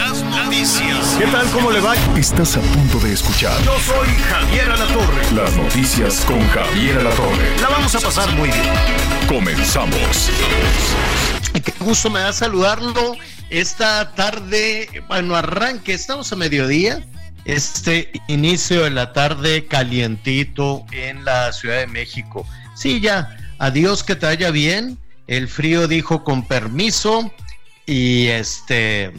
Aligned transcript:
Las 0.00 0.22
noticias. 0.22 1.16
¿Qué 1.18 1.26
tal? 1.26 1.46
¿Cómo 1.50 1.70
le 1.70 1.80
va? 1.80 1.94
Estás 2.16 2.56
a 2.56 2.60
punto 2.62 2.98
de 3.00 3.12
escuchar 3.12 3.62
Yo 3.62 3.78
soy 3.80 4.08
Javier 4.08 4.70
Alatorre. 4.70 5.22
las 5.34 5.54
noticias 5.54 6.24
con 6.24 6.40
Javier 6.48 7.00
Alatorre. 7.00 7.60
La 7.60 7.68
vamos 7.68 7.94
a 7.94 8.00
pasar 8.00 8.34
muy 8.34 8.48
bien. 8.48 8.72
Comenzamos. 9.28 10.30
Qué 11.52 11.74
gusto 11.80 12.08
me 12.08 12.20
da 12.20 12.32
saludarlo 12.32 13.14
esta 13.50 14.14
tarde, 14.14 14.88
bueno, 15.06 15.36
arranque, 15.36 15.92
estamos 15.92 16.32
a 16.32 16.36
mediodía, 16.36 17.04
este 17.44 18.10
inicio 18.26 18.84
de 18.84 18.90
la 18.90 19.12
tarde 19.12 19.66
calientito 19.66 20.86
en 20.92 21.26
la 21.26 21.52
Ciudad 21.52 21.80
de 21.80 21.88
México. 21.88 22.46
Sí, 22.74 23.00
ya, 23.00 23.36
adiós 23.58 24.02
que 24.02 24.16
te 24.16 24.24
vaya 24.24 24.50
bien, 24.50 24.98
el 25.26 25.46
frío 25.46 25.88
dijo 25.88 26.24
con 26.24 26.46
permiso 26.46 27.30
y 27.84 28.28
este, 28.28 29.12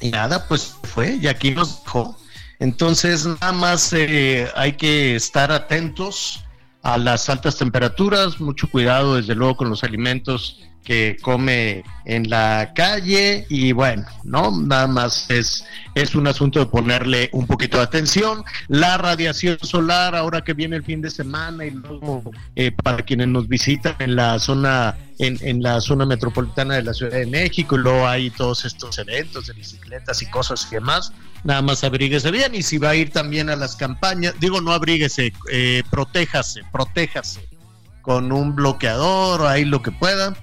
y 0.00 0.10
nada, 0.10 0.46
pues 0.48 0.76
fue 0.82 1.16
y 1.20 1.26
aquí 1.26 1.52
nos 1.52 1.82
dejó. 1.84 2.16
Entonces, 2.58 3.26
nada 3.26 3.52
más 3.52 3.92
eh, 3.92 4.48
hay 4.54 4.74
que 4.74 5.14
estar 5.14 5.52
atentos 5.52 6.44
a 6.82 6.98
las 6.98 7.28
altas 7.28 7.58
temperaturas, 7.58 8.40
mucho 8.40 8.70
cuidado 8.70 9.16
desde 9.16 9.34
luego 9.34 9.56
con 9.56 9.68
los 9.68 9.84
alimentos 9.84 10.62
que 10.86 11.16
come 11.20 11.82
en 12.04 12.30
la 12.30 12.72
calle 12.76 13.44
y 13.48 13.72
bueno, 13.72 14.06
no 14.22 14.52
nada 14.52 14.86
más 14.86 15.28
es 15.28 15.64
es 15.96 16.14
un 16.14 16.28
asunto 16.28 16.60
de 16.60 16.66
ponerle 16.66 17.28
un 17.32 17.46
poquito 17.46 17.78
de 17.78 17.82
atención. 17.82 18.44
La 18.68 18.96
radiación 18.96 19.58
solar 19.62 20.14
ahora 20.14 20.44
que 20.44 20.52
viene 20.52 20.76
el 20.76 20.84
fin 20.84 21.02
de 21.02 21.10
semana 21.10 21.64
y 21.64 21.70
luego 21.70 22.22
eh, 22.54 22.70
para 22.70 22.98
quienes 22.98 23.26
nos 23.28 23.48
visitan 23.48 23.96
en 23.98 24.14
la 24.14 24.38
zona 24.38 24.96
en, 25.18 25.38
en 25.40 25.60
la 25.60 25.80
zona 25.80 26.06
metropolitana 26.06 26.74
de 26.74 26.84
la 26.84 26.94
Ciudad 26.94 27.12
de 27.12 27.26
México 27.26 27.74
y 27.74 27.78
luego 27.78 28.06
hay 28.06 28.30
todos 28.30 28.64
estos 28.64 28.96
eventos 28.98 29.48
de 29.48 29.54
bicicletas 29.54 30.22
y 30.22 30.26
cosas 30.26 30.68
y 30.70 30.76
demás. 30.76 31.12
Nada 31.42 31.62
más 31.62 31.82
abríguese 31.82 32.30
bien 32.30 32.54
y 32.54 32.62
si 32.62 32.78
va 32.78 32.90
a 32.90 32.94
ir 32.94 33.10
también 33.10 33.50
a 33.50 33.56
las 33.56 33.74
campañas, 33.74 34.34
digo 34.38 34.60
no 34.60 34.72
abríguese, 34.72 35.32
eh, 35.50 35.82
protéjase, 35.90 36.60
protéjase 36.70 37.40
con 38.02 38.30
un 38.30 38.54
bloqueador 38.54 39.46
ahí 39.46 39.64
lo 39.64 39.82
que 39.82 39.90
pueda 39.90 40.36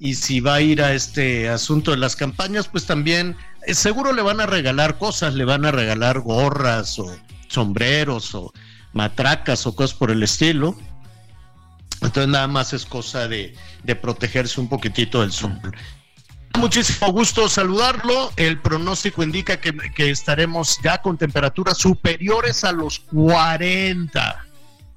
y 0.00 0.14
si 0.14 0.40
va 0.40 0.54
a 0.54 0.60
ir 0.62 0.82
a 0.82 0.94
este 0.94 1.50
asunto 1.50 1.90
de 1.90 1.98
las 1.98 2.16
campañas, 2.16 2.68
pues 2.68 2.86
también 2.86 3.36
eh, 3.66 3.74
seguro 3.74 4.14
le 4.14 4.22
van 4.22 4.40
a 4.40 4.46
regalar 4.46 4.96
cosas, 4.96 5.34
le 5.34 5.44
van 5.44 5.66
a 5.66 5.70
regalar 5.70 6.20
gorras 6.20 6.98
o 6.98 7.14
sombreros 7.48 8.34
o 8.34 8.52
matracas 8.94 9.66
o 9.66 9.76
cosas 9.76 9.94
por 9.94 10.10
el 10.10 10.22
estilo. 10.22 10.74
Entonces 12.00 12.28
nada 12.28 12.48
más 12.48 12.72
es 12.72 12.86
cosa 12.86 13.28
de, 13.28 13.54
de 13.84 13.94
protegerse 13.94 14.58
un 14.58 14.70
poquitito 14.70 15.20
del 15.20 15.32
sol. 15.32 15.60
Muchísimo 16.58 17.12
gusto 17.12 17.46
saludarlo. 17.46 18.32
El 18.36 18.58
pronóstico 18.58 19.22
indica 19.22 19.60
que, 19.60 19.76
que 19.94 20.10
estaremos 20.10 20.78
ya 20.82 21.02
con 21.02 21.18
temperaturas 21.18 21.76
superiores 21.76 22.64
a 22.64 22.72
los 22.72 23.00
40 23.00 24.46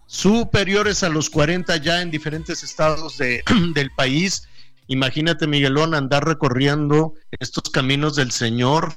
superiores 0.06 1.02
a 1.02 1.10
los 1.10 1.28
40 1.28 1.76
ya 1.78 2.02
en 2.02 2.12
diferentes 2.12 2.62
estados 2.62 3.18
de, 3.18 3.44
del 3.74 3.90
país. 3.92 4.48
Imagínate, 4.88 5.48
Miguelón, 5.48 5.94
andar 5.94 6.26
recorriendo 6.26 7.14
estos 7.40 7.70
caminos 7.72 8.16
del 8.16 8.32
Señor 8.32 8.94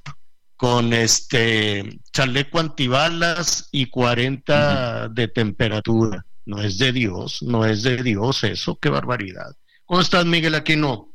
con 0.57 0.93
este 0.93 2.01
chaleco 2.13 2.59
antibalas 2.59 3.69
y 3.71 3.87
40 3.87 5.09
de 5.09 5.29
temperatura. 5.29 6.25
No 6.45 6.63
es 6.63 6.79
de 6.79 6.93
Dios, 6.93 7.43
no 7.43 7.65
es 7.65 7.83
de 7.83 8.03
Dios 8.03 8.45
eso, 8.45 8.79
qué 8.81 8.89
barbaridad. 8.89 9.57
¿Cómo 9.85 10.01
estás, 10.01 10.25
Miguel 10.25 10.55
Aquino? 10.55 11.13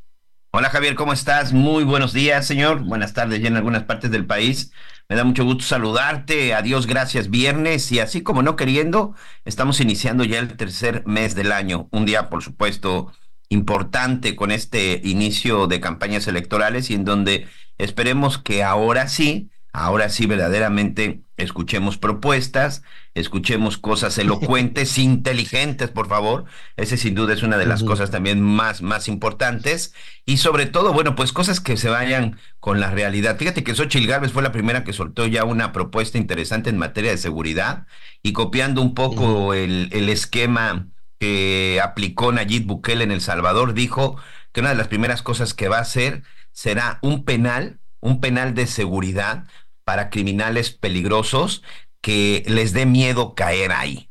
Hola 0.53 0.69
Javier, 0.69 0.95
¿cómo 0.95 1.13
estás? 1.13 1.53
Muy 1.53 1.85
buenos 1.85 2.11
días, 2.11 2.45
señor. 2.45 2.81
Buenas 2.81 3.13
tardes 3.13 3.41
ya 3.41 3.47
en 3.47 3.55
algunas 3.55 3.83
partes 3.83 4.11
del 4.11 4.25
país. 4.25 4.71
Me 5.07 5.15
da 5.15 5.23
mucho 5.23 5.45
gusto 5.45 5.63
saludarte. 5.63 6.53
Adiós, 6.53 6.87
gracias. 6.87 7.29
Viernes 7.29 7.89
y 7.91 7.99
así 7.99 8.21
como 8.21 8.43
no 8.43 8.57
queriendo, 8.57 9.15
estamos 9.45 9.79
iniciando 9.79 10.25
ya 10.25 10.39
el 10.39 10.55
tercer 10.57 11.03
mes 11.05 11.35
del 11.35 11.53
año. 11.53 11.87
Un 11.91 12.05
día, 12.05 12.29
por 12.29 12.43
supuesto, 12.43 13.13
importante 13.51 14.35
con 14.35 14.49
este 14.49 15.01
inicio 15.03 15.67
de 15.67 15.81
campañas 15.81 16.25
electorales 16.27 16.89
y 16.89 16.93
en 16.93 17.03
donde 17.03 17.47
esperemos 17.77 18.37
que 18.37 18.63
ahora 18.63 19.09
sí, 19.09 19.49
ahora 19.73 20.07
sí 20.07 20.25
verdaderamente 20.25 21.21
escuchemos 21.35 21.97
propuestas, 21.97 22.81
escuchemos 23.13 23.77
cosas 23.77 24.17
elocuentes, 24.17 24.97
inteligentes, 24.97 25.89
por 25.89 26.07
favor. 26.07 26.45
Ese 26.77 26.95
sin 26.95 27.13
duda 27.13 27.33
es 27.33 27.43
una 27.43 27.57
de 27.57 27.65
las 27.65 27.83
cosas 27.83 28.09
también 28.09 28.41
más, 28.41 28.81
más 28.81 29.09
importantes. 29.09 29.93
Y 30.25 30.37
sobre 30.37 30.65
todo, 30.65 30.93
bueno, 30.93 31.17
pues 31.17 31.33
cosas 31.33 31.59
que 31.59 31.75
se 31.75 31.89
vayan 31.89 32.39
con 32.61 32.79
la 32.79 32.89
realidad. 32.89 33.37
Fíjate 33.37 33.65
que 33.65 33.75
Xochitl 33.75 34.07
Gálvez 34.07 34.31
fue 34.31 34.43
la 34.43 34.53
primera 34.53 34.85
que 34.85 34.93
soltó 34.93 35.27
ya 35.27 35.43
una 35.43 35.73
propuesta 35.73 36.17
interesante 36.17 36.69
en 36.69 36.77
materia 36.77 37.11
de 37.11 37.17
seguridad 37.17 37.85
y 38.23 38.31
copiando 38.31 38.81
un 38.81 38.93
poco 38.93 39.53
el, 39.53 39.89
el 39.91 40.07
esquema 40.07 40.87
que 41.21 41.79
aplicó 41.83 42.31
Nayib 42.31 42.65
Bukele 42.65 43.03
en 43.03 43.11
El 43.11 43.21
Salvador, 43.21 43.75
dijo 43.75 44.17
que 44.51 44.61
una 44.61 44.69
de 44.69 44.75
las 44.75 44.87
primeras 44.87 45.21
cosas 45.21 45.53
que 45.53 45.69
va 45.69 45.77
a 45.77 45.81
hacer 45.81 46.23
será 46.51 46.97
un 47.03 47.25
penal, 47.25 47.79
un 47.99 48.19
penal 48.19 48.55
de 48.55 48.65
seguridad 48.65 49.45
para 49.83 50.09
criminales 50.09 50.71
peligrosos 50.71 51.61
que 52.01 52.43
les 52.47 52.73
dé 52.73 52.87
miedo 52.87 53.35
caer 53.35 53.71
ahí. 53.71 54.09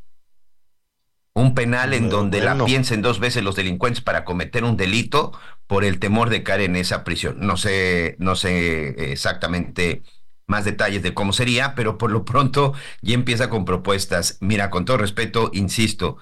Un 1.35 1.57
penal 1.57 1.95
en 1.95 2.11
donde 2.11 2.41
la 2.43 2.65
piensen 2.65 3.03
dos 3.03 3.19
veces 3.19 3.43
los 3.43 3.57
delincuentes 3.57 4.05
para 4.05 4.25
cometer 4.25 4.63
un 4.63 4.77
delito 4.77 5.33
por 5.67 5.85
el 5.85 5.99
temor 5.99 6.31
de 6.31 6.45
caer 6.45 6.61
en 6.61 6.77
esa 6.77 7.03
prisión. 7.03 7.41
No 7.41 7.57
sé, 7.57 8.15
no 8.21 8.37
sé 8.37 9.11
exactamente 9.11 10.05
más 10.47 10.65
detalles 10.65 11.03
de 11.03 11.13
cómo 11.13 11.33
sería, 11.33 11.75
pero 11.75 11.99
por 11.99 12.13
lo 12.13 12.25
pronto 12.25 12.73
ya 13.03 13.15
empieza 13.15 13.51
con 13.51 13.65
propuestas. 13.65 14.39
Mira, 14.41 14.71
con 14.71 14.85
todo 14.85 14.97
respeto, 14.99 15.51
insisto, 15.53 16.19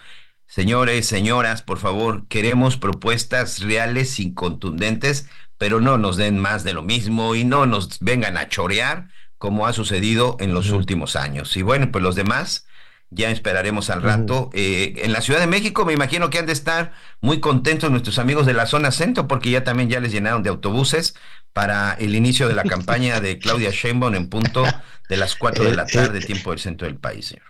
señores, 0.49 1.07
señoras, 1.07 1.63
por 1.63 1.79
favor, 1.79 2.27
queremos 2.27 2.77
propuestas 2.77 3.61
reales 3.61 4.19
y 4.19 4.35
contundentes, 4.35 5.29
pero 5.57 5.81
no 5.81 5.99
nos 5.99 6.17
den 6.17 6.39
más 6.39 6.65
de 6.65 6.73
lo 6.73 6.83
mismo 6.83 7.37
y 7.37 7.45
no 7.45 7.67
nos 7.67 8.01
vengan 8.01 8.37
a 8.37 8.49
chorear 8.49 9.09
como 9.39 9.67
ha 9.67 9.73
sucedido 9.73 10.37
en 10.41 10.53
los 10.53 10.71
últimos 10.71 11.15
años. 11.15 11.57
Y 11.57 11.63
bueno, 11.63 11.91
pues 11.93 12.03
los 12.03 12.17
demás 12.17 12.67
ya 13.11 13.31
esperaremos 13.31 13.89
al 13.91 14.03
rato. 14.03 14.51
Eh, 14.53 14.95
en 14.99 15.13
la 15.13 15.21
Ciudad 15.21 15.41
de 15.41 15.47
México 15.47 15.85
me 15.85 15.93
imagino 15.93 16.29
que 16.29 16.39
han 16.39 16.47
de 16.47 16.53
estar 16.53 16.93
muy 17.21 17.41
contentos 17.41 17.91
nuestros 17.91 18.19
amigos 18.19 18.47
de 18.47 18.53
la 18.53 18.67
zona 18.67 18.91
centro 18.91 19.27
porque 19.29 19.51
ya 19.51 19.65
también 19.65 19.89
ya 19.89 20.01
les 20.01 20.13
llenaron 20.13 20.43
de 20.43 20.51
autobuses 20.51 21.15
para 21.53 21.95
el 21.95 22.15
inicio 22.15 22.49
de 22.49 22.55
la 22.55 22.65
campaña 22.65 23.21
de 23.21 23.39
Claudia 23.39 23.71
Sheinbaum 23.71 24.15
en 24.15 24.29
punto 24.29 24.65
de 25.09 25.17
las 25.17 25.37
4 25.37 25.65
de 25.65 25.77
la 25.77 25.87
tarde, 25.87 26.21
tiempo 26.21 26.51
del 26.51 26.59
centro 26.59 26.87
del 26.87 26.97
país. 26.97 27.27
señor. 27.27 27.47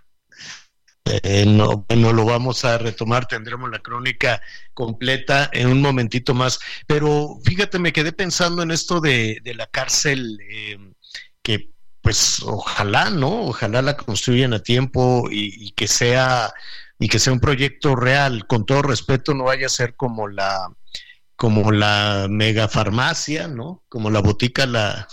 Eh, 1.11 1.45
no, 1.47 1.87
no 1.95 2.13
lo 2.13 2.25
vamos 2.25 2.65
a 2.65 2.79
retomar, 2.79 3.27
tendremos 3.27 3.71
la 3.71 3.79
crónica 3.79 4.41
completa 4.75 5.49
en 5.53 5.69
un 5.69 5.81
momentito 5.81 6.35
más. 6.35 6.59
Pero 6.87 7.39
fíjate, 7.45 7.79
me 7.79 7.93
quedé 7.93 8.13
pensando 8.13 8.63
en 8.63 8.71
esto 8.71 9.01
de, 9.01 9.41
de 9.43 9.55
la 9.55 9.67
cárcel, 9.67 10.39
eh, 10.51 10.79
que 11.43 11.71
pues 12.01 12.41
ojalá, 12.43 13.11
¿no? 13.11 13.49
Ojalá 13.49 13.83
la 13.83 13.97
construyan 13.97 14.55
a 14.55 14.63
tiempo 14.63 15.29
y, 15.31 15.67
y 15.67 15.71
que 15.73 15.89
sea 15.89 16.53
y 16.99 17.09
que 17.09 17.19
sea 17.19 17.33
un 17.33 17.41
proyecto 17.41 17.97
real. 17.97 18.47
Con 18.47 18.67
todo 18.67 18.83
respeto, 18.83 19.35
no 19.35 19.45
vaya 19.45 19.67
a 19.67 19.71
ser 19.71 19.95
como 19.95 20.29
la 20.29 20.73
como 21.37 21.71
la 21.71 22.27
megafarmacia, 22.29 23.47
¿no? 23.47 23.85
Como 23.89 24.11
la 24.11 24.21
botica 24.21 24.67
la, 24.67 25.07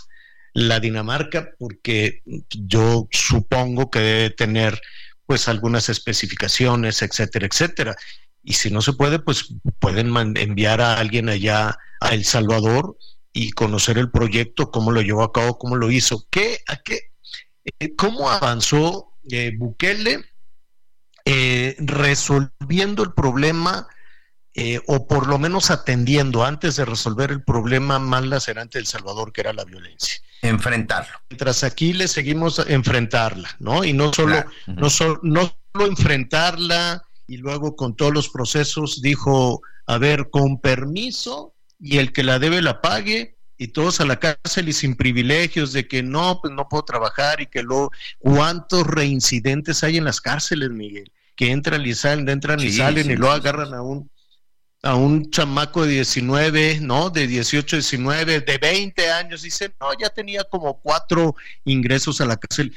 la 0.54 0.80
Dinamarca, 0.80 1.52
porque 1.60 2.24
yo 2.50 3.08
supongo 3.12 3.92
que 3.92 4.00
debe 4.00 4.30
tener 4.32 4.82
pues 5.26 5.48
algunas 5.48 5.90
especificaciones, 5.90 7.02
etcétera, 7.02 7.48
etcétera. 7.48 7.96
Y 8.44 8.54
si 8.54 8.70
no 8.70 8.82
se 8.82 8.94
puede, 8.94 9.20
pues 9.20 9.54
pueden 9.80 10.16
enviar 10.38 10.82
a 10.82 11.00
alguien 11.00 11.30
allá 11.30 11.78
a 12.00 12.10
El 12.14 12.26
Salvador 12.26 12.98
y 13.34 13.52
conocer 13.52 13.98
el 13.98 14.12
proyecto, 14.12 14.72
cómo 14.72 14.92
lo 14.92 15.02
llevó 15.02 15.24
a 15.24 15.34
cabo, 15.34 15.58
cómo 15.58 15.76
lo 15.76 15.92
hizo, 15.92 16.26
qué, 16.30 16.60
a 16.68 16.78
qué, 16.78 17.12
eh, 17.80 17.96
cómo 17.96 18.30
avanzó 18.30 19.12
eh, 19.30 19.52
Bukele 19.58 20.24
eh, 21.26 21.76
resolviendo 21.80 23.04
el 23.04 23.14
problema 23.14 23.88
eh, 24.58 24.80
o 24.88 25.06
por 25.06 25.28
lo 25.28 25.38
menos 25.38 25.70
atendiendo 25.70 26.46
antes 26.46 26.78
de 26.78 26.86
resolver 26.86 27.30
el 27.30 27.44
problema 27.44 28.00
más 28.00 28.26
lacerante 28.26 28.78
del 28.78 28.88
Salvador, 28.88 29.34
que 29.34 29.42
era 29.42 29.52
la 29.52 29.66
violencia. 29.66 30.22
Enfrentarlo. 30.42 31.14
Mientras 31.30 31.66
aquí 31.66 31.92
le 31.92 32.08
seguimos 32.08 32.60
a 32.60 32.64
enfrentarla, 32.64 33.50
¿no? 33.60 33.84
Y 33.84 33.92
no 33.92 34.14
solo, 34.14 34.32
Claro. 34.32 34.50
No, 34.68 34.90
solo, 34.90 35.20
no 35.24 35.54
solo 35.74 35.88
enfrentarla 35.88 37.04
y 37.28 37.36
luego 37.38 37.76
con 37.76 37.98
todos 37.98 38.14
los 38.14 38.30
procesos 38.30 39.02
dijo, 39.02 39.62
a 39.88 39.98
ver, 39.98 40.30
con 40.30 40.62
permiso 40.62 41.54
y 41.78 41.98
el 41.98 42.14
que 42.14 42.24
la 42.24 42.40
debe 42.40 42.62
la 42.62 42.80
pague 42.80 43.36
y 43.58 43.70
todos 43.70 44.00
a 44.00 44.06
la 44.06 44.20
cárcel 44.20 44.70
y 44.70 44.74
sin 44.74 44.96
privilegios 44.96 45.74
de 45.74 45.86
que 45.86 46.02
no, 46.02 46.40
pues 46.42 46.54
no 46.54 46.70
puedo 46.70 46.84
trabajar 46.84 47.42
y 47.42 47.48
que 47.48 47.62
luego, 47.62 47.92
¿cuántos 48.20 48.88
reincidentes 48.88 49.84
hay 49.84 49.98
en 49.98 50.06
las 50.06 50.22
cárceles, 50.22 50.70
Miguel? 50.70 51.12
Que 51.36 51.52
entran 51.52 51.86
y 51.86 51.94
salen, 51.94 52.30
entran 52.30 52.62
y 52.62 52.72
salen 52.72 53.06
sí, 53.06 53.12
y 53.12 53.16
luego 53.18 53.34
agarran 53.34 53.74
a 53.74 53.82
un 53.82 54.10
a 54.86 54.96
un 54.96 55.32
chamaco 55.32 55.84
de 55.84 55.94
19, 55.94 56.80
¿no? 56.80 57.10
De 57.10 57.26
18, 57.26 57.78
19, 57.78 58.42
de 58.42 58.58
20 58.60 59.12
años, 59.12 59.42
dice, 59.42 59.74
no, 59.82 59.88
ya 60.00 60.10
tenía 60.12 60.44
como 60.44 60.80
cuatro 60.80 61.36
ingresos 61.64 62.22
a 62.22 62.26
la 62.26 62.38
cárcel. 62.38 62.72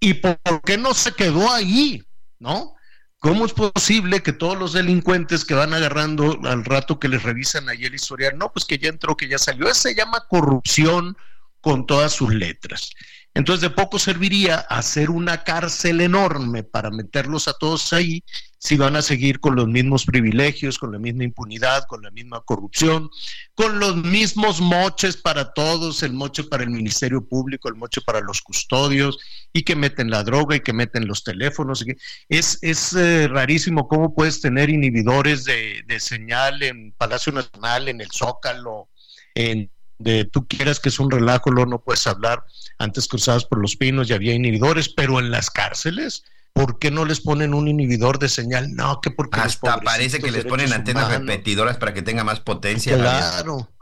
¿Y 0.00 0.14
por 0.14 0.38
qué 0.64 0.78
no 0.78 0.94
se 0.94 1.12
quedó 1.12 1.52
ahí? 1.52 2.02
¿No? 2.38 2.74
¿Cómo 3.18 3.44
es 3.44 3.52
posible 3.52 4.22
que 4.22 4.32
todos 4.32 4.58
los 4.58 4.72
delincuentes 4.72 5.44
que 5.44 5.52
van 5.52 5.74
agarrando 5.74 6.40
al 6.44 6.64
rato 6.64 6.98
que 6.98 7.08
les 7.08 7.22
revisan 7.22 7.68
ahí 7.68 7.84
el 7.84 7.94
historial, 7.94 8.38
no, 8.38 8.50
pues 8.50 8.64
que 8.64 8.78
ya 8.78 8.88
entró, 8.88 9.14
que 9.14 9.28
ya 9.28 9.36
salió? 9.36 9.68
Eso 9.68 9.82
se 9.82 9.94
llama 9.94 10.24
corrupción 10.30 11.14
con 11.60 11.84
todas 11.84 12.14
sus 12.14 12.32
letras. 12.32 12.88
Entonces, 13.34 13.60
de 13.60 13.68
poco 13.68 13.98
serviría 13.98 14.56
hacer 14.56 15.10
una 15.10 15.44
cárcel 15.44 16.00
enorme 16.00 16.62
para 16.62 16.90
meterlos 16.90 17.48
a 17.48 17.52
todos 17.52 17.92
ahí 17.92 18.24
si 18.62 18.76
van 18.76 18.94
a 18.94 19.00
seguir 19.00 19.40
con 19.40 19.56
los 19.56 19.66
mismos 19.68 20.04
privilegios, 20.04 20.78
con 20.78 20.92
la 20.92 20.98
misma 20.98 21.24
impunidad, 21.24 21.84
con 21.88 22.02
la 22.02 22.10
misma 22.10 22.42
corrupción, 22.42 23.08
con 23.54 23.80
los 23.80 23.96
mismos 23.96 24.60
moches 24.60 25.16
para 25.16 25.54
todos, 25.54 26.02
el 26.02 26.12
moche 26.12 26.44
para 26.44 26.64
el 26.64 26.70
Ministerio 26.70 27.26
Público, 27.26 27.70
el 27.70 27.76
moche 27.76 28.02
para 28.02 28.20
los 28.20 28.42
custodios, 28.42 29.18
y 29.54 29.62
que 29.62 29.76
meten 29.76 30.10
la 30.10 30.24
droga 30.24 30.56
y 30.56 30.60
que 30.60 30.74
meten 30.74 31.08
los 31.08 31.24
teléfonos. 31.24 31.82
Es, 32.28 32.58
es 32.60 32.92
eh, 32.92 33.28
rarísimo 33.28 33.88
cómo 33.88 34.14
puedes 34.14 34.42
tener 34.42 34.68
inhibidores 34.68 35.46
de, 35.46 35.82
de 35.86 35.98
señal 35.98 36.62
en 36.62 36.92
Palacio 36.92 37.32
Nacional, 37.32 37.88
en 37.88 38.02
el 38.02 38.10
Zócalo, 38.12 38.90
en 39.34 39.70
de 40.00 40.24
tú 40.24 40.46
quieras 40.48 40.80
que 40.80 40.88
es 40.88 40.98
un 40.98 41.10
relajo, 41.10 41.50
no 41.50 41.82
puedes 41.82 42.06
hablar. 42.06 42.44
Antes 42.78 43.06
cruzadas 43.06 43.44
por 43.44 43.60
los 43.60 43.76
pinos 43.76 44.08
ya 44.08 44.16
había 44.16 44.34
inhibidores, 44.34 44.88
pero 44.88 45.18
en 45.18 45.30
las 45.30 45.50
cárceles, 45.50 46.24
¿por 46.52 46.78
qué 46.78 46.90
no 46.90 47.04
les 47.04 47.20
ponen 47.20 47.54
un 47.54 47.68
inhibidor 47.68 48.18
de 48.18 48.28
señal? 48.28 48.74
No, 48.74 49.00
que 49.00 49.10
porque 49.10 49.40
Hasta 49.40 49.80
parece 49.80 50.20
que 50.20 50.30
les 50.30 50.44
ponen 50.44 50.72
antenas 50.72 51.06
humanos. 51.06 51.26
repetidoras 51.26 51.76
para 51.76 51.94
que 51.94 52.02
tenga 52.02 52.24
más 52.24 52.40
potencia. 52.40 52.96
Claro. 52.96 53.72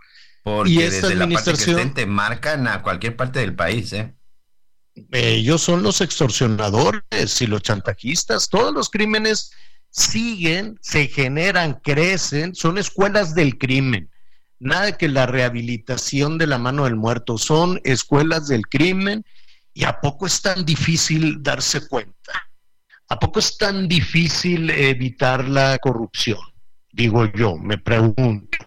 Porque 0.42 0.70
Y 0.70 0.82
esta 0.82 1.08
desde 1.08 1.26
la 1.26 1.28
parte 1.28 1.52
que 1.52 1.70
estén 1.70 1.94
te 1.94 2.06
marcan 2.06 2.68
a 2.68 2.82
cualquier 2.82 3.16
parte 3.16 3.40
del 3.40 3.54
país, 3.54 3.92
¿eh? 3.92 4.14
ellos 5.12 5.62
son 5.62 5.82
los 5.82 6.00
extorsionadores 6.00 7.40
y 7.40 7.46
los 7.46 7.62
chantajistas. 7.62 8.48
Todos 8.48 8.74
los 8.74 8.90
crímenes 8.90 9.52
siguen, 9.90 10.78
se 10.80 11.08
generan, 11.08 11.80
crecen, 11.82 12.54
son 12.54 12.78
escuelas 12.78 13.34
del 13.34 13.58
crimen. 13.58 14.10
Nada 14.60 14.96
que 14.96 15.08
la 15.08 15.26
rehabilitación 15.26 16.36
de 16.38 16.48
la 16.48 16.58
mano 16.58 16.84
del 16.84 16.96
muerto, 16.96 17.38
son 17.38 17.80
escuelas 17.84 18.48
del 18.48 18.66
crimen 18.66 19.24
y 19.72 19.84
a 19.84 20.00
poco 20.00 20.26
es 20.26 20.42
tan 20.42 20.64
difícil 20.64 21.42
darse 21.42 21.86
cuenta. 21.86 22.47
¿A 23.08 23.18
poco 23.18 23.38
es 23.38 23.56
tan 23.56 23.88
difícil 23.88 24.70
evitar 24.70 25.48
la 25.48 25.78
corrupción? 25.78 26.38
Digo 26.92 27.26
yo, 27.32 27.56
me 27.56 27.78
pregunto. 27.78 28.58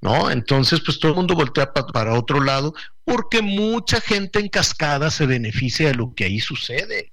¿No? 0.00 0.30
Entonces, 0.30 0.80
pues 0.84 0.98
todo 0.98 1.12
el 1.12 1.16
mundo 1.16 1.34
voltea 1.34 1.72
pa- 1.72 1.86
para 1.86 2.12
otro 2.12 2.42
lado 2.42 2.74
porque 3.04 3.40
mucha 3.40 4.00
gente 4.02 4.38
en 4.38 4.48
cascada 4.48 5.10
se 5.10 5.24
beneficia 5.24 5.88
de 5.88 5.94
lo 5.94 6.14
que 6.14 6.24
ahí 6.24 6.40
sucede. 6.40 7.12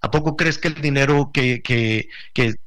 ¿A 0.00 0.10
poco 0.10 0.36
crees 0.36 0.58
que 0.58 0.68
el 0.68 0.74
dinero 0.80 1.30
que, 1.32 1.62
que, 1.62 2.08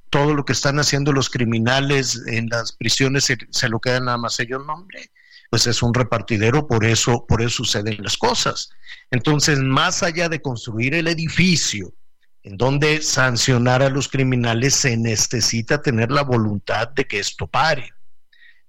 todo 0.10 0.34
lo 0.34 0.46
que 0.46 0.54
están 0.54 0.80
haciendo 0.80 1.12
los 1.12 1.30
criminales 1.30 2.24
en 2.28 2.48
las 2.48 2.72
prisiones 2.72 3.26
se, 3.26 3.38
se 3.52 3.68
lo 3.68 3.80
quedan 3.82 4.06
nada 4.06 4.18
más 4.18 4.40
ellos? 4.40 4.66
No, 4.66 4.74
hombre, 4.74 5.12
pues 5.50 5.68
es 5.68 5.84
un 5.84 5.94
repartidero, 5.94 6.66
por 6.66 6.86
eso, 6.86 7.26
por 7.28 7.42
eso 7.42 7.58
suceden 7.66 7.98
las 8.02 8.16
cosas. 8.16 8.70
Entonces, 9.12 9.60
más 9.60 10.02
allá 10.02 10.30
de 10.30 10.42
construir 10.42 10.94
el 10.94 11.10
edificio 11.10 11.94
en 12.48 12.56
donde 12.56 13.02
sancionar 13.02 13.84
a 13.84 13.90
los 13.90 14.08
criminales, 14.08 14.74
se 14.74 14.96
necesita 14.96 15.82
tener 15.82 16.12
la 16.12 16.24
voluntad 16.24 16.88
de 16.88 17.06
que 17.06 17.20
esto 17.20 17.46
pare 17.46 17.94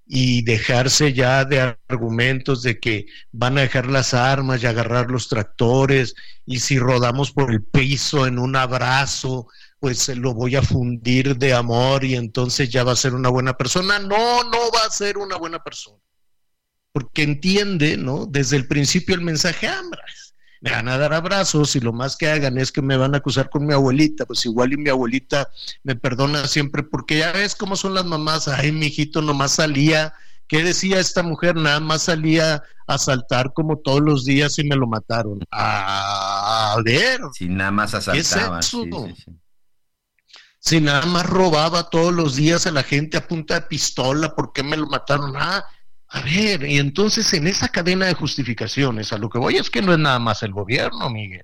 y 0.05 0.43
dejarse 0.43 1.13
ya 1.13 1.45
de 1.45 1.77
argumentos 1.87 2.63
de 2.63 2.81
que 2.81 3.07
van 3.31 3.57
a 3.57 3.61
dejar 3.61 3.87
las 3.87 4.15
armas 4.15 4.63
y 4.63 4.67
agarrar 4.67 5.13
los 5.13 5.29
tractores 5.29 6.17
y 6.45 6.59
si 6.59 6.79
rodamos 6.81 7.31
por 7.31 7.53
el 7.53 7.63
piso 7.63 8.27
en 8.27 8.41
un 8.41 8.57
abrazo, 8.57 9.47
pues 9.79 10.09
lo 10.09 10.35
voy 10.35 10.57
a 10.57 10.63
fundir 10.63 11.37
de 11.37 11.55
amor 11.55 12.03
y 12.03 12.17
entonces 12.17 12.71
ya 12.71 12.83
va 12.83 12.93
a 12.93 12.97
ser 12.97 13.15
una 13.15 13.29
buena 13.29 13.57
persona. 13.57 14.01
No, 14.01 14.43
no 14.43 14.71
va 14.75 14.87
a 14.89 14.91
ser 14.91 15.19
una 15.19 15.37
buena 15.37 15.63
persona. 15.63 15.99
Porque 16.91 17.23
entiende, 17.23 17.97
¿no? 17.97 18.27
Desde 18.27 18.57
el 18.57 18.67
principio 18.67 19.15
el 19.15 19.21
mensaje, 19.21 19.69
ah, 19.69 19.83
me 20.61 20.71
van 20.71 20.89
a 20.89 20.99
dar 20.99 21.13
abrazos 21.15 21.77
y 21.77 21.81
lo 21.81 21.93
más 21.93 22.17
que 22.17 22.29
hagan 22.29 22.59
es 22.59 22.73
que 22.73 22.83
me 22.83 22.97
van 22.97 23.15
a 23.15 23.19
acusar 23.19 23.51
con 23.51 23.67
mi 23.67 23.73
abuelita, 23.75 24.27
pues 24.27 24.45
igual 24.47 24.73
y 24.73 24.77
mi 24.77 24.91
abuelita 24.91 25.49
me 25.85 25.95
perdona 25.97 26.47
siempre 26.49 26.83
porque 26.83 27.19
ya 27.19 27.33
ves 27.33 27.55
cómo 27.55 27.77
son 27.77 27.95
las 27.95 28.05
mamás, 28.05 28.49
ay, 28.49 28.73
mi 28.73 28.87
hijito 28.87 29.23
nomás 29.23 29.53
salía, 29.53 30.13
¿qué 30.49 30.63
decía 30.63 30.99
esta 30.99 31.23
mujer? 31.23 31.57
Nada 31.57 31.81
más 31.81 32.03
salía 32.03 32.63
a 32.87 32.99
saltar 32.99 33.53
como 33.53 33.79
todos 33.79 34.01
los 34.01 34.25
días 34.25 34.59
y 34.59 34.65
me 34.65 34.75
lo 34.77 34.87
mataron. 34.87 35.41
A 35.51 36.77
ver, 36.85 37.21
Si 37.35 37.49
nada 37.49 37.71
más 37.71 37.93
¿Qué 38.11 38.19
es 38.19 38.35
eso? 38.35 38.63
sí, 38.63 38.91
sí, 38.91 39.15
sí. 39.25 39.33
si 40.59 40.81
nada 40.81 41.07
más 41.07 41.27
robaba 41.27 41.91
todos 41.91 42.13
los 42.13 42.35
días 42.37 42.67
a 42.67 42.73
la 42.73 42.83
gente 42.83 43.17
a 43.17 43.27
punta 43.29 43.55
de 43.55 43.67
pistola, 43.67 44.35
¿por 44.35 44.53
qué 44.53 44.63
me 44.63 44.77
lo 44.77 44.87
mataron? 44.87 45.35
Ah, 45.37 45.65
a 46.11 46.21
ver, 46.23 46.65
y 46.65 46.79
entonces 46.79 47.33
en 47.35 47.47
esa 47.47 47.69
cadena 47.69 48.07
de 48.07 48.15
justificaciones, 48.15 49.13
a 49.13 49.19
lo 49.19 49.29
que 49.29 49.39
voy 49.39 49.57
es 49.57 49.69
que 49.71 49.83
no 49.83 49.93
es 49.93 49.99
nada 49.99 50.19
más 50.19 50.43
el 50.43 50.53
gobierno, 50.53 51.11
Miguel. 51.11 51.43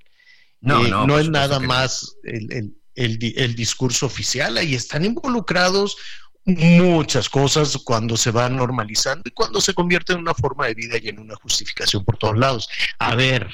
No, 0.61 0.85
Eh, 0.85 0.89
no, 0.89 1.07
no 1.07 1.19
es 1.19 1.29
nada 1.29 1.59
que 1.61 1.67
más 1.67 2.17
el, 2.25 2.51
el- 2.53 2.75
el 2.95 3.19
di- 3.19 3.35
el 3.37 3.55
discurso 3.55 4.07
oficial, 4.07 4.57
ahí 4.57 4.75
están 4.75 5.05
involucrados 5.05 5.97
muchas 6.47 7.29
cosas 7.29 7.77
cuando 7.85 8.17
se 8.17 8.31
van 8.31 8.57
normalizando 8.57 9.23
y 9.27 9.33
cuando 9.33 9.61
se 9.61 9.75
convierte 9.75 10.13
en 10.13 10.21
una 10.21 10.35
forma 10.35 10.67
de 10.67 10.75
vida 10.75 10.97
y 11.03 11.09
en 11.09 11.19
una 11.19 11.35
justificación 11.37 12.05
por 12.05 12.17
todos 12.19 12.39
lados. 12.39 12.69
A 12.99 13.15
ver, 13.15 13.49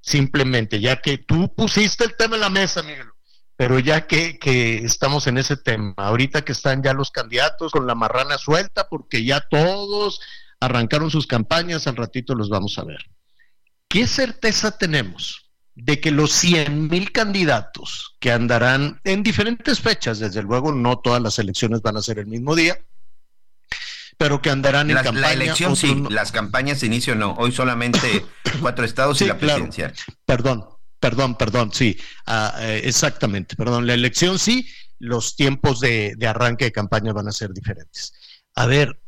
simplemente, 0.00 0.80
ya 0.80 1.00
que 1.00 1.18
tú 1.18 1.52
pusiste 1.54 2.04
el 2.04 2.14
tema 2.16 2.36
en 2.36 2.42
la 2.42 2.50
mesa, 2.50 2.82
Miguel, 2.82 3.08
pero 3.56 3.78
ya 3.78 4.06
que, 4.06 4.38
que 4.38 4.76
estamos 4.78 5.26
en 5.26 5.38
ese 5.38 5.56
tema, 5.56 5.94
ahorita 5.96 6.44
que 6.44 6.52
están 6.52 6.82
ya 6.82 6.92
los 6.92 7.10
candidatos 7.10 7.72
con 7.72 7.86
la 7.86 7.94
marrana 7.94 8.38
suelta, 8.38 8.88
porque 8.88 9.24
ya 9.24 9.40
todos 9.40 10.20
arrancaron 10.60 11.10
sus 11.10 11.26
campañas, 11.26 11.86
al 11.86 11.96
ratito 11.96 12.34
los 12.34 12.48
vamos 12.48 12.78
a 12.78 12.84
ver. 12.84 12.98
¿Qué 13.88 14.06
certeza 14.06 14.76
tenemos 14.76 15.50
de 15.74 16.00
que 16.00 16.10
los 16.10 16.32
100 16.32 16.88
mil 16.88 17.12
candidatos 17.12 18.16
que 18.18 18.32
andarán 18.32 19.00
en 19.04 19.22
diferentes 19.22 19.80
fechas, 19.80 20.18
desde 20.18 20.42
luego 20.42 20.72
no 20.72 20.98
todas 20.98 21.20
las 21.22 21.38
elecciones 21.38 21.82
van 21.82 21.96
a 21.98 22.02
ser 22.02 22.18
el 22.18 22.26
mismo 22.26 22.54
día, 22.56 22.78
pero 24.18 24.40
que 24.40 24.50
andarán 24.50 24.88
en 24.88 24.96
La, 24.96 25.02
campaña. 25.02 25.26
la 25.26 25.32
elección 25.34 25.76
sí, 25.76 25.94
no- 25.94 26.08
las 26.08 26.32
campañas 26.32 26.82
inicio 26.82 27.14
no. 27.14 27.34
Hoy 27.34 27.52
solamente 27.52 28.24
cuatro 28.60 28.84
estados 28.84 29.18
Sí, 29.18 29.24
y 29.24 29.28
la 29.28 29.36
claro. 29.36 29.64
presidencial. 29.64 29.92
Perdón, 30.24 30.64
perdón, 30.98 31.36
perdón, 31.36 31.70
sí, 31.74 31.98
ah, 32.26 32.54
eh, 32.60 32.80
exactamente, 32.84 33.56
perdón, 33.56 33.86
la 33.86 33.92
elección 33.94 34.38
sí, 34.38 34.66
los 34.98 35.36
tiempos 35.36 35.80
de, 35.80 36.14
de 36.16 36.26
arranque 36.26 36.64
de 36.64 36.72
campaña 36.72 37.12
van 37.12 37.28
a 37.28 37.32
ser 37.32 37.52
diferentes. 37.52 38.14
A 38.54 38.64
ver, 38.64 38.98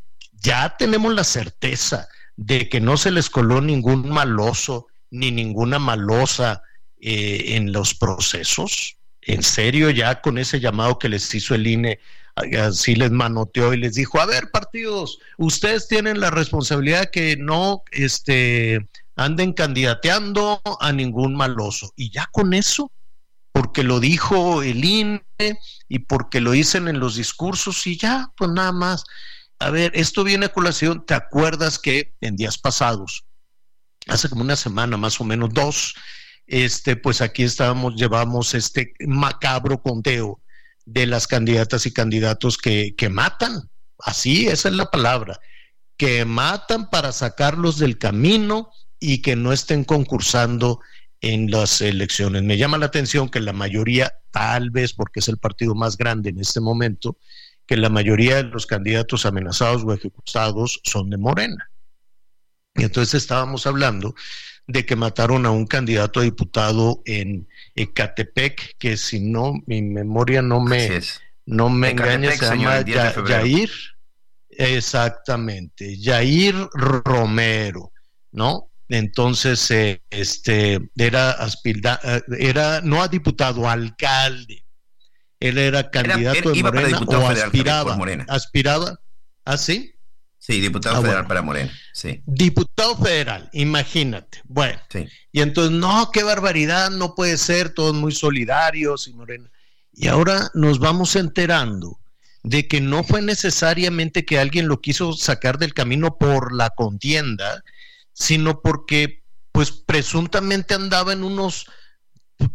ya 0.40 0.76
tenemos 0.78 1.14
la 1.14 1.25
certeza 1.25 2.09
de 2.37 2.68
que 2.68 2.80
no 2.80 2.97
se 2.97 3.11
les 3.11 3.30
coló 3.30 3.61
ningún 3.61 4.09
maloso 4.09 4.87
ni 5.11 5.30
ninguna 5.30 5.78
malosa 5.78 6.62
eh, 7.00 7.57
en 7.57 7.73
los 7.73 7.95
procesos. 7.95 8.97
En 9.23 9.42
serio, 9.42 9.90
ya 9.90 10.21
con 10.21 10.38
ese 10.38 10.61
llamado 10.61 10.99
que 10.99 11.09
les 11.09 11.35
hizo 11.35 11.54
el 11.54 11.66
INE, 11.66 11.99
así 12.61 12.95
les 12.95 13.11
manoteó 13.11 13.75
y 13.75 13.78
les 13.78 13.95
dijo, 13.95 14.21
a 14.21 14.26
ver, 14.26 14.50
partidos, 14.50 15.18
ustedes 15.37 15.88
tienen 15.88 16.21
la 16.21 16.30
responsabilidad 16.30 17.11
que 17.11 17.37
no, 17.37 17.83
este, 17.90 18.88
anden 19.16 19.52
candidateando 19.52 20.61
a 20.80 20.92
ningún 20.92 21.35
maloso. 21.35 21.92
Y 21.97 22.11
ya 22.11 22.28
con 22.33 22.54
eso, 22.54 22.92
porque 23.52 23.83
lo 23.83 24.00
dijo 24.00 24.62
el 24.62 24.85
INE 24.85 25.23
y 25.88 25.99
porque 26.00 26.40
lo 26.40 26.52
dicen 26.52 26.88
en 26.88 27.00
los 27.00 27.16
discursos 27.16 27.87
y 27.87 27.97
ya, 27.97 28.30
pues 28.37 28.50
nada 28.50 28.73
más. 28.73 29.04
A 29.58 29.70
ver, 29.70 29.92
esto 29.94 30.24
viene 30.24 30.46
a 30.46 30.52
colación. 30.52 31.04
¿Te 31.04 31.14
acuerdas 31.14 31.78
que 31.78 32.14
en 32.20 32.36
días 32.36 32.58
pasados, 32.58 33.24
hace 34.06 34.28
como 34.28 34.42
una 34.42 34.56
semana 34.56 34.96
más 34.96 35.20
o 35.20 35.24
menos, 35.24 35.50
dos, 35.52 35.94
este, 36.46 36.96
pues 36.96 37.20
aquí 37.20 37.42
estábamos, 37.42 37.94
llevamos 37.96 38.54
este 38.54 38.94
macabro 39.06 39.82
conteo 39.82 40.40
de 40.86 41.06
las 41.06 41.26
candidatas 41.26 41.84
y 41.86 41.92
candidatos 41.92 42.56
que, 42.56 42.94
que 42.96 43.08
matan, 43.08 43.68
así, 43.98 44.46
esa 44.46 44.68
es 44.68 44.74
la 44.74 44.90
palabra, 44.90 45.38
que 45.98 46.24
matan 46.24 46.88
para 46.88 47.12
sacarlos 47.12 47.78
del 47.78 47.98
camino 47.98 48.70
y 49.00 49.20
que 49.20 49.36
no 49.36 49.52
estén 49.52 49.84
concursando 49.84 50.80
en 51.20 51.50
las 51.50 51.80
elecciones. 51.80 52.42
Me 52.44 52.56
llama 52.56 52.78
la 52.78 52.86
atención 52.86 53.28
que 53.28 53.40
la 53.40 53.52
mayoría, 53.52 54.14
tal 54.30 54.70
vez 54.70 54.94
porque 54.94 55.20
es 55.20 55.28
el 55.28 55.36
partido 55.36 55.74
más 55.74 55.96
grande 55.96 56.30
en 56.30 56.40
este 56.40 56.60
momento, 56.60 57.18
que 57.68 57.76
la 57.76 57.90
mayoría 57.90 58.37
de 58.37 58.44
los 58.44 58.66
candidatos 58.66 59.26
amenazados 59.26 59.84
o 59.84 59.92
ejecutados 59.92 60.80
son 60.84 61.10
de 61.10 61.18
Morena. 61.18 61.70
Y 62.75 62.84
entonces 62.84 63.22
estábamos 63.22 63.66
hablando 63.66 64.14
de 64.66 64.87
que 64.87 64.96
mataron 64.96 65.44
a 65.44 65.50
un 65.50 65.66
candidato 65.66 66.20
a 66.20 66.22
diputado 66.22 67.02
en 67.04 67.46
Ecatepec, 67.75 68.76
que 68.78 68.96
si 68.96 69.20
no, 69.20 69.54
mi 69.66 69.82
memoria 69.82 70.40
no 70.40 70.60
me, 70.60 71.00
no 71.44 71.68
me 71.68 71.90
engaña, 71.90 72.32
se 72.32 72.56
llama 72.56 72.80
Yair. 72.80 73.70
Exactamente, 74.48 75.96
Yair 75.98 76.54
Romero, 76.72 77.92
¿no? 78.32 78.70
Entonces, 78.88 79.70
eh, 79.70 80.02
este, 80.08 80.80
era, 80.96 81.32
aspirda, 81.32 82.00
eh, 82.02 82.22
era 82.38 82.80
no 82.80 83.02
a 83.02 83.08
diputado, 83.08 83.68
alcalde. 83.68 84.64
Él 85.40 85.59
era 85.59 85.90
candidato 85.90 86.50
de 86.50 86.62
Morena 86.62 87.00
o 87.07 87.28
aspiraba. 87.28 87.97
Morena. 87.97 88.26
Aspiraba, 88.28 89.00
¿ah, 89.45 89.57
sí? 89.57 89.95
Sí, 90.38 90.61
diputado 90.61 90.99
ah, 90.99 91.02
federal 91.02 91.26
para 91.26 91.42
Morena, 91.42 91.73
sí. 91.92 92.23
Diputado 92.25 92.97
federal, 92.97 93.50
imagínate. 93.52 94.40
Bueno, 94.45 94.78
y 95.33 95.40
entonces, 95.40 95.73
no, 95.73 96.11
qué 96.12 96.23
barbaridad, 96.23 96.90
no 96.90 97.14
puede 97.14 97.37
ser, 97.37 97.71
todos 97.71 97.95
muy 97.95 98.12
solidarios 98.12 99.09
y 99.09 99.12
Morena. 99.12 99.50
Y 99.92 100.07
ahora 100.07 100.50
nos 100.54 100.78
vamos 100.78 101.16
enterando 101.16 101.99
de 102.45 102.68
que 102.68 102.80
no 102.80 103.02
fue 103.04 103.21
necesariamente 103.21 104.25
que 104.25 104.38
alguien 104.38 104.68
lo 104.68 104.80
quiso 104.80 105.12
sacar 105.12 105.59
del 105.59 105.75
camino 105.75 106.16
por 106.18 106.54
la 106.54 106.71
contienda, 106.71 107.62
sino 108.12 108.62
porque 108.62 109.25
pues 109.52 109.73
presuntamente 109.73 110.75
andaba 110.75 111.12
en 111.12 111.25
unos 111.25 111.66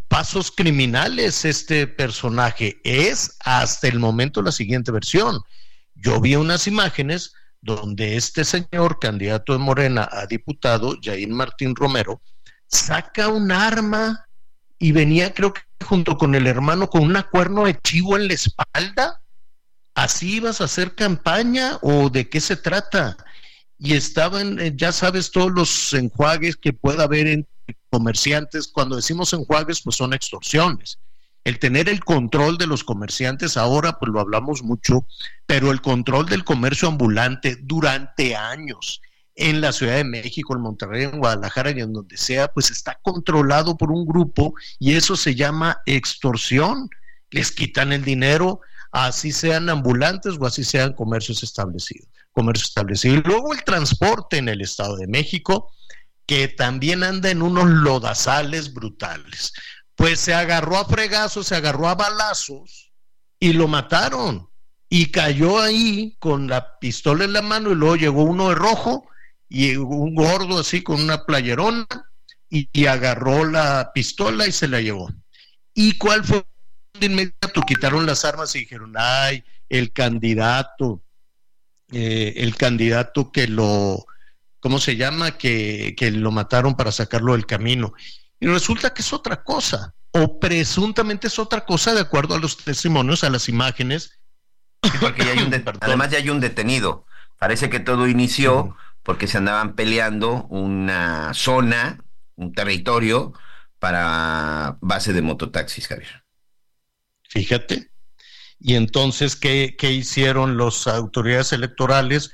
pasos 0.07 0.51
criminales 0.51 1.45
este 1.45 1.87
personaje. 1.87 2.79
Es 2.83 3.37
hasta 3.43 3.87
el 3.87 3.99
momento 3.99 4.41
la 4.41 4.51
siguiente 4.51 4.91
versión. 4.91 5.39
Yo 5.95 6.19
vi 6.21 6.35
unas 6.35 6.67
imágenes 6.67 7.33
donde 7.61 8.17
este 8.17 8.43
señor, 8.43 8.99
candidato 8.99 9.53
de 9.53 9.59
Morena 9.59 10.09
a 10.11 10.25
diputado, 10.25 10.97
Jair 11.01 11.29
Martín 11.29 11.75
Romero, 11.75 12.21
saca 12.67 13.29
un 13.29 13.51
arma 13.51 14.25
y 14.79 14.91
venía, 14.91 15.33
creo 15.33 15.53
que 15.53 15.61
junto 15.83 16.17
con 16.17 16.35
el 16.35 16.47
hermano, 16.47 16.89
con 16.89 17.03
una 17.03 17.23
cuerno 17.23 17.65
de 17.65 17.79
chivo 17.79 18.17
en 18.17 18.27
la 18.27 18.33
espalda. 18.33 19.21
¿Así 19.95 20.37
ibas 20.37 20.59
a 20.59 20.65
hacer 20.65 20.95
campaña 20.95 21.77
o 21.81 22.09
de 22.09 22.27
qué 22.27 22.41
se 22.41 22.55
trata? 22.55 23.15
y 23.83 23.95
estaban, 23.95 24.59
eh, 24.61 24.71
ya 24.75 24.93
sabes, 24.93 25.29
todos 25.29 25.51
los 25.51 25.93
enjuagues 25.93 26.55
que 26.55 26.71
pueda 26.71 27.03
haber 27.03 27.27
en 27.27 27.45
comerciantes. 27.89 28.67
Cuando 28.67 28.95
decimos 28.95 29.33
enjuagues, 29.33 29.81
pues 29.81 29.95
son 29.95 30.13
extorsiones. 30.13 30.99
El 31.43 31.59
tener 31.59 31.89
el 31.89 32.03
control 32.03 32.57
de 32.57 32.67
los 32.67 32.83
comerciantes 32.83 33.57
ahora, 33.57 33.99
pues 33.99 34.11
lo 34.11 34.21
hablamos 34.21 34.63
mucho, 34.63 35.05
pero 35.45 35.71
el 35.71 35.81
control 35.81 36.27
del 36.27 36.43
comercio 36.43 36.87
ambulante 36.87 37.57
durante 37.61 38.35
años 38.35 39.01
en 39.35 39.61
la 39.61 39.73
Ciudad 39.73 39.95
de 39.95 40.03
México, 40.03 40.55
en 40.55 40.61
Monterrey, 40.61 41.03
en 41.03 41.19
Guadalajara 41.19 41.71
y 41.71 41.81
en 41.81 41.91
donde 41.91 42.17
sea, 42.17 42.47
pues 42.47 42.71
está 42.71 42.99
controlado 43.01 43.75
por 43.75 43.91
un 43.91 44.05
grupo 44.05 44.53
y 44.79 44.93
eso 44.93 45.15
se 45.15 45.35
llama 45.35 45.81
extorsión. 45.85 46.89
Les 47.31 47.51
quitan 47.51 47.91
el 47.91 48.05
dinero, 48.05 48.61
así 48.91 49.31
sean 49.31 49.69
ambulantes 49.69 50.37
o 50.39 50.45
así 50.45 50.63
sean 50.63 50.93
comercios 50.93 51.43
establecidos 51.43 52.07
comercio 52.33 52.65
establecido. 52.65 53.15
Y 53.15 53.21
luego 53.21 53.53
el 53.53 53.63
transporte 53.63 54.37
en 54.37 54.49
el 54.49 54.61
Estado 54.61 54.97
de 54.97 55.07
México, 55.07 55.71
que 56.25 56.47
también 56.47 57.03
anda 57.03 57.29
en 57.29 57.41
unos 57.41 57.65
lodazales 57.65 58.73
brutales. 58.73 59.53
Pues 59.95 60.19
se 60.19 60.33
agarró 60.33 60.77
a 60.77 60.85
fregazos, 60.85 61.47
se 61.47 61.55
agarró 61.55 61.87
a 61.87 61.95
balazos 61.95 62.91
y 63.39 63.53
lo 63.53 63.67
mataron. 63.67 64.49
Y 64.89 65.11
cayó 65.11 65.59
ahí 65.59 66.15
con 66.19 66.47
la 66.47 66.77
pistola 66.79 67.25
en 67.25 67.33
la 67.33 67.41
mano 67.41 67.71
y 67.71 67.75
luego 67.75 67.95
llegó 67.95 68.23
uno 68.23 68.49
de 68.49 68.55
rojo 68.55 69.07
y 69.49 69.75
un 69.75 70.13
gordo 70.13 70.59
así 70.59 70.83
con 70.83 71.01
una 71.01 71.25
playerona 71.25 71.87
y, 72.49 72.85
agarró 72.85 73.45
la 73.45 73.91
pistola 73.93 74.47
y 74.47 74.51
se 74.51 74.67
la 74.67 74.81
llevó. 74.81 75.11
¿Y 75.73 75.97
cuál 75.97 76.23
fue? 76.23 76.45
De 76.99 77.07
inmediato 77.07 77.61
quitaron 77.65 78.05
las 78.05 78.23
armas 78.23 78.55
y 78.55 78.59
dijeron, 78.59 78.93
ay, 78.95 79.43
el 79.67 79.91
candidato 79.91 81.03
eh, 81.95 82.33
el 82.37 82.55
candidato 82.55 83.31
que 83.31 83.47
lo, 83.47 84.07
¿cómo 84.63 84.79
se 84.79 84.95
llama? 84.95 85.37
Que, 85.37 85.93
que 85.97 86.09
lo 86.09 86.31
mataron 86.31 86.75
para 86.75 86.93
sacarlo 86.93 87.33
del 87.33 87.45
camino. 87.45 87.93
Y 88.39 88.47
resulta 88.47 88.93
que 88.93 89.01
es 89.01 89.11
otra 89.11 89.43
cosa, 89.43 89.93
o 90.11 90.39
presuntamente 90.39 91.27
es 91.27 91.37
otra 91.37 91.65
cosa 91.65 91.93
de 91.93 91.99
acuerdo 91.99 92.33
a 92.33 92.39
los 92.39 92.55
testimonios, 92.55 93.25
a 93.25 93.29
las 93.29 93.49
imágenes. 93.49 94.21
porque 95.01 95.25
ya 95.25 95.31
hay 95.31 95.39
un 95.39 95.53
además 95.81 96.11
ya 96.11 96.19
hay 96.19 96.29
un 96.29 96.39
detenido. 96.39 97.05
Parece 97.37 97.69
que 97.69 97.81
todo 97.81 98.07
inició 98.07 98.77
porque 99.03 99.27
se 99.27 99.37
andaban 99.37 99.75
peleando 99.75 100.45
una 100.45 101.33
zona, 101.33 102.01
un 102.35 102.53
territorio 102.53 103.33
para 103.79 104.77
base 104.79 105.11
de 105.11 105.21
mototaxis, 105.21 105.89
Javier. 105.89 106.23
Fíjate, 107.27 107.91
y 108.61 108.75
entonces, 108.75 109.35
¿qué, 109.35 109.75
hicieron 109.81 110.57
las 110.57 110.87
autoridades 110.87 111.51
electorales? 111.51 112.31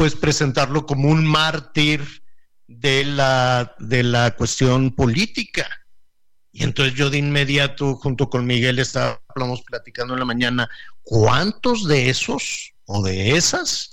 Pues 0.00 0.14
presentarlo 0.14 0.86
como 0.86 1.10
un 1.10 1.26
mártir 1.26 2.22
de 2.66 3.04
la, 3.04 3.76
de 3.80 4.02
la 4.02 4.30
cuestión 4.34 4.92
política. 4.94 5.68
Y 6.52 6.64
entonces 6.64 6.94
yo 6.94 7.10
de 7.10 7.18
inmediato, 7.18 7.96
junto 7.96 8.30
con 8.30 8.46
Miguel, 8.46 8.78
estábamos 8.78 9.62
platicando 9.66 10.14
en 10.14 10.20
la 10.20 10.24
mañana, 10.24 10.70
¿cuántos 11.02 11.86
de 11.86 12.08
esos 12.08 12.72
o 12.86 13.02
de 13.02 13.32
esas 13.32 13.92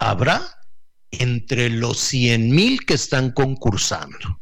habrá 0.00 0.42
entre 1.12 1.70
los 1.70 2.00
100 2.00 2.50
mil 2.50 2.84
que 2.84 2.94
están 2.94 3.30
concursando? 3.30 4.40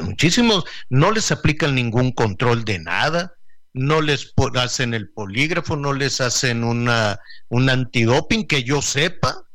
Muchísimos 0.00 0.64
no 0.88 1.12
les 1.12 1.30
aplican 1.30 1.76
ningún 1.76 2.10
control 2.10 2.64
de 2.64 2.80
nada, 2.80 3.36
no 3.74 4.00
les 4.00 4.34
hacen 4.56 4.92
el 4.92 5.12
polígrafo, 5.12 5.76
no 5.76 5.92
les 5.92 6.20
hacen 6.20 6.64
una, 6.64 7.20
un 7.48 7.70
antidoping, 7.70 8.48
que 8.48 8.64
yo 8.64 8.82
sepa, 8.82 9.46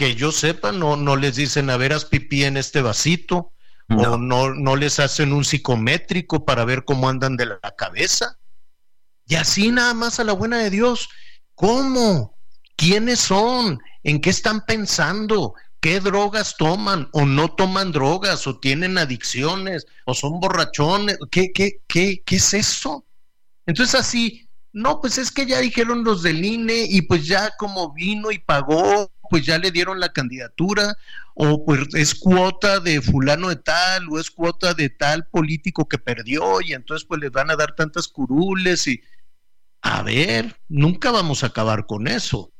que 0.00 0.14
yo 0.14 0.32
sepa, 0.32 0.72
no, 0.72 0.96
no 0.96 1.14
les 1.14 1.36
dicen, 1.36 1.68
a 1.68 1.76
ver, 1.76 1.92
haz 1.92 2.06
pipí 2.06 2.44
en 2.44 2.56
este 2.56 2.80
vasito, 2.80 3.52
o 3.90 4.16
no, 4.16 4.54
no 4.54 4.74
les 4.74 4.98
hacen 4.98 5.30
un 5.34 5.44
psicométrico 5.44 6.46
para 6.46 6.64
ver 6.64 6.86
cómo 6.86 7.10
andan 7.10 7.36
de 7.36 7.44
la 7.44 7.60
cabeza. 7.76 8.38
Y 9.26 9.34
así 9.34 9.70
nada 9.70 9.92
más 9.92 10.18
a 10.18 10.24
la 10.24 10.32
buena 10.32 10.56
de 10.56 10.70
Dios. 10.70 11.10
¿Cómo? 11.54 12.34
¿Quiénes 12.76 13.20
son? 13.20 13.78
¿En 14.02 14.22
qué 14.22 14.30
están 14.30 14.64
pensando? 14.64 15.52
¿Qué 15.80 16.00
drogas 16.00 16.56
toman 16.56 17.10
o 17.12 17.26
no 17.26 17.54
toman 17.54 17.92
drogas 17.92 18.46
o 18.46 18.58
tienen 18.58 18.96
adicciones 18.96 19.86
o 20.06 20.14
son 20.14 20.40
borrachones? 20.40 21.18
¿Qué, 21.30 21.52
qué, 21.52 21.82
qué, 21.86 22.22
qué 22.24 22.36
es 22.36 22.54
eso? 22.54 23.04
Entonces 23.66 24.00
así, 24.00 24.48
no, 24.72 24.98
pues 25.02 25.18
es 25.18 25.30
que 25.30 25.44
ya 25.44 25.58
dijeron 25.58 26.04
los 26.04 26.22
del 26.22 26.42
INE 26.42 26.86
y 26.88 27.02
pues 27.02 27.26
ya 27.26 27.50
como 27.58 27.92
vino 27.92 28.30
y 28.30 28.38
pagó, 28.38 29.10
pues 29.30 29.46
ya 29.46 29.58
le 29.58 29.70
dieron 29.70 30.00
la 30.00 30.12
candidatura, 30.12 30.96
o 31.34 31.64
pues 31.64 31.94
es 31.94 32.14
cuota 32.14 32.80
de 32.80 33.00
fulano 33.00 33.48
de 33.48 33.56
tal, 33.56 34.08
o 34.10 34.18
es 34.18 34.30
cuota 34.30 34.74
de 34.74 34.90
tal 34.90 35.26
político 35.28 35.88
que 35.88 35.98
perdió, 35.98 36.60
y 36.60 36.74
entonces 36.74 37.06
pues 37.06 37.20
les 37.20 37.30
van 37.30 37.50
a 37.50 37.56
dar 37.56 37.74
tantas 37.74 38.08
curules 38.08 38.86
y... 38.86 39.00
A 39.82 40.02
ver, 40.02 40.60
nunca 40.68 41.10
vamos 41.10 41.42
a 41.42 41.46
acabar 41.46 41.86
con 41.86 42.06
eso. 42.06 42.52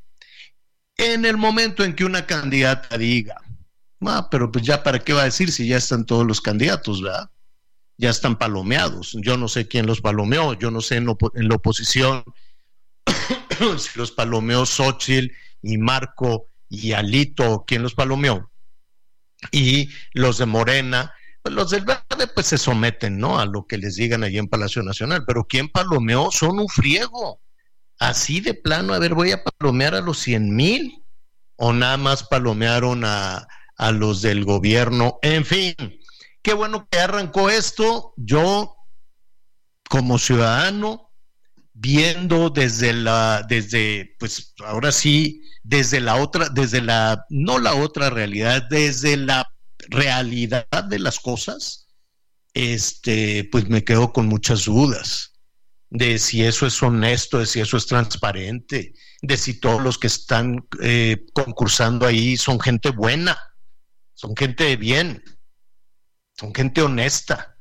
En 0.97 1.23
el 1.25 1.37
momento 1.37 1.83
en 1.83 1.95
que 1.95 2.03
una 2.03 2.25
candidata 2.25 2.97
diga, 2.97 3.35
ah, 4.01 4.27
pero 4.31 4.51
pues 4.51 4.65
ya 4.65 4.81
para 4.81 4.97
qué 4.97 5.13
va 5.13 5.21
a 5.21 5.25
decir 5.25 5.51
si 5.51 5.67
ya 5.67 5.77
están 5.77 6.07
todos 6.07 6.25
los 6.25 6.41
candidatos, 6.41 7.03
¿verdad? 7.03 7.29
ya 8.01 8.09
están 8.09 8.35
palomeados. 8.35 9.15
Yo 9.21 9.37
no 9.37 9.47
sé 9.47 9.67
quién 9.67 9.85
los 9.85 10.01
palomeó, 10.01 10.53
yo 10.55 10.71
no 10.71 10.81
sé 10.81 10.95
en, 10.95 11.05
la 11.05 11.55
oposición 11.55 12.23
si 13.77 13.99
los 13.99 14.11
palomeó 14.11 14.65
Xochitl 14.65 15.31
y 15.61 15.77
Marco 15.77 16.47
y 16.71 16.93
Alito, 16.93 17.63
quién 17.67 17.83
los 17.83 17.93
palomeó. 17.93 18.49
Y 19.51 19.89
los 20.13 20.37
de 20.37 20.45
Morena, 20.45 21.13
pues 21.43 21.53
los 21.53 21.69
del 21.69 21.85
Verde 21.85 22.27
pues 22.33 22.47
se 22.47 22.57
someten, 22.57 23.19
¿no? 23.19 23.39
A 23.39 23.45
lo 23.45 23.67
que 23.67 23.77
les 23.77 23.95
digan 23.95 24.23
allí 24.23 24.37
en 24.37 24.47
Palacio 24.47 24.81
Nacional, 24.81 25.23
pero 25.27 25.45
quién 25.45 25.69
palomeó 25.69 26.31
son 26.31 26.59
un 26.59 26.69
friego. 26.69 27.41
Así 27.99 28.39
de 28.39 28.53
plano, 28.53 28.93
a 28.93 28.99
ver, 28.99 29.13
voy 29.13 29.31
a 29.31 29.43
palomear 29.43 29.93
a 29.93 30.01
los 30.01 30.17
cien 30.17 30.55
mil 30.55 31.03
o 31.57 31.73
nada 31.73 31.97
más 31.97 32.23
palomearon 32.23 33.05
a, 33.05 33.47
a 33.75 33.91
los 33.91 34.23
del 34.23 34.45
gobierno. 34.45 35.19
En 35.21 35.45
fin, 35.45 35.75
Qué 36.41 36.53
bueno 36.53 36.87
que 36.89 36.99
arrancó 36.99 37.49
esto. 37.49 38.13
Yo, 38.17 38.75
como 39.89 40.17
ciudadano, 40.17 41.10
viendo 41.81 42.51
desde 42.51 42.93
la, 42.93 43.43
desde, 43.47 44.15
pues 44.19 44.53
ahora 44.59 44.91
sí, 44.91 45.41
desde 45.63 45.99
la 45.99 46.15
otra, 46.17 46.49
desde 46.49 46.79
la, 46.81 47.25
no 47.29 47.57
la 47.57 47.73
otra 47.73 48.11
realidad, 48.11 48.67
desde 48.69 49.17
la 49.17 49.51
realidad 49.89 50.67
de 50.87 50.99
las 50.99 51.19
cosas, 51.19 51.87
este, 52.53 53.49
pues 53.51 53.67
me 53.67 53.83
quedo 53.83 54.13
con 54.13 54.27
muchas 54.27 54.65
dudas 54.65 55.31
de 55.89 56.19
si 56.19 56.43
eso 56.43 56.67
es 56.67 56.81
honesto, 56.83 57.39
de 57.39 57.47
si 57.47 57.59
eso 57.59 57.77
es 57.77 57.87
transparente, 57.87 58.93
de 59.23 59.37
si 59.37 59.59
todos 59.59 59.81
los 59.81 59.97
que 59.97 60.07
están 60.07 60.65
eh, 60.81 61.25
concursando 61.33 62.05
ahí 62.05 62.37
son 62.37 62.59
gente 62.59 62.91
buena, 62.91 63.37
son 64.13 64.35
gente 64.35 64.65
de 64.65 64.77
bien, 64.77 65.23
son 66.37 66.53
gente 66.53 66.81
honesta, 66.83 67.57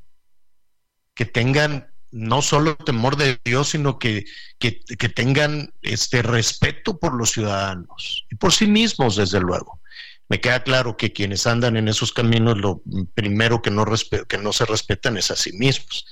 que 1.15 1.25
tengan 1.25 1.89
no 2.12 2.43
solo 2.43 2.76
temor 2.76 3.17
de 3.17 3.38
Dios, 3.45 3.71
sino 3.71 3.99
que, 3.99 4.25
que, 4.59 4.73
tengan 5.09 5.73
este 5.83 6.23
respeto 6.23 6.99
por 6.99 7.14
los 7.14 7.31
ciudadanos 7.31 8.26
y 8.31 8.37
por 8.37 8.52
sí 8.52 8.67
mismos, 8.67 9.17
desde 9.17 9.40
luego. 9.40 9.81
Me 10.29 10.40
queda 10.40 10.62
claro 10.62 10.97
que 10.97 11.12
quienes 11.12 11.47
andan 11.47 11.76
en 11.76 11.88
esos 11.88 12.12
caminos, 12.12 12.59
lo 12.59 12.83
primero 13.14 13.62
que 13.62 13.71
no, 13.71 13.85
que 14.29 14.38
no 14.38 14.52
se 14.52 14.64
respetan 14.64 15.17
es 15.17 15.31
a 15.31 15.37
sí 15.37 15.52
mismos. 15.52 16.07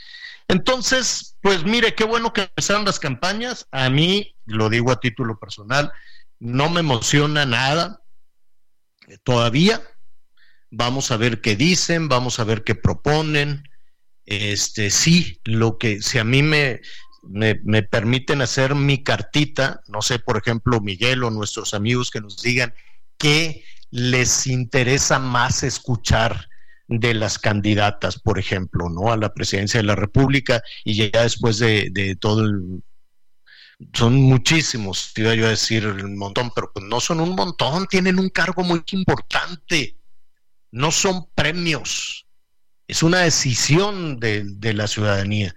Entonces, 0.48 1.36
pues 1.42 1.64
mire, 1.64 1.94
qué 1.94 2.04
bueno 2.04 2.32
que 2.32 2.42
empezaron 2.42 2.84
las 2.84 2.98
campañas. 2.98 3.66
A 3.70 3.90
mí, 3.90 4.34
lo 4.46 4.70
digo 4.70 4.90
a 4.90 5.00
título 5.00 5.38
personal, 5.38 5.92
no 6.40 6.70
me 6.70 6.80
emociona 6.80 7.44
nada 7.44 8.02
todavía. 9.24 9.82
Vamos 10.70 11.10
a 11.10 11.16
ver 11.16 11.40
qué 11.40 11.54
dicen, 11.54 12.08
vamos 12.08 12.40
a 12.40 12.44
ver 12.44 12.64
qué 12.64 12.74
proponen 12.74 13.62
este, 14.28 14.90
sí, 14.90 15.40
lo 15.44 15.78
que, 15.78 16.02
si 16.02 16.18
a 16.18 16.24
mí 16.24 16.42
me, 16.42 16.82
me, 17.22 17.82
permiten 17.82 18.42
hacer 18.42 18.74
mi 18.74 19.02
cartita, 19.02 19.80
no 19.88 20.02
sé, 20.02 20.18
por 20.18 20.36
ejemplo, 20.36 20.80
Miguel 20.80 21.24
o 21.24 21.30
nuestros 21.30 21.72
amigos 21.72 22.10
que 22.10 22.20
nos 22.20 22.42
digan 22.42 22.74
qué 23.16 23.64
les 23.90 24.46
interesa 24.46 25.18
más 25.18 25.62
escuchar 25.62 26.48
de 26.88 27.14
las 27.14 27.38
candidatas, 27.38 28.18
por 28.18 28.38
ejemplo, 28.38 28.90
¿no? 28.90 29.10
A 29.12 29.16
la 29.16 29.32
presidencia 29.32 29.80
de 29.80 29.86
la 29.86 29.96
República 29.96 30.62
y 30.84 31.10
ya 31.10 31.22
después 31.22 31.58
de, 31.58 31.88
de 31.90 32.14
todo 32.14 32.44
el... 32.44 32.82
Son 33.94 34.14
muchísimos, 34.14 35.12
iba 35.16 35.34
yo 35.34 35.46
a 35.46 35.50
decir 35.50 35.86
un 35.86 36.18
montón, 36.18 36.50
pero 36.54 36.70
pues 36.72 36.84
no 36.84 37.00
son 37.00 37.20
un 37.20 37.34
montón, 37.34 37.86
tienen 37.86 38.18
un 38.18 38.28
cargo 38.28 38.62
muy 38.62 38.82
importante, 38.90 39.96
no 40.72 40.90
son 40.90 41.28
premios, 41.34 42.27
es 42.88 43.02
una 43.02 43.20
decisión 43.20 44.18
de, 44.18 44.72
la 44.72 44.86
ciudadanía. 44.86 45.54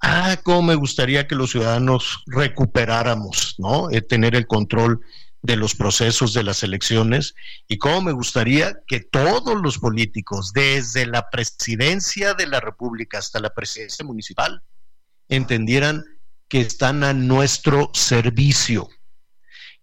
Ah, 0.00 0.36
cómo 0.42 0.62
me 0.62 0.74
gustaría 0.74 1.28
que 1.28 1.36
los 1.36 1.52
ciudadanos 1.52 2.24
recuperáramos, 2.26 3.54
¿no? 3.58 3.88
Eh, 3.90 4.02
tener 4.02 4.34
el 4.34 4.48
control 4.48 5.00
de 5.42 5.56
los 5.56 5.76
procesos 5.76 6.34
de 6.34 6.42
las 6.42 6.62
elecciones 6.64 7.34
y 7.68 7.78
cómo 7.78 8.02
me 8.02 8.12
gustaría 8.12 8.74
que 8.86 9.00
todos 9.00 9.60
los 9.60 9.78
políticos, 9.78 10.52
desde 10.52 11.06
la 11.06 11.30
presidencia 11.30 12.34
de 12.34 12.48
la 12.48 12.60
República 12.60 13.18
hasta 13.18 13.40
la 13.40 13.50
presidencia 13.50 14.04
municipal, 14.04 14.60
entendieran 15.28 16.04
que 16.48 16.60
están 16.60 17.04
a 17.04 17.12
nuestro 17.12 17.90
servicio, 17.94 18.88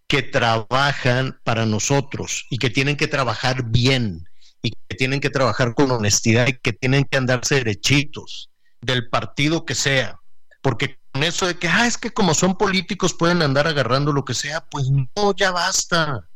que 0.07 0.21
trabajan 0.21 1.39
para 1.43 1.65
nosotros 1.65 2.45
y 2.49 2.57
que 2.57 2.69
tienen 2.69 2.97
que 2.97 3.07
trabajar 3.07 3.63
bien, 3.63 4.27
y 4.61 4.71
que 4.71 4.95
tienen 4.97 5.19
que 5.19 5.29
trabajar 5.29 5.73
con 5.75 5.91
honestidad 5.91 6.47
y 6.47 6.53
que 6.53 6.73
tienen 6.73 7.05
que 7.05 7.17
andarse 7.17 7.55
derechitos 7.55 8.49
del 8.81 9.09
partido 9.09 9.65
que 9.65 9.75
sea. 9.75 10.19
Porque 10.61 10.99
con 11.11 11.23
eso 11.23 11.47
de 11.47 11.55
que, 11.55 11.67
ah, 11.67 11.87
es 11.87 11.97
que 11.97 12.11
como 12.11 12.33
son 12.33 12.57
políticos 12.57 13.13
pueden 13.13 13.41
andar 13.41 13.67
agarrando 13.67 14.11
lo 14.11 14.25
que 14.25 14.33
sea, 14.33 14.61
pues 14.69 14.89
no, 14.89 15.35
ya 15.35 15.51
basta. 15.51 16.27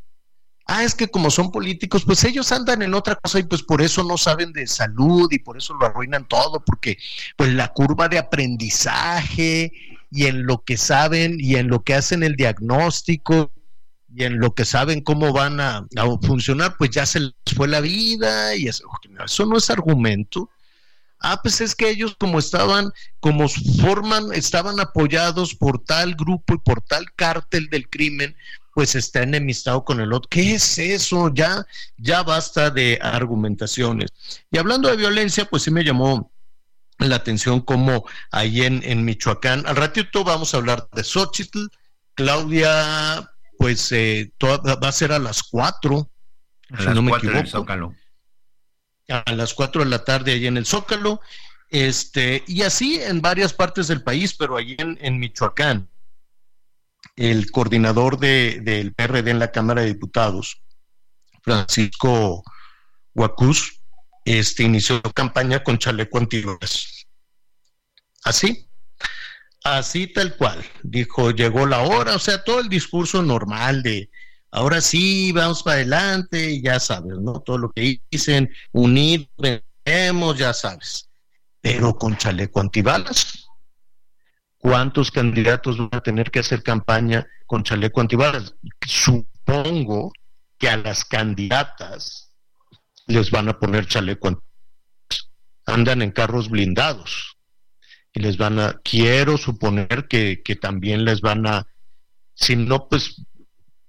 Ah, 0.65 0.83
es 0.83 0.95
que 0.95 1.09
como 1.09 1.29
son 1.29 1.51
políticos, 1.51 2.05
pues 2.05 2.23
ellos 2.23 2.51
andan 2.53 2.81
en 2.81 2.93
otra 2.93 3.15
cosa 3.15 3.39
y 3.39 3.43
pues 3.43 3.63
por 3.63 3.81
eso 3.81 4.03
no 4.03 4.17
saben 4.17 4.53
de 4.53 4.65
salud 4.65 5.27
y 5.31 5.39
por 5.39 5.57
eso 5.57 5.73
lo 5.73 5.85
arruinan 5.85 6.25
todo, 6.25 6.63
porque 6.63 6.97
pues 7.35 7.53
la 7.53 7.67
curva 7.67 8.07
de 8.07 8.17
aprendizaje 8.17 9.73
y 10.09 10.25
en 10.25 10.45
lo 10.45 10.63
que 10.63 10.77
saben 10.77 11.35
y 11.37 11.55
en 11.55 11.67
lo 11.67 11.83
que 11.83 11.95
hacen 11.95 12.23
el 12.23 12.37
diagnóstico 12.37 13.51
y 14.15 14.23
en 14.23 14.39
lo 14.39 14.53
que 14.53 14.65
saben 14.65 15.01
cómo 15.01 15.33
van 15.33 15.59
a, 15.59 15.87
funcionar, 16.21 16.75
pues 16.77 16.91
ya 16.91 17.05
se 17.05 17.19
les 17.19 17.33
fue 17.55 17.67
la 17.67 17.81
vida 17.81 18.55
y 18.55 18.67
eso, 18.67 18.85
eso 19.25 19.45
no 19.45 19.57
es 19.57 19.69
argumento. 19.69 20.49
Ah, 21.19 21.39
pues 21.41 21.61
es 21.61 21.73
que 21.73 21.89
ellos 21.89 22.15
como 22.19 22.37
estaban, 22.37 22.91
como 23.19 23.47
forman, 23.47 24.33
estaban 24.33 24.79
apoyados 24.79 25.55
por 25.55 25.79
tal 25.79 26.15
grupo 26.15 26.55
y 26.55 26.57
por 26.59 26.81
tal 26.81 27.05
cártel 27.15 27.69
del 27.69 27.89
crimen, 27.89 28.35
pues 28.73 28.95
está 28.95 29.23
enemistado 29.23 29.85
con 29.85 30.01
el 30.01 30.11
otro. 30.11 30.29
¿Qué 30.29 30.55
es 30.55 30.77
eso? 30.77 31.31
Ya, 31.33 31.65
ya 31.97 32.23
basta 32.23 32.69
de 32.69 32.99
argumentaciones. 33.01 34.11
Y 34.51 34.57
hablando 34.57 34.89
de 34.89 34.97
violencia, 34.97 35.45
pues 35.45 35.63
sí 35.63 35.71
me 35.71 35.83
llamó 35.83 36.31
la 36.99 37.15
atención 37.15 37.61
como 37.61 38.05
ahí 38.31 38.61
en, 38.61 38.81
en 38.83 39.03
Michoacán, 39.05 39.65
al 39.65 39.75
ratito 39.75 40.23
vamos 40.23 40.53
a 40.53 40.57
hablar 40.57 40.87
de 40.93 41.03
Xochitl, 41.03 41.67
Claudia 42.15 43.32
pues 43.57 43.91
eh, 43.91 44.31
va 44.43 44.87
a 44.87 44.91
ser 44.91 45.11
a 45.11 45.19
las 45.19 45.43
4, 45.43 46.09
si 46.79 46.85
no 46.87 47.01
me 47.01 47.11
equivoco. 47.11 47.65
A 49.09 49.31
las 49.33 49.53
4 49.53 49.83
de 49.83 49.89
la 49.89 50.03
tarde 50.03 50.33
allí 50.33 50.47
en 50.47 50.57
el 50.57 50.65
Zócalo, 50.65 51.19
este, 51.69 52.43
y 52.47 52.61
así 52.61 53.01
en 53.01 53.21
varias 53.21 53.53
partes 53.53 53.87
del 53.87 54.03
país, 54.03 54.35
pero 54.35 54.57
allí 54.57 54.75
en, 54.77 55.19
Michoacán, 55.19 55.89
el 57.15 57.51
coordinador 57.51 58.17
del 58.19 58.93
PRD 58.93 59.31
en 59.31 59.39
la 59.39 59.51
Cámara 59.51 59.81
de 59.81 59.87
Diputados, 59.87 60.61
Francisco 61.41 62.43
Huacuz, 63.13 63.81
este, 64.25 64.63
inició 64.63 65.01
campaña 65.01 65.63
con 65.63 65.77
chaleco 65.77 66.17
antiguas. 66.17 67.07
Así, 68.23 68.67
Así 69.63 70.07
tal 70.07 70.35
cual. 70.35 70.61
Dijo, 70.83 71.31
llegó 71.31 71.65
la 71.65 71.81
hora, 71.81 72.15
o 72.15 72.19
sea, 72.19 72.43
todo 72.43 72.59
el 72.59 72.69
discurso 72.69 73.23
normal 73.23 73.81
de 73.81 74.09
ahora 74.51 74.81
sí, 74.81 75.31
vamos 75.31 75.63
para 75.63 75.77
adelante, 75.77 76.61
ya 76.61 76.79
sabes, 76.79 77.17
¿no? 77.17 77.39
Todo 77.39 77.57
lo 77.57 77.71
que 77.71 78.01
dicen, 78.11 78.51
unir, 78.73 79.29
vemos, 79.85 80.37
ya 80.37 80.53
sabes. 80.53 81.09
Pero 81.61 81.95
con 81.95 82.17
chaleco 82.17 82.59
antibalas. 82.59 83.47
¿Cuántos 84.57 85.11
candidatos 85.11 85.77
van 85.77 85.89
a 85.93 86.01
tener 86.01 86.29
que 86.29 86.39
hacer 86.39 86.61
campaña 86.61 87.25
con 87.45 87.63
chaleco 87.63 88.01
antibalas? 88.01 88.55
Supongo 88.85 90.11
que 90.57 90.69
a 90.69 90.77
las 90.77 91.05
candidatas 91.05 92.31
les 93.07 93.31
van 93.31 93.47
a 93.47 93.57
poner 93.57 93.87
chaleco 93.87 94.27
antibalas. 94.27 94.49
Andan 95.65 96.01
en 96.01 96.11
carros 96.11 96.49
blindados 96.49 97.37
y 98.13 98.19
les 98.19 98.37
van 98.37 98.59
a, 98.59 98.79
quiero 98.83 99.37
suponer 99.37 100.07
que, 100.07 100.37
también 100.61 101.03
les 101.03 101.21
van 101.21 101.47
a, 101.47 101.67
si 102.35 102.55
no, 102.55 102.87
pues, 102.87 103.25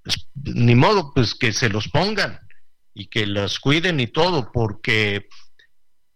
pues, 0.02 0.28
ni 0.34 0.74
modo, 0.74 1.12
pues 1.14 1.34
que 1.34 1.52
se 1.52 1.68
los 1.68 1.88
pongan 1.88 2.40
y 2.94 3.06
que 3.06 3.26
las 3.26 3.58
cuiden 3.60 4.00
y 4.00 4.06
todo, 4.06 4.50
porque 4.50 5.28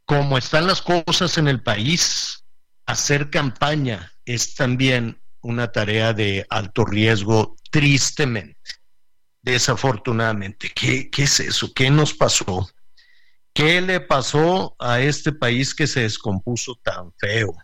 como 0.06 0.38
están 0.38 0.66
las 0.66 0.80
cosas 0.80 1.36
en 1.36 1.48
el 1.48 1.62
país, 1.62 2.44
hacer 2.86 3.28
campaña 3.28 4.10
es 4.24 4.54
también 4.54 5.20
una 5.42 5.70
tarea 5.70 6.14
de 6.14 6.46
alto 6.48 6.86
riesgo, 6.86 7.56
tristemente, 7.70 8.58
desafortunadamente. 9.42 10.72
¿Qué, 10.74 11.10
qué 11.10 11.24
es 11.24 11.40
eso? 11.40 11.72
¿Qué 11.74 11.90
nos 11.90 12.14
pasó? 12.14 12.70
¿Qué 13.52 13.80
le 13.82 14.00
pasó 14.00 14.74
a 14.78 15.00
este 15.00 15.32
país 15.32 15.74
que 15.74 15.86
se 15.86 16.00
descompuso 16.00 16.78
tan 16.82 17.12
feo? 17.18 17.54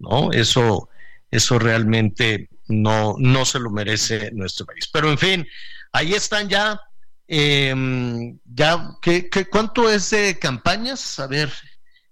¿No? 0.00 0.32
Eso, 0.32 0.88
eso 1.30 1.58
realmente 1.58 2.48
no, 2.68 3.14
no 3.18 3.44
se 3.44 3.60
lo 3.60 3.70
merece 3.70 4.30
nuestro 4.32 4.66
país. 4.66 4.88
Pero 4.92 5.10
en 5.10 5.18
fin, 5.18 5.46
ahí 5.92 6.14
están 6.14 6.48
ya. 6.48 6.80
Em, 7.28 8.38
ya 8.44 8.96
¿qué, 9.00 9.30
cuánto 9.48 9.88
es 9.88 10.10
de 10.10 10.38
campañas? 10.38 11.18
A 11.20 11.26
ver. 11.26 11.52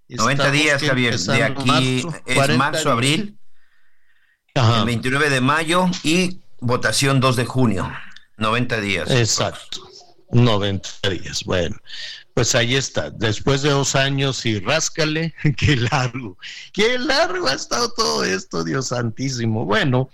90 0.09 0.51
días, 0.51 0.83
Javier. 0.83 1.19
De 1.19 1.43
aquí 1.43 2.07
es 2.25 2.57
marzo, 2.57 2.91
abril, 2.91 3.39
el 4.55 4.85
29 4.87 5.29
de 5.29 5.41
mayo 5.41 5.87
y 6.03 6.41
votación 6.61 7.21
2 7.21 7.37
de 7.37 7.45
junio. 7.45 7.93
90 8.39 8.81
días. 8.81 9.11
Exacto. 9.11 9.87
90 10.31 10.89
días. 11.11 11.45
Bueno, 11.45 11.77
pues 12.39 12.55
ahí 12.55 12.77
está, 12.77 13.11
después 13.11 13.63
de 13.63 13.71
dos 13.71 13.97
años 13.97 14.47
y 14.47 14.61
ráscale, 14.61 15.35
qué 15.57 15.75
largo, 15.75 16.39
qué 16.73 16.97
largo 16.97 17.49
ha 17.49 17.55
estado 17.55 17.93
todo 17.95 18.23
esto, 18.23 18.63
Dios 18.63 18.87
santísimo. 18.87 19.65
Bueno, 19.65 20.09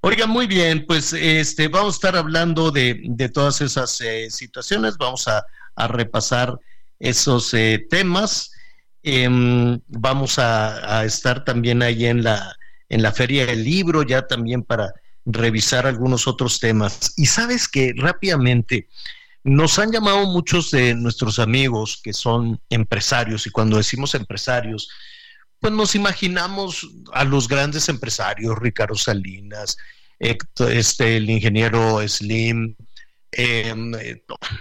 oiga, 0.00 0.26
muy 0.26 0.48
bien, 0.48 0.84
pues 0.88 1.12
este, 1.12 1.68
vamos 1.68 1.94
a 1.94 1.98
estar 1.98 2.16
hablando 2.16 2.72
de, 2.72 3.00
de 3.04 3.28
todas 3.28 3.60
esas 3.60 4.00
eh, 4.00 4.28
situaciones, 4.28 4.96
vamos 4.98 5.28
a, 5.28 5.46
repasar 5.86 6.58
esos 6.98 7.54
eh, 7.54 7.86
temas. 7.88 8.50
Em, 9.04 9.78
vamos 9.86 10.40
a, 10.40 11.04
estar 11.04 11.44
también 11.44 11.80
ahí 11.84 12.06
en 12.06 12.24
la, 12.24 12.56
en 12.88 13.02
la 13.02 13.12
Feria 13.12 13.46
del 13.46 13.62
Libro, 13.62 14.02
ya 14.02 14.26
también 14.26 14.64
para 14.64 14.92
revisar 15.24 15.86
algunos 15.86 16.26
otros 16.26 16.58
temas. 16.58 17.14
Y 17.16 17.26
sabes 17.26 17.68
que 17.68 17.92
rápidamente 17.96 18.88
nos 19.44 19.78
han 19.78 19.92
llamado 19.92 20.26
muchos 20.26 20.70
de 20.70 20.94
nuestros 20.94 21.38
amigos 21.38 22.00
que 22.02 22.12
son 22.12 22.60
empresarios, 22.70 23.46
y 23.46 23.50
cuando 23.50 23.76
decimos 23.76 24.14
empresarios, 24.14 24.88
pues 25.60 25.72
nos 25.72 25.94
imaginamos 25.94 26.88
a 27.12 27.24
los 27.24 27.48
grandes 27.48 27.88
empresarios, 27.88 28.58
Ricardo 28.58 28.94
Salinas, 28.94 29.76
este, 30.18 31.16
el 31.16 31.30
ingeniero 31.30 32.06
Slim, 32.06 32.74
em, 33.32 33.92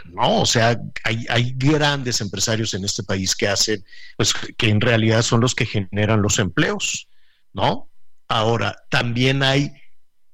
no, 0.06 0.42
o 0.42 0.46
sea, 0.46 0.80
hay, 1.04 1.26
hay, 1.30 1.54
grandes 1.56 2.22
empresarios 2.22 2.74
en 2.74 2.84
este 2.84 3.04
país 3.04 3.36
que 3.36 3.48
hacen, 3.48 3.84
pues 4.18 4.34
que 4.34 4.70
en 4.70 4.82
realidad 4.82 5.22
son 5.22 5.42
los 5.42 5.56
que 5.56 5.66
generan 5.66 6.22
los 6.22 6.40
empleos, 6.40 7.08
¿no? 7.54 7.90
Ahora, 8.28 8.76
también 8.90 9.42
hay 9.42 9.72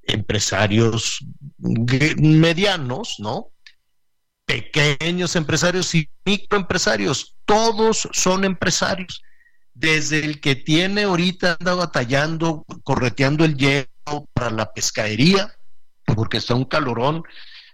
empresarios 0.04 1.20
medianos, 1.58 3.16
¿no? 3.20 3.53
Pequeños 4.54 5.36
empresarios 5.36 5.96
y 5.96 6.08
microempresarios, 6.26 7.36
todos 7.46 8.08
son 8.12 8.44
empresarios. 8.44 9.24
Desde 9.74 10.24
el 10.24 10.42
que 10.42 10.56
tiene 10.56 11.04
ahorita 11.04 11.58
anda 11.60 11.74
batallando, 11.74 12.64
correteando 12.84 13.46
el 13.46 13.58
hielo 13.58 14.28
para 14.34 14.52
la 14.52 14.72
pescadería, 14.72 15.56
porque 16.06 16.38
está 16.38 16.54
un 16.54 16.66
calorón, 16.66 17.24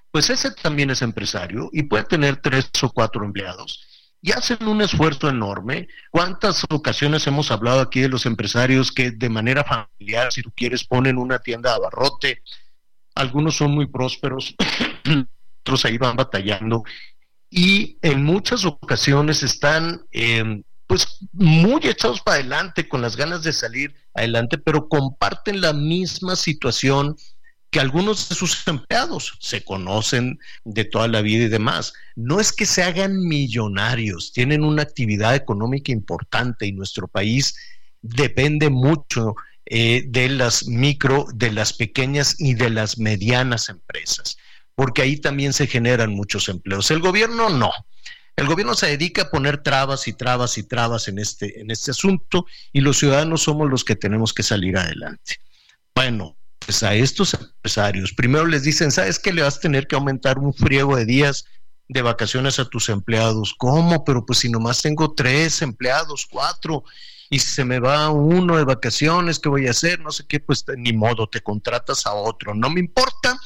pues 0.10 0.30
ese 0.30 0.52
también 0.52 0.90
es 0.90 1.02
empresario 1.02 1.70
y 1.74 1.84
puede 1.84 2.06
tener 2.06 2.38
tres 2.38 2.70
o 2.82 2.90
cuatro 2.90 3.26
empleados 3.26 3.86
y 4.22 4.32
hacen 4.32 4.66
un 4.66 4.82
esfuerzo 4.82 5.28
enorme. 5.28 5.90
¿Cuántas 6.12 6.64
ocasiones 6.70 7.28
hemos 7.28 7.52
hablado 7.52 7.82
aquí 7.82 8.00
de 8.00 8.10
los 8.10 8.26
empresarios 8.26 8.94
que 8.94 9.12
de 9.12 9.30
manera 9.30 9.66
familiar, 9.66 10.32
si 10.32 10.42
tú 10.42 10.52
quieres, 10.56 10.86
ponen 10.86 11.18
una 11.18 11.40
tienda 11.40 11.72
de 11.72 11.76
abarrote? 11.76 12.42
Algunos 13.16 13.58
son 13.58 13.72
muy 13.72 13.88
prósperos, 13.88 14.56
otros 15.70 15.86
ahí 15.86 15.98
van 15.98 16.16
batallando. 16.16 16.84
Y 17.50 17.98
en 18.02 18.24
muchas 18.24 18.66
ocasiones 18.66 19.44
están 19.44 20.02
eh, 20.12 20.64
pues 20.88 21.20
muy 21.34 21.82
echados 21.84 22.22
para 22.22 22.38
adelante 22.38 22.90
con 22.90 23.02
las 23.02 23.16
ganas 23.16 23.44
de 23.44 23.54
salir 23.54 23.94
adelante, 24.16 24.58
pero 24.58 24.90
comparten 24.90 25.62
la 25.62 25.74
misma 25.74 26.36
situación 26.36 27.16
que 27.70 27.80
algunos 27.80 28.28
de 28.28 28.36
sus 28.36 28.68
empleados. 28.68 29.38
Se 29.40 29.64
conocen 29.64 30.40
de 30.64 30.86
toda 30.86 31.08
la 31.08 31.22
vida 31.22 31.46
y 31.46 31.50
demás. 31.50 31.94
No 32.16 32.40
es 32.40 32.52
que 32.52 32.66
se 32.66 32.82
hagan 32.82 33.20
millonarios, 33.20 34.34
tienen 34.34 34.64
una 34.64 34.82
actividad 34.82 35.36
económica 35.36 35.92
importante 35.92 36.66
y 36.66 36.72
nuestro 36.72 37.08
país 37.08 37.56
depende 38.02 38.70
mucho 38.72 39.36
eh, 39.72 40.06
de 40.08 40.30
las 40.30 40.66
micro, 40.68 41.28
de 41.36 41.52
las 41.52 41.74
pequeñas 41.74 42.36
y 42.40 42.56
de 42.56 42.72
las 42.72 42.98
medianas 42.98 43.70
empresas, 43.70 44.39
porque 44.80 45.02
ahí 45.02 45.18
también 45.18 45.52
se 45.52 45.68
generan 45.68 46.14
muchos 46.14 46.48
empleos. 46.48 46.90
El 46.90 47.02
gobierno 47.02 47.50
no. 47.50 47.70
El 48.38 48.48
gobierno 48.48 48.76
se 48.76 48.88
dedica 48.88 49.24
a 49.24 49.30
poner 49.30 49.62
trabas 49.62 50.08
y 50.08 50.14
trabas 50.14 50.58
y 50.58 50.64
trabas 50.64 51.10
en 51.10 51.20
este, 51.20 51.60
en 51.60 51.70
este 51.70 51.92
asunto 51.92 52.46
y 52.72 52.80
los 52.80 52.98
ciudadanos 52.98 53.44
somos 53.44 53.70
los 53.70 53.84
que 53.84 53.98
tenemos 53.98 54.34
que 54.34 54.42
salir 54.42 54.78
adelante. 54.78 55.36
Bueno, 55.94 56.38
pues 56.60 56.82
a 56.84 56.96
estos 56.96 57.34
empresarios, 57.34 58.14
primero 58.14 58.46
les 58.46 58.64
dicen, 58.64 58.90
¿sabes 58.90 59.20
que 59.20 59.34
le 59.34 59.42
vas 59.42 59.58
a 59.58 59.60
tener 59.60 59.86
que 59.86 59.98
aumentar 59.98 60.40
un 60.40 60.54
friego 60.54 60.96
de 60.96 61.04
días 61.04 61.44
de 61.90 62.02
vacaciones 62.02 62.58
a 62.60 62.70
tus 62.70 62.88
empleados? 62.88 63.54
¿Cómo? 63.58 64.06
Pero 64.06 64.26
pues 64.26 64.40
si 64.40 64.50
nomás 64.50 64.82
tengo 64.82 65.14
tres 65.14 65.62
empleados, 65.62 66.26
cuatro, 66.26 66.86
y 67.30 67.40
se 67.40 67.66
me 67.66 67.82
va 67.82 68.12
uno 68.12 68.56
de 68.56 68.64
vacaciones, 68.64 69.40
¿qué 69.40 69.50
voy 69.50 69.68
a 69.68 69.72
hacer? 69.72 70.00
No 70.00 70.12
sé 70.14 70.24
qué, 70.26 70.40
pues 70.40 70.64
ni 70.78 70.94
modo, 70.94 71.28
te 71.28 71.42
contratas 71.42 72.06
a 72.06 72.14
otro. 72.14 72.56
No 72.56 72.70
me 72.70 72.80
importa, 72.80 73.38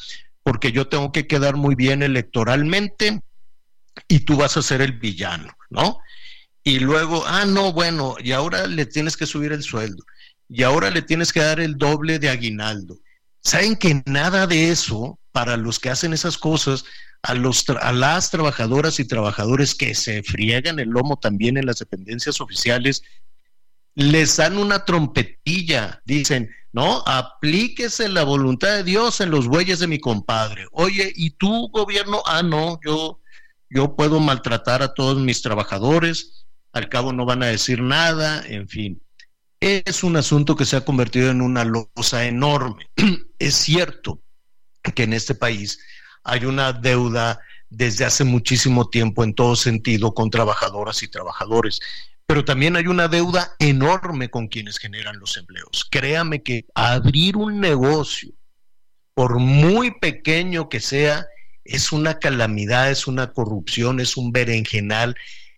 porque 0.43 0.71
yo 0.71 0.87
tengo 0.87 1.11
que 1.11 1.27
quedar 1.27 1.55
muy 1.55 1.75
bien 1.75 2.03
electoralmente 2.03 3.21
y 4.07 4.19
tú 4.19 4.37
vas 4.37 4.57
a 4.57 4.61
ser 4.61 4.81
el 4.81 4.93
villano, 4.93 5.55
¿no? 5.69 5.99
Y 6.63 6.79
luego, 6.79 7.23
ah, 7.25 7.45
no, 7.45 7.73
bueno, 7.73 8.15
y 8.19 8.31
ahora 8.31 8.67
le 8.67 8.85
tienes 8.85 9.17
que 9.17 9.25
subir 9.25 9.51
el 9.51 9.63
sueldo, 9.63 10.03
y 10.49 10.63
ahora 10.63 10.89
le 10.89 11.01
tienes 11.01 11.33
que 11.33 11.41
dar 11.41 11.59
el 11.59 11.77
doble 11.77 12.19
de 12.19 12.29
aguinaldo, 12.29 12.99
saben 13.41 13.75
que 13.75 14.01
nada 14.05 14.47
de 14.47 14.69
eso, 14.69 15.19
para 15.31 15.57
los 15.57 15.79
que 15.79 15.89
hacen 15.89 16.13
esas 16.13 16.37
cosas, 16.37 16.85
a, 17.21 17.33
los 17.33 17.65
a 17.69 17.91
las 17.93 18.31
trabajadoras 18.31 18.99
y 18.99 19.05
trabajadores 19.05 19.75
que 19.75 19.95
se 19.95 20.23
friegan 20.23 20.79
el 20.79 20.89
lomo 20.89 21.17
también 21.17 21.57
en 21.57 21.65
las 21.65 21.79
dependencias 21.79 22.41
oficiales, 22.41 23.03
les 23.95 24.37
dan 24.37 24.57
una 24.57 24.85
trompetilla, 24.85 26.01
dicen, 26.05 26.49
no, 26.73 27.03
aplíquese 27.05 28.09
la 28.09 28.23
voluntad 28.23 28.75
de 28.75 28.83
Dios 28.83 29.21
en 29.21 29.31
los 29.31 29.47
bueyes 29.47 29.79
de 29.79 29.87
mi 29.87 29.99
compadre. 29.99 30.67
Oye, 30.71 31.13
¿y 31.15 31.31
tú, 31.31 31.69
gobierno? 31.69 32.21
Ah, 32.25 32.43
no, 32.43 32.79
yo, 32.85 33.21
yo 33.69 33.95
puedo 33.95 34.19
maltratar 34.19 34.83
a 34.83 34.93
todos 34.93 35.17
mis 35.17 35.41
trabajadores, 35.41 36.45
al 36.73 36.89
cabo 36.89 37.13
no 37.13 37.25
van 37.25 37.43
a 37.43 37.47
decir 37.47 37.81
nada, 37.81 38.43
en 38.45 38.67
fin 38.67 39.03
es 39.63 40.03
un 40.03 40.17
asunto 40.17 40.57
que 40.57 40.65
se 40.65 40.75
ha 40.75 40.83
convertido 40.83 41.31
en 41.31 41.41
una 41.41 41.63
losa 41.63 42.25
enorme. 42.25 42.89
es 43.39 43.55
cierto 43.55 44.21
que 44.93 45.03
en 45.03 45.13
este 45.13 45.35
país 45.35 45.79
hay 46.23 46.43
una 46.45 46.73
deuda 46.73 47.39
desde 47.69 48.03
hace 48.03 48.25
muchísimo 48.25 48.89
tiempo 48.89 49.23
en 49.23 49.33
todo 49.33 49.55
sentido 49.55 50.13
con 50.13 50.29
trabajadoras 50.29 51.01
y 51.01 51.07
trabajadores, 51.07 51.79
pero 52.25 52.45
también 52.45 52.75
hay 52.75 52.87
una 52.87 53.07
deuda 53.07 53.55
enorme 53.59 54.29
con 54.29 54.47
quienes 54.47 54.77
generan 54.77 55.19
los 55.19 55.37
empleos. 55.37 55.87
Créame 55.89 56.41
que 56.41 56.65
abrir 56.75 57.37
un 57.37 57.59
negocio, 57.59 58.31
por 59.13 59.39
muy 59.39 59.91
pequeño 59.99 60.69
que 60.69 60.79
sea, 60.79 61.27
es 61.63 61.91
una 61.91 62.19
calamidad, 62.19 62.89
es 62.91 63.07
una 63.07 63.31
corrupción, 63.31 63.99
es 63.99 64.17
un 64.17 64.31
berenjenal 64.31 65.15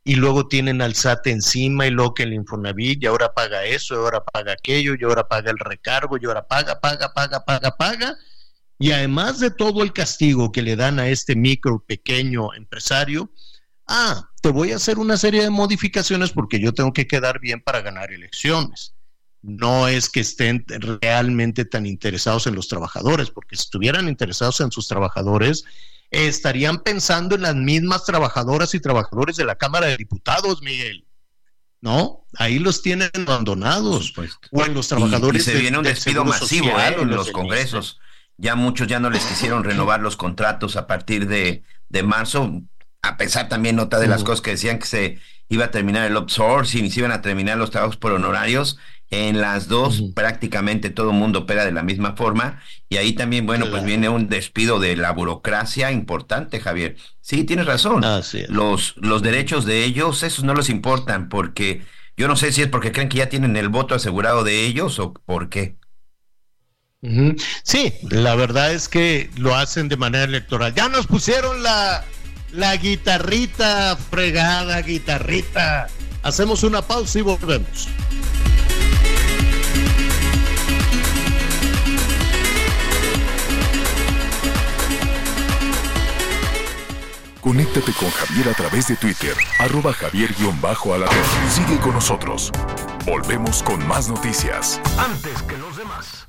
y 0.08 0.16
luego 0.16 0.48
tienen 0.48 0.82
al 0.84 0.94
SAT 0.94 1.28
encima 1.28 1.88
y 1.88 1.90
luego 1.90 2.14
que 2.14 2.24
el 2.24 2.34
Infonavit 2.34 3.02
y 3.02 3.08
ahora 3.08 3.34
paga 3.34 3.66
eso, 3.66 3.96
y 3.96 3.98
ahora 3.98 4.24
paga 4.24 4.54
aquello, 4.54 4.94
y 4.94 5.04
ahora 5.04 5.28
paga 5.28 5.50
el 5.50 5.58
recargo, 5.58 6.18
y 6.22 6.26
ahora 6.26 6.48
paga, 6.48 6.80
paga, 6.80 7.12
paga, 7.12 7.44
paga, 7.44 7.72
paga. 7.76 8.16
Y 8.78 8.92
además 8.92 9.40
de 9.40 9.50
todo 9.50 9.82
el 9.82 9.94
castigo 9.94 10.52
que 10.52 10.62
le 10.62 10.76
dan 10.76 11.00
a 11.00 11.08
este 11.08 11.36
micro, 11.36 11.84
pequeño 11.88 12.54
empresario, 12.54 13.32
ah, 13.88 14.30
te 14.42 14.50
voy 14.50 14.72
a 14.72 14.78
hacer 14.78 15.00
una 15.00 15.18
serie 15.18 15.44
de 15.44 15.50
modificaciones 15.50 16.32
porque 16.32 16.60
yo 16.60 16.74
tengo 16.74 16.94
que 16.94 17.08
quedar 17.08 17.40
bien 17.40 17.62
para 17.62 17.82
ganar 17.82 18.12
elecciones. 18.12 18.94
No 19.42 19.88
es 19.88 20.10
que 20.10 20.22
estén 20.22 20.66
realmente 21.02 21.66
tan 21.66 21.86
interesados 21.86 22.48
en 22.48 22.56
los 22.56 22.68
trabajadores, 22.68 23.30
porque 23.30 23.56
si 23.56 23.64
estuvieran 23.64 24.08
interesados 24.08 24.60
en 24.60 24.72
sus 24.72 24.88
trabajadores, 24.88 25.66
estarían 26.10 26.80
pensando 26.80 27.36
en 27.36 27.44
las 27.44 27.56
mismas 27.56 28.06
trabajadoras 28.06 28.74
y 28.74 28.80
trabajadores 28.80 29.36
de 29.36 29.46
la 29.46 29.56
Cámara 29.56 29.88
de 29.88 29.98
Diputados, 29.98 30.62
Miguel. 30.62 31.06
¿No? 31.82 32.26
Ahí 32.38 32.58
los 32.58 32.82
tienen 32.82 33.12
abandonados. 33.14 34.14
O 34.52 34.66
en 34.66 34.74
los 34.74 34.88
trabajadores. 34.88 35.48
Y, 35.48 35.52
se 35.52 35.60
viene 35.60 35.78
un 35.78 35.84
despido 35.84 36.26
masivo 36.26 36.70
¿eh? 36.80 36.96
en 37.00 37.10
los 37.10 37.30
congresos. 37.30 38.00
Ya 38.38 38.56
muchos 38.56 38.88
ya 38.88 39.00
no 39.00 39.12
les 39.12 39.24
quisieron 39.24 39.64
renovar 39.64 40.02
los 40.02 40.18
contratos 40.18 40.76
a 40.76 40.88
partir 40.88 41.28
de, 41.28 41.64
de 41.90 42.04
marzo, 42.04 42.64
a 43.08 43.18
pesar 43.18 43.50
también 43.50 43.76
nota 43.76 44.00
de 44.00 44.08
las 44.08 44.24
cosas 44.24 44.42
que 44.42 44.52
decían 44.52 44.80
que 44.80 44.88
se 44.88 45.20
iba 45.50 45.66
a 45.66 45.72
terminar 45.72 46.10
el 46.10 46.18
outsourcing 46.18 46.86
y 46.86 46.92
se 46.92 47.00
iban 47.00 47.12
a 47.12 47.22
terminar 47.22 47.58
los 47.58 47.72
trabajos 47.72 47.98
por 47.98 48.12
honorarios 48.12 48.78
en 49.12 49.40
las 49.40 49.68
dos 49.68 50.04
prácticamente 50.16 50.90
todo 50.90 51.12
el 51.12 51.18
mundo 51.18 51.40
opera 51.40 51.64
de 51.64 51.72
la 51.72 51.84
misma 51.84 52.16
forma 52.16 52.60
y 52.90 52.98
ahí 52.98 53.14
también, 53.14 53.46
bueno, 53.46 53.70
pues 53.70 53.84
viene 53.84 54.10
un 54.10 54.30
despido 54.30 54.80
de 54.80 54.96
la 54.96 55.12
burocracia 55.12 55.92
importante, 55.92 56.60
Javier. 56.60 56.96
Sí, 57.22 57.44
tienes 57.44 57.66
razón. 57.66 58.04
Los, 58.50 58.96
los 58.98 59.22
derechos 59.22 59.66
de 59.66 59.84
ellos, 59.84 60.24
esos 60.24 60.44
no 60.44 60.54
les 60.54 60.70
importan 60.70 61.30
porque 61.30 61.82
yo 62.18 62.28
no 62.28 62.36
sé 62.36 62.52
si 62.52 62.62
es 62.62 62.68
porque 62.68 62.92
creen 62.92 63.10
que 63.10 63.18
ya 63.18 63.30
tienen 63.30 63.56
el 63.58 63.70
voto 63.70 63.96
asegurado 63.96 64.44
de 64.44 64.66
ellos 64.66 65.00
o 65.00 65.14
por 65.14 65.50
qué. 65.50 65.78
Sí, 67.64 67.94
la 68.10 68.36
verdad 68.36 68.74
es 68.74 68.90
que 68.90 69.30
lo 69.38 69.56
hacen 69.56 69.90
de 69.90 69.98
manera 69.98 70.24
electoral. 70.24 70.74
Ya 70.74 70.90
nos 70.90 71.06
pusieron 71.06 71.62
la, 71.62 72.04
la 72.56 72.76
guitarrita 72.78 73.98
fregada, 74.10 74.82
guitarrita. 74.82 75.88
Hacemos 76.24 76.64
una 76.64 76.82
pausa 76.82 77.20
y 77.20 77.22
volvemos. 77.22 77.88
Conéctate 87.42 87.94
con 87.94 88.10
Javier 88.10 88.50
a 88.50 88.54
través 88.54 88.88
de 88.88 88.96
Twitter, 88.96 89.36
arroba 89.60 89.94
javier 89.94 90.34
la 90.40 91.08
Sigue 91.52 91.80
con 91.80 91.94
nosotros. 91.94 92.52
Volvemos 93.06 93.62
con 93.62 93.86
más 93.88 94.10
noticias. 94.10 94.82
Antes 94.98 95.44
que 95.44 95.56
los 95.58 95.78
demás. 95.78 96.28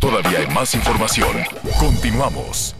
Todavía 0.00 0.38
hay 0.38 0.46
más 0.54 0.74
información. 0.76 1.36
Continuamos. 1.80 2.77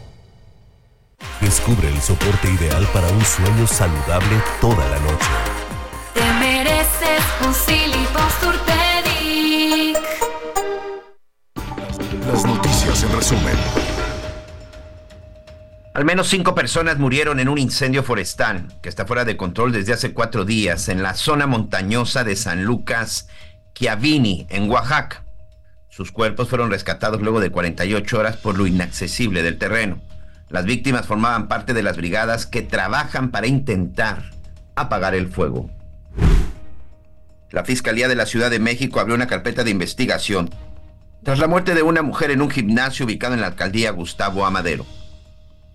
Descubre 1.41 1.89
el 1.89 2.01
soporte 2.01 2.51
ideal 2.51 2.87
para 2.93 3.09
un 3.09 3.25
sueño 3.25 3.67
saludable 3.67 4.37
toda 4.61 4.87
la 4.89 4.99
noche. 4.99 5.29
Te 6.13 6.33
mereces 6.35 7.23
un 7.41 7.55
Las 12.27 12.45
noticias 12.45 13.03
en 13.03 13.13
resumen. 13.13 13.57
Al 15.95 16.05
menos 16.05 16.29
cinco 16.29 16.55
personas 16.55 16.99
murieron 16.99 17.41
en 17.41 17.49
un 17.49 17.59
incendio 17.59 18.03
forestal 18.03 18.69
que 18.83 18.89
está 18.89 19.07
fuera 19.07 19.25
de 19.25 19.37
control 19.37 19.73
desde 19.73 19.95
hace 19.95 20.13
cuatro 20.13 20.45
días 20.45 20.89
en 20.89 21.03
la 21.03 21.15
zona 21.15 21.47
montañosa 21.47 22.25
de 22.25 22.37
San 22.37 22.65
Lucas, 22.65 23.29
Chiavini, 23.75 24.47
en 24.51 24.71
Oaxaca. 24.71 25.25
Sus 25.89 26.13
cuerpos 26.13 26.49
fueron 26.49 26.71
rescatados 26.71 27.23
luego 27.23 27.41
de 27.41 27.51
48 27.51 28.19
horas 28.19 28.37
por 28.37 28.59
lo 28.59 28.67
inaccesible 28.67 29.43
del 29.43 29.57
terreno. 29.59 30.01
Las 30.49 30.65
víctimas 30.65 31.07
formaban 31.07 31.49
parte 31.49 31.75
de 31.75 31.83
las 31.83 31.97
brigadas 31.97 32.47
que 32.47 32.63
trabajan 32.63 33.31
para 33.31 33.47
intentar 33.47 34.31
apagar 34.75 35.15
el 35.15 35.29
fuego. 35.29 35.71
La 37.51 37.65
Fiscalía 37.65 38.09
de 38.09 38.15
la 38.15 38.27
Ciudad 38.27 38.51
de 38.51 38.59
México 38.59 39.01
abrió 39.01 39.15
una 39.15 39.27
carpeta 39.27 39.65
de 39.65 39.71
investigación 39.71 40.51
tras 41.23 41.39
la 41.39 41.49
muerte 41.49 41.75
de 41.75 41.83
una 41.83 42.03
mujer 42.03 42.31
en 42.31 42.43
un 42.43 42.51
gimnasio 42.51 43.05
ubicado 43.05 43.35
en 43.35 43.41
la 43.41 43.49
alcaldía 43.49 43.91
Gustavo 43.91 44.47
Amadero. 44.47 44.87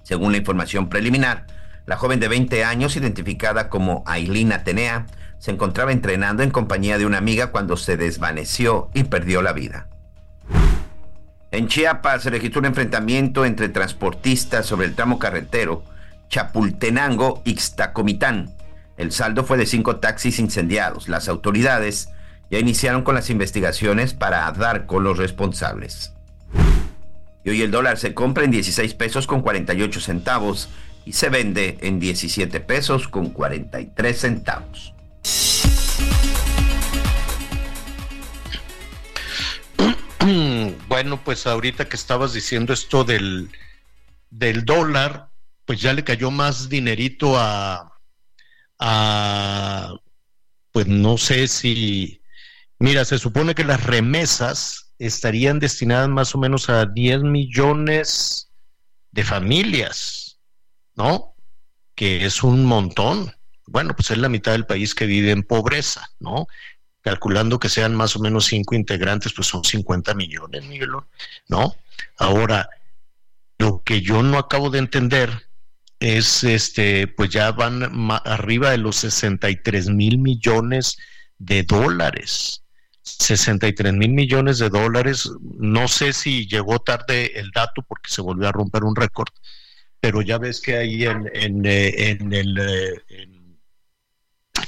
Según 0.04 0.32
la 0.32 0.38
información 0.38 0.90
preliminar, 0.90 1.46
la 1.86 1.98
joven 1.98 2.20
de 2.20 2.28
20 2.28 2.64
años, 2.64 2.96
identificada 2.96 3.70
como 3.70 4.04
Aileen 4.06 4.54
Atenea, 4.54 5.06
se 5.38 5.52
encontraba 5.52 5.92
entrenando 5.92 6.42
en 6.42 6.52
compañía 6.52 6.98
de 6.98 7.06
una 7.06 7.18
amiga 7.18 7.52
cuando 7.52 7.76
se 7.76 7.98
desvaneció 7.98 8.90
y 8.94 9.04
perdió 9.04 9.42
la 9.42 9.52
vida. 9.52 9.88
En 11.54 11.68
Chiapas 11.68 12.24
se 12.24 12.30
registró 12.32 12.62
un 12.62 12.66
enfrentamiento 12.66 13.46
entre 13.46 13.70
transportistas 13.70 14.66
sobre 14.66 14.88
el 14.88 14.96
tramo 14.96 15.20
carretero 15.20 15.84
Chapultenango-Ixtacomitán. 16.32 18.50
El 18.98 19.12
saldo 19.12 19.44
fue 19.44 19.60
de 19.60 19.68
cinco 19.68 19.98
taxis 19.98 20.39
incendiados. 20.39 21.10
Las 21.10 21.30
autoridades 21.30 22.10
ya 22.50 22.58
iniciaron 22.58 23.04
con 23.04 23.13
las 23.13 23.30
investigaciones 23.30 24.16
para 24.16 24.52
dar 24.52 24.88
con 24.88 25.04
los 25.04 25.20
responsables. 25.20 26.13
Y 27.44 27.52
hoy 27.52 27.62
el 27.62 27.70
dólar 27.70 28.00
se 28.00 28.16
compra 28.16 28.46
en 28.46 28.50
16 28.50 28.96
pesos 28.96 29.28
con 29.28 29.44
48 29.44 30.00
centavos 30.00 30.70
y 31.06 31.13
se 31.13 31.30
vende 31.30 31.78
en 31.82 32.00
17 32.00 32.62
pesos 32.62 33.08
con 33.08 33.30
43 33.30 34.18
centavos. 34.18 34.96
Bueno, 40.88 41.22
pues 41.24 41.46
ahorita 41.48 41.90
que 41.90 41.98
estabas 41.98 42.34
diciendo 42.34 42.72
esto 42.72 43.04
del, 43.04 43.50
del 44.30 44.64
dólar, 44.64 45.30
pues 45.66 45.82
ya 45.82 45.92
le 45.94 46.04
cayó 46.04 46.32
más 46.32 46.70
dinerito 46.70 47.38
a, 47.38 48.00
a, 48.80 49.94
pues 50.72 50.88
no 50.88 51.18
sé 51.18 51.48
si, 51.48 52.22
mira, 52.80 53.04
se 53.04 53.18
supone 53.20 53.54
que 53.54 53.66
las 53.66 53.84
remesas 53.84 54.94
estarían 54.98 55.60
destinadas 55.60 56.08
más 56.08 56.34
o 56.36 56.38
menos 56.38 56.70
a 56.70 56.86
10 56.86 57.24
millones 57.24 58.50
de 59.12 59.24
familias, 59.24 60.40
¿no? 60.96 61.36
Que 61.96 62.26
es 62.26 62.44
un 62.44 62.66
montón. 62.66 63.34
Bueno, 63.68 63.94
pues 63.96 64.12
es 64.12 64.18
la 64.18 64.30
mitad 64.30 64.54
del 64.54 64.66
país 64.66 64.96
que 64.96 65.06
vive 65.06 65.32
en 65.32 65.44
pobreza, 65.44 66.08
¿no? 66.20 66.48
Calculando 67.04 67.60
que 67.60 67.70
sean 67.70 67.94
más 67.94 68.16
o 68.16 68.20
menos 68.20 68.46
cinco 68.46 68.76
integrantes, 68.76 69.34
pues 69.34 69.48
son 69.48 69.63
50 69.63 70.13
millones, 70.16 70.63
Miguelón, 70.66 71.06
¿no? 71.48 71.76
Ahora, 72.18 72.70
lo 73.60 73.84
que 73.84 74.02
yo 74.02 74.24
no 74.24 74.38
acabo 74.38 74.70
de 74.70 74.80
entender 74.80 75.30
es, 76.00 76.44
este, 76.44 77.08
pues 77.08 77.30
ya 77.30 77.52
van 77.52 78.10
arriba 78.26 78.72
de 78.72 78.78
los 78.78 78.96
63 78.98 79.89
mil 79.89 80.18
millones 80.18 80.98
de 81.38 81.63
dólares. 81.63 82.63
63 83.04 83.94
mil 83.94 84.12
millones 84.12 84.60
de 84.60 84.70
dólares. 84.70 85.30
No 85.42 85.88
sé 85.88 86.13
si 86.13 86.48
llegó 86.48 86.80
tarde 86.80 87.38
el 87.39 87.52
dato 87.52 87.84
porque 87.84 88.10
se 88.10 88.22
volvió 88.22 88.48
a 88.48 88.54
romper 88.54 88.84
un 88.84 88.96
récord, 88.96 89.30
pero 90.00 90.22
ya 90.22 90.38
ves 90.38 90.62
que 90.62 90.78
ahí 90.78 91.04
en, 91.04 91.30
en, 91.34 91.66
eh, 91.66 92.18
el, 92.20 92.58
eh, 92.58 93.28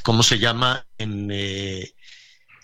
¿cómo 0.03 0.23
se 0.23 0.37
llama? 0.37 0.85
En, 0.97 1.29
eh, 1.31 1.94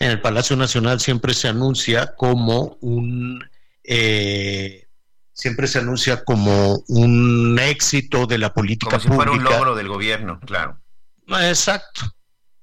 en 0.01 0.09
el 0.09 0.19
Palacio 0.19 0.55
Nacional 0.55 0.99
siempre 0.99 1.33
se 1.33 1.47
anuncia 1.47 2.15
como 2.15 2.77
un 2.81 3.43
eh, 3.83 4.87
siempre 5.31 5.67
se 5.67 5.79
anuncia 5.79 6.23
como 6.23 6.83
un 6.87 7.57
éxito 7.59 8.25
de 8.25 8.39
la 8.39 8.53
política 8.53 8.97
como 8.97 9.01
si 9.01 9.07
fuera 9.09 9.31
un 9.31 9.43
logro 9.43 9.75
del 9.75 9.87
gobierno, 9.87 10.39
claro. 10.39 10.79
Exacto. 11.27 12.01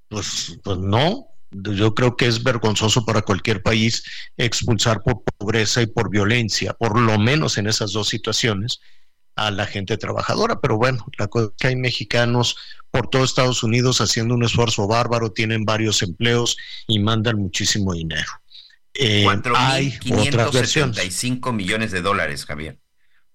Pues, 0.09 0.59
pues 0.63 0.79
no. 0.79 1.27
Yo 1.51 1.95
creo 1.95 2.17
que 2.17 2.27
es 2.27 2.43
vergonzoso 2.43 3.07
para 3.07 3.23
cualquier 3.23 3.63
país 3.63 4.05
expulsar 4.37 5.03
por 5.03 5.23
pobreza 5.23 5.81
y 5.81 5.87
por 5.87 6.11
violencia, 6.11 6.75
por 6.75 7.01
lo 7.01 7.19
menos 7.19 7.57
en 7.57 7.69
esas 7.69 7.93
dos 7.93 8.09
situaciones, 8.09 8.81
a 9.47 9.51
la 9.51 9.67
gente 9.67 9.97
trabajadora. 9.97 10.61
Pero 10.61 10.77
bueno, 10.77 11.07
la 11.19 11.29
cosa 11.29 11.47
es 11.47 11.53
que 11.59 11.69
hay 11.69 11.77
mexicanos 11.77 12.57
por 12.91 13.09
todo 13.09 13.25
Estados 13.25 13.63
Unidos 13.63 14.01
haciendo 14.01 14.35
un 14.35 14.45
esfuerzo 14.45 14.87
bárbaro, 14.87 15.33
tienen 15.33 15.65
varios 15.65 16.03
empleos 16.03 16.57
y 16.87 16.99
mandan 16.99 17.37
muchísimo 17.37 17.93
dinero. 17.93 18.31
Eh, 18.95 19.27
hay 19.55 19.99
otras 20.13 20.53
millones 21.53 21.93
de 21.93 22.01
dólares, 22.01 22.45
Javier. 22.45 22.79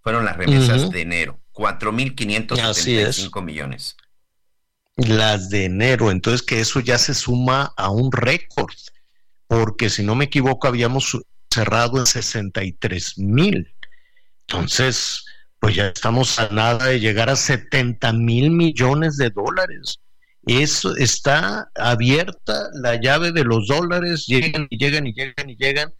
Fueron 0.02 0.26
las 0.26 0.36
remesas 0.36 0.90
de 0.92 1.02
enero. 1.02 1.40
4.575 1.54 3.42
millones. 3.44 3.96
Las 4.98 5.50
de 5.50 5.66
enero. 5.66 6.12
Entonces 6.12 6.42
que 6.42 6.60
eso 6.60 6.80
ya 6.82 6.98
se 6.98 7.14
suma 7.14 7.74
a 7.78 7.90
un 7.90 8.12
récord. 8.12 8.74
Porque 9.48 9.90
si 9.90 10.04
no 10.04 10.16
me 10.16 10.26
equivoco, 10.26 10.68
habíamos 10.68 11.18
cerrado 11.50 12.00
en 12.00 12.08
63 12.08 13.20
mil. 13.20 13.74
Entonces, 14.48 15.26
pues 15.64 15.76
ya 15.76 15.88
estamos 15.88 16.40
a 16.40 16.50
nada 16.50 16.88
de 16.88 17.00
llegar 17.00 17.30
a 17.30 17.38
70 17.38 18.12
mil 18.12 18.52
millones 18.52 19.16
de 19.16 19.30
dólares. 19.30 20.02
Eso 20.46 20.94
está 20.98 21.72
abierta 21.76 22.70
la 22.74 23.00
llave 23.00 23.32
de 23.32 23.46
los 23.46 23.68
dólares, 23.68 24.26
llegan 24.28 24.68
y 24.70 24.78
llegan 24.78 25.08
y 25.08 25.14
llegan 25.14 25.50
y 25.50 25.56
llegan, 25.56 25.94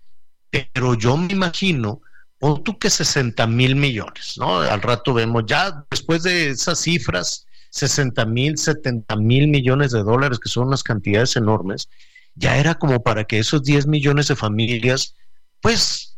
pero 0.50 0.96
yo 0.96 1.16
me 1.16 1.32
imagino, 1.32 2.02
pon 2.40 2.62
tú 2.62 2.78
que 2.78 2.90
60 2.90 3.48
mil 3.48 3.78
millones, 3.78 4.36
¿no? 4.38 4.58
Al 4.58 4.82
rato 4.82 5.14
vemos, 5.14 5.46
ya 5.48 5.86
después 5.90 6.24
de 6.24 6.50
esas 6.50 6.80
cifras, 6.80 7.46
60 7.70 8.26
mil, 8.26 8.58
70 8.58 9.16
mil 9.16 9.48
millones 9.48 9.94
de 9.94 10.04
dólares, 10.04 10.40
que 10.40 10.50
son 10.50 10.68
unas 10.68 10.84
cantidades 10.84 11.38
enormes, 11.38 11.88
ya 12.36 12.58
era 12.58 12.76
como 12.76 13.02
para 13.02 13.24
que 13.24 13.40
esos 13.40 13.64
10 13.64 13.88
millones 13.88 14.28
de 14.28 14.36
familias, 14.36 15.16
pues 15.62 16.13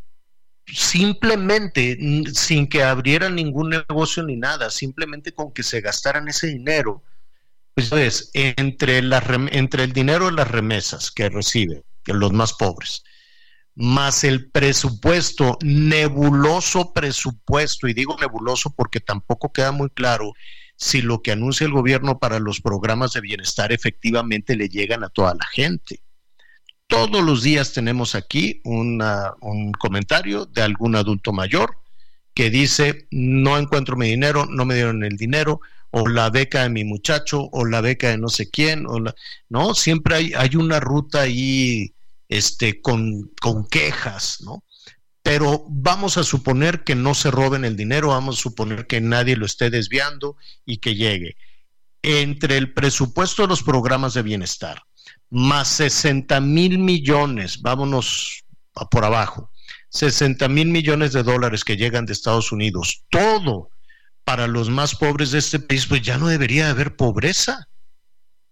simplemente 0.68 1.98
sin 2.34 2.68
que 2.68 2.84
abrieran 2.84 3.36
ningún 3.36 3.70
negocio 3.70 4.24
ni 4.24 4.36
nada, 4.36 4.70
simplemente 4.70 5.34
con 5.34 5.54
que 5.54 5.64
se 5.64 5.82
gastaran 5.82 6.28
ese 6.28 6.48
dinero, 6.48 7.04
pues 7.76 8.32
entre, 8.34 8.98
entre 9.00 9.84
el 9.84 9.94
dinero 9.94 10.28
de 10.28 10.32
las 10.32 10.50
remesas 10.50 11.12
que 11.12 11.30
reciben, 11.30 11.84
los 12.06 12.32
más 12.32 12.54
pobres, 12.54 13.04
más 13.76 14.24
el 14.24 14.50
presupuesto, 14.50 15.58
nebuloso 15.62 16.94
presupuesto, 16.94 17.88
y 17.88 17.94
digo 17.94 18.16
nebuloso 18.20 18.74
porque 18.74 19.02
tampoco 19.02 19.52
queda 19.52 19.72
muy 19.72 19.90
claro 19.90 20.34
si 20.78 21.02
lo 21.02 21.22
que 21.22 21.32
anuncia 21.32 21.66
el 21.66 21.74
gobierno 21.74 22.20
para 22.20 22.40
los 22.40 22.62
programas 22.62 23.14
de 23.14 23.22
bienestar 23.22 23.72
efectivamente 23.72 24.56
le 24.56 24.70
llegan 24.70 25.04
a 25.04 25.10
toda 25.10 25.34
la 25.36 25.46
gente. 25.46 26.02
Todos 26.88 27.24
los 27.24 27.42
días 27.42 27.74
tenemos 27.74 28.16
aquí 28.16 28.62
un 28.64 29.72
comentario 29.80 30.46
de 30.46 30.62
algún 30.62 30.96
adulto 30.96 31.34
mayor 31.34 31.78
que 32.36 32.50
dice, 32.50 33.08
no 33.12 33.58
encuentro 33.58 33.96
mi 33.96 34.10
dinero, 34.10 34.46
no 34.46 34.66
me 34.66 34.76
dieron 34.76 35.04
el 35.04 35.16
dinero, 35.16 35.62
o 35.90 36.08
la 36.10 36.30
beca 36.30 36.64
de 36.64 36.70
mi 36.70 36.84
muchacho, 36.84 37.48
o 37.54 37.66
la 37.66 37.80
beca 37.80 38.10
de 38.10 38.18
no 38.18 38.28
sé 38.28 38.50
quién, 38.50 38.86
o 38.86 39.00
la... 39.00 39.16
no, 39.48 39.74
siempre 39.74 40.16
hay, 40.16 40.34
hay 40.34 40.58
una 40.58 40.82
ruta 40.82 41.22
ahí 41.22 41.96
este, 42.28 42.82
con, 42.82 43.32
con 43.42 43.66
quejas, 43.68 44.42
¿no? 44.42 44.64
Pero 45.24 45.66
vamos 45.70 46.18
a 46.18 46.24
suponer 46.24 46.84
que 46.84 46.94
no 46.94 47.16
se 47.16 47.32
roben 47.32 47.64
el 47.64 47.78
dinero, 47.78 48.10
vamos 48.10 48.38
a 48.38 48.42
suponer 48.42 48.86
que 48.86 49.00
nadie 49.00 49.38
lo 49.38 49.46
esté 49.46 49.70
desviando 49.70 50.36
y 50.66 50.78
que 50.78 50.96
llegue. 50.96 51.38
Entre 52.04 52.58
el 52.58 52.74
presupuesto 52.74 53.44
de 53.44 53.48
los 53.48 53.64
programas 53.64 54.14
de 54.14 54.22
bienestar, 54.22 54.84
más 55.30 55.68
60 55.70 56.40
mil 56.42 56.80
millones, 56.80 57.62
vámonos 57.62 58.44
por 58.92 59.06
abajo, 59.06 59.52
60 59.90 60.48
mil 60.50 60.68
millones 60.68 61.14
de 61.14 61.24
dólares 61.24 61.64
que 61.64 61.78
llegan 61.78 62.06
de 62.06 62.14
Estados 62.14 62.52
Unidos, 62.52 63.06
todo 63.10 63.70
para 64.24 64.48
los 64.48 64.70
más 64.70 64.96
pobres 64.96 65.32
de 65.32 65.40
este 65.40 65.60
país, 65.60 65.86
pues 65.86 66.02
ya 66.02 66.18
no 66.18 66.28
debería 66.28 66.70
haber 66.70 66.96
pobreza, 66.96 67.68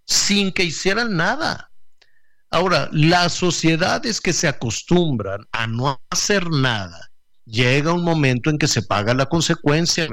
sin 0.05 0.51
que 0.51 0.63
hicieran 0.63 1.15
nada. 1.17 1.71
Ahora, 2.51 2.87
las 2.91 3.33
sociedades 3.33 4.21
que 4.21 4.31
se 4.31 4.47
acostumbran 4.47 5.47
a 5.51 5.65
no 5.65 5.99
hacer 6.11 6.49
nada, 6.51 7.11
llega 7.45 7.93
un 7.93 8.03
momento 8.03 8.49
en 8.49 8.59
que 8.59 8.67
se 8.67 8.83
paga 8.83 9.13
la 9.13 9.25
consecuencia. 9.25 10.07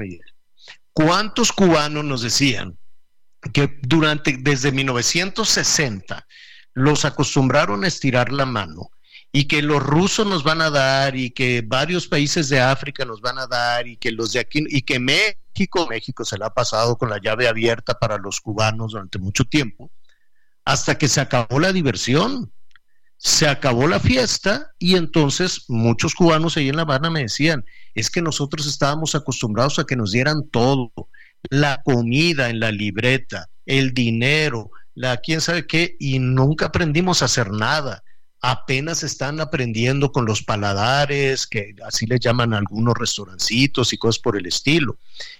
¿Cuántos 0.93 1.51
cubanos 1.51 2.03
nos 2.03 2.23
decían 2.23 2.77
que 3.53 3.79
durante 3.83 4.37
desde 4.39 4.71
1960 4.71 6.27
los 6.73 7.05
acostumbraron 7.05 7.83
a 7.83 7.87
estirar 7.87 8.31
la 8.31 8.45
mano 8.45 8.91
y 9.31 9.45
que 9.45 9.61
los 9.61 9.81
rusos 9.81 10.27
nos 10.27 10.43
van 10.43 10.61
a 10.61 10.69
dar 10.69 11.15
y 11.15 11.31
que 11.31 11.63
varios 11.65 12.07
países 12.07 12.49
de 12.49 12.59
África 12.59 13.05
nos 13.05 13.21
van 13.21 13.39
a 13.39 13.47
dar 13.47 13.87
y 13.87 13.97
que 13.97 14.11
los 14.11 14.33
de 14.33 14.39
aquí 14.39 14.63
y 14.67 14.81
que 14.81 14.99
México, 14.99 15.87
México 15.87 16.25
se 16.25 16.37
la 16.37 16.47
ha 16.47 16.53
pasado 16.53 16.97
con 16.97 17.09
la 17.09 17.19
llave 17.21 17.47
abierta 17.47 17.97
para 17.97 18.17
los 18.17 18.41
cubanos 18.41 18.91
durante 18.91 19.19
mucho 19.19 19.45
tiempo, 19.45 19.89
hasta 20.65 20.97
que 20.97 21.07
se 21.07 21.21
acabó 21.21 21.59
la 21.59 21.71
diversión, 21.71 22.51
se 23.17 23.47
acabó 23.47 23.87
la 23.87 23.99
fiesta 23.99 24.71
y 24.79 24.95
entonces 24.95 25.65
muchos 25.67 26.15
cubanos 26.15 26.57
ahí 26.57 26.69
en 26.69 26.75
La 26.75 26.81
Habana 26.81 27.09
me 27.09 27.21
decían, 27.21 27.63
es 27.93 28.09
que 28.09 28.21
nosotros 28.21 28.67
estábamos 28.67 29.15
acostumbrados 29.15 29.79
a 29.79 29.85
que 29.85 29.95
nos 29.95 30.11
dieran 30.11 30.49
todo, 30.49 30.91
la 31.49 31.81
comida 31.83 32.49
en 32.49 32.59
la 32.59 32.71
libreta, 32.71 33.49
el 33.65 33.93
dinero, 33.93 34.71
la 34.93 35.17
quién 35.17 35.41
sabe 35.41 35.67
qué, 35.67 35.95
y 35.99 36.19
nunca 36.19 36.67
aprendimos 36.67 37.21
a 37.21 37.25
hacer 37.25 37.51
nada 37.51 38.03
apenas 38.41 39.03
están 39.03 39.39
aprendiendo 39.39 40.11
con 40.11 40.25
los 40.25 40.41
paladares, 40.41 41.45
que 41.45 41.75
así 41.85 42.07
les 42.07 42.19
llaman 42.19 42.53
algunos 42.53 42.95
restaurancitos 42.97 43.93
y 43.93 43.97
cosas 43.97 44.19
por 44.19 44.35
el 44.35 44.47
estilo, 44.47 44.97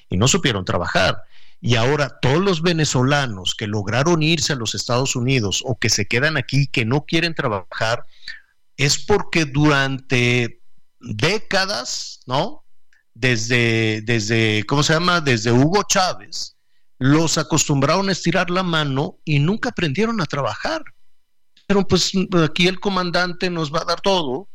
y 0.08 0.18
no 0.18 0.28
supieron 0.28 0.66
trabajar. 0.66 1.24
Y 1.60 1.76
ahora 1.76 2.20
todos 2.22 2.40
los 2.40 2.62
venezolanos 2.62 3.56
que 3.56 3.68
lograron 3.68 4.24
irse 4.24 4.54
a 4.54 4.56
los 4.56 4.76
Estados 4.76 5.16
Unidos 5.16 5.64
o 5.66 5.78
que 5.78 5.90
se 5.90 6.06
quedan 6.08 6.38
aquí, 6.38 6.68
que 6.68 6.86
no 6.86 7.06
quieren 7.06 7.34
trabajar, 7.34 8.06
es 8.78 9.04
porque 9.04 9.46
durante 9.46 10.60
décadas, 11.00 12.22
¿no? 12.26 12.64
Desde, 13.14 14.02
desde, 14.04 14.64
¿cómo 14.68 14.84
se 14.84 14.94
llama? 14.94 15.22
Desde 15.22 15.52
Hugo 15.52 15.84
Chávez, 15.84 16.56
los 17.02 17.38
acostumbraron 17.38 18.10
a 18.10 18.14
estirar 18.14 18.50
la 18.50 18.64
mano 18.64 19.18
y 19.26 19.40
nunca 19.40 19.70
aprendieron 19.70 20.22
a 20.22 20.26
trabajar 20.26 20.84
pero 21.72 21.88
pues 21.88 22.12
aquí 22.44 22.68
el 22.68 22.82
comandante 22.82 23.50
nos 23.50 23.74
va 23.74 23.80
a 23.80 23.86
dar 23.86 24.02
todo 24.02 24.50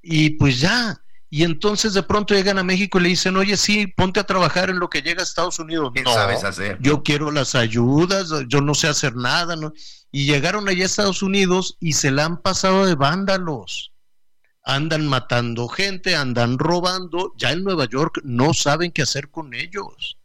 y 0.00 0.30
pues 0.30 0.60
ya. 0.60 1.02
Y 1.28 1.42
entonces 1.42 1.94
de 1.94 2.04
pronto 2.04 2.32
llegan 2.32 2.58
a 2.58 2.62
México 2.62 3.00
y 3.00 3.02
le 3.02 3.08
dicen, 3.08 3.36
oye, 3.36 3.56
sí, 3.56 3.88
ponte 3.88 4.20
a 4.20 4.24
trabajar 4.24 4.70
en 4.70 4.78
lo 4.78 4.88
que 4.88 5.02
llega 5.02 5.18
a 5.20 5.24
Estados 5.24 5.58
Unidos. 5.58 5.90
¿Qué 5.92 6.04
sabes 6.04 6.44
hacer? 6.44 6.78
Yo 6.80 7.02
quiero 7.02 7.32
las 7.32 7.56
ayudas, 7.56 8.30
yo 8.46 8.60
no 8.60 8.74
sé 8.74 8.86
hacer 8.86 9.16
nada, 9.16 9.56
¿no? 9.56 9.72
Y 10.12 10.26
llegaron 10.26 10.68
allá 10.68 10.84
a 10.84 10.86
Estados 10.86 11.24
Unidos 11.24 11.76
y 11.80 11.94
se 11.94 12.12
la 12.12 12.26
han 12.26 12.40
pasado 12.40 12.86
de 12.86 12.94
vándalos. 12.94 13.90
Andan 14.62 15.08
matando 15.08 15.66
gente, 15.66 16.14
andan 16.14 16.56
robando. 16.56 17.32
Ya 17.36 17.50
en 17.50 17.64
Nueva 17.64 17.86
York 17.86 18.20
no 18.22 18.54
saben 18.54 18.92
qué 18.92 19.02
hacer 19.02 19.28
con 19.28 19.54
ellos. 19.54 20.18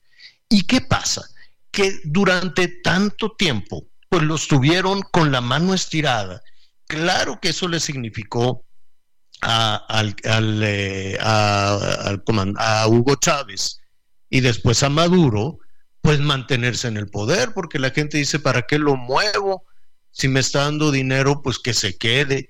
¿Y 0.47 0.67
qué 0.67 0.79
pasa? 0.79 1.27
Que 1.75 1.99
durante 2.05 2.69
tanto 2.69 3.33
tiempo 3.33 3.85
pues 4.07 4.23
los 4.23 4.47
tuvieron 4.47 5.01
con 5.01 5.33
la 5.33 5.41
mano 5.41 5.73
estirada. 5.73 6.41
Claro 6.87 7.39
que 7.41 7.49
eso 7.49 7.67
le 7.67 7.81
significó 7.81 8.63
a, 9.41 9.75
al, 9.89 10.15
eh, 10.63 11.17
a, 11.19 12.87
Hugo 12.87 13.15
Chávez 13.15 13.81
y 14.29 14.39
después 14.39 14.83
a 14.83 14.89
Maduro, 14.89 15.59
pues 15.99 16.21
mantenerse 16.21 16.87
en 16.87 16.95
el 16.95 17.09
poder, 17.09 17.53
porque 17.53 17.77
la 17.77 17.89
gente 17.89 18.17
dice, 18.17 18.39
¿para 18.39 18.61
qué 18.61 18.79
lo 18.79 18.95
muevo? 18.95 19.65
Si 20.11 20.29
me 20.29 20.39
está 20.39 20.59
dando 20.63 20.91
dinero, 20.91 21.41
pues 21.41 21.59
que 21.59 21.73
se 21.73 21.97
quede. 21.97 22.47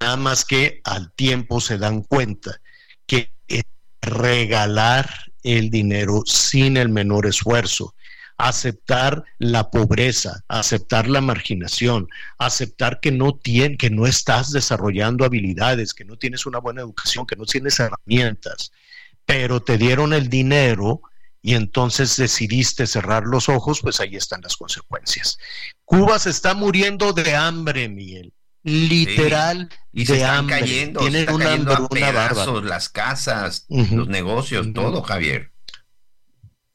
Nada 0.00 0.18
más 0.18 0.44
que 0.44 0.82
al 0.84 1.14
tiempo 1.14 1.62
se 1.62 1.78
dan 1.78 2.02
cuenta 2.02 2.60
que 3.06 3.32
regalar 4.02 5.08
el 5.42 5.70
dinero 5.70 6.24
sin 6.26 6.76
el 6.76 6.90
menor 6.90 7.24
esfuerzo 7.24 7.95
aceptar 8.38 9.24
la 9.38 9.70
pobreza, 9.70 10.44
aceptar 10.48 11.08
la 11.08 11.20
marginación, 11.20 12.08
aceptar 12.38 13.00
que 13.00 13.12
no 13.12 13.34
tienes, 13.34 13.78
que 13.78 13.90
no 13.90 14.06
estás 14.06 14.52
desarrollando 14.52 15.24
habilidades, 15.24 15.94
que 15.94 16.04
no 16.04 16.16
tienes 16.16 16.46
una 16.46 16.58
buena 16.58 16.82
educación, 16.82 17.26
que 17.26 17.36
no 17.36 17.44
tienes 17.44 17.80
herramientas, 17.80 18.72
pero 19.24 19.62
te 19.62 19.78
dieron 19.78 20.12
el 20.12 20.28
dinero 20.28 21.00
y 21.40 21.54
entonces 21.54 22.16
decidiste 22.16 22.86
cerrar 22.86 23.24
los 23.24 23.48
ojos, 23.48 23.80
pues 23.80 24.00
ahí 24.00 24.16
están 24.16 24.40
las 24.42 24.56
consecuencias. 24.56 25.38
Cuba 25.84 26.18
se 26.18 26.30
está 26.30 26.54
muriendo 26.54 27.12
de 27.12 27.36
hambre, 27.36 27.88
Miguel. 27.88 28.32
Literal 28.64 29.68
y 29.92 30.06
se 30.06 30.16
están 30.16 30.48
cayendo, 30.48 30.98
Tienen 30.98 31.32
una 31.32 31.52
hambruna 31.52 32.32
las 32.64 32.88
casas, 32.88 33.66
los 33.68 34.08
negocios, 34.08 34.72
todo, 34.74 35.02
Javier. 35.02 35.52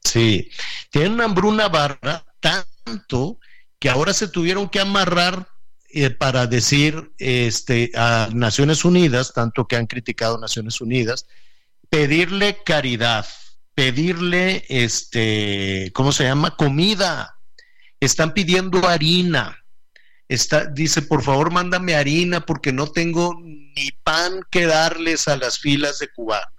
Sí, 0.04 0.50
tienen 0.90 1.12
una 1.12 1.24
hambruna 1.24 1.68
barra 1.68 2.24
tanto 2.40 3.38
que 3.78 3.88
ahora 3.88 4.12
se 4.12 4.28
tuvieron 4.28 4.68
que 4.68 4.80
amarrar 4.80 5.48
eh, 5.90 6.10
para 6.10 6.46
decir 6.46 7.12
este, 7.18 7.90
a 7.94 8.28
Naciones 8.32 8.84
Unidas, 8.84 9.32
tanto 9.32 9.66
que 9.66 9.76
han 9.76 9.86
criticado 9.86 10.38
Naciones 10.38 10.80
Unidas, 10.80 11.26
pedirle 11.90 12.62
caridad, 12.64 13.26
pedirle, 13.74 14.64
este, 14.68 15.90
¿cómo 15.94 16.12
se 16.12 16.24
llama? 16.24 16.56
Comida. 16.56 17.38
Están 18.00 18.34
pidiendo 18.34 18.88
harina. 18.88 19.64
Está, 20.28 20.64
dice, 20.64 21.02
por 21.02 21.22
favor, 21.22 21.52
mándame 21.52 21.94
harina 21.94 22.40
porque 22.40 22.72
no 22.72 22.86
tengo 22.86 23.38
ni 23.42 23.90
pan 24.02 24.40
que 24.50 24.66
darles 24.66 25.28
a 25.28 25.36
las 25.36 25.58
filas 25.58 25.98
de 25.98 26.08
cubanos 26.08 26.52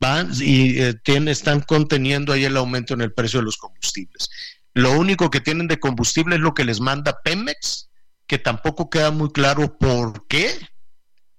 van 0.00 0.32
y 0.40 0.80
eh, 0.80 0.94
están 1.04 1.60
conteniendo 1.60 2.32
ahí 2.32 2.44
el 2.44 2.56
aumento 2.56 2.94
en 2.94 3.02
el 3.02 3.12
precio 3.12 3.40
de 3.40 3.44
los 3.44 3.58
combustibles. 3.58 4.28
Lo 4.74 4.98
único 4.98 5.30
que 5.30 5.40
tienen 5.40 5.68
de 5.68 5.78
combustible 5.78 6.36
es 6.36 6.40
lo 6.40 6.54
que 6.54 6.64
les 6.64 6.80
manda 6.80 7.20
Pemex, 7.22 7.90
que 8.26 8.38
tampoco 8.38 8.88
queda 8.88 9.10
muy 9.10 9.30
claro 9.30 9.76
por 9.78 10.26
qué 10.26 10.58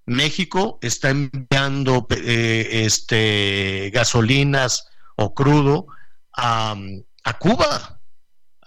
México 0.05 0.77
está 0.81 1.09
enviando 1.09 2.07
eh, 2.11 2.83
este, 2.85 3.89
gasolinas 3.93 4.85
o 5.15 5.33
crudo 5.33 5.87
a, 6.33 6.75
a 7.23 7.37
Cuba. 7.37 7.99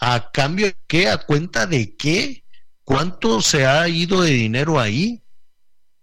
¿A 0.01 0.31
cambio 0.33 0.67
de 0.67 0.77
qué? 0.87 1.09
¿A 1.09 1.19
cuenta 1.19 1.67
de 1.67 1.97
qué? 1.97 2.45
¿Cuánto 2.83 3.41
se 3.41 3.67
ha 3.67 3.89
ido 3.89 4.23
de 4.23 4.31
dinero 4.31 4.79
ahí? 4.81 5.24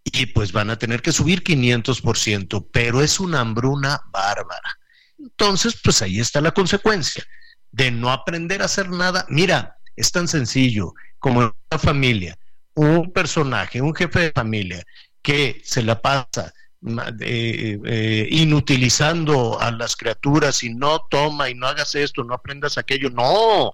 Y 0.04 0.28
pues 0.28 0.52
van 0.52 0.70
a 0.70 0.78
tener 0.78 1.02
que 1.02 1.12
subir 1.12 1.44
500%, 1.44 2.68
pero 2.72 3.02
es 3.02 3.20
una 3.20 3.42
hambruna 3.42 4.02
bárbara. 4.12 4.78
Entonces, 5.18 5.80
pues 5.84 6.02
ahí 6.02 6.20
está 6.20 6.42
la 6.42 6.52
consecuencia 6.52 7.24
de 7.72 7.92
no 7.92 8.12
aprender 8.12 8.62
a 8.62 8.66
hacer 8.66 8.90
nada. 8.90 9.26
Mira, 9.30 9.78
es 9.96 10.12
tan 10.12 10.28
sencillo 10.28 10.94
como 11.20 11.40
una 11.40 11.80
familia, 11.80 12.38
un 12.74 13.12
personaje, 13.12 13.82
un 13.82 13.96
jefe 13.96 14.20
de 14.20 14.32
familia 14.32 14.84
que 15.22 15.62
se 15.64 15.84
la 15.84 16.02
pasa 16.02 16.52
eh, 17.20 17.78
eh, 17.86 18.28
inutilizando 18.32 19.60
a 19.62 19.72
las 19.72 19.96
criaturas 19.96 20.64
y 20.64 20.74
no 20.74 21.06
toma 21.12 21.50
y 21.50 21.54
no 21.54 21.68
hagas 21.68 21.94
esto, 21.94 22.24
no 22.24 22.34
aprendas 22.34 22.80
aquello, 22.80 23.12
no, 23.12 23.74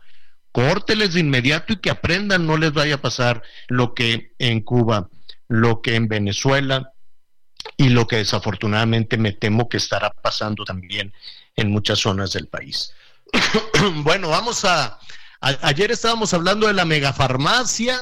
córteles 0.52 1.14
de 1.14 1.22
inmediato 1.22 1.72
y 1.72 1.78
que 1.78 1.90
aprendan, 1.90 2.46
no 2.46 2.58
les 2.58 2.74
vaya 2.74 2.96
a 2.96 3.02
pasar 3.02 3.42
lo 3.70 3.94
que 3.94 4.34
en 4.40 4.60
Cuba 4.60 5.10
lo 5.48 5.82
que 5.82 5.96
en 5.96 6.08
Venezuela 6.08 6.94
y 7.76 7.90
lo 7.90 8.08
que 8.08 8.18
desafortunadamente 8.18 9.18
me 9.18 9.32
temo 9.32 9.70
que 9.70 9.78
estará 9.78 10.12
pasando 10.12 10.64
también 10.64 11.14
en 11.56 11.72
muchas 11.72 12.00
zonas 12.00 12.34
del 12.34 12.48
país. 12.48 12.94
bueno, 14.04 14.30
vamos 14.30 14.64
a, 14.66 15.00
Ayer 15.40 15.92
estábamos 15.92 16.34
hablando 16.34 16.68
de 16.68 16.74
la 16.74 16.86
megafarmacia, 16.86 18.02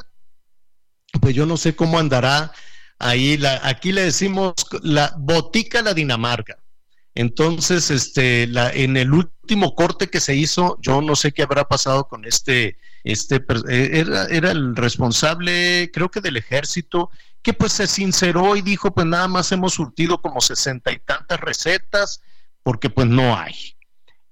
pues 1.20 1.36
yo 1.36 1.46
no 1.46 1.58
sé 1.58 1.76
cómo 1.76 2.00
andará 2.00 2.52
ahí. 2.98 3.38
La, 3.38 3.60
aquí 3.64 3.92
le 3.92 4.04
decimos 4.04 4.54
la 4.82 5.14
botica 5.18 5.82
la 5.82 5.94
Dinamarca. 5.94 6.58
Entonces, 7.14 7.92
este, 7.92 8.48
la, 8.48 8.72
en 8.72 8.98
el 8.98 9.14
último 9.14 9.76
corte 9.76 10.08
que 10.08 10.20
se 10.20 10.36
hizo, 10.36 10.78
yo 10.82 11.02
no 11.02 11.16
sé 11.16 11.32
qué 11.34 11.44
habrá 11.44 11.66
pasado 11.68 12.08
con 12.08 12.26
este, 12.26 12.78
este, 13.04 13.44
era, 13.70 14.26
era 14.28 14.52
el 14.52 14.76
responsable, 14.76 15.92
creo 15.94 16.10
que 16.12 16.22
del 16.22 16.38
ejército, 16.38 17.10
que 17.46 17.54
pues 17.54 17.74
se 17.74 17.86
sinceró 17.86 18.56
y 18.56 18.64
dijo, 18.64 18.92
pues 18.92 19.06
nada 19.06 19.28
más 19.28 19.52
hemos 19.52 19.76
surtido 19.76 20.20
como 20.20 20.42
sesenta 20.42 20.92
y 20.92 20.98
tantas 20.98 21.40
recetas, 21.40 22.20
porque 22.64 22.90
pues 22.90 23.06
no 23.06 23.38
hay. 23.38 23.54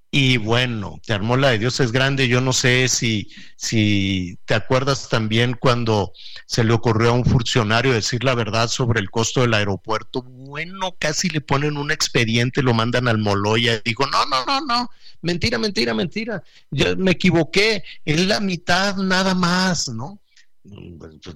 Y 0.09 0.37
bueno, 0.37 0.99
te 1.05 1.13
armó 1.13 1.37
la 1.37 1.51
de 1.51 1.59
Dios 1.59 1.79
es 1.79 1.91
grande. 1.91 2.27
Yo 2.27 2.41
no 2.41 2.53
sé 2.53 2.87
si, 2.87 3.29
si 3.55 4.39
te 4.45 4.55
acuerdas 4.55 5.09
también 5.09 5.55
cuando 5.59 6.11
se 6.47 6.63
le 6.63 6.73
ocurrió 6.73 7.11
a 7.11 7.13
un 7.13 7.23
funcionario 7.23 7.93
decir 7.93 8.23
la 8.23 8.33
verdad 8.33 8.67
sobre 8.67 8.99
el 8.99 9.11
costo 9.11 9.41
del 9.41 9.53
aeropuerto. 9.53 10.23
Bueno, 10.23 10.95
casi 10.97 11.29
le 11.29 11.41
ponen 11.41 11.77
un 11.77 11.91
expediente, 11.91 12.63
lo 12.63 12.73
mandan 12.73 13.07
al 13.07 13.19
Moloya. 13.19 13.75
Y 13.75 13.81
digo, 13.85 14.07
no, 14.07 14.25
no, 14.25 14.43
no, 14.45 14.59
no, 14.61 14.89
mentira, 15.21 15.59
mentira, 15.59 15.93
mentira. 15.93 16.41
Yo 16.71 16.97
me 16.97 17.11
equivoqué, 17.11 17.83
es 18.05 18.25
la 18.25 18.39
mitad 18.39 18.95
nada 18.95 19.35
más, 19.35 19.87
¿no? 19.89 20.19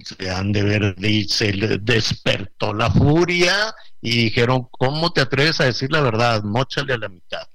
Se 0.04 0.30
han 0.30 0.52
de 0.52 0.62
ver, 0.62 0.96
se 1.28 1.52
despertó 1.80 2.72
la 2.72 2.90
furia 2.90 3.74
y 4.00 4.24
dijeron, 4.24 4.68
¿cómo 4.70 5.12
te 5.12 5.20
atreves 5.20 5.60
a 5.60 5.64
decir 5.64 5.92
la 5.92 6.00
verdad? 6.00 6.42
Móchale 6.42 6.94
a 6.94 6.98
la 6.98 7.08
mitad. 7.08 7.46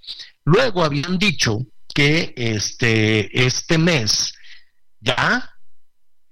Luego 0.45 0.83
habían 0.83 1.17
dicho 1.17 1.59
que 1.93 2.33
este, 2.35 3.45
este 3.45 3.77
mes 3.77 4.33
ya 4.99 5.49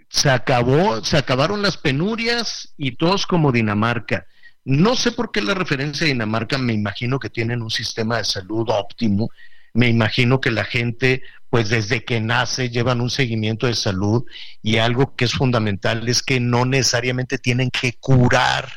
se 0.10 0.30
acabó, 0.30 1.04
se 1.04 1.18
acabaron 1.18 1.62
las 1.62 1.78
penurias 1.78 2.74
y 2.78 2.96
todos 2.96 3.26
como 3.26 3.52
Dinamarca. 3.52 4.28
No 4.64 4.96
sé 4.96 5.12
por 5.12 5.32
qué 5.32 5.42
la 5.42 5.54
referencia 5.54 6.06
a 6.06 6.10
Dinamarca, 6.10 6.58
me 6.58 6.74
imagino 6.74 7.18
que 7.18 7.30
tienen 7.30 7.62
un 7.62 7.72
sistema 7.72 8.18
de 8.18 8.26
salud 8.26 8.68
óptimo, 8.70 9.30
me 9.74 9.88
imagino 9.88 10.42
que 10.42 10.52
la 10.52 10.66
gente, 10.66 11.24
pues 11.50 11.70
desde 11.70 12.04
que 12.04 12.20
nace, 12.20 12.70
llevan 12.70 13.02
un 13.02 13.10
seguimiento 13.10 13.68
de 13.68 13.76
salud 13.76 14.26
y 14.62 14.78
algo 14.78 15.16
que 15.16 15.26
es 15.26 15.34
fundamental 15.34 16.08
es 16.10 16.22
que 16.22 16.40
no 16.40 16.66
necesariamente 16.66 17.38
tienen 17.38 17.70
que 17.70 17.94
curar 18.00 18.70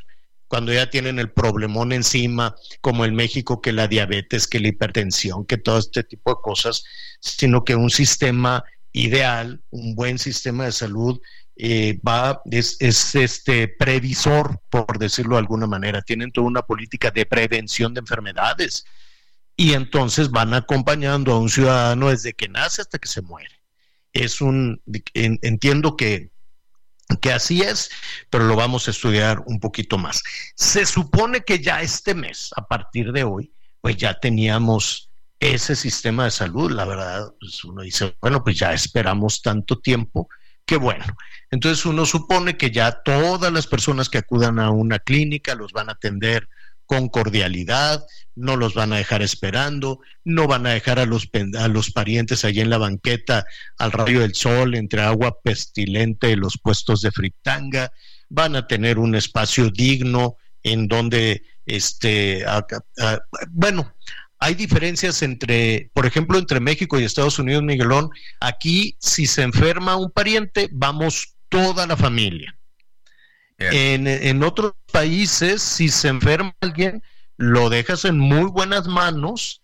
cuando 0.47 0.73
ya 0.73 0.89
tienen 0.89 1.19
el 1.19 1.33
problemón 1.33 1.93
encima, 1.93 2.55
como 2.81 3.05
en 3.05 3.15
México, 3.15 3.61
que 3.61 3.73
la 3.73 3.89
diabetes, 3.89 4.47
que 4.47 4.61
la 4.61 4.69
hipertensión, 4.69 5.47
que 5.47 5.57
todo 5.57 5.79
este 5.79 6.05
tipo 6.05 6.31
de 6.31 6.37
cosas, 6.43 6.85
sino 7.19 7.65
que 7.65 7.75
un 7.75 7.91
sistema 7.91 8.63
ideal, 8.93 9.63
un 9.71 9.97
buen 9.97 10.19
sistema 10.19 10.67
de 10.67 10.73
salud, 10.73 11.21
eh, 11.57 11.99
va, 12.07 12.41
es, 12.51 12.77
es, 12.79 13.17
este 13.17 13.67
previsor, 13.67 14.61
por 14.71 14.99
decirlo 14.99 15.35
de 15.35 15.41
alguna 15.41 15.67
manera, 15.67 16.03
tienen 16.03 16.31
toda 16.31 16.47
una 16.47 16.63
política 16.63 17.11
de 17.11 17.27
prevención 17.27 17.93
de 17.95 18.01
enfermedades 18.01 18.85
y 19.57 19.75
entonces 19.75 20.31
van 20.31 20.55
acompañando 20.55 21.33
a 21.33 21.39
un 21.39 21.49
ciudadano 21.49 22.09
desde 22.09 22.33
que 22.33 22.49
nace 22.49 22.83
hasta 22.83 22.99
que 22.99 23.09
se 23.09 23.23
muere. 23.23 23.61
Es 24.13 24.41
un, 24.41 24.83
entiendo 25.15 25.97
que 25.97 26.33
que 27.21 27.33
así 27.33 27.61
es, 27.61 27.91
pero 28.31 28.45
lo 28.45 28.57
vamos 28.57 28.89
a 28.89 28.91
estudiar 28.91 29.43
un 29.47 29.61
poquito 29.61 29.99
más. 29.99 30.23
Se 30.57 30.87
supone 30.87 31.43
que 31.43 31.61
ya 31.61 31.83
este 31.83 32.15
mes, 32.15 32.51
a 32.57 32.67
partir 32.67 33.13
de 33.13 33.25
hoy, 33.25 33.53
pues 33.81 33.97
ya 33.97 34.19
teníamos 34.19 35.11
ese 35.39 35.77
sistema 35.77 36.25
de 36.25 36.31
salud, 36.31 36.71
la 36.71 36.87
verdad, 36.87 37.33
pues 37.39 37.63
uno 37.65 37.83
dice, 37.83 38.17
bueno, 38.21 38.43
pues 38.43 38.59
ya 38.59 38.73
esperamos 38.73 39.43
tanto 39.43 39.79
tiempo, 39.79 40.29
que 40.65 40.77
bueno. 40.77 41.05
Entonces 41.51 41.85
uno 41.85 42.07
supone 42.07 42.57
que 42.57 42.71
ya 42.71 43.03
todas 43.03 43.53
las 43.53 43.67
personas 43.67 44.09
que 44.09 44.19
acudan 44.19 44.59
a 44.59 44.71
una 44.71 44.99
clínica 44.99 45.55
los 45.55 45.73
van 45.73 45.91
a 45.91 45.93
atender 45.93 46.49
con 46.87 47.09
cordialidad, 47.09 48.05
no 48.35 48.57
los 48.57 48.75
van 48.75 48.93
a 48.93 48.97
dejar 48.97 49.23
esperando, 49.23 50.01
no 50.25 50.47
van 50.47 50.67
a 50.67 50.71
dejar 50.71 50.99
a 50.99 51.07
los, 51.07 51.29
a 51.59 51.69
los 51.69 51.91
parientes 51.91 52.45
allí 52.45 52.61
en 52.61 52.71
la 52.71 52.79
banqueta 52.79 53.47
al 53.79 53.93
rayo 53.93 54.21
del 54.21 54.35
sol, 54.35 54.75
entre 54.75 55.03
agua 55.03 55.41
pestilente 55.43 56.31
y 56.31 56.37
los 56.37 56.59
puestos 56.63 57.01
de 57.01 57.13
fritanga, 57.13 57.93
van 58.29 58.57
a 58.57 58.67
tener 58.67 58.99
un 58.99 59.15
espacio 59.15 59.71
digno 59.71 60.37
en 60.63 60.89
donde, 60.89 61.43
este, 61.67 62.45
bueno, 63.51 63.95
hay 64.39 64.55
diferencias 64.55 65.23
entre, 65.23 65.91
por 65.95 66.07
ejemplo, 66.07 66.39
entre 66.39 66.61
México 66.61 66.99
y 66.99 67.05
Estados 67.05 67.39
Unidos, 67.39 67.63
Miguelón. 67.63 68.11
Aquí, 68.41 68.97
si 68.99 69.27
se 69.27 69.43
enferma 69.43 69.97
un 69.97 70.11
pariente, 70.11 70.69
vamos 70.73 71.37
toda 71.49 71.87
la 71.87 71.97
familia. 71.97 72.55
En, 73.59 74.43
otros 74.43 74.73
países, 74.91 75.63
si 75.63 75.89
se 75.89 76.09
enferma 76.09 76.55
alguien, 76.61 77.03
lo 77.37 77.71
dejas 77.71 78.05
en 78.05 78.19
muy 78.19 78.51
buenas 78.51 78.87
manos. 78.87 79.63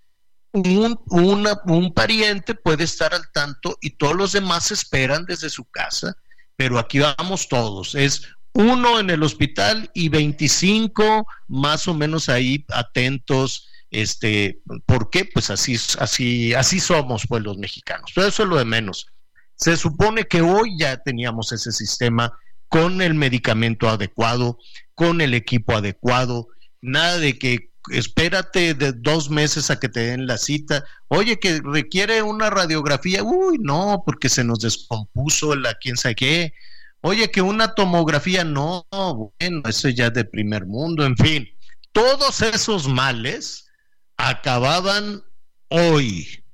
Un, 0.52 1.92
pariente 1.94 2.54
puede 2.54 2.84
estar 2.84 3.14
al 3.14 3.30
tanto 3.32 3.78
y 3.80 3.90
todos 3.90 4.16
los 4.16 4.32
demás 4.32 4.72
esperan 4.72 5.24
desde 5.24 5.48
su 5.48 5.64
casa, 5.64 6.16
pero 6.56 6.78
aquí 6.78 6.98
vamos 6.98 7.48
todos. 7.48 7.94
Es 7.94 8.22
uno 8.52 8.98
en 8.98 9.10
el 9.10 9.22
hospital 9.22 9.90
y 9.94 10.08
25 10.08 11.26
más 11.48 11.86
o 11.86 11.94
menos 11.94 12.28
ahí 12.28 12.64
atentos. 12.70 13.68
Este, 13.90 14.60
¿por 14.86 15.10
qué? 15.10 15.24
Pues 15.24 15.50
así, 15.50 15.76
así, 15.98 16.54
así 16.54 16.80
somos, 16.80 17.24
pues 17.28 17.42
los 17.42 17.58
mexicanos. 17.58 18.10
Pero 18.14 18.26
eso 18.26 18.42
es 18.42 18.48
lo 18.48 18.56
de 18.56 18.64
menos. 18.64 19.06
Se 19.54 19.76
supone 19.76 20.24
que 20.24 20.42
hoy 20.42 20.76
ya 20.78 20.96
teníamos 20.96 21.52
ese 21.52 21.70
sistema 21.70 22.32
con 22.70 23.02
el 23.02 23.14
medicamento 23.14 23.88
adecuado, 23.88 24.58
con 24.94 25.20
el 25.20 25.34
equipo 25.34 25.74
adecuado, 25.74 26.48
nada 26.80 27.18
de 27.18 27.36
que 27.36 27.72
espérate 27.90 28.74
de 28.74 28.92
dos 28.92 29.28
meses 29.28 29.70
a 29.70 29.80
que 29.80 29.88
te 29.88 30.00
den 30.00 30.26
la 30.26 30.38
cita, 30.38 30.84
oye, 31.08 31.40
que 31.40 31.60
requiere 31.64 32.22
una 32.22 32.48
radiografía, 32.48 33.24
uy, 33.24 33.58
no, 33.58 34.04
porque 34.06 34.28
se 34.28 34.44
nos 34.44 34.60
descompuso 34.60 35.56
la 35.56 35.74
quién 35.74 35.96
sabe 35.96 36.14
qué, 36.14 36.52
oye, 37.00 37.28
que 37.32 37.42
una 37.42 37.74
tomografía, 37.74 38.44
no, 38.44 38.86
bueno, 38.92 39.62
eso 39.68 39.88
ya 39.88 40.06
es 40.06 40.14
de 40.14 40.24
primer 40.24 40.64
mundo, 40.64 41.04
en 41.04 41.16
fin, 41.16 41.48
todos 41.90 42.40
esos 42.40 42.86
males 42.86 43.68
acababan 44.16 45.24
hoy. 45.68 46.44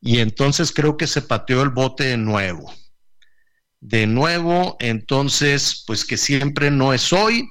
Y 0.00 0.20
entonces 0.20 0.70
creo 0.70 0.96
que 0.96 1.08
se 1.08 1.22
pateó 1.22 1.62
el 1.62 1.70
bote 1.70 2.04
de 2.04 2.16
nuevo 2.16 2.72
de 3.84 4.06
nuevo, 4.06 4.78
entonces, 4.80 5.84
pues 5.86 6.06
que 6.06 6.16
siempre 6.16 6.70
no 6.70 6.94
es 6.94 7.12
hoy, 7.12 7.50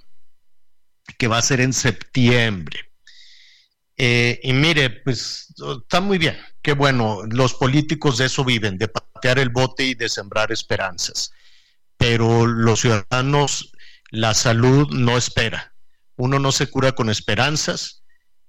que 1.20 1.28
va 1.28 1.38
a 1.38 1.44
ser 1.44 1.62
en 1.62 1.74
septiembre. 1.74 2.92
Eh, 3.98 4.40
y 4.42 4.52
mire, 4.52 4.90
pues 4.90 5.54
está 5.84 6.02
muy 6.02 6.18
bien, 6.18 6.36
qué 6.64 6.74
bueno, 6.74 7.22
los 7.30 7.54
políticos 7.54 8.18
de 8.18 8.26
eso 8.26 8.44
viven, 8.44 8.80
de 8.80 8.88
patear 8.88 9.38
el 9.38 9.50
bote 9.50 9.84
y 9.84 9.94
de 9.94 10.10
sembrar 10.10 10.52
esperanzas, 10.52 11.32
pero 11.98 12.48
los 12.48 12.80
ciudadanos, 12.80 13.72
la 14.10 14.34
salud 14.34 14.90
no 14.90 15.20
espera, 15.20 15.76
uno 16.16 16.40
no 16.40 16.52
se 16.52 16.66
cura 16.66 16.94
con 16.94 17.12
esperanzas 17.12 18.04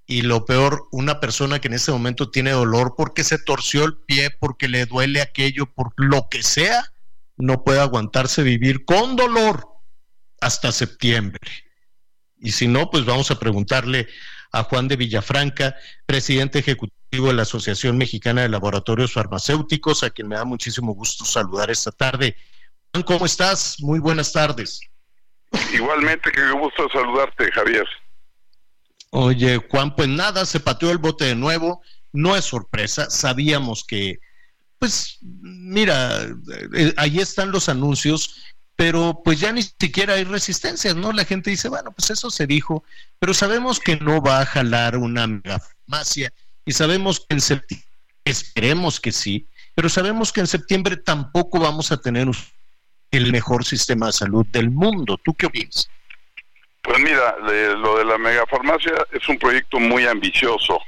y 0.07 0.23
lo 0.23 0.47
peor, 0.47 0.89
una 0.91 1.21
persona 1.21 1.61
que 1.61 1.69
en 1.69 1.75
ese 1.75 1.93
momento 1.93 2.31
tiene 2.31 2.53
dolor 2.53 2.95
porque 2.97 3.25
se 3.25 3.37
torció 3.37 3.85
el 3.85 3.99
pie, 4.07 4.31
porque 4.31 4.69
le 4.69 4.87
duele 4.87 5.21
aquello, 5.21 5.71
por 5.71 5.93
lo 5.99 6.31
que 6.31 6.43
sea, 6.43 6.94
no 7.37 7.65
puede 7.65 7.81
aguantarse 7.81 8.43
vivir 8.43 8.85
con 8.85 9.17
dolor 9.17 9.67
hasta 10.41 10.73
septiembre. 10.73 11.41
Y 12.39 12.53
si 12.53 12.69
no, 12.69 12.91
pues 12.91 13.05
vamos 13.05 13.31
a 13.31 13.39
preguntarle 13.39 14.09
a 14.53 14.65
Juan 14.65 14.87
de 14.87 14.97
Villafranca, 14.97 15.75
presidente 16.07 16.59
ejecutivo 16.59 17.29
de 17.29 17.35
la 17.35 17.43
Asociación 17.43 17.97
Mexicana 17.97 18.43
de 18.43 18.49
Laboratorios 18.49 19.13
Farmacéuticos, 19.13 20.03
a 20.03 20.11
quien 20.11 20.29
me 20.29 20.37
da 20.37 20.45
muchísimo 20.45 20.95
gusto 20.95 21.25
saludar 21.25 21.71
esta 21.71 21.91
tarde. 21.91 22.37
Juan, 22.93 23.03
¿cómo 23.03 23.27
estás? 23.27 23.77
Muy 23.81 23.99
buenas 23.99 24.33
tardes. 24.33 24.81
Igualmente, 25.73 26.31
qué 26.31 26.51
gusto 26.53 26.89
saludarte, 26.93 27.51
Javier. 27.53 27.87
Oye, 29.11 29.61
Juan, 29.71 29.95
pues 29.95 30.09
nada, 30.09 30.45
se 30.45 30.61
pateó 30.61 30.91
el 30.91 30.99
bote 30.99 31.25
de 31.25 31.35
nuevo, 31.37 31.83
no 32.13 32.37
es 32.37 32.45
sorpresa, 32.45 33.09
sabíamos 33.11 33.85
que 33.85 34.19
pues 34.85 35.17
mira, 35.41 36.27
eh, 36.75 36.93
ahí 36.99 37.19
están 37.19 37.51
los 37.51 37.71
anuncios, 37.71 38.45
pero 38.77 39.23
pues 39.25 39.41
ya 39.41 39.51
ni 39.51 39.63
siquiera 39.63 40.13
hay 40.13 40.25
resistencias, 40.25 40.95
¿no? 40.95 41.11
La 41.11 41.25
gente 41.25 41.49
dice, 41.49 41.71
bueno, 41.71 41.91
pues 41.91 42.11
eso 42.11 42.29
se 42.29 42.47
dijo, 42.47 42.85
pero 43.19 43.33
sabemos 43.33 43.81
que 43.81 43.97
no 43.97 44.21
va 44.21 44.41
a 44.41 44.45
jalar 44.45 44.99
una 44.99 45.27
megafarmacia 45.27 46.35
y 46.67 46.73
sabemos 46.73 47.21
que 47.21 47.27
en 47.31 47.41
septiembre, 47.41 47.89
esperemos 48.27 49.01
que 49.01 49.11
sí, 49.11 49.47
pero 49.75 49.89
sabemos 49.89 50.31
que 50.35 50.41
en 50.41 50.49
septiembre 50.49 50.99
tampoco 50.99 51.61
vamos 51.61 51.91
a 51.91 51.97
tener 51.97 52.29
el 53.11 53.33
mejor 53.33 53.65
sistema 53.65 54.09
de 54.09 54.13
salud 54.13 54.45
del 54.49 54.71
mundo. 54.71 55.19
¿Tú 55.25 55.33
qué 55.33 55.47
opinas? 55.47 55.89
Pues 56.83 56.99
mira, 56.99 57.39
lo 57.39 57.97
de 57.97 58.05
la 58.05 58.19
megafarmacia 58.19 58.93
es 59.13 59.27
un 59.31 59.39
proyecto 59.39 59.81
muy 59.81 60.07
ambicioso 60.07 60.79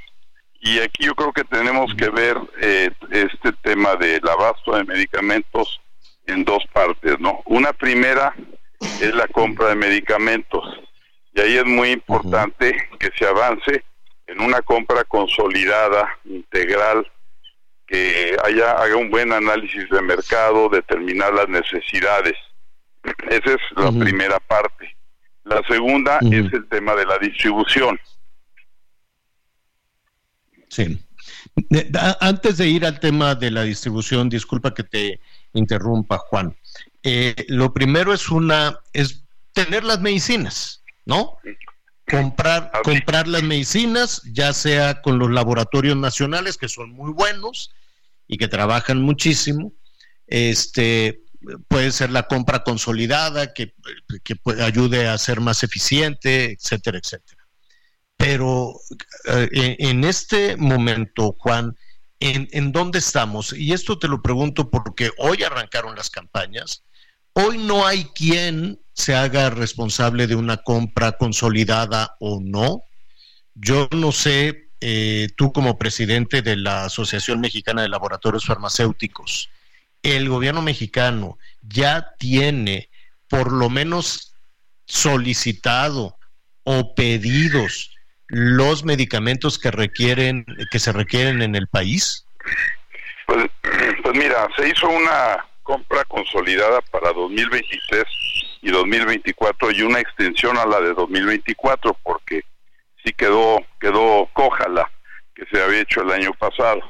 y 0.59 0.79
aquí 0.79 1.05
yo 1.05 1.15
creo 1.15 1.31
que 1.31 1.43
tenemos 1.43 1.93
que 1.95 2.09
ver 2.09 2.37
eh, 2.59 2.91
este 3.11 3.51
tema 3.63 3.95
del 3.95 4.27
abasto 4.27 4.75
de 4.75 4.83
medicamentos 4.83 5.79
en 6.25 6.43
dos 6.43 6.63
partes, 6.73 7.19
¿no? 7.19 7.41
Una 7.45 7.73
primera 7.73 8.35
es 8.79 9.13
la 9.13 9.27
compra 9.27 9.69
de 9.69 9.75
medicamentos 9.75 10.63
y 11.33 11.41
ahí 11.41 11.57
es 11.57 11.65
muy 11.65 11.91
importante 11.91 12.89
que 12.99 13.09
se 13.17 13.25
avance 13.25 13.83
en 14.25 14.41
una 14.41 14.61
compra 14.61 15.03
consolidada, 15.03 16.09
integral, 16.25 17.09
que 17.85 18.35
haya 18.43 18.71
haga 18.71 18.97
un 18.97 19.09
buen 19.09 19.31
análisis 19.31 19.89
de 19.89 20.01
mercado, 20.01 20.67
determinar 20.69 21.33
las 21.33 21.47
necesidades. 21.47 22.33
Esa 23.29 23.53
es 23.53 23.61
la 23.75 23.91
primera 23.91 24.39
parte. 24.39 24.95
La 25.45 25.61
segunda 25.67 26.19
es 26.23 26.51
el 26.51 26.67
tema 26.67 26.93
de 26.95 27.05
la 27.05 27.17
distribución. 27.19 27.97
Sí. 30.69 30.99
Antes 32.19 32.57
de 32.57 32.67
ir 32.67 32.85
al 32.85 32.99
tema 32.99 33.35
de 33.35 33.51
la 33.51 33.63
distribución, 33.63 34.29
disculpa 34.29 34.73
que 34.73 34.83
te 34.83 35.19
interrumpa, 35.53 36.17
Juan. 36.17 36.55
Eh, 37.03 37.45
lo 37.47 37.73
primero 37.73 38.13
es 38.13 38.29
una 38.29 38.79
es 38.93 39.23
tener 39.53 39.83
las 39.83 40.01
medicinas, 40.01 40.83
¿no? 41.05 41.37
Comprar, 42.09 42.71
comprar 42.83 43.27
las 43.27 43.43
medicinas, 43.43 44.21
ya 44.31 44.53
sea 44.53 45.01
con 45.01 45.19
los 45.19 45.31
laboratorios 45.31 45.97
nacionales, 45.97 46.57
que 46.57 46.69
son 46.69 46.91
muy 46.91 47.11
buenos 47.11 47.71
y 48.27 48.37
que 48.37 48.47
trabajan 48.47 49.01
muchísimo. 49.01 49.73
Este 50.27 51.21
puede 51.67 51.91
ser 51.91 52.11
la 52.11 52.23
compra 52.23 52.63
consolidada, 52.63 53.53
que, 53.53 53.73
que 54.23 54.35
ayude 54.61 55.07
a 55.07 55.17
ser 55.17 55.39
más 55.39 55.63
eficiente, 55.63 56.51
etcétera, 56.51 56.97
etcétera. 56.97 57.36
Pero 58.17 58.73
eh, 59.25 59.75
en 59.79 60.03
este 60.03 60.57
momento, 60.57 61.35
Juan, 61.39 61.77
¿en, 62.19 62.49
¿en 62.51 62.71
dónde 62.71 62.99
estamos? 62.99 63.53
Y 63.53 63.73
esto 63.73 63.99
te 63.99 64.07
lo 64.07 64.21
pregunto 64.21 64.69
porque 64.69 65.11
hoy 65.17 65.43
arrancaron 65.43 65.95
las 65.95 66.09
campañas, 66.09 66.83
Hoy 67.39 67.59
no 67.59 67.85
hay 67.85 68.05
quien 68.15 68.79
se 68.93 69.13
haga 69.13 69.51
responsable 69.51 70.25
de 70.25 70.33
una 70.33 70.57
compra 70.57 71.11
consolidada 71.11 72.15
o 72.19 72.39
no. 72.41 72.81
Yo 73.53 73.87
no 73.91 74.11
sé, 74.11 74.71
eh, 74.81 75.27
tú 75.37 75.53
como 75.53 75.77
presidente 75.77 76.41
de 76.41 76.55
la 76.55 76.85
Asociación 76.85 77.39
Mexicana 77.39 77.83
de 77.83 77.89
Laboratorios 77.89 78.47
Farmacéuticos, 78.47 79.51
el 80.01 80.29
gobierno 80.29 80.63
mexicano 80.63 81.37
ya 81.61 82.15
tiene 82.17 82.89
por 83.27 83.51
lo 83.51 83.69
menos 83.69 84.33
solicitado 84.87 86.17
o 86.63 86.95
pedidos 86.95 87.91
los 88.27 88.83
medicamentos 88.83 89.57
que 89.57 89.71
requieren 89.71 90.45
que 90.71 90.79
se 90.79 90.91
requieren 90.91 91.41
en 91.41 91.55
el 91.55 91.67
país? 91.67 92.25
Pues, 93.25 93.45
pues 94.03 94.17
mira, 94.17 94.47
se 94.57 94.69
hizo 94.69 94.87
una 94.89 95.45
compra 95.63 96.03
consolidada 96.05 96.81
para 96.91 97.11
2023 97.11 98.03
y 98.61 98.71
2024 98.71 99.71
y 99.71 99.81
una 99.81 99.99
extensión 99.99 100.57
a 100.57 100.65
la 100.65 100.79
de 100.79 100.93
2024 100.93 101.97
porque 102.03 102.41
sí 103.03 103.13
quedó 103.13 103.59
quedó 103.79 104.29
coja 104.33 104.67
la 104.69 104.89
que 105.35 105.45
se 105.51 105.61
había 105.61 105.81
hecho 105.81 106.01
el 106.01 106.11
año 106.11 106.33
pasado. 106.33 106.81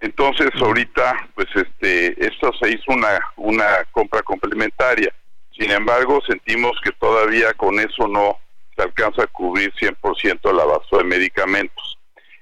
Entonces 0.00 0.50
ahorita 0.60 1.28
pues 1.34 1.48
este 1.54 2.26
esto 2.26 2.52
se 2.60 2.70
hizo 2.70 2.84
una 2.88 3.20
una 3.36 3.84
compra 3.92 4.22
complementaria. 4.22 5.12
Sin 5.58 5.70
embargo, 5.70 6.22
sentimos 6.26 6.72
que 6.82 6.92
todavía 6.92 7.52
con 7.52 7.78
eso 7.78 8.08
no 8.08 8.38
se 8.76 8.82
alcanza 8.82 9.22
a 9.24 9.26
cubrir 9.26 9.72
100% 9.74 10.50
el 10.50 10.60
abasto 10.60 10.98
de 10.98 11.04
medicamentos. 11.04 11.98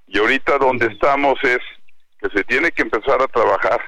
Y 0.06 0.18
ahorita 0.18 0.58
donde 0.58 0.86
estamos 0.86 1.38
es 1.42 1.58
que 2.20 2.28
se 2.30 2.44
tiene 2.44 2.72
que 2.72 2.82
empezar 2.82 3.20
a 3.22 3.28
trabajar 3.28 3.80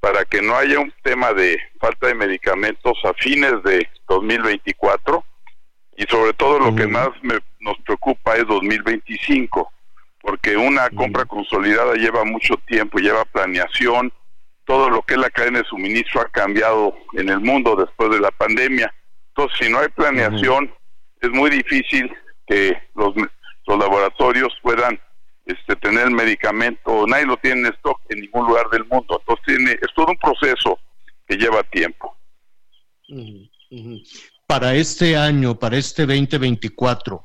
para 0.00 0.24
que 0.24 0.40
no 0.40 0.54
haya 0.56 0.78
un 0.78 0.92
tema 1.02 1.32
de 1.32 1.58
falta 1.80 2.06
de 2.06 2.14
medicamentos 2.14 2.96
a 3.04 3.12
fines 3.14 3.62
de 3.64 3.88
2024 4.08 5.24
y 5.96 6.04
sobre 6.04 6.32
todo 6.34 6.58
lo 6.58 6.74
que 6.74 6.86
más 6.86 7.08
nos 7.60 7.78
preocupa 7.84 8.36
es 8.36 8.46
2025 8.46 9.72
porque 10.26 10.56
una 10.56 10.90
compra 10.90 11.24
consolidada 11.24 11.94
lleva 11.94 12.24
mucho 12.24 12.56
tiempo, 12.66 12.98
lleva 12.98 13.24
planeación, 13.26 14.12
todo 14.64 14.90
lo 14.90 15.02
que 15.02 15.14
es 15.14 15.20
la 15.20 15.30
cadena 15.30 15.60
de 15.60 15.64
suministro 15.66 16.20
ha 16.20 16.28
cambiado 16.28 16.96
en 17.12 17.28
el 17.28 17.38
mundo 17.38 17.76
después 17.76 18.10
de 18.10 18.18
la 18.18 18.32
pandemia. 18.32 18.92
Entonces, 19.28 19.56
si 19.60 19.72
no 19.72 19.78
hay 19.78 19.88
planeación, 19.88 20.74
es 21.26 21.32
muy 21.32 21.50
difícil 21.50 22.10
que 22.46 22.76
los, 22.94 23.14
los 23.66 23.78
laboratorios 23.78 24.52
puedan 24.62 24.98
este, 25.46 25.76
tener 25.76 26.06
el 26.06 26.10
medicamento, 26.12 27.06
nadie 27.06 27.26
lo 27.26 27.36
tiene 27.36 27.68
en 27.68 27.74
stock 27.74 28.00
en 28.08 28.20
ningún 28.20 28.46
lugar 28.48 28.68
del 28.70 28.84
mundo. 28.84 29.20
Entonces 29.20 29.44
tiene, 29.46 29.72
es 29.72 29.94
todo 29.94 30.06
un 30.08 30.18
proceso 30.18 30.78
que 31.26 31.36
lleva 31.36 31.62
tiempo. 31.64 32.16
Para 34.46 34.74
este 34.74 35.16
año, 35.16 35.58
para 35.58 35.76
este 35.76 36.06
2024, 36.06 37.22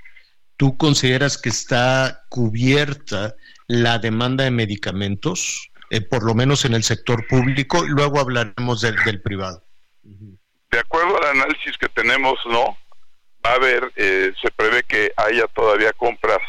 ¿tú 0.57 0.77
consideras 0.77 1.37
que 1.37 1.49
está 1.49 2.23
cubierta 2.29 3.35
la 3.67 3.99
demanda 3.99 4.43
de 4.43 4.51
medicamentos, 4.51 5.71
eh, 5.89 6.01
por 6.01 6.23
lo 6.23 6.33
menos 6.33 6.65
en 6.65 6.73
el 6.73 6.83
sector 6.83 7.25
público? 7.27 7.83
Luego 7.87 8.19
hablaremos 8.19 8.81
del, 8.81 8.95
del 9.03 9.21
privado. 9.21 9.63
De 10.03 10.79
acuerdo 10.79 11.17
al 11.17 11.37
análisis 11.37 11.77
que 11.77 11.89
tenemos, 11.89 12.39
no. 12.45 12.77
Va 13.45 13.51
a 13.51 13.55
haber, 13.55 13.91
eh, 13.95 14.33
se 14.41 14.51
prevé 14.51 14.83
que 14.83 15.11
haya 15.17 15.47
todavía 15.47 15.93
compras 15.93 16.39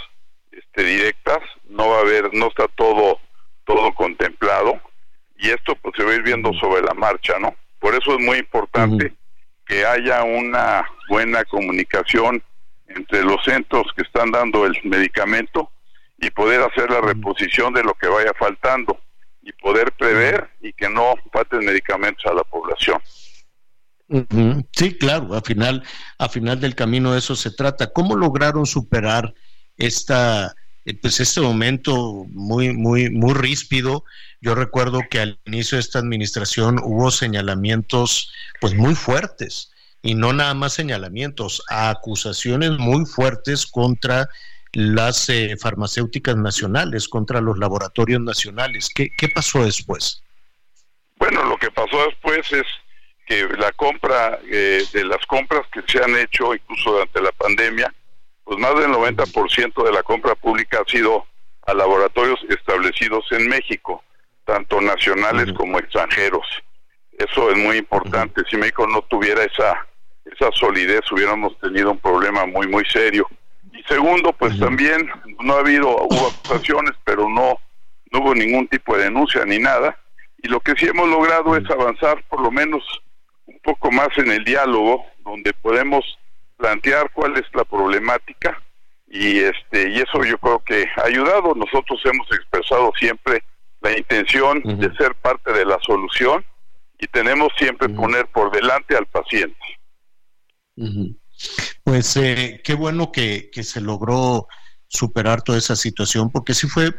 este, 0.50 0.84
directas, 0.84 1.38
no 1.68 1.88
va 1.88 1.98
a 1.98 2.00
haber, 2.00 2.32
no 2.34 2.48
está 2.48 2.68
todo, 2.68 3.18
todo 3.64 3.92
contemplado 3.94 4.80
y 5.38 5.50
esto 5.50 5.74
pues 5.76 5.94
se 5.96 6.04
va 6.04 6.12
a 6.12 6.14
ir 6.14 6.22
viendo 6.22 6.52
sobre 6.54 6.82
la 6.82 6.94
marcha, 6.94 7.38
¿no? 7.38 7.54
Por 7.78 7.94
eso 7.94 8.16
es 8.16 8.24
muy 8.24 8.38
importante 8.38 9.12
que 9.66 9.84
haya 9.84 10.22
una 10.22 10.86
buena 11.08 11.44
comunicación 11.44 12.42
entre 12.86 13.24
los 13.24 13.42
centros 13.44 13.86
que 13.96 14.02
están 14.02 14.30
dando 14.30 14.66
el 14.66 14.78
medicamento 14.84 15.70
y 16.18 16.30
poder 16.30 16.60
hacer 16.60 16.90
la 16.90 17.00
reposición 17.00 17.72
de 17.74 17.82
lo 17.82 17.94
que 17.94 18.06
vaya 18.06 18.32
faltando 18.38 19.00
y 19.42 19.52
poder 19.52 19.90
prever 19.92 20.48
y 20.60 20.72
que 20.72 20.88
no 20.88 21.14
falten 21.32 21.64
medicamentos 21.64 22.24
a 22.26 22.34
la 22.34 22.44
población. 22.44 23.00
Sí, 24.72 24.96
claro, 24.98 25.34
al 25.34 25.42
final, 25.42 25.82
a 26.18 26.28
final 26.28 26.60
del 26.60 26.74
camino 26.74 27.12
de 27.12 27.18
eso 27.18 27.34
se 27.34 27.50
trata. 27.50 27.92
¿Cómo 27.92 28.16
lograron 28.16 28.66
superar 28.66 29.34
esta, 29.76 30.54
eh, 30.84 30.94
pues 31.00 31.20
este 31.20 31.40
momento 31.40 32.24
muy, 32.30 32.72
muy, 32.72 33.10
muy 33.10 33.34
ríspido. 33.34 34.04
Yo 34.40 34.54
recuerdo 34.54 35.00
que 35.10 35.20
al 35.20 35.38
inicio 35.46 35.76
de 35.76 35.80
esta 35.80 35.98
administración 35.98 36.78
hubo 36.82 37.10
señalamientos, 37.10 38.32
pues 38.60 38.74
muy 38.74 38.94
fuertes, 38.94 39.70
y 40.02 40.14
no 40.14 40.32
nada 40.32 40.54
más 40.54 40.72
señalamientos, 40.72 41.62
acusaciones 41.68 42.72
muy 42.72 43.06
fuertes 43.06 43.66
contra 43.66 44.28
las 44.72 45.28
eh, 45.28 45.56
farmacéuticas 45.60 46.36
nacionales, 46.36 47.08
contra 47.08 47.40
los 47.40 47.58
laboratorios 47.58 48.20
nacionales. 48.20 48.88
¿Qué, 48.94 49.10
¿Qué 49.16 49.28
pasó 49.28 49.64
después? 49.64 50.22
Bueno, 51.18 51.44
lo 51.44 51.56
que 51.58 51.70
pasó 51.70 52.04
después 52.06 52.50
es 52.52 52.66
que 53.26 53.48
la 53.58 53.72
compra 53.72 54.38
eh, 54.44 54.84
de 54.92 55.04
las 55.04 55.24
compras 55.26 55.66
que 55.72 55.82
se 55.86 56.02
han 56.02 56.16
hecho 56.16 56.54
incluso 56.54 56.92
durante 56.92 57.20
la 57.20 57.32
pandemia, 57.32 57.92
pues 58.44 58.58
más 58.58 58.74
del 58.74 58.90
90% 58.90 59.84
de 59.84 59.92
la 59.92 60.02
compra 60.02 60.34
pública 60.34 60.82
ha 60.84 60.90
sido 60.90 61.26
a 61.66 61.74
laboratorios 61.74 62.44
establecidos 62.48 63.24
en 63.30 63.48
México, 63.48 64.02
tanto 64.44 64.80
nacionales 64.80 65.52
como 65.54 65.78
extranjeros. 65.78 66.46
Eso 67.12 67.50
es 67.50 67.58
muy 67.58 67.76
importante. 67.76 68.42
Si 68.50 68.56
México 68.56 68.86
no 68.86 69.02
tuviera 69.02 69.44
esa 69.44 69.86
esa 70.24 70.50
solidez, 70.52 71.00
hubiéramos 71.10 71.58
tenido 71.58 71.90
un 71.90 71.98
problema 71.98 72.46
muy 72.46 72.66
muy 72.66 72.84
serio. 72.86 73.28
Y 73.72 73.82
segundo, 73.84 74.32
pues 74.32 74.58
también 74.58 75.10
no 75.40 75.54
ha 75.54 75.60
habido 75.60 75.88
hubo 75.88 76.28
acusaciones, 76.28 76.92
pero 77.04 77.28
no 77.28 77.58
no 78.10 78.20
hubo 78.20 78.34
ningún 78.34 78.68
tipo 78.68 78.96
de 78.96 79.04
denuncia 79.04 79.44
ni 79.44 79.58
nada. 79.58 79.98
Y 80.42 80.48
lo 80.48 80.60
que 80.60 80.74
sí 80.76 80.86
hemos 80.86 81.08
logrado 81.08 81.56
es 81.56 81.68
avanzar 81.70 82.22
por 82.24 82.40
lo 82.40 82.50
menos 82.50 82.82
un 83.52 83.60
poco 83.60 83.90
más 83.90 84.08
en 84.16 84.30
el 84.30 84.44
diálogo, 84.44 85.04
donde 85.24 85.52
podemos 85.54 86.04
plantear 86.56 87.10
cuál 87.12 87.36
es 87.36 87.44
la 87.54 87.64
problemática 87.64 88.60
y 89.08 89.40
este 89.40 89.90
y 89.90 89.96
eso 89.96 90.24
yo 90.24 90.38
creo 90.38 90.60
que 90.60 90.86
ha 90.96 91.06
ayudado. 91.06 91.54
Nosotros 91.54 92.00
hemos 92.04 92.26
expresado 92.32 92.92
siempre 92.98 93.42
la 93.80 93.96
intención 93.96 94.62
de 94.62 94.94
ser 94.96 95.14
parte 95.16 95.52
de 95.52 95.64
la 95.64 95.78
solución 95.82 96.44
y 96.98 97.06
tenemos 97.08 97.48
siempre 97.58 97.88
poner 97.88 98.26
por 98.28 98.52
delante 98.52 98.96
al 98.96 99.06
paciente. 99.06 99.58
Pues 101.84 102.16
eh, 102.16 102.60
qué 102.62 102.74
bueno 102.74 103.10
que, 103.10 103.50
que 103.50 103.64
se 103.64 103.80
logró 103.80 104.46
superar 104.86 105.42
toda 105.42 105.58
esa 105.58 105.74
situación, 105.74 106.30
porque 106.30 106.54
sí 106.54 106.68
fue 106.68 106.94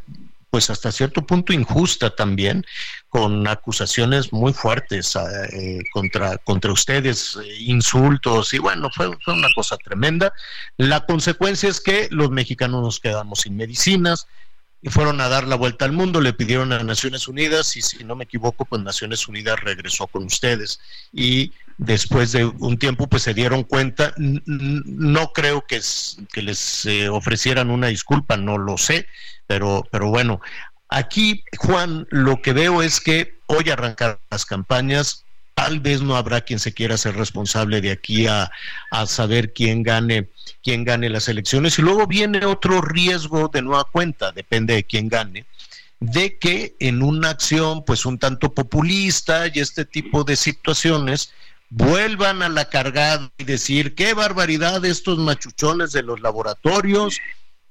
pues 0.53 0.69
hasta 0.69 0.91
cierto 0.91 1.25
punto 1.25 1.51
injusta 1.51 2.11
también, 2.11 2.63
con 3.09 3.47
acusaciones 3.47 4.31
muy 4.31 4.53
fuertes 4.53 5.17
eh, 5.51 5.79
contra, 5.91 6.37
contra 6.37 6.71
ustedes, 6.71 7.39
eh, 7.43 7.55
insultos, 7.61 8.53
y 8.53 8.59
bueno, 8.59 8.91
fue, 8.93 9.17
fue 9.25 9.33
una 9.33 9.47
cosa 9.55 9.77
tremenda. 9.77 10.31
La 10.77 11.07
consecuencia 11.07 11.67
es 11.69 11.81
que 11.81 12.07
los 12.11 12.29
mexicanos 12.29 12.83
nos 12.83 12.99
quedamos 12.99 13.39
sin 13.39 13.57
medicinas, 13.57 14.27
y 14.83 14.89
fueron 14.89 15.21
a 15.21 15.29
dar 15.29 15.47
la 15.47 15.55
vuelta 15.55 15.85
al 15.85 15.93
mundo, 15.93 16.19
le 16.19 16.33
pidieron 16.33 16.73
a 16.73 16.83
Naciones 16.83 17.29
Unidas 17.29 17.77
y 17.77 17.81
si 17.81 18.03
no 18.03 18.17
me 18.17 18.25
equivoco, 18.25 18.65
pues 18.65 18.81
Naciones 18.81 19.29
Unidas 19.29 19.57
regresó 19.61 20.07
con 20.07 20.25
ustedes. 20.25 20.81
Y 21.13 21.53
después 21.77 22.33
de 22.33 22.43
un 22.43 22.77
tiempo 22.77 23.07
pues 23.07 23.23
se 23.23 23.33
dieron 23.33 23.63
cuenta, 23.63 24.13
no 24.17 25.31
creo 25.31 25.65
que, 25.65 25.79
que 26.33 26.41
les 26.41 26.85
eh, 26.85 27.07
ofrecieran 27.07 27.71
una 27.71 27.87
disculpa, 27.87 28.35
no 28.35 28.57
lo 28.57 28.77
sé, 28.77 29.07
pero, 29.47 29.87
pero 29.89 30.09
bueno, 30.09 30.41
aquí 30.89 31.45
Juan, 31.59 32.05
lo 32.09 32.41
que 32.41 32.51
veo 32.51 32.81
es 32.81 32.99
que 32.99 33.39
hoy 33.45 33.69
arrancar 33.69 34.19
las 34.29 34.45
campañas, 34.45 35.23
tal 35.53 35.79
vez 35.79 36.01
no 36.01 36.15
habrá 36.15 36.41
quien 36.41 36.59
se 36.59 36.73
quiera 36.73 36.97
ser 36.97 37.15
responsable 37.15 37.81
de 37.81 37.91
aquí 37.91 38.27
a, 38.27 38.51
a, 38.91 39.05
saber 39.05 39.53
quién 39.53 39.83
gane, 39.83 40.29
quién 40.63 40.83
gane 40.83 41.09
las 41.09 41.27
elecciones. 41.27 41.77
Y 41.79 41.81
luego 41.81 42.07
viene 42.07 42.45
otro 42.45 42.81
riesgo 42.81 43.47
de 43.47 43.61
nueva 43.61 43.85
cuenta, 43.85 44.31
depende 44.31 44.75
de 44.75 44.83
quién 44.83 45.09
gane, 45.09 45.45
de 45.99 46.37
que 46.37 46.75
en 46.79 47.01
una 47.01 47.29
acción 47.29 47.85
pues 47.85 48.05
un 48.05 48.19
tanto 48.19 48.53
populista 48.53 49.47
y 49.47 49.59
este 49.59 49.85
tipo 49.85 50.23
de 50.23 50.35
situaciones 50.35 51.31
vuelvan 51.69 52.43
a 52.43 52.49
la 52.49 52.69
cargada 52.69 53.31
y 53.37 53.45
decir 53.45 53.95
qué 53.95 54.13
barbaridad 54.13 54.83
estos 54.85 55.17
machuchones 55.17 55.91
de 55.91 56.03
los 56.03 56.21
laboratorios 56.21 57.19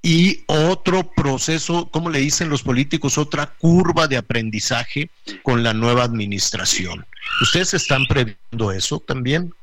y 0.03 0.42
otro 0.48 1.05
proceso, 1.05 1.88
como 1.90 2.11
le 2.11 2.18
dicen 2.18 2.50
los 2.50 2.64
políticos, 2.64 3.18
otra 3.18 3.46
curva 3.46 4.09
de 4.09 4.16
aprendizaje 4.16 5.09
con 5.44 5.62
la 5.62 5.72
nueva 5.72 6.03
administración. 6.03 7.07
¿Ustedes 7.40 7.74
están 7.74 8.05
previendo 8.07 8.72
eso 8.72 8.98
también? 8.98 9.55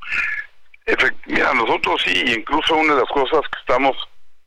Mira, 1.28 1.54
nosotros 1.54 2.02
sí, 2.06 2.24
incluso 2.26 2.76
una 2.76 2.96
de 2.96 3.02
las 3.02 3.10
cosas 3.10 3.42
que 3.52 3.60
estamos 3.60 3.96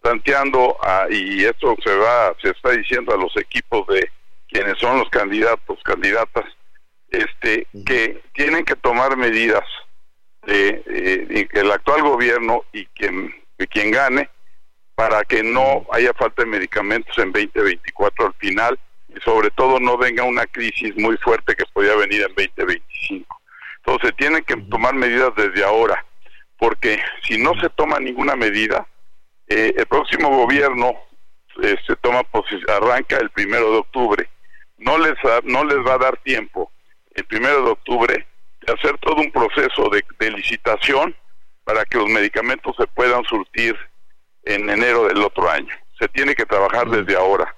planteando, 0.01 0.77
ah, 0.83 1.07
y 1.11 1.45
esto 1.45 1.77
se 1.85 1.95
va, 1.95 2.35
se 2.41 2.51
está 2.51 2.71
diciendo 2.71 3.15
a 3.15 3.19
los 3.19 3.37
equipos 3.37 3.87
de 3.87 4.11
quienes 4.49 4.79
son 4.79 4.99
los 4.99 5.09
candidatos, 5.11 5.79
candidatas, 5.85 6.45
este, 7.11 7.67
que 7.87 8.23
tienen 8.33 8.65
que 8.65 8.75
tomar 8.77 9.17
medidas 9.17 9.63
de, 10.47 10.83
eh, 10.87 11.49
el 11.53 11.71
actual 11.71 12.03
gobierno 12.03 12.65
y 12.73 12.87
quien, 12.87 13.33
quien 13.71 13.91
gane 13.91 14.29
para 14.95 15.25
que 15.25 15.43
no 15.43 15.87
haya 15.93 16.13
falta 16.15 16.43
de 16.43 16.49
medicamentos 16.49 17.17
en 17.19 17.33
2024 17.33 18.27
al 18.27 18.35
final 18.35 18.79
y 19.09 19.21
sobre 19.21 19.51
todo 19.51 19.81
no 19.81 19.97
venga 19.97 20.25
una 20.25 20.47
crisis 20.47 20.95
muy 20.97 21.17
fuerte 21.19 21.55
que 21.55 21.65
podría 21.73 21.97
venir 21.97 22.23
en 22.23 22.35
2025. 22.35 23.41
Entonces 23.79 24.13
tienen 24.17 24.45
que 24.45 24.57
tomar 24.57 24.95
medidas 24.95 25.31
desde 25.37 25.65
ahora, 25.65 26.05
porque 26.59 27.01
si 27.23 27.39
no 27.39 27.53
se 27.61 27.69
toma 27.71 27.99
ninguna 27.99 28.37
medida, 28.37 28.87
eh, 29.49 29.75
el 29.77 29.87
próximo 29.87 30.29
gobierno 30.31 30.95
eh, 31.63 31.77
se 31.87 31.97
toma 31.97 32.23
arranca 32.69 33.19
el 33.19 33.31
primero 33.31 33.73
de 33.73 33.79
octubre. 33.79 34.29
No 34.79 34.99
les, 34.99 35.15
no 35.45 35.65
les 35.65 35.79
va 35.79 35.95
a 35.95 35.99
dar 35.99 36.17
tiempo 36.19 36.71
el 37.15 37.25
primero 37.25 37.65
de 37.65 37.71
octubre 37.73 38.27
de 38.67 38.73
hacer 38.73 38.97
todo 38.99 39.17
un 39.17 39.31
proceso 39.31 39.91
de, 39.91 40.31
licitación 40.31 41.15
para 41.65 41.85
que 41.85 41.99
los 41.99 42.09
medicamentos 42.09 42.75
se 42.77 42.87
puedan 42.87 43.25
surtir 43.25 43.77
en 44.45 44.69
enero 44.69 45.09
del 45.09 45.23
otro 45.23 45.51
año. 45.51 45.75
Se 45.99 46.09
tiene 46.09 46.35
que 46.35 46.47
trabajar 46.47 46.89
desde 46.91 47.17
ahora, 47.17 47.55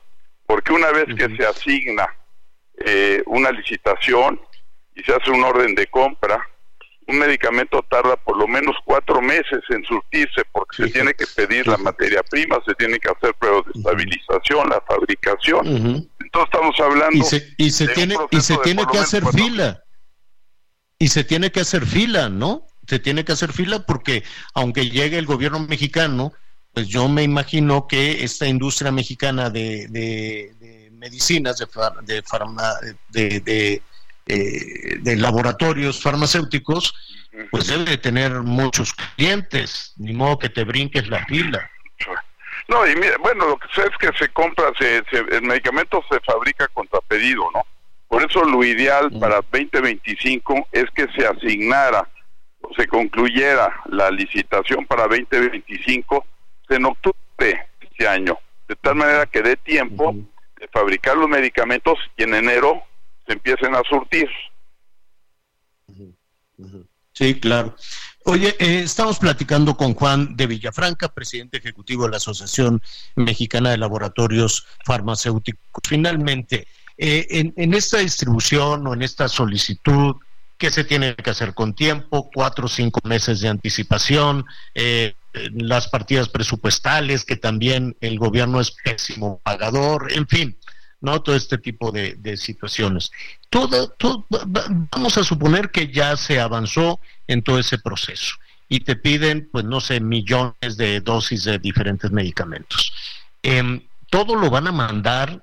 porque 0.47 0.73
una 0.73 0.91
vez 0.91 1.07
que 1.17 1.35
se 1.37 1.47
asigna 1.47 2.09
eh, 2.85 3.23
una 3.27 3.51
licitación 3.51 4.41
y 4.95 5.03
se 5.03 5.15
hace 5.15 5.31
un 5.31 5.43
orden 5.45 5.75
de 5.75 5.87
compra, 5.87 6.47
un 7.07 7.19
medicamento 7.19 7.85
tarda 7.91 8.17
por 8.17 8.37
lo 8.39 8.49
menos 8.49 8.75
cuatro 8.85 9.21
meses 9.21 9.61
en 9.69 9.85
surtirse 9.85 10.43
porque 10.53 10.85
se 10.85 10.91
tiene 10.91 11.15
que 11.15 11.27
pedir 11.37 11.67
la 11.67 11.77
materia 11.77 12.23
prima, 12.23 12.59
se 12.67 12.75
tiene 12.75 12.99
que 12.99 13.11
hacer 13.11 13.35
pruebas 13.35 13.65
de 13.67 13.79
estabilización, 13.79 14.69
la 14.69 14.81
fabricación. 14.87 15.67
Entonces 15.67 16.51
estamos 16.53 16.81
hablando 16.81 17.17
y 17.17 17.23
se, 17.23 17.55
y 17.59 17.71
se 17.71 17.89
tiene 17.89 18.17
y 18.31 18.41
se 18.41 18.57
tiene 18.59 18.87
que 18.91 18.99
hacer 18.99 19.25
fila 19.27 19.83
y 20.99 21.09
se 21.09 21.25
tiene 21.25 21.51
que 21.53 21.61
hacer 21.61 21.85
fila, 21.85 22.29
¿no? 22.29 22.67
Se 22.87 22.99
tiene 22.99 23.25
que 23.25 23.33
hacer 23.33 23.53
fila 23.53 23.85
porque 23.87 24.25
aunque 24.55 24.89
llegue 24.89 25.19
el 25.19 25.27
gobierno 25.27 25.61
mexicano, 25.61 26.33
pues 26.75 26.89
yo 26.89 27.09
me 27.09 27.23
imagino 27.23 27.87
que 27.87 28.25
esta 28.25 28.47
industria 28.47 28.91
mexicana 28.91 29.49
de, 29.49 29.87
de, 29.89 30.91
medicinas, 30.93 31.57
de, 31.59 31.67
de, 32.03 32.95
de, 33.11 33.41
de 33.41 33.83
eh, 34.27 34.97
de 35.01 35.17
laboratorios 35.17 36.03
farmacéuticos, 36.03 36.95
pues 37.51 37.67
debe 37.67 37.85
de 37.85 37.99
tener 37.99 38.33
muchos 38.41 38.95
clientes, 39.17 39.93
ni 39.99 40.15
modo 40.15 40.39
que 40.39 40.49
te 40.49 40.65
brinques 40.65 41.09
la 41.09 41.27
fila. 41.27 41.71
No, 42.69 42.87
y 42.87 42.97
mira, 42.97 43.19
bueno, 43.21 43.47
lo 43.49 43.59
que 43.59 43.69
sé 43.75 43.83
es 43.83 43.99
que 43.99 44.17
se 44.19 44.31
compra, 44.31 44.73
se, 44.79 45.03
el 45.31 45.43
medicamento 45.43 46.03
se 46.11 46.19
fabrica 46.21 46.69
contra 46.69 47.01
pedido, 47.03 47.51
¿no? 47.53 47.67
Por 48.09 48.25
eso 48.25 48.43
lo 48.45 48.65
ideal 48.65 49.11
para 49.21 49.43
2025 49.53 50.69
es 50.73 50.87
que 50.95 51.07
se 51.15 51.27
asignara 51.27 52.09
o 52.63 52.73
se 52.75 52.87
concluyera 52.87 53.83
la 53.91 54.11
licitación 54.11 54.87
para 54.87 55.03
2025 55.03 56.25
en 56.69 56.85
octubre 56.87 57.19
de 57.39 57.59
este 57.81 58.09
año, 58.09 58.39
de 58.69 58.77
tal 58.77 58.97
manera 58.97 59.27
que 59.27 59.43
dé 59.43 59.57
tiempo 59.57 60.15
de 60.59 60.69
fabricar 60.69 61.17
los 61.17 61.29
medicamentos 61.29 61.99
y 62.17 62.23
en 62.23 62.35
enero 62.35 62.83
se 63.27 63.35
empiecen 63.35 63.75
a 63.75 63.83
surtir. 63.89 64.29
Sí, 67.13 67.39
claro. 67.39 67.77
Oye, 68.25 68.57
eh, 68.59 68.81
estamos 68.81 69.19
platicando 69.19 69.77
con 69.77 69.95
Juan 69.95 70.35
de 70.37 70.47
Villafranca, 70.47 71.09
presidente 71.09 71.59
ejecutivo 71.59 72.05
de 72.05 72.13
la 72.13 72.17
Asociación 72.17 72.83
Mexicana 73.17 73.71
de 73.71 73.79
Laboratorios 73.79 74.67
Farmacéuticos. 74.85 75.61
Finalmente, 75.87 76.67
eh, 76.97 77.27
en, 77.31 77.53
en, 77.57 77.75
esta 77.75 77.99
distribución 77.99 78.87
o 78.87 78.95
en 78.95 79.03
esta 79.03 79.29
solicitud, 79.29 80.17
¿qué 80.57 80.71
se 80.71 80.85
tiene 80.85 81.15
que 81.15 81.31
hacer 81.31 81.55
con 81.55 81.75
tiempo? 81.75 82.31
Cuatro 82.35 82.67
o 82.67 82.69
cinco 82.69 83.01
meses 83.05 83.41
de 83.41 83.49
anticipación, 83.49 84.45
eh, 84.75 85.15
las 85.53 85.89
partidas 85.89 86.29
presupuestales, 86.29 87.25
que 87.25 87.37
también 87.37 87.97
el 88.01 88.19
gobierno 88.19 88.61
es 88.61 88.71
pésimo 88.71 89.41
pagador, 89.43 90.13
en 90.13 90.27
fin, 90.29 90.59
¿no? 91.01 91.23
Todo 91.23 91.37
este 91.37 91.59
tipo 91.59 91.91
de, 91.91 92.37
situaciones. 92.37 93.11
Todo, 93.51 93.89
todo, 93.89 94.25
vamos 94.29 95.19
a 95.19 95.25
suponer 95.25 95.71
que 95.71 95.93
ya 95.93 96.17
se 96.17 96.41
avanzó 96.41 97.01
en 97.27 97.43
todo 97.43 97.59
ese 97.59 97.79
proceso 97.79 98.35
y 98.69 98.81
te 98.81 98.97
piden, 98.97 99.49
pues 99.53 99.65
no 99.65 99.81
sé, 99.81 100.01
millones 100.01 100.77
de 100.77 101.01
dosis 101.01 101.45
de 101.45 101.59
diferentes 101.59 102.11
medicamentos. 102.11 102.93
Em, 103.43 103.83
¿Todo 104.11 104.37
lo 104.37 104.49
van 104.49 104.69
a 104.69 104.73
mandar 104.73 105.43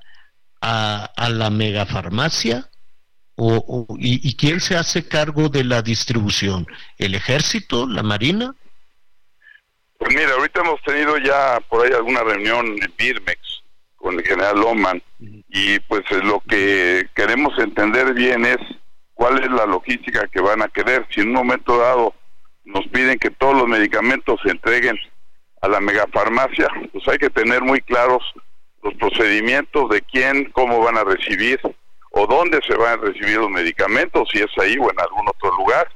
a, 0.62 1.12
a 1.16 1.30
la 1.30 1.50
megafarmacia? 1.50 2.70
O, 3.36 3.88
y, 4.00 4.28
¿Y 4.28 4.36
quién 4.36 4.60
se 4.60 4.76
hace 4.76 5.08
cargo 5.08 5.50
de 5.50 5.64
la 5.64 5.82
distribución? 5.82 6.68
¿El 6.98 7.16
ejército? 7.16 7.88
¿La 7.88 8.04
marina? 8.04 8.56
Pues 10.02 10.16
mira, 10.16 10.34
ahorita 10.34 10.62
hemos 10.62 10.82
tenido 10.82 11.16
ya 11.20 11.60
por 11.70 11.86
ahí 11.86 11.94
alguna 11.94 12.24
reunión 12.24 12.66
en 12.66 12.94
Birmex 12.98 13.62
con 13.98 14.18
el 14.18 14.26
general 14.26 14.60
Loman 14.60 15.04
y 15.20 15.80
pues 15.82 16.02
lo 16.24 16.40
que 16.40 17.08
queremos 17.14 17.56
entender 17.60 18.12
bien 18.16 18.44
es 18.44 18.58
cuál 19.14 19.44
es 19.44 19.52
la 19.52 19.68
logística 19.68 20.28
que 20.28 20.42
van 20.42 20.64
a 20.64 20.70
querer. 20.70 21.06
Si 21.12 21.22
en 21.22 21.28
un 21.28 21.36
momento 21.36 21.78
dado 21.78 22.16
nos 22.64 22.88
piden 22.88 23.20
que 23.20 23.30
todos 23.30 23.56
los 23.56 23.68
medicamentos 23.68 24.40
se 24.44 24.50
entreguen 24.50 24.98
a 25.62 25.68
la 25.68 25.80
megafarmacia, 25.80 26.68
pues 26.92 27.08
hay 27.08 27.20
que 27.20 27.30
tener 27.30 27.62
muy 27.62 27.80
claros 27.82 28.24
los 28.82 28.96
procedimientos 28.96 29.88
de 29.92 30.02
quién, 30.02 30.46
cómo 30.46 30.80
van 30.80 30.98
a 30.98 31.04
recibir 31.04 31.60
o 32.10 32.26
dónde 32.26 32.60
se 32.68 32.74
van 32.74 32.94
a 32.94 33.04
recibir 33.04 33.38
los 33.38 33.52
medicamentos, 33.52 34.30
si 34.34 34.40
es 34.40 34.50
ahí 34.58 34.76
o 34.80 34.92
en 34.92 35.00
algún 35.00 35.28
otro 35.28 35.56
lugar. 35.58 35.88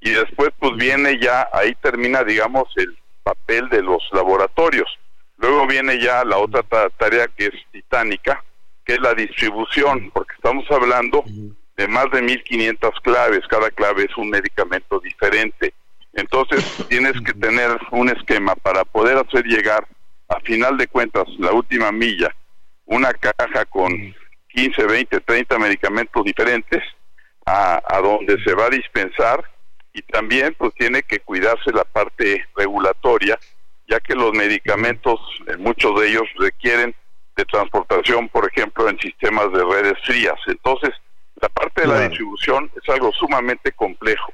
Y 0.00 0.12
después 0.12 0.48
pues 0.58 0.74
viene 0.76 1.18
ya, 1.20 1.46
ahí 1.52 1.74
termina 1.82 2.24
digamos 2.24 2.72
el 2.76 3.03
papel 3.24 3.68
de 3.70 3.82
los 3.82 4.02
laboratorios. 4.12 4.88
Luego 5.38 5.66
viene 5.66 5.98
ya 5.98 6.24
la 6.24 6.38
otra 6.38 6.62
tarea 6.62 7.26
que 7.28 7.46
es 7.46 7.54
titánica, 7.72 8.44
que 8.84 8.94
es 8.94 9.00
la 9.00 9.14
distribución, 9.14 10.10
porque 10.12 10.34
estamos 10.34 10.64
hablando 10.70 11.24
de 11.76 11.88
más 11.88 12.08
de 12.12 12.22
1500 12.22 13.00
claves, 13.00 13.40
cada 13.48 13.70
clave 13.70 14.04
es 14.04 14.16
un 14.16 14.30
medicamento 14.30 15.00
diferente. 15.00 15.74
Entonces 16.12 16.64
tienes 16.88 17.20
que 17.22 17.32
tener 17.32 17.76
un 17.90 18.10
esquema 18.10 18.54
para 18.54 18.84
poder 18.84 19.16
hacer 19.16 19.44
llegar, 19.44 19.86
a 20.28 20.40
final 20.40 20.76
de 20.78 20.86
cuentas, 20.86 21.24
la 21.38 21.52
última 21.52 21.92
milla, 21.92 22.34
una 22.86 23.12
caja 23.12 23.64
con 23.66 23.90
15, 24.48 24.84
20, 24.84 25.20
30 25.20 25.58
medicamentos 25.58 26.24
diferentes 26.24 26.82
a, 27.44 27.82
a 27.84 28.00
donde 28.00 28.42
se 28.42 28.54
va 28.54 28.66
a 28.66 28.70
dispensar 28.70 29.44
y 29.94 30.02
también 30.02 30.54
pues 30.58 30.74
tiene 30.74 31.02
que 31.02 31.20
cuidarse 31.20 31.72
la 31.72 31.84
parte 31.84 32.44
regulatoria 32.54 33.38
ya 33.88 34.00
que 34.00 34.14
los 34.14 34.32
medicamentos, 34.32 35.20
eh, 35.46 35.56
muchos 35.56 36.00
de 36.00 36.08
ellos 36.08 36.24
requieren 36.38 36.94
de 37.36 37.44
transportación, 37.44 38.28
por 38.28 38.48
ejemplo, 38.48 38.88
en 38.88 38.98
sistemas 38.98 39.52
de 39.52 39.64
redes 39.64 39.94
frías. 40.04 40.38
Entonces, 40.46 40.90
la 41.40 41.48
parte 41.48 41.82
de 41.82 41.88
la 41.88 42.08
distribución 42.08 42.70
es 42.80 42.88
algo 42.88 43.12
sumamente 43.12 43.72
complejo. 43.72 44.32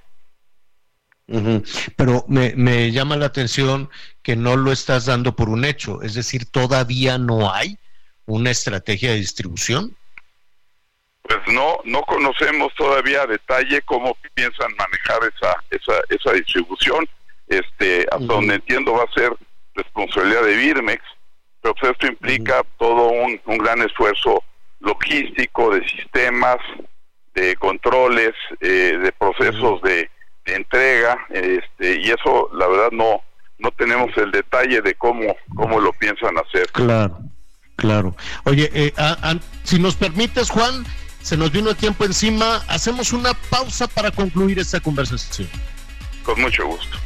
Pero 1.96 2.24
me, 2.28 2.54
me 2.56 2.90
llama 2.90 3.16
la 3.16 3.26
atención 3.26 3.88
que 4.22 4.36
no 4.36 4.56
lo 4.56 4.72
estás 4.72 5.06
dando 5.06 5.34
por 5.36 5.48
un 5.48 5.64
hecho, 5.64 6.02
es 6.02 6.14
decir, 6.14 6.44
todavía 6.44 7.18
no 7.18 7.52
hay 7.52 7.78
una 8.26 8.50
estrategia 8.50 9.10
de 9.10 9.16
distribución. 9.16 9.96
Pues 11.30 11.54
no, 11.54 11.78
no 11.84 12.02
conocemos 12.02 12.74
todavía 12.74 13.22
a 13.22 13.26
detalle 13.26 13.80
cómo 13.82 14.16
piensan 14.34 14.74
manejar 14.76 15.20
esa, 15.32 15.56
esa, 15.70 16.02
esa 16.08 16.32
distribución 16.32 17.08
este, 17.46 18.04
hasta 18.10 18.24
donde 18.24 18.56
entiendo 18.56 18.94
va 18.94 19.04
a 19.04 19.14
ser 19.14 19.32
responsabilidad 19.76 20.42
de 20.42 20.56
Birmex, 20.56 21.00
pero 21.62 21.72
pues 21.76 21.92
esto 21.92 22.08
implica 22.08 22.64
todo 22.80 23.10
un, 23.10 23.40
gran 23.58 23.80
esfuerzo 23.82 24.42
logístico, 24.80 25.72
de 25.72 25.88
sistemas, 25.88 26.56
de 27.34 27.54
controles, 27.54 28.32
eh, 28.60 28.98
de 29.00 29.12
procesos 29.12 29.80
de, 29.82 30.10
entrega, 30.46 31.16
este, 31.28 32.00
y 32.00 32.10
eso 32.10 32.50
la 32.54 32.66
verdad 32.66 32.90
no 32.90 33.22
no 33.58 33.70
tenemos 33.72 34.10
el 34.16 34.32
detalle 34.32 34.80
de 34.80 34.94
cómo 34.94 35.36
cómo 35.54 35.78
lo 35.78 35.92
piensan 35.92 36.36
hacer. 36.38 36.66
Claro, 36.72 37.18
claro. 37.76 38.16
Oye, 38.44 38.68
eh, 38.74 38.92
si 39.62 39.78
nos 39.78 39.94
permites, 39.94 40.50
Juan, 40.50 40.84
se 41.22 41.36
nos 41.36 41.50
vino 41.50 41.70
el 41.70 41.76
tiempo 41.76 42.04
encima, 42.04 42.62
hacemos 42.68 43.12
una 43.12 43.34
pausa 43.34 43.86
para 43.86 44.10
concluir 44.10 44.58
esta 44.58 44.80
conversación. 44.80 45.48
Con 46.22 46.40
mucho 46.40 46.66
gusto. 46.66 46.96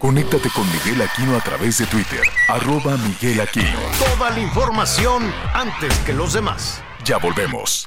Conéctate 0.00 0.48
con 0.50 0.66
Miguel 0.72 1.02
Aquino 1.02 1.36
a 1.36 1.40
través 1.40 1.76
de 1.76 1.84
Twitter, 1.84 2.22
arroba 2.48 2.96
Miguel 2.96 3.38
Aquino. 3.38 3.78
Toda 3.98 4.30
la 4.30 4.40
información 4.40 5.30
antes 5.52 5.94
que 5.98 6.14
los 6.14 6.32
demás. 6.32 6.82
Ya 7.04 7.18
volvemos. 7.18 7.86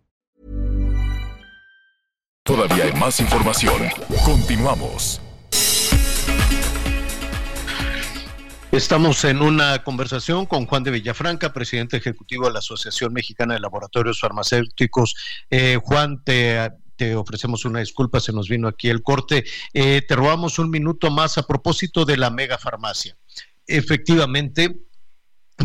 Todavía 2.51 2.83
hay 2.83 2.91
más 2.91 3.17
información. 3.21 3.81
Continuamos. 4.25 5.21
Estamos 8.73 9.23
en 9.23 9.41
una 9.41 9.81
conversación 9.85 10.45
con 10.45 10.65
Juan 10.65 10.83
de 10.83 10.91
Villafranca, 10.91 11.53
presidente 11.53 11.95
ejecutivo 11.95 12.47
de 12.47 12.51
la 12.51 12.59
Asociación 12.59 13.13
Mexicana 13.13 13.53
de 13.53 13.61
Laboratorios 13.61 14.19
Farmacéuticos. 14.19 15.15
Eh, 15.49 15.79
Juan, 15.81 16.25
te, 16.25 16.69
ofrecemos 17.15 17.63
una 17.63 17.79
disculpa, 17.79 18.19
se 18.19 18.33
nos 18.33 18.49
vino 18.49 18.67
aquí 18.67 18.89
el 18.89 19.01
corte. 19.01 19.45
Eh, 19.73 20.01
te 20.05 20.13
robamos 20.17 20.59
un 20.59 20.69
minuto 20.69 21.09
más 21.09 21.37
a 21.37 21.47
propósito 21.47 22.03
de 22.03 22.17
la 22.17 22.31
megafarmacia. 22.31 23.15
Efectivamente, 23.65 24.75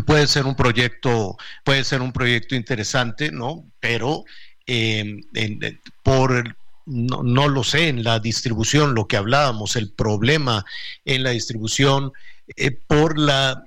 puede 0.05 0.25
ser 0.27 0.45
un 0.45 0.55
proyecto, 0.55 1.35
puede 1.65 1.83
ser 1.83 2.01
un 2.01 2.13
proyecto 2.13 2.55
interesante, 2.55 3.29
¿no? 3.29 3.69
Pero 3.81 4.23
eh, 4.65 5.19
en, 5.33 5.81
por 6.01 6.55
no, 6.87 7.21
no, 7.21 7.47
lo 7.47 7.63
sé, 7.63 7.89
en 7.89 8.03
la 8.03 8.19
distribución, 8.19 8.95
lo 8.95 9.07
que 9.07 9.17
hablábamos, 9.17 9.75
el 9.75 9.91
problema 9.91 10.65
en 11.05 11.23
la 11.23 11.31
distribución 11.31 12.11
eh, 12.55 12.71
por 12.71 13.19
la 13.19 13.63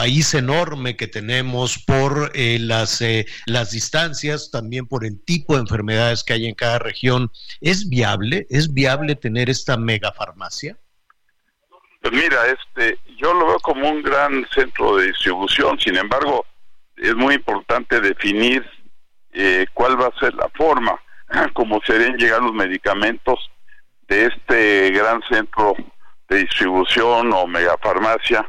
país 0.00 0.32
enorme 0.32 0.96
que 0.96 1.08
tenemos, 1.08 1.78
por 1.86 2.32
eh, 2.34 2.58
las, 2.58 3.02
eh, 3.02 3.26
las 3.44 3.72
distancias, 3.72 4.50
también 4.50 4.86
por 4.86 5.04
el 5.04 5.22
tipo 5.22 5.54
de 5.54 5.60
enfermedades 5.60 6.24
que 6.24 6.32
hay 6.32 6.46
en 6.46 6.54
cada 6.54 6.78
región. 6.78 7.30
¿Es 7.60 7.86
viable? 7.86 8.46
¿Es 8.48 8.72
viable 8.72 9.14
tener 9.14 9.50
esta 9.50 9.76
megafarmacia? 9.76 10.78
Pues 12.00 12.14
mira, 12.14 12.46
este, 12.46 12.98
yo 13.18 13.34
lo 13.34 13.48
veo 13.48 13.58
como 13.58 13.90
un 13.90 14.02
gran 14.02 14.46
centro 14.54 14.96
de 14.96 15.08
distribución, 15.08 15.78
sin 15.78 15.96
embargo, 15.96 16.46
es 16.96 17.14
muy 17.14 17.34
importante 17.34 18.00
definir 18.00 18.64
eh, 19.32 19.66
cuál 19.74 20.00
va 20.00 20.06
a 20.06 20.18
ser 20.18 20.32
la 20.32 20.48
forma, 20.54 20.98
como 21.54 21.80
serían 21.86 22.16
llegar 22.16 22.42
los 22.42 22.52
medicamentos 22.52 23.50
de 24.08 24.26
este 24.26 24.90
gran 24.90 25.22
centro 25.30 25.74
de 26.28 26.38
distribución 26.38 27.32
o 27.32 27.46
megafarmacia 27.46 28.48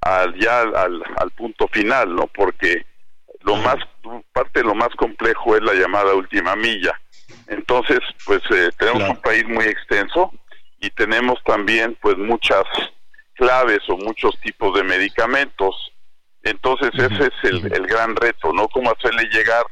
al 0.00 0.34
ya 0.38 0.62
al, 0.62 1.02
al 1.16 1.30
punto 1.32 1.68
final, 1.68 2.14
¿no? 2.14 2.26
Porque 2.28 2.86
lo 3.42 3.56
más 3.56 3.76
parte 4.32 4.60
de 4.60 4.64
lo 4.64 4.74
más 4.74 4.88
complejo 4.96 5.56
es 5.56 5.62
la 5.62 5.74
llamada 5.74 6.14
última 6.14 6.56
milla. 6.56 6.98
Entonces, 7.46 8.00
pues 8.24 8.40
eh, 8.50 8.70
tenemos 8.78 9.00
claro. 9.00 9.12
un 9.12 9.22
país 9.22 9.46
muy 9.48 9.64
extenso 9.64 10.32
y 10.80 10.90
tenemos 10.90 11.42
también 11.44 11.96
pues 12.00 12.16
muchas 12.16 12.64
claves 13.34 13.80
o 13.88 13.96
muchos 13.96 14.38
tipos 14.40 14.74
de 14.76 14.84
medicamentos. 14.84 15.92
Entonces, 16.42 16.90
ese 16.94 17.26
es 17.26 17.50
el, 17.50 17.72
el, 17.72 17.86
gran 17.86 18.16
reto, 18.16 18.52
¿no? 18.52 18.68
Cómo 18.68 18.90
hacerle 18.90 19.24
llegar 19.30 19.64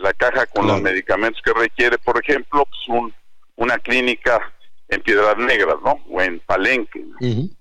la 0.00 0.12
caja 0.12 0.46
con 0.46 0.64
claro. 0.64 0.74
los 0.74 0.82
medicamentos 0.82 1.40
que 1.42 1.52
requiere, 1.52 1.98
por 1.98 2.20
ejemplo, 2.22 2.64
pues 2.64 2.88
un, 2.88 3.14
una 3.56 3.78
clínica 3.78 4.40
en 4.88 5.02
Piedras 5.02 5.36
Negras, 5.36 5.76
¿no? 5.84 6.00
O 6.10 6.20
en 6.20 6.40
Palenque. 6.40 7.04
Uh 7.20 7.26
-huh. 7.26 7.56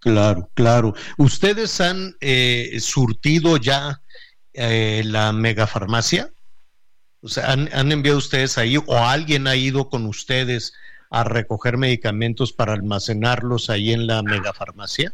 Claro, 0.00 0.48
claro. 0.54 0.94
¿Ustedes 1.16 1.80
han 1.80 2.16
eh, 2.20 2.78
surtido 2.80 3.56
ya 3.56 4.00
eh, 4.52 5.02
la 5.04 5.32
megafarmacia? 5.32 6.30
O 7.20 7.28
sea, 7.28 7.50
¿han, 7.52 7.68
¿han, 7.72 7.90
enviado 7.90 8.18
ustedes 8.18 8.58
ahí 8.58 8.76
o 8.76 8.96
alguien 8.96 9.48
ha 9.48 9.56
ido 9.56 9.88
con 9.88 10.06
ustedes 10.06 10.72
a 11.10 11.24
recoger 11.24 11.76
medicamentos 11.76 12.52
para 12.52 12.74
almacenarlos 12.74 13.70
ahí 13.70 13.92
en 13.92 14.06
la 14.06 14.22
megafarmacia? 14.22 15.12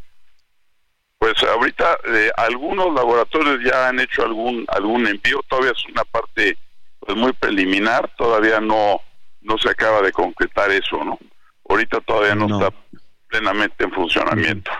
Pues 1.24 1.42
ahorita 1.42 1.96
eh, 2.06 2.30
algunos 2.36 2.92
laboratorios 2.92 3.58
ya 3.64 3.88
han 3.88 3.98
hecho 3.98 4.26
algún 4.26 4.66
algún 4.68 5.06
envío, 5.06 5.40
todavía 5.48 5.70
es 5.70 5.82
una 5.90 6.04
parte 6.04 6.58
pues, 7.00 7.16
muy 7.16 7.32
preliminar, 7.32 8.14
todavía 8.18 8.60
no 8.60 9.00
no 9.40 9.56
se 9.56 9.70
acaba 9.70 10.02
de 10.02 10.12
concretar 10.12 10.70
eso, 10.70 11.02
¿no? 11.02 11.18
Ahorita 11.66 12.02
todavía 12.02 12.34
no, 12.34 12.46
no. 12.46 12.58
está 12.58 12.76
plenamente 13.26 13.84
en 13.84 13.92
funcionamiento. 13.92 14.70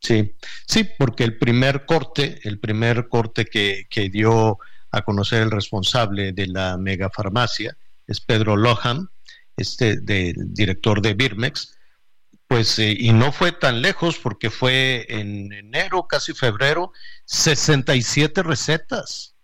Sí, 0.00 0.34
sí, 0.66 0.86
porque 0.98 1.24
el 1.24 1.38
primer 1.38 1.86
corte, 1.86 2.38
el 2.44 2.60
primer 2.60 3.08
corte 3.08 3.46
que, 3.46 3.86
que 3.88 4.10
dio 4.10 4.58
a 4.90 5.00
conocer 5.00 5.40
el 5.40 5.50
responsable 5.50 6.32
de 6.32 6.46
la 6.46 6.76
megafarmacia 6.76 7.74
es 8.06 8.20
Pedro 8.20 8.54
Lohan, 8.54 9.08
este 9.56 9.98
de, 9.98 10.34
director 10.36 11.00
de 11.00 11.14
Birmex, 11.14 11.78
pues 12.52 12.78
eh, 12.78 12.94
y 12.98 13.14
no 13.14 13.32
fue 13.32 13.50
tan 13.50 13.80
lejos 13.80 14.18
porque 14.18 14.50
fue 14.50 15.06
en 15.08 15.50
enero, 15.54 16.06
casi 16.06 16.34
febrero, 16.34 16.92
67 17.24 18.42
recetas. 18.42 19.34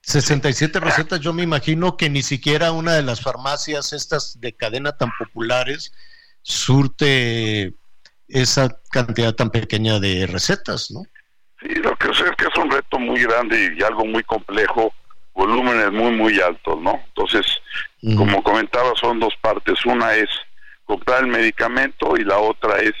67 0.00 0.80
recetas, 0.80 1.20
yo 1.20 1.34
me 1.34 1.42
imagino 1.42 1.98
que 1.98 2.08
ni 2.08 2.22
siquiera 2.22 2.72
una 2.72 2.94
de 2.94 3.02
las 3.02 3.20
farmacias 3.20 3.92
estas 3.92 4.40
de 4.40 4.54
cadena 4.54 4.96
tan 4.96 5.10
populares 5.18 5.92
surte 6.40 7.74
esa 8.28 8.74
cantidad 8.90 9.34
tan 9.34 9.50
pequeña 9.50 10.00
de 10.00 10.26
recetas, 10.26 10.90
¿no? 10.92 11.02
Sí, 11.60 11.74
lo 11.74 11.94
que 11.96 12.06
sé 12.14 12.24
es 12.24 12.36
que 12.38 12.46
es 12.46 12.56
un 12.56 12.70
reto 12.70 12.98
muy 12.98 13.22
grande 13.22 13.76
y 13.78 13.82
algo 13.82 14.06
muy 14.06 14.22
complejo, 14.22 14.94
volúmenes 15.34 15.92
muy, 15.92 16.12
muy 16.12 16.40
altos, 16.40 16.80
¿no? 16.80 17.02
Entonces, 17.06 17.44
como 18.16 18.42
comentaba, 18.42 18.92
son 18.98 19.20
dos 19.20 19.34
partes. 19.42 19.84
Una 19.84 20.14
es 20.14 20.30
comprar 20.84 21.20
el 21.20 21.28
medicamento 21.28 22.16
y 22.16 22.24
la 22.24 22.38
otra 22.38 22.78
es 22.78 22.94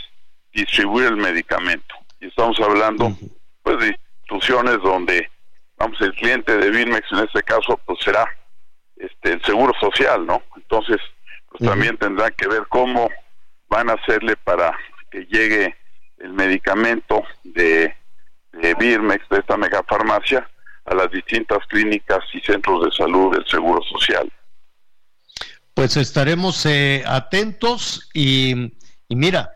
distribuir 0.52 1.08
el 1.08 1.16
medicamento. 1.16 1.94
Y 2.20 2.26
estamos 2.26 2.58
hablando, 2.60 3.06
uh 3.06 3.10
-huh. 3.10 3.30
pues, 3.62 3.78
de 3.78 3.96
instituciones 4.20 4.80
donde, 4.82 5.30
vamos, 5.76 6.00
el 6.00 6.14
cliente 6.14 6.56
de 6.56 6.70
Birmex 6.70 7.10
en 7.12 7.18
este 7.18 7.42
caso, 7.42 7.78
pues 7.84 7.98
será 8.00 8.26
este, 8.96 9.32
el 9.32 9.42
seguro 9.42 9.72
social, 9.80 10.24
¿no? 10.26 10.42
Entonces, 10.56 10.98
pues 11.50 11.60
uh 11.60 11.64
-huh. 11.64 11.68
también 11.70 11.96
tendrá 11.98 12.30
que 12.30 12.48
ver 12.48 12.66
cómo 12.68 13.10
van 13.68 13.90
a 13.90 13.94
hacerle 13.94 14.36
para 14.36 14.76
que 15.10 15.26
llegue 15.26 15.76
el 16.18 16.32
medicamento 16.32 17.22
de, 17.42 17.94
de 18.52 18.74
Birmex, 18.74 19.28
de 19.28 19.38
esta 19.38 19.56
megafarmacia, 19.56 20.48
a 20.86 20.94
las 20.94 21.10
distintas 21.10 21.58
clínicas 21.66 22.20
y 22.32 22.40
centros 22.40 22.84
de 22.84 22.92
salud 22.92 23.34
del 23.34 23.46
Seguro 23.46 23.82
Social. 23.82 24.30
Pues 25.74 25.96
estaremos 25.96 26.64
eh, 26.66 27.02
atentos 27.06 28.08
y, 28.14 28.72
mira, 29.08 29.50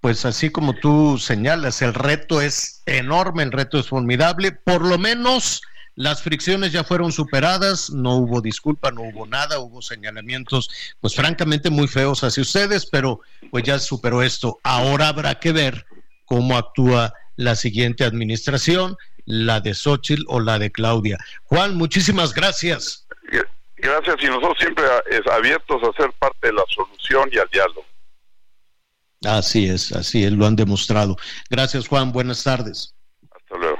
pues 0.00 0.24
así 0.24 0.50
como 0.50 0.74
tú 0.74 1.18
señalas, 1.18 1.82
el 1.82 1.94
reto 1.94 2.40
es 2.40 2.82
enorme, 2.86 3.42
el 3.42 3.52
reto 3.52 3.78
es 3.78 3.88
formidable, 3.88 4.52
por 4.52 4.86
lo 4.86 4.98
menos 4.98 5.62
las 5.96 6.22
fricciones 6.22 6.72
ya 6.72 6.84
fueron 6.84 7.12
superadas, 7.12 7.90
no 7.90 8.16
hubo 8.16 8.40
disculpa, 8.40 8.90
no 8.90 9.02
hubo 9.02 9.26
nada, 9.26 9.58
hubo 9.60 9.80
señalamientos, 9.80 10.68
pues 11.00 11.14
francamente 11.14 11.70
muy 11.70 11.88
feos 11.88 12.22
hacia 12.24 12.42
ustedes, 12.42 12.86
pero 12.86 13.20
pues 13.50 13.64
ya 13.64 13.78
superó 13.78 14.22
esto. 14.22 14.58
Ahora 14.62 15.08
habrá 15.08 15.38
que 15.38 15.52
ver 15.52 15.86
cómo 16.24 16.56
actúa 16.56 17.14
la 17.36 17.54
siguiente 17.54 18.04
administración, 18.04 18.96
la 19.24 19.60
de 19.60 19.74
Xochitl 19.74 20.24
o 20.28 20.40
la 20.40 20.58
de 20.58 20.70
Claudia. 20.70 21.18
Juan, 21.44 21.76
muchísimas 21.76 22.34
gracias. 22.34 23.06
Gracias 23.84 24.16
y 24.22 24.26
nosotros 24.28 24.56
siempre 24.58 24.82
abiertos 25.30 25.82
a 25.82 26.02
ser 26.02 26.10
parte 26.18 26.46
de 26.46 26.54
la 26.54 26.64
solución 26.68 27.28
y 27.30 27.36
al 27.36 27.48
diálogo. 27.50 27.84
Así 29.22 29.66
es, 29.66 29.92
así 29.92 30.24
es, 30.24 30.32
lo 30.32 30.46
han 30.46 30.56
demostrado. 30.56 31.16
Gracias 31.50 31.86
Juan, 31.86 32.10
buenas 32.10 32.42
tardes. 32.42 32.94
Hasta 33.30 33.58
luego. 33.58 33.78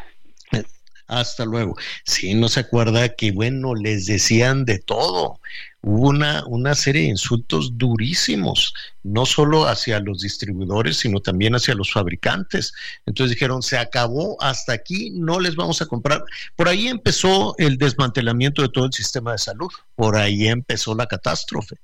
Hasta 1.06 1.44
luego. 1.46 1.76
Sí, 2.04 2.34
no 2.34 2.48
se 2.48 2.60
acuerda 2.60 3.14
que, 3.14 3.32
bueno, 3.32 3.74
les 3.74 4.04
decían 4.04 4.66
de 4.66 4.78
todo. 4.78 5.40
Hubo 5.86 6.08
una, 6.08 6.44
una 6.46 6.74
serie 6.74 7.02
de 7.02 7.08
insultos 7.08 7.76
durísimos, 7.76 8.72
no 9.02 9.26
solo 9.26 9.66
hacia 9.68 10.00
los 10.00 10.20
distribuidores, 10.20 10.96
sino 10.96 11.20
también 11.20 11.54
hacia 11.54 11.74
los 11.74 11.92
fabricantes. 11.92 12.72
Entonces 13.04 13.36
dijeron, 13.36 13.62
se 13.62 13.76
acabó, 13.76 14.42
hasta 14.42 14.72
aquí 14.72 15.10
no 15.10 15.40
les 15.40 15.56
vamos 15.56 15.82
a 15.82 15.86
comprar. 15.86 16.24
Por 16.56 16.68
ahí 16.68 16.88
empezó 16.88 17.54
el 17.58 17.76
desmantelamiento 17.76 18.62
de 18.62 18.70
todo 18.70 18.86
el 18.86 18.94
sistema 18.94 19.32
de 19.32 19.38
salud, 19.38 19.70
por 19.94 20.16
ahí 20.16 20.48
empezó 20.48 20.94
la 20.94 21.06
catástrofe. 21.06 21.76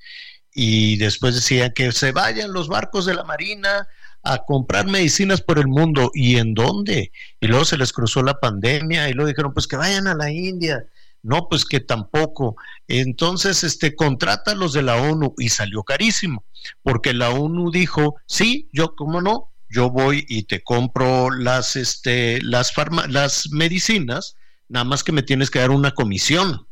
Y 0.54 0.96
después 0.96 1.34
decían 1.34 1.72
que 1.74 1.92
se 1.92 2.12
vayan 2.12 2.54
los 2.54 2.68
barcos 2.68 3.04
de 3.04 3.14
la 3.14 3.24
Marina, 3.24 3.86
a 4.22 4.38
comprar 4.38 4.86
medicinas 4.86 5.40
por 5.40 5.58
el 5.58 5.66
mundo. 5.66 6.10
¿Y 6.14 6.36
en 6.36 6.54
dónde? 6.54 7.12
Y 7.40 7.46
luego 7.46 7.64
se 7.64 7.76
les 7.78 7.92
cruzó 7.92 8.22
la 8.22 8.38
pandemia 8.38 9.08
y 9.08 9.12
luego 9.12 9.28
dijeron, 9.28 9.52
pues 9.52 9.66
que 9.66 9.76
vayan 9.76 10.06
a 10.06 10.14
la 10.14 10.30
India. 10.30 10.84
No, 11.22 11.48
pues 11.48 11.64
que 11.64 11.80
tampoco. 11.80 12.56
Entonces, 12.88 13.64
este, 13.64 13.94
contrata 13.94 14.52
a 14.52 14.54
los 14.54 14.72
de 14.72 14.82
la 14.82 14.96
ONU 14.96 15.34
y 15.38 15.50
salió 15.50 15.82
carísimo, 15.82 16.44
porque 16.82 17.12
la 17.12 17.30
ONU 17.30 17.70
dijo, 17.70 18.16
sí, 18.26 18.68
yo, 18.72 18.94
¿cómo 18.94 19.20
no? 19.20 19.52
Yo 19.68 19.90
voy 19.90 20.24
y 20.28 20.44
te 20.44 20.62
compro 20.62 21.30
las, 21.30 21.76
este, 21.76 22.40
las, 22.42 22.72
las 23.08 23.50
medicinas, 23.50 24.34
nada 24.68 24.84
más 24.84 25.04
que 25.04 25.12
me 25.12 25.22
tienes 25.22 25.50
que 25.50 25.60
dar 25.60 25.70
una 25.70 25.92
comisión. 25.92 26.66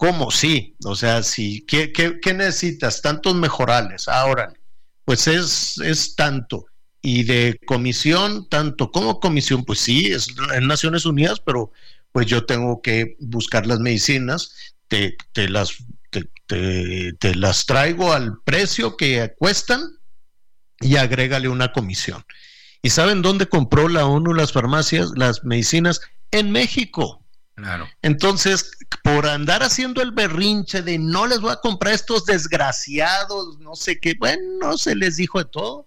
¿Cómo? 0.00 0.30
Sí. 0.30 0.76
O 0.86 0.96
sea. 0.96 1.20
¿Qué, 1.66 1.92
qué, 1.92 2.34
necesitas? 2.34 3.02
Tantos 3.02 3.34
mejorales. 3.34 4.08
Ahora, 4.08 4.50
pues 5.04 5.26
es, 5.26 5.76
es 5.76 6.14
tanto. 6.14 6.64
Y 7.02 7.24
de 7.24 7.58
comisión, 7.66 8.48
tanto 8.48 8.90
como 8.90 9.20
comisión, 9.20 9.62
pues 9.62 9.80
sí, 9.80 10.06
es 10.06 10.28
en 10.54 10.66
Naciones 10.66 11.04
Unidas, 11.04 11.40
pero 11.44 11.70
pues 12.12 12.26
yo 12.26 12.44
tengo 12.44 12.82
que 12.82 13.16
buscar 13.20 13.66
las 13.66 13.80
medicinas, 13.80 14.74
te, 14.88 15.16
las, 15.48 15.76
te, 16.46 17.34
las 17.36 17.66
traigo 17.66 18.12
al 18.12 18.40
precio 18.42 18.96
que 18.96 19.32
cuestan 19.38 19.98
y 20.80 20.96
agrégale 20.96 21.48
una 21.48 21.72
comisión. 21.72 22.24
¿Y 22.82 22.90
saben 22.90 23.22
dónde 23.22 23.46
compró 23.46 23.88
la 23.88 24.06
ONU 24.06 24.34
las 24.34 24.52
farmacias, 24.52 25.10
las 25.14 25.44
medicinas? 25.44 26.00
En 26.30 26.50
México. 26.50 27.24
Claro. 27.54 27.86
Entonces, 28.00 28.70
por 29.04 29.26
andar 29.26 29.62
haciendo 29.62 30.00
el 30.00 30.12
berrinche 30.12 30.80
de 30.80 30.98
no 30.98 31.26
les 31.26 31.40
voy 31.40 31.52
a 31.52 31.56
comprar 31.56 31.92
estos 31.92 32.24
desgraciados, 32.24 33.58
no 33.58 33.74
sé 33.74 33.98
qué, 34.00 34.14
bueno, 34.18 34.78
se 34.78 34.94
les 34.94 35.16
dijo 35.16 35.38
de 35.38 35.44
todo. 35.44 35.86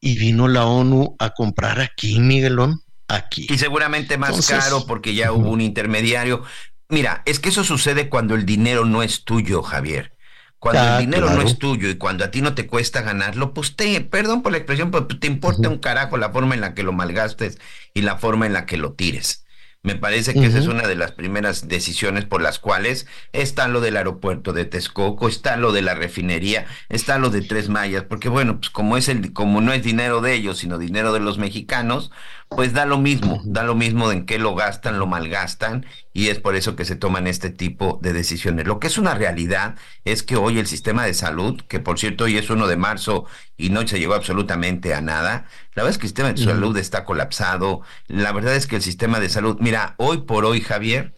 Y 0.00 0.18
vino 0.18 0.48
la 0.48 0.66
ONU 0.66 1.16
a 1.18 1.30
comprar 1.30 1.80
aquí, 1.80 2.20
Miguelón, 2.20 2.82
aquí. 3.14 3.46
Y 3.48 3.58
seguramente 3.58 4.18
más 4.18 4.46
caro 4.46 4.86
porque 4.86 5.14
ya 5.14 5.32
hubo 5.32 5.50
un 5.50 5.60
intermediario. 5.60 6.42
Mira, 6.88 7.22
es 7.26 7.40
que 7.40 7.50
eso 7.50 7.64
sucede 7.64 8.08
cuando 8.08 8.34
el 8.34 8.44
dinero 8.44 8.84
no 8.84 9.02
es 9.02 9.24
tuyo, 9.24 9.62
Javier. 9.62 10.12
Cuando 10.58 10.94
el 10.94 11.06
dinero 11.06 11.28
no 11.28 11.42
es 11.42 11.58
tuyo 11.58 11.88
y 11.88 11.96
cuando 11.96 12.24
a 12.24 12.30
ti 12.30 12.40
no 12.40 12.54
te 12.54 12.68
cuesta 12.68 13.02
ganarlo, 13.02 13.52
pues 13.52 13.74
te, 13.74 14.00
perdón 14.00 14.42
por 14.42 14.52
la 14.52 14.58
expresión, 14.58 14.92
pero 14.92 15.08
te 15.08 15.26
importa 15.26 15.68
un 15.68 15.78
carajo 15.78 16.16
la 16.18 16.30
forma 16.30 16.54
en 16.54 16.60
la 16.60 16.72
que 16.72 16.84
lo 16.84 16.92
malgastes 16.92 17.58
y 17.94 18.02
la 18.02 18.16
forma 18.16 18.46
en 18.46 18.52
la 18.52 18.64
que 18.64 18.76
lo 18.76 18.92
tires. 18.92 19.42
Me 19.84 19.96
parece 19.96 20.32
que 20.32 20.46
esa 20.46 20.60
es 20.60 20.68
una 20.68 20.86
de 20.86 20.94
las 20.94 21.10
primeras 21.10 21.66
decisiones 21.66 22.24
por 22.24 22.40
las 22.40 22.60
cuales 22.60 23.08
está 23.32 23.66
lo 23.66 23.80
del 23.80 23.96
aeropuerto 23.96 24.52
de 24.52 24.64
Texcoco, 24.64 25.26
está 25.26 25.56
lo 25.56 25.72
de 25.72 25.82
la 25.82 25.94
refinería, 25.94 26.66
está 26.88 27.18
lo 27.18 27.30
de 27.30 27.42
Tres 27.42 27.68
Mayas, 27.68 28.04
porque 28.04 28.28
bueno, 28.28 28.60
pues 28.60 28.70
como 28.70 28.96
es 28.96 29.08
el, 29.08 29.32
como 29.32 29.60
no 29.60 29.72
es 29.72 29.82
dinero 29.82 30.20
de 30.20 30.34
ellos, 30.34 30.58
sino 30.58 30.78
dinero 30.78 31.12
de 31.12 31.18
los 31.18 31.38
mexicanos, 31.38 32.12
pues 32.56 32.72
da 32.72 32.86
lo 32.86 32.98
mismo, 32.98 33.40
da 33.44 33.62
lo 33.62 33.74
mismo 33.74 34.12
en 34.12 34.26
qué 34.26 34.38
lo 34.38 34.54
gastan, 34.54 34.98
lo 34.98 35.06
malgastan, 35.06 35.86
y 36.12 36.28
es 36.28 36.38
por 36.38 36.54
eso 36.56 36.76
que 36.76 36.84
se 36.84 36.96
toman 36.96 37.26
este 37.26 37.50
tipo 37.50 37.98
de 38.02 38.12
decisiones. 38.12 38.66
Lo 38.66 38.78
que 38.78 38.86
es 38.86 38.98
una 38.98 39.14
realidad 39.14 39.76
es 40.04 40.22
que 40.22 40.36
hoy 40.36 40.58
el 40.58 40.66
sistema 40.66 41.04
de 41.04 41.14
salud, 41.14 41.60
que 41.68 41.80
por 41.80 41.98
cierto 41.98 42.24
hoy 42.24 42.36
es 42.36 42.50
uno 42.50 42.66
de 42.66 42.76
marzo 42.76 43.26
y 43.56 43.70
no 43.70 43.86
se 43.86 43.98
llegó 43.98 44.14
absolutamente 44.14 44.94
a 44.94 45.00
nada, 45.00 45.46
la 45.74 45.82
verdad 45.82 45.90
es 45.90 45.98
que 45.98 46.06
el 46.06 46.08
sistema 46.08 46.32
de 46.32 46.42
salud 46.42 46.76
está 46.76 47.04
colapsado, 47.04 47.82
la 48.06 48.32
verdad 48.32 48.54
es 48.54 48.66
que 48.66 48.76
el 48.76 48.82
sistema 48.82 49.20
de 49.20 49.28
salud, 49.28 49.56
mira, 49.60 49.94
hoy 49.98 50.18
por 50.18 50.44
hoy, 50.44 50.60
Javier, 50.60 51.14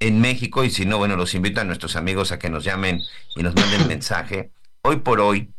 en 0.00 0.20
México, 0.20 0.64
y 0.64 0.70
si 0.70 0.86
no, 0.86 0.98
bueno, 0.98 1.16
los 1.16 1.34
invito 1.34 1.60
a 1.60 1.64
nuestros 1.64 1.96
amigos 1.96 2.32
a 2.32 2.38
que 2.38 2.50
nos 2.50 2.64
llamen 2.64 3.00
y 3.36 3.42
nos 3.42 3.54
manden 3.54 3.86
mensaje, 3.88 4.50
hoy 4.82 4.96
por 4.96 5.20
hoy, 5.20 5.50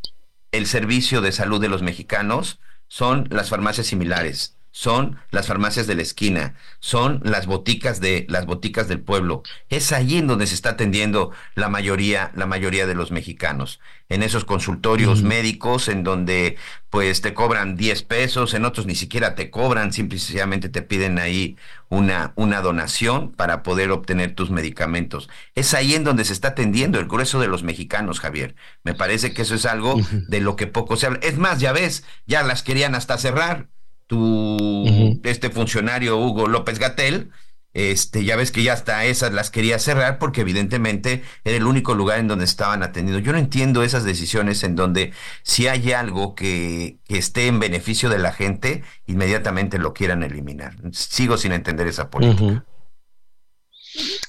el 0.51 0.67
servicio 0.67 1.21
de 1.21 1.31
salud 1.31 1.59
de 1.59 1.69
los 1.69 1.81
mexicanos 1.81 2.59
son 2.87 3.27
las 3.31 3.49
farmacias 3.49 3.87
similares 3.87 4.54
son 4.75 5.17
las 5.31 5.47
farmacias 5.47 5.87
de 5.87 5.95
la 5.95 6.01
esquina, 6.01 6.55
son 6.81 7.21
las 7.23 7.45
boticas 7.45 8.01
de 8.01 8.25
las 8.27 8.45
boticas 8.45 8.89
del 8.89 8.99
pueblo. 8.99 9.41
Es 9.69 9.93
allí 9.93 10.17
en 10.17 10.27
donde 10.27 10.47
se 10.47 10.53
está 10.53 10.71
atendiendo 10.71 11.31
la 11.55 11.69
mayoría 11.69 12.33
la 12.35 12.45
mayoría 12.45 12.85
de 12.85 12.93
los 12.93 13.09
mexicanos. 13.09 13.79
En 14.09 14.21
esos 14.21 14.43
consultorios 14.43 15.23
médicos 15.23 15.87
en 15.87 16.03
donde 16.03 16.57
pues 16.89 17.21
te 17.21 17.33
cobran 17.33 17.77
10 17.77 18.03
pesos, 18.03 18.53
en 18.53 18.65
otros 18.65 18.85
ni 18.85 18.95
siquiera 18.95 19.33
te 19.33 19.49
cobran, 19.49 19.93
simplemente 19.93 20.67
te 20.67 20.81
piden 20.81 21.19
ahí 21.19 21.55
una 21.87 22.33
una 22.35 22.59
donación 22.59 23.31
para 23.31 23.63
poder 23.63 23.91
obtener 23.91 24.35
tus 24.35 24.49
medicamentos. 24.49 25.29
Es 25.55 25.73
ahí 25.73 25.95
en 25.95 26.03
donde 26.03 26.25
se 26.25 26.33
está 26.33 26.49
atendiendo 26.49 26.99
el 26.99 27.07
grueso 27.07 27.39
de 27.39 27.47
los 27.47 27.63
mexicanos, 27.63 28.19
Javier. 28.19 28.55
Me 28.83 28.93
parece 28.93 29.33
que 29.33 29.43
eso 29.43 29.55
es 29.55 29.65
algo 29.65 29.95
de 30.11 30.41
lo 30.41 30.57
que 30.57 30.67
poco 30.67 30.97
se 30.97 31.05
habla. 31.05 31.19
Es 31.21 31.37
más, 31.37 31.61
ya 31.61 31.71
ves, 31.71 32.03
ya 32.27 32.43
las 32.43 32.61
querían 32.61 32.93
hasta 32.93 33.17
cerrar 33.17 33.69
tu 34.07 35.19
este 35.23 35.49
funcionario 35.49 36.17
Hugo 36.17 36.47
López 36.47 36.79
Gatel, 36.79 37.31
este, 37.75 38.23
ya 38.23 38.37
ves 38.37 38.51
que 38.51 38.63
ya 38.63 38.71
hasta 38.71 39.03
esas 39.03 39.33
las 39.33 39.51
quería 39.51 39.79
cerrar 39.79 40.17
porque 40.17 40.41
evidentemente 40.41 41.23
era 41.43 41.57
el 41.57 41.65
único 41.65 41.93
lugar 41.93 42.19
en 42.19 42.29
donde 42.29 42.45
estaban 42.45 42.83
atendiendo. 42.83 43.19
Yo 43.19 43.33
no 43.33 43.37
entiendo 43.37 43.83
esas 43.83 44.05
decisiones 44.05 44.63
en 44.63 44.77
donde 44.77 45.11
si 45.43 45.67
hay 45.67 45.91
algo 45.91 46.35
que, 46.35 46.99
esté 47.09 47.47
en 47.47 47.59
beneficio 47.59 48.09
de 48.09 48.17
la 48.17 48.31
gente, 48.31 48.83
inmediatamente 49.07 49.77
lo 49.77 49.93
quieran 49.93 50.23
eliminar. 50.23 50.73
Sigo 50.93 51.37
sin 51.37 51.51
entender 51.51 51.87
esa 51.87 52.09
política. 52.09 52.65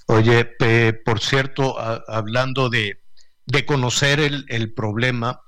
Oye, 0.07 0.45
por 1.05 1.20
cierto, 1.20 1.77
hablando 1.79 2.68
de, 2.68 2.99
conocer 3.64 4.18
el, 4.18 4.45
el 4.49 4.74
problema, 4.74 5.43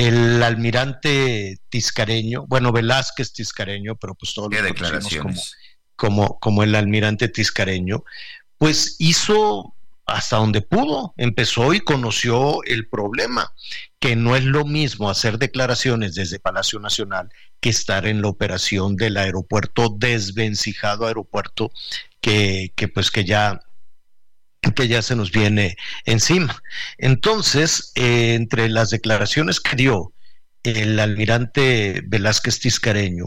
el 0.00 0.42
almirante 0.42 1.58
Tiscareño, 1.68 2.46
bueno, 2.46 2.72
Velázquez 2.72 3.32
Tiscareño, 3.32 3.96
pero 3.96 4.14
pues 4.14 4.32
todos 4.32 4.50
lo 4.50 4.74
conocemos 4.74 5.56
como, 5.94 6.38
como, 6.40 6.62
el 6.62 6.74
almirante 6.74 7.28
Tiscareño, 7.28 8.04
pues 8.56 8.96
hizo 8.98 9.74
hasta 10.06 10.38
donde 10.38 10.62
pudo, 10.62 11.12
empezó 11.18 11.74
y 11.74 11.80
conoció 11.80 12.64
el 12.64 12.88
problema, 12.88 13.52
que 13.98 14.16
no 14.16 14.36
es 14.36 14.44
lo 14.44 14.64
mismo 14.64 15.10
hacer 15.10 15.38
declaraciones 15.38 16.14
desde 16.14 16.40
Palacio 16.40 16.80
Nacional 16.80 17.28
que 17.60 17.68
estar 17.68 18.06
en 18.06 18.22
la 18.22 18.28
operación 18.28 18.96
del 18.96 19.18
aeropuerto 19.18 19.94
desvencijado 19.98 21.06
aeropuerto 21.06 21.70
que, 22.22 22.72
que 22.74 22.88
pues 22.88 23.10
que 23.10 23.24
ya 23.26 23.60
que 24.60 24.88
ya 24.88 25.02
se 25.02 25.16
nos 25.16 25.32
viene 25.32 25.76
encima. 26.04 26.62
Entonces, 26.98 27.92
eh, 27.94 28.34
entre 28.34 28.68
las 28.68 28.90
declaraciones 28.90 29.60
que 29.60 29.76
dio 29.76 30.12
el 30.62 30.98
almirante 31.00 32.02
Velázquez 32.06 32.60
Tiscareño, 32.60 33.26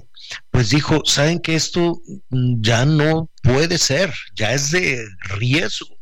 pues 0.51 0.69
dijo, 0.69 1.01
saben 1.05 1.39
que 1.39 1.55
esto 1.55 1.99
ya 2.29 2.85
no 2.85 3.29
puede 3.41 3.77
ser, 3.77 4.13
ya 4.35 4.53
es 4.53 4.71
de 4.71 5.05
riesgo. 5.37 5.97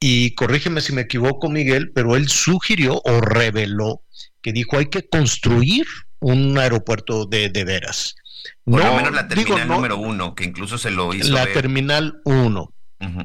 Y 0.00 0.34
corrígeme 0.34 0.80
si 0.80 0.92
me 0.92 1.02
equivoco, 1.02 1.48
Miguel, 1.48 1.92
pero 1.92 2.16
él 2.16 2.28
sugirió 2.28 3.00
o 3.04 3.20
reveló 3.20 4.02
que 4.42 4.52
dijo 4.52 4.78
hay 4.78 4.86
que 4.86 5.06
construir 5.06 5.86
un 6.20 6.58
aeropuerto 6.58 7.26
de, 7.26 7.50
de 7.50 7.64
veras. 7.64 8.16
Por 8.64 8.82
lo 8.82 8.94
menos 8.94 9.12
la 9.12 9.28
terminal 9.28 9.68
número 9.68 9.98
uno, 9.98 10.34
que 10.34 10.44
incluso 10.44 10.78
se 10.78 10.90
lo 10.90 11.12
hizo. 11.12 11.32
La 11.32 11.46
terminal 11.52 12.20
uno 12.24 12.72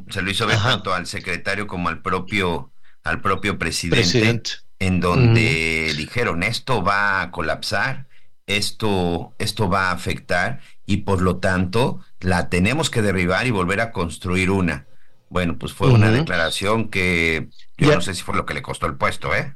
se 0.09 0.21
lo 0.21 0.31
hizo 0.31 0.47
ver 0.47 0.57
tanto 0.57 0.93
al 0.93 1.05
secretario 1.05 1.67
como 1.67 1.89
al 1.89 2.01
propio, 2.01 2.71
al 3.03 3.21
propio 3.21 3.57
presidente, 3.57 4.41
en 4.79 4.99
donde 4.99 5.93
dijeron 5.97 6.43
esto 6.43 6.83
va 6.83 7.21
a 7.21 7.31
colapsar, 7.31 8.07
esto, 8.47 9.35
esto 9.39 9.69
va 9.69 9.89
a 9.89 9.91
afectar 9.91 10.61
y 10.85 10.97
por 10.97 11.21
lo 11.21 11.37
tanto 11.37 11.99
la 12.19 12.49
tenemos 12.49 12.89
que 12.89 13.01
derribar 13.01 13.47
y 13.47 13.51
volver 13.51 13.81
a 13.81 13.91
construir 13.91 14.51
una. 14.51 14.87
Bueno, 15.29 15.57
pues 15.57 15.73
fue 15.73 15.91
una 15.91 16.11
declaración 16.11 16.89
que 16.89 17.49
yo 17.77 17.93
no 17.93 18.01
sé 18.01 18.13
si 18.13 18.23
fue 18.23 18.35
lo 18.35 18.45
que 18.45 18.53
le 18.53 18.61
costó 18.61 18.85
el 18.85 18.95
puesto, 18.95 19.35
¿eh? 19.35 19.53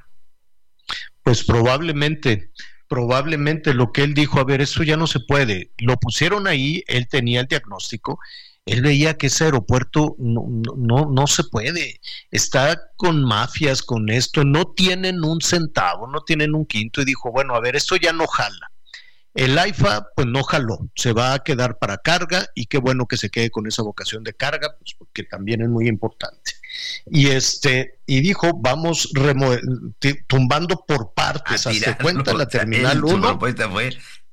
Pues 1.24 1.44
probablemente, 1.44 2.50
probablemente 2.88 3.74
lo 3.74 3.92
que 3.92 4.04
él 4.04 4.14
dijo, 4.14 4.40
a 4.40 4.44
ver, 4.44 4.62
eso 4.62 4.84
ya 4.84 4.98
no 4.98 5.06
se 5.06 5.20
puede. 5.20 5.72
Lo 5.78 5.98
pusieron 5.98 6.48
ahí, 6.48 6.84
él 6.88 7.08
tenía 7.08 7.42
el 7.42 7.48
diagnóstico 7.48 8.20
él 8.70 8.82
veía 8.82 9.18
que 9.18 9.28
ese 9.28 9.46
aeropuerto 9.46 10.16
no, 10.20 10.46
no, 10.78 11.10
no, 11.10 11.28
se 11.28 11.44
puede, 11.44 12.00
está 12.30 12.80
con 12.98 13.24
mafias, 13.24 13.82
con 13.82 14.10
esto, 14.10 14.44
no 14.44 14.68
tienen 14.74 15.24
un 15.24 15.42
centavo, 15.42 16.08
no 16.08 16.22
tienen 16.22 16.54
un 16.54 16.68
quinto 16.68 17.02
y 17.02 17.06
dijo, 17.06 17.32
bueno, 17.32 17.56
a 17.56 17.62
ver, 17.62 17.76
esto 17.76 17.96
ya 17.96 18.14
no 18.14 18.28
jala. 18.28 18.72
El 19.34 19.58
AIFA 19.58 20.10
pues 20.16 20.28
no 20.28 20.44
jaló, 20.44 20.88
se 20.96 21.14
va 21.14 21.34
a 21.34 21.40
quedar 21.40 21.80
para 21.80 21.98
carga 21.98 22.48
y 22.54 22.66
qué 22.66 22.78
bueno 22.78 23.08
que 23.08 23.18
se 23.18 23.30
quede 23.30 23.50
con 23.50 23.66
esa 23.68 23.82
vocación 23.82 24.24
de 24.24 24.34
carga, 24.34 24.76
pues 24.78 24.94
porque 24.98 25.24
también 25.24 25.62
es 25.62 25.70
muy 25.70 25.88
importante. 25.88 26.54
Y 27.08 27.28
este 27.28 28.00
y 28.06 28.22
dijo, 28.22 28.52
vamos 28.54 29.12
tumbando 30.28 30.84
por 30.88 31.14
partes, 31.14 31.66
hasta 31.66 31.98
cuenta 31.98 32.34
la 32.34 32.48
terminal 32.48 33.04
1 33.04 33.40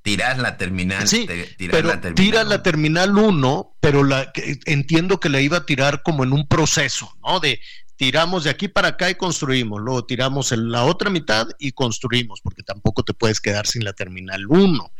tirar 0.07 0.39
la 0.39 0.57
terminal. 0.57 1.09
Sí, 1.09 1.27
pero 1.59 1.89
la 1.89 2.01
terminal 2.01 2.15
tira 2.15 2.45
la 2.45 2.63
terminal 2.63 3.19
1, 3.19 3.77
pero 3.81 4.05
la, 4.05 4.33
entiendo 4.65 5.19
que 5.19 5.29
la 5.29 5.41
iba 5.41 5.57
a 5.57 5.67
tirar 5.67 6.05
como 6.05 6.23
en 6.23 6.33
un 6.33 6.47
proceso, 6.47 7.13
¿no? 7.27 7.41
De 7.41 7.61
tiramos 7.97 8.45
de 8.45 8.51
aquí 8.51 8.69
para 8.69 8.89
acá 8.89 9.11
y 9.11 9.17
construimos, 9.17 9.81
luego 9.81 10.05
tiramos 10.05 10.53
en 10.53 10.71
la 10.71 10.85
otra 10.85 11.11
mitad 11.11 11.49
y 11.59 11.73
construimos, 11.73 12.41
porque 12.41 12.63
tampoco 12.63 13.03
te 13.03 13.15
puedes 13.15 13.41
quedar 13.41 13.67
sin 13.67 13.83
la 13.83 13.95
terminal 13.95 14.47
1. 14.47 14.93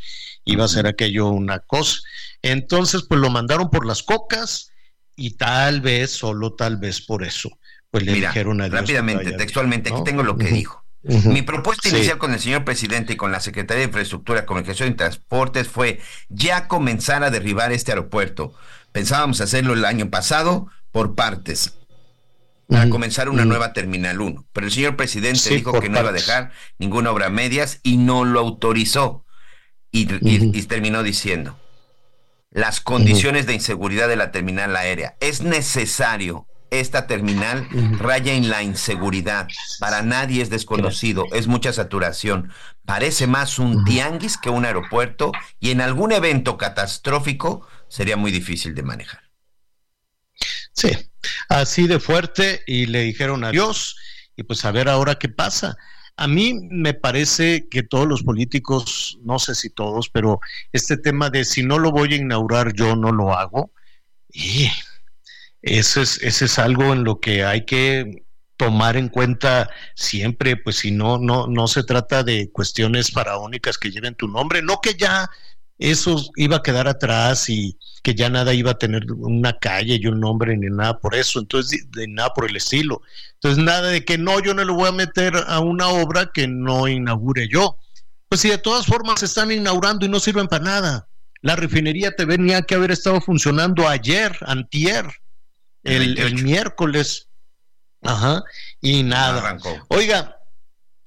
Iba 0.45 0.65
a 0.65 0.69
ser 0.69 0.89
aquello 0.89 1.29
una 1.29 1.61
cosa. 1.61 2.01
Entonces, 2.43 3.05
pues 3.09 3.21
lo 3.21 3.31
mandaron 3.31 3.71
por 3.71 3.87
las 3.87 4.03
cocas 4.03 4.73
y 5.15 5.37
tal 5.37 5.83
vez, 5.83 6.11
solo 6.11 6.55
tal 6.55 6.79
vez 6.79 7.01
por 7.01 7.23
eso, 7.23 7.57
pues 7.93 8.05
le 8.05 8.13
dijeron 8.13 8.61
adiós. 8.61 8.81
Rápidamente, 8.81 9.33
textualmente, 9.35 9.93
aquí 9.93 10.03
tengo 10.05 10.25
lo 10.25 10.37
que 10.37 10.47
dijo. 10.47 10.85
Mi 11.07 11.43
propuesta 11.43 11.89
inicial 11.89 12.19
con 12.19 12.33
el 12.33 12.41
señor 12.41 12.65
presidente 12.65 13.13
y 13.13 13.17
con 13.17 13.31
la 13.31 13.41
Secretaría 13.41 13.81
de 13.81 13.87
Infraestructura, 13.87 14.45
Comunicación 14.45 14.89
y 14.89 14.95
Transportes 14.95 15.69
fue 15.69 16.01
ya 16.29 16.67
comenzar 16.67 17.23
a 17.23 17.31
derribar 17.31 17.73
este 17.73 17.93
aeropuerto. 17.93 18.55
Pensábamos 18.91 19.41
hacerlo 19.41 19.75
el 19.75 19.85
año 19.85 20.11
pasado 20.11 20.69
por 20.91 21.15
partes, 21.15 21.75
para 22.69 22.91
comenzar 22.91 23.29
una 23.29 23.45
nueva 23.45 23.73
Terminal 23.73 24.21
1. 24.21 24.47
Pero 24.53 24.67
el 24.67 24.73
señor 24.73 24.97
presidente 24.97 25.51
dijo 25.51 25.79
que 25.81 25.89
no 25.89 26.01
iba 26.01 26.09
a 26.09 26.13
dejar 26.13 26.51
ninguna 26.79 27.13
obra 27.13 27.27
a 27.27 27.31
medias 27.31 27.81
y 27.83 27.97
no 27.97 28.25
lo 28.25 28.41
autorizó. 28.41 29.25
Y, 29.93 30.07
terminó 30.67 31.03
diciendo, 31.03 31.59
las 32.51 32.81
condiciones 32.81 33.47
de 33.47 33.55
inseguridad 33.55 34.09
de 34.09 34.17
la 34.17 34.31
terminal 34.31 34.77
aérea. 34.77 35.17
Es 35.21 35.41
necesario 35.41 36.47
esta 36.71 37.07
terminal 37.07 37.69
raya 37.99 38.35
en 38.35 38.49
la 38.49 38.63
inseguridad. 38.63 39.49
Para 39.79 40.03
nadie 40.03 40.43
es 40.43 40.51
desconocido, 40.51 41.27
es 41.33 41.47
mucha 41.47 41.73
saturación. 41.73 42.53
Parece 42.85 43.27
más 43.27 43.59
un 43.59 43.85
tianguis 43.85 44.37
que 44.37 44.51
un 44.51 44.65
aeropuerto 44.65 45.33
y 45.61 45.71
en 45.71 45.81
algún 45.81 46.13
evento 46.13 46.57
catastrófico 46.57 47.67
sería 47.89 48.17
muy 48.17 48.33
difícil 48.33 48.75
de 48.75 48.83
manejar. 48.83 49.23
Sí, 50.73 50.91
así 51.49 51.87
de 51.87 52.01
fuerte 52.01 52.63
y 52.67 52.87
le 52.87 53.03
dijeron 53.03 53.45
adiós 53.45 53.97
y 54.37 54.43
pues 54.43 54.65
a 54.65 54.73
ver 54.73 54.89
ahora 54.89 55.17
qué 55.17 55.29
pasa. 55.29 55.77
A 56.19 56.29
mí 56.29 56.55
me 56.71 56.95
parece 56.95 57.69
que 57.69 57.83
todos 57.83 58.07
los 58.07 58.23
políticos, 58.23 59.19
no 59.23 59.39
sé 59.39 59.55
si 59.55 59.71
todos, 59.71 60.09
pero 60.09 60.41
este 60.73 60.97
tema 60.97 61.31
de 61.31 61.45
si 61.45 61.63
no 61.63 61.79
lo 61.79 61.91
voy 61.91 62.15
a 62.15 62.17
inaugurar 62.17 62.73
yo 62.73 62.97
no 62.97 63.13
lo 63.13 63.35
hago, 63.35 63.71
y 64.37 64.71
eso 65.67 66.01
es, 66.01 66.23
ese 66.23 66.45
es 66.45 66.59
algo 66.61 66.93
en 66.93 67.03
lo 67.03 67.19
que 67.19 67.45
hay 67.45 67.65
que 67.65 68.25
tomar 68.57 68.97
en 68.97 69.09
cuenta 69.09 69.69
siempre, 69.97 70.57
pues 70.57 70.77
si 70.77 70.93
no, 70.93 71.19
no, 71.19 71.49
no 71.49 71.67
se 71.67 71.83
trata 71.83 72.23
de 72.23 72.51
cuestiones 72.53 73.11
faraónicas 73.11 73.77
que 73.77 73.91
lleven 73.91 74.15
tu 74.15 74.29
nombre, 74.29 74.63
no 74.63 74.81
que 74.81 74.95
ya 74.95 75.29
eso 75.79 76.25
iba 76.37 76.57
a 76.57 76.63
quedar 76.63 76.87
atrás 76.87 77.51
y 77.51 77.77
que 78.03 78.15
ya 78.15 78.31
nada 78.31 78.55
iba 78.55 78.71
a 78.71 78.79
tener 78.79 79.11
una 79.13 79.59
calle 79.59 79.99
y 80.01 80.07
un 80.07 80.21
nombre 80.21 80.57
ni 80.57 80.69
nada 80.69 80.99
por 81.01 81.17
eso, 81.17 81.41
entonces 81.41 81.87
de, 81.91 82.07
nada 82.07 82.33
por 82.33 82.49
el 82.49 82.55
estilo. 82.55 83.03
Entonces 83.35 83.63
nada 83.63 83.89
de 83.89 84.05
que 84.05 84.19
no, 84.19 84.41
yo 84.41 84.55
no 84.55 84.65
le 84.65 84.73
voy 84.73 84.89
a 84.89 84.93
meter 84.93 85.35
a 85.49 85.59
una 85.59 85.89
obra 85.89 86.31
que 86.33 86.47
no 86.47 86.87
inaugure 86.87 87.49
yo. 87.49 87.77
Pues 88.29 88.41
si 88.41 88.49
de 88.51 88.59
todas 88.59 88.87
formas 88.87 89.19
se 89.19 89.27
están 89.27 89.51
inaugurando 89.51 90.07
y 90.07 90.09
no 90.09 90.21
sirven 90.21 90.47
para 90.47 90.65
nada. 90.65 91.09
La 91.43 91.57
refinería 91.57 92.15
te 92.15 92.25
venía 92.25 92.63
que 92.63 92.77
haber 92.77 92.93
estado 92.93 93.21
funcionando 93.21 93.89
ayer, 93.89 94.37
antier, 94.47 95.07
el, 95.87 96.43
miércoles. 96.43 97.29
Ajá, 98.03 98.45
y 98.81 99.03
nada. 99.03 99.59
Oiga, 99.89 100.37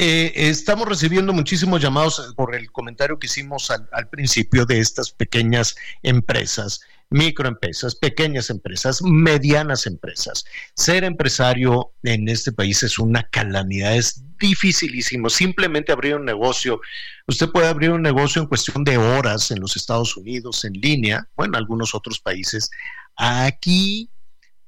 eh, 0.02 0.32
estamos 0.48 0.88
recibiendo 0.88 1.34
muchísimos 1.34 1.82
llamados 1.82 2.34
por 2.38 2.56
el 2.56 2.72
comentario 2.72 3.20
que 3.20 3.28
hicimos 3.28 3.70
al, 3.70 4.08
principio 4.08 4.66
de 4.66 4.80
estas 4.80 5.12
pequeñas 5.12 5.76
empresas, 6.04 6.80
microempresas, 7.10 7.96
pequeñas 7.96 8.50
empresas, 8.50 9.02
medianas 9.02 9.86
empresas. 9.86 10.46
Ser 10.74 11.04
empresario 11.04 11.92
en 12.04 12.30
este 12.30 12.54
país 12.54 12.82
es 12.82 12.98
una 12.98 13.24
calamidad, 13.24 13.94
es 13.94 14.24
dificilísimo. 14.40 15.30
Simplemente 15.30 15.92
abrir 15.92 16.16
un 16.16 16.24
negocio, 16.24 16.80
usted 17.28 17.50
puede 17.50 17.68
abrir 17.68 17.92
un 17.92 18.02
negocio 18.02 18.42
en 18.42 18.48
cuestión 18.48 18.86
de 18.86 18.98
horas 18.98 19.52
en 19.52 19.60
los 19.60 19.76
Estados 19.76 20.16
Unidos, 20.16 20.64
en 20.64 20.74
línea, 20.74 21.28
o 21.36 21.44
en 21.44 21.58
algunos 21.58 21.94
otros 21.94 22.22
países. 22.22 22.72
Aquí 23.18 24.10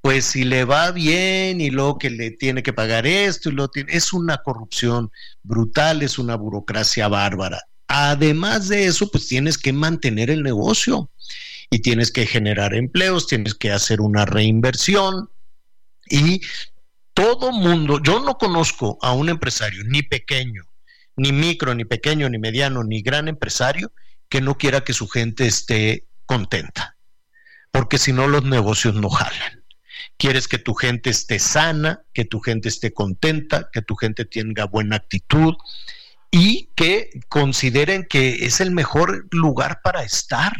pues 0.01 0.25
si 0.25 0.43
le 0.43 0.65
va 0.65 0.91
bien 0.91 1.61
y 1.61 1.69
luego 1.69 1.99
que 1.99 2.09
le 2.09 2.31
tiene 2.31 2.63
que 2.63 2.73
pagar 2.73 3.05
esto 3.05 3.49
y 3.49 3.53
lo 3.53 3.69
tiene, 3.69 3.93
es 3.93 4.13
una 4.13 4.39
corrupción 4.39 5.11
brutal, 5.43 6.01
es 6.01 6.17
una 6.17 6.35
burocracia 6.35 7.07
bárbara. 7.07 7.61
Además 7.87 8.67
de 8.67 8.85
eso, 8.87 9.11
pues 9.11 9.27
tienes 9.27 9.57
que 9.57 9.73
mantener 9.73 10.31
el 10.31 10.41
negocio 10.41 11.11
y 11.69 11.79
tienes 11.79 12.11
que 12.11 12.25
generar 12.25 12.73
empleos, 12.73 13.27
tienes 13.27 13.53
que 13.53 13.71
hacer 13.71 14.01
una 14.01 14.25
reinversión 14.25 15.29
y 16.09 16.41
todo 17.13 17.51
mundo, 17.51 18.01
yo 18.01 18.21
no 18.21 18.37
conozco 18.37 18.97
a 19.01 19.13
un 19.13 19.29
empresario, 19.29 19.83
ni 19.83 20.01
pequeño, 20.01 20.63
ni 21.15 21.31
micro, 21.31 21.75
ni 21.75 21.85
pequeño, 21.85 22.27
ni 22.29 22.39
mediano, 22.39 22.83
ni 22.83 23.01
gran 23.01 23.27
empresario, 23.27 23.91
que 24.29 24.41
no 24.41 24.57
quiera 24.57 24.83
que 24.83 24.93
su 24.93 25.07
gente 25.07 25.45
esté 25.45 26.07
contenta, 26.25 26.95
porque 27.69 27.97
si 27.97 28.13
no 28.13 28.27
los 28.27 28.45
negocios 28.45 28.95
no 28.95 29.09
jalan 29.09 29.60
quieres 30.21 30.47
que 30.47 30.59
tu 30.59 30.75
gente 30.75 31.09
esté 31.09 31.39
sana, 31.39 32.03
que 32.13 32.25
tu 32.25 32.39
gente 32.41 32.69
esté 32.69 32.93
contenta, 32.93 33.71
que 33.73 33.81
tu 33.81 33.95
gente 33.95 34.23
tenga 34.23 34.65
buena 34.65 34.97
actitud 34.97 35.55
y 36.29 36.69
que 36.75 37.09
consideren 37.27 38.05
que 38.07 38.45
es 38.45 38.61
el 38.61 38.69
mejor 38.69 39.25
lugar 39.31 39.81
para 39.83 40.03
estar. 40.03 40.55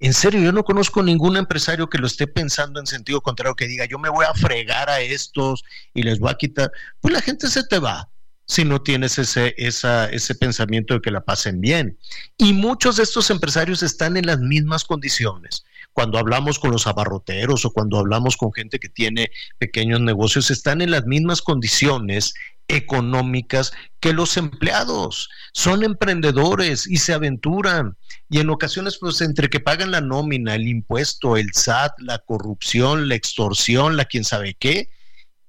En 0.00 0.12
serio, 0.12 0.42
yo 0.42 0.50
no 0.50 0.64
conozco 0.64 1.04
ningún 1.04 1.36
empresario 1.36 1.88
que 1.88 1.98
lo 1.98 2.08
esté 2.08 2.26
pensando 2.26 2.80
en 2.80 2.86
sentido 2.88 3.20
contrario, 3.20 3.54
que 3.54 3.68
diga, 3.68 3.84
yo 3.84 4.00
me 4.00 4.08
voy 4.08 4.26
a 4.28 4.34
fregar 4.34 4.90
a 4.90 5.00
estos 5.00 5.62
y 5.94 6.02
les 6.02 6.18
voy 6.18 6.32
a 6.32 6.34
quitar. 6.34 6.72
Pues 7.00 7.14
la 7.14 7.20
gente 7.20 7.46
se 7.46 7.62
te 7.62 7.78
va 7.78 8.10
si 8.46 8.64
no 8.64 8.82
tienes 8.82 9.18
ese, 9.18 9.54
ese 9.56 10.34
pensamiento 10.34 10.94
de 10.94 11.00
que 11.00 11.12
la 11.12 11.20
pasen 11.20 11.60
bien. 11.60 11.96
Y 12.36 12.54
muchos 12.54 12.96
de 12.96 13.04
estos 13.04 13.30
empresarios 13.30 13.84
están 13.84 14.16
en 14.16 14.26
las 14.26 14.40
mismas 14.40 14.82
condiciones 14.82 15.64
cuando 15.92 16.18
hablamos 16.18 16.58
con 16.58 16.70
los 16.70 16.86
abarroteros 16.86 17.64
o 17.64 17.70
cuando 17.72 17.98
hablamos 17.98 18.36
con 18.36 18.52
gente 18.52 18.78
que 18.78 18.88
tiene 18.88 19.30
pequeños 19.58 20.00
negocios, 20.00 20.50
están 20.50 20.80
en 20.80 20.90
las 20.90 21.04
mismas 21.06 21.42
condiciones 21.42 22.34
económicas 22.68 23.72
que 23.98 24.12
los 24.12 24.36
empleados. 24.36 25.28
Son 25.52 25.82
emprendedores 25.82 26.86
y 26.86 26.98
se 26.98 27.12
aventuran. 27.12 27.96
Y 28.28 28.38
en 28.38 28.50
ocasiones, 28.50 28.98
pues 28.98 29.20
entre 29.20 29.48
que 29.48 29.60
pagan 29.60 29.90
la 29.90 30.00
nómina, 30.00 30.54
el 30.54 30.68
impuesto, 30.68 31.36
el 31.36 31.52
SAT, 31.52 31.92
la 31.98 32.18
corrupción, 32.18 33.08
la 33.08 33.16
extorsión, 33.16 33.96
la 33.96 34.04
quién 34.04 34.24
sabe 34.24 34.54
qué, 34.58 34.88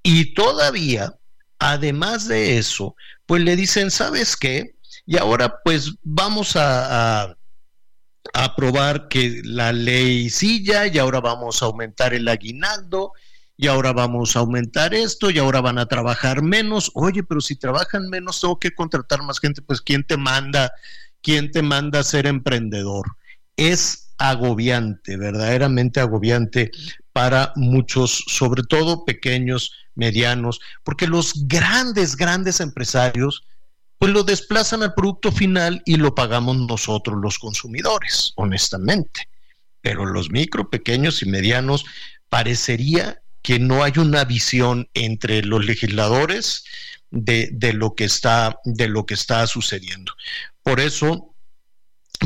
y 0.02 0.34
todavía, 0.34 1.14
además 1.60 2.26
de 2.26 2.58
eso, 2.58 2.96
pues 3.24 3.42
le 3.42 3.54
dicen, 3.54 3.90
¿sabes 3.90 4.36
qué? 4.36 4.74
Y 5.06 5.16
ahora 5.16 5.60
pues 5.64 5.92
vamos 6.02 6.56
a 6.56 7.36
aprobar 8.32 9.08
que 9.08 9.42
la 9.44 9.72
ley 9.72 10.30
silla 10.30 10.86
y 10.86 10.98
ahora 10.98 11.20
vamos 11.20 11.62
a 11.62 11.66
aumentar 11.66 12.14
el 12.14 12.28
aguinaldo 12.28 13.12
y 13.56 13.66
ahora 13.68 13.92
vamos 13.92 14.36
a 14.36 14.40
aumentar 14.40 14.94
esto 14.94 15.30
y 15.30 15.38
ahora 15.38 15.60
van 15.60 15.78
a 15.78 15.86
trabajar 15.86 16.42
menos. 16.42 16.90
Oye, 16.94 17.22
pero 17.22 17.40
si 17.40 17.56
trabajan 17.56 18.08
menos 18.08 18.40
tengo 18.40 18.58
que 18.58 18.74
contratar 18.74 19.22
más 19.22 19.38
gente, 19.38 19.62
pues 19.62 19.80
¿quién 19.80 20.04
te 20.04 20.16
manda? 20.16 20.72
¿Quién 21.20 21.50
te 21.50 21.62
manda 21.62 22.00
a 22.00 22.04
ser 22.04 22.26
emprendedor? 22.26 23.16
Es 23.56 24.12
agobiante, 24.18 25.16
verdaderamente 25.16 26.00
agobiante 26.00 26.70
para 27.12 27.52
muchos, 27.56 28.24
sobre 28.26 28.62
todo 28.62 29.04
pequeños, 29.04 29.72
medianos, 29.94 30.60
porque 30.84 31.06
los 31.06 31.46
grandes, 31.46 32.16
grandes 32.16 32.60
empresarios 32.60 33.44
pues 34.02 34.14
lo 34.14 34.24
desplazan 34.24 34.82
al 34.82 34.94
producto 34.94 35.30
final 35.30 35.80
y 35.86 35.94
lo 35.94 36.12
pagamos 36.12 36.56
nosotros 36.56 37.20
los 37.22 37.38
consumidores, 37.38 38.32
honestamente. 38.34 39.28
Pero 39.80 40.06
los 40.06 40.28
micro, 40.28 40.68
pequeños 40.68 41.22
y 41.22 41.26
medianos 41.26 41.84
parecería 42.28 43.22
que 43.42 43.60
no 43.60 43.84
hay 43.84 43.92
una 43.98 44.24
visión 44.24 44.88
entre 44.94 45.44
los 45.44 45.64
legisladores 45.64 46.64
de, 47.12 47.50
de, 47.52 47.74
lo 47.74 47.94
que 47.94 48.02
está, 48.02 48.58
de 48.64 48.88
lo 48.88 49.06
que 49.06 49.14
está 49.14 49.46
sucediendo. 49.46 50.12
Por 50.64 50.80
eso, 50.80 51.32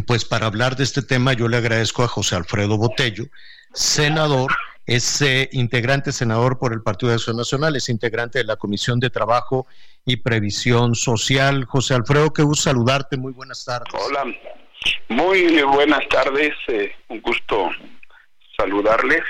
pues 0.06 0.24
para 0.24 0.46
hablar 0.46 0.76
de 0.76 0.84
este 0.84 1.02
tema, 1.02 1.34
yo 1.34 1.46
le 1.46 1.58
agradezco 1.58 2.02
a 2.02 2.08
José 2.08 2.36
Alfredo 2.36 2.78
Botello, 2.78 3.26
senador 3.74 4.50
es 4.86 5.20
eh, 5.20 5.48
integrante 5.52 6.12
senador 6.12 6.58
por 6.58 6.72
el 6.72 6.82
Partido 6.82 7.10
de 7.10 7.16
Acción 7.16 7.36
Nacional, 7.36 7.74
es 7.74 7.88
integrante 7.88 8.38
de 8.38 8.44
la 8.44 8.56
Comisión 8.56 9.00
de 9.00 9.10
Trabajo 9.10 9.66
y 10.04 10.18
Previsión 10.18 10.94
Social. 10.94 11.64
José 11.64 11.94
Alfredo, 11.94 12.32
qué 12.32 12.42
gusto 12.42 12.70
saludarte, 12.70 13.16
muy 13.16 13.32
buenas 13.32 13.64
tardes. 13.64 13.92
Hola, 13.94 14.24
muy 15.08 15.60
buenas 15.62 16.08
tardes, 16.08 16.54
eh, 16.68 16.94
un 17.08 17.20
gusto 17.20 17.70
saludarles. 18.56 19.22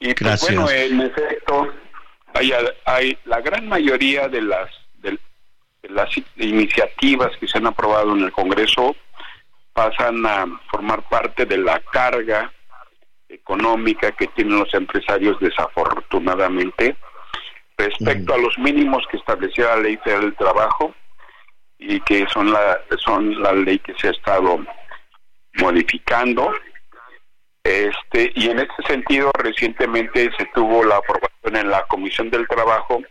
Y 0.00 0.12
pues, 0.12 0.16
Gracias. 0.16 0.54
bueno, 0.54 0.70
en 0.70 1.00
efecto, 1.00 1.72
hay, 2.34 2.52
hay 2.84 3.18
la 3.24 3.40
gran 3.40 3.66
mayoría 3.66 4.28
de 4.28 4.42
las, 4.42 4.68
de 5.00 5.18
las 5.88 6.10
iniciativas 6.36 7.34
que 7.38 7.48
se 7.48 7.56
han 7.56 7.66
aprobado 7.66 8.14
en 8.14 8.24
el 8.24 8.32
Congreso 8.32 8.94
pasan 9.72 10.24
a 10.24 10.46
formar 10.70 11.02
parte 11.08 11.46
de 11.46 11.58
la 11.58 11.80
carga 11.80 12.53
económica 13.34 14.12
que 14.12 14.26
tienen 14.28 14.58
los 14.58 14.72
empresarios 14.74 15.38
desafortunadamente 15.40 16.96
respecto 17.76 18.34
a 18.34 18.38
los 18.38 18.56
mínimos 18.58 19.04
que 19.10 19.16
establecía 19.16 19.76
la 19.76 19.82
ley 19.82 19.96
federal 19.98 20.22
del 20.22 20.36
trabajo 20.36 20.94
y 21.78 22.00
que 22.00 22.26
son 22.32 22.52
la 22.52 22.80
son 22.98 23.42
la 23.42 23.52
ley 23.52 23.78
que 23.80 23.94
se 23.94 24.08
ha 24.08 24.10
estado 24.12 24.64
modificando. 25.54 26.52
Este, 27.64 28.30
y 28.34 28.50
en 28.50 28.58
este 28.58 28.82
sentido, 28.86 29.30
recientemente 29.38 30.30
se 30.36 30.44
tuvo 30.54 30.84
la 30.84 30.96
aprobación 30.96 31.56
en 31.56 31.70
la 31.70 31.82
Comisión 31.86 32.28
del 32.30 32.46
Trabajo, 32.46 33.02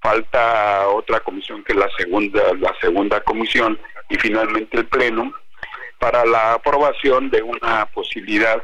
falta 0.00 0.88
otra 0.88 1.20
comisión 1.20 1.62
que 1.64 1.74
la 1.74 1.88
segunda, 1.98 2.42
la 2.58 2.74
segunda 2.80 3.20
comisión 3.20 3.78
y 4.08 4.16
finalmente 4.16 4.78
el 4.78 4.86
Pleno 4.86 5.34
para 5.98 6.24
la 6.24 6.54
aprobación 6.54 7.30
de 7.30 7.42
una 7.42 7.86
posibilidad 7.86 8.62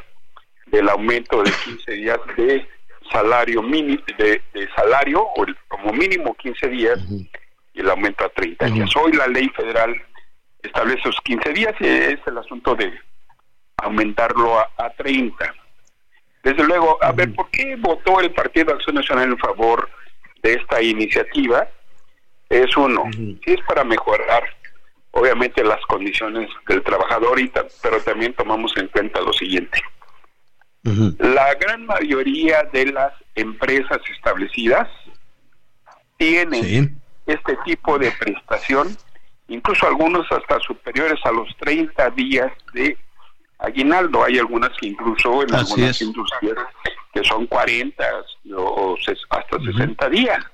del 0.70 0.88
aumento 0.88 1.42
de 1.42 1.50
15 1.64 1.92
días 1.92 2.18
de 2.36 2.66
salario 3.12 3.62
mínimo 3.62 4.02
de, 4.18 4.40
salario 4.76 5.22
o 5.22 5.46
como 5.68 5.92
mínimo 5.92 6.34
15 6.34 6.68
días 6.68 6.98
y 7.74 7.80
el 7.80 7.90
aumento 7.90 8.24
a 8.24 8.28
30 8.28 8.66
días. 8.66 8.90
Hoy 8.96 9.12
la 9.12 9.26
ley 9.26 9.48
federal 9.50 9.94
establece 10.62 11.00
esos 11.00 11.16
15 11.24 11.52
días 11.52 11.74
y 11.80 11.86
es 11.86 12.20
el 12.26 12.38
asunto 12.38 12.74
de 12.74 12.92
aumentarlo 13.78 14.58
a, 14.58 14.90
30. 14.96 15.54
Desde 16.42 16.64
luego, 16.64 16.98
a 17.02 17.12
ver, 17.12 17.34
¿por 17.34 17.50
qué 17.50 17.76
votó 17.76 18.20
el 18.20 18.32
Partido 18.32 18.74
Acción 18.74 18.96
Nacional 18.96 19.30
en 19.30 19.38
favor 19.38 19.88
de 20.42 20.54
esta 20.54 20.82
iniciativa? 20.82 21.68
Es 22.48 22.76
uno, 22.76 23.04
si 23.12 23.40
es 23.44 23.60
para 23.66 23.84
mejorar 23.84 24.42
obviamente 25.12 25.62
las 25.64 25.80
condiciones 25.86 26.48
del 26.68 26.82
trabajador, 26.82 27.40
y 27.40 27.50
pero 27.82 28.00
también 28.02 28.34
tomamos 28.34 28.76
en 28.76 28.88
cuenta 28.88 29.20
lo 29.20 29.32
siguiente. 29.32 29.80
La 30.82 31.54
gran 31.54 31.84
mayoría 31.84 32.62
de 32.72 32.86
las 32.86 33.12
empresas 33.34 33.98
establecidas 34.16 34.88
tienen 36.16 37.00
este 37.26 37.56
tipo 37.64 37.98
de 37.98 38.10
prestación, 38.12 38.96
incluso 39.48 39.86
algunos 39.86 40.26
hasta 40.32 40.58
superiores 40.60 41.18
a 41.24 41.32
los 41.32 41.54
30 41.58 42.10
días 42.10 42.52
de 42.72 42.96
aguinaldo. 43.58 44.24
Hay 44.24 44.38
algunas 44.38 44.70
que 44.78 44.88
incluso 44.88 45.42
en 45.42 45.54
algunas 45.54 46.00
industrias 46.00 46.56
que 47.12 47.24
son 47.24 47.46
40 47.46 48.04
o 48.56 48.96
hasta 49.30 49.58
60 49.58 50.08
días. 50.08 50.44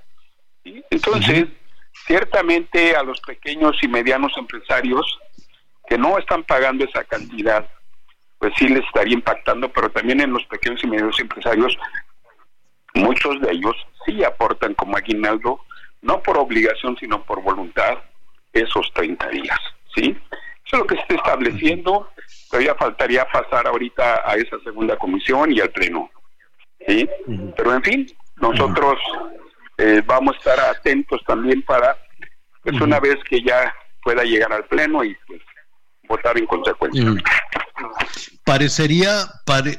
Entonces, 0.91 1.47
ciertamente 2.07 2.97
a 2.97 3.03
los 3.03 3.20
pequeños 3.20 3.77
y 3.83 3.89
medianos 3.89 4.33
empresarios 4.37 5.18
que 5.89 5.97
no 5.97 6.18
están 6.18 6.43
pagando 6.45 6.85
esa 6.85 7.05
cantidad, 7.05 7.68
pues 8.39 8.53
sí 8.57 8.68
les 8.68 8.84
estaría 8.84 9.14
impactando, 9.14 9.70
pero 9.70 9.91
también 9.91 10.20
en 10.20 10.32
los 10.32 10.45
pequeños 10.47 10.82
y 10.84 10.87
medianos 10.87 11.18
empresarios, 11.20 11.76
muchos 12.95 13.41
de 13.41 13.53
ellos 13.53 13.74
sí 14.05 14.22
aportan 14.24 14.74
como 14.74 14.97
aguinaldo, 14.97 15.61
no 16.03 16.22
por 16.22 16.39
obligación, 16.39 16.97
sino 16.99 17.22
por 17.22 17.43
voluntad, 17.43 17.99
esos 18.53 18.91
30 18.95 19.28
días, 19.28 19.59
¿sí? 19.95 20.16
Eso 20.66 20.76
es 20.76 20.78
lo 20.78 20.87
que 20.87 20.97
se 20.97 21.03
está 21.03 21.14
estableciendo, 21.14 22.11
todavía 22.51 22.74
faltaría 22.74 23.24
pasar 23.26 23.66
ahorita 23.66 24.28
a 24.28 24.34
esa 24.34 24.59
segunda 24.61 24.97
comisión 24.97 25.53
y 25.53 25.61
al 25.61 25.70
pleno, 25.70 26.11
¿sí? 26.87 27.09
Pero 27.57 27.74
en 27.74 27.82
fin, 27.82 28.07
nosotros 28.37 28.99
eh, 29.78 30.03
vamos 30.05 30.34
a 30.34 30.39
estar 30.39 30.61
atentos 30.61 31.22
también 31.26 31.62
para, 31.62 31.97
pues 32.62 32.80
una 32.80 32.99
vez 32.99 33.16
que 33.28 33.43
ya 33.43 33.74
pueda 34.03 34.24
llegar 34.24 34.53
al 34.53 34.64
pleno 34.64 35.05
y 35.05 35.16
pues 35.26 35.41
votar 36.09 36.39
en 36.39 36.47
consecuencia. 36.47 37.05
Parecería, 38.45 39.29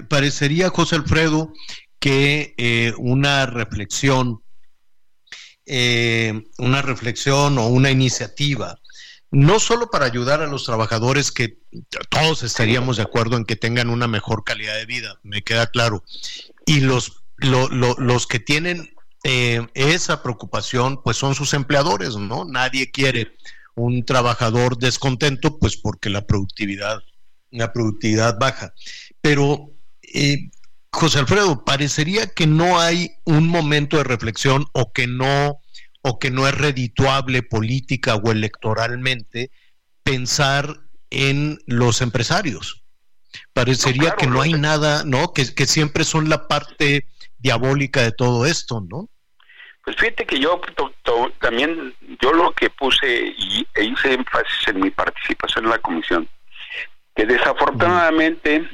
parecería, 0.10 0.70
José 0.70 0.95
Alfredo, 0.95 1.54
que 2.00 2.54
eh, 2.58 2.93
una 2.98 3.45
reflexión, 3.45 4.43
eh, 5.66 6.43
una 6.58 6.82
reflexión 6.82 7.58
o 7.58 7.68
una 7.68 7.91
iniciativa, 7.91 8.80
no 9.32 9.60
solo 9.60 9.89
para 9.89 10.06
ayudar 10.06 10.41
a 10.41 10.48
los 10.48 10.66
trabajadores, 10.66 11.32
que 11.32 11.60
todos 12.10 12.43
estaríamos 12.43 12.98
de 12.98 13.04
acuerdo 13.04 13.38
en 13.38 13.45
que 13.45 13.56
tengan 13.56 13.89
una 13.89 14.08
mejor 14.08 14.43
calidad 14.43 14.76
de 14.76 14.86
vida, 14.86 15.20
me 15.24 15.41
queda 15.41 15.68
claro, 15.68 16.04
y 16.66 16.80
los, 16.80 17.24
los 17.38 18.28
que 18.28 18.39
tienen 18.39 18.89
eh, 19.24 19.68
esa 19.74 20.24
preocupación, 20.24 21.02
pues 21.04 21.18
son 21.18 21.36
sus 21.36 21.54
empleadores, 21.54 22.16
¿no? 22.16 22.45
Nadie 22.45 22.91
quiere 22.91 23.34
un 23.76 24.06
trabajador 24.06 24.78
descontento, 24.78 25.60
pues 25.60 25.76
porque 25.76 26.10
la 26.10 26.26
productividad, 26.26 27.00
la 27.52 27.72
productividad 27.72 28.38
baja. 28.39 28.74
Pero, 29.22 29.72
eh, 30.14 30.50
José 30.91 31.20
Alfredo, 31.20 31.64
parecería 31.66 32.28
que 32.28 32.48
no 32.48 32.80
hay 32.80 33.12
un 33.26 33.48
momento 33.48 33.98
de 33.98 34.04
reflexión 34.04 34.66
o 34.74 34.91
que 34.93 35.08
no, 35.08 35.60
o 36.02 36.20
que 36.20 36.32
no 36.32 36.48
es 36.48 36.56
redituable 36.56 37.43
política 37.43 38.16
o 38.16 38.32
electoralmente 38.32 39.52
pensar 40.04 40.78
en 41.10 41.60
los 41.66 42.02
empresarios. 42.02 42.84
Parecería 43.54 44.12
que 44.12 44.28
no 44.28 44.41
hay 44.41 44.54
nada, 44.54 45.04
¿no? 45.04 45.34
Que, 45.34 45.54
que 45.54 45.66
siempre 45.66 46.04
son 46.04 46.30
la 46.30 46.48
parte 46.48 47.08
diabólica 47.38 48.02
de 48.02 48.12
todo 48.12 48.45
esto, 48.45 48.82
¿no? 48.89 49.10
Pues 49.88 49.95
fíjate 49.95 50.26
que 50.26 50.38
yo 50.38 50.60
también, 51.39 51.95
yo 52.22 52.34
lo 52.34 52.52
que 52.52 52.70
puse 52.70 53.34
y, 53.38 53.66
e 53.74 53.86
hice 53.86 54.14
énfasis 54.16 54.68
en 54.68 54.82
mi 54.82 54.89
participación 54.91 55.64
en 55.64 55.72
la 55.72 55.80
comisión, 55.80 56.28
que 57.18 57.26
desafortunadamente 57.26 58.70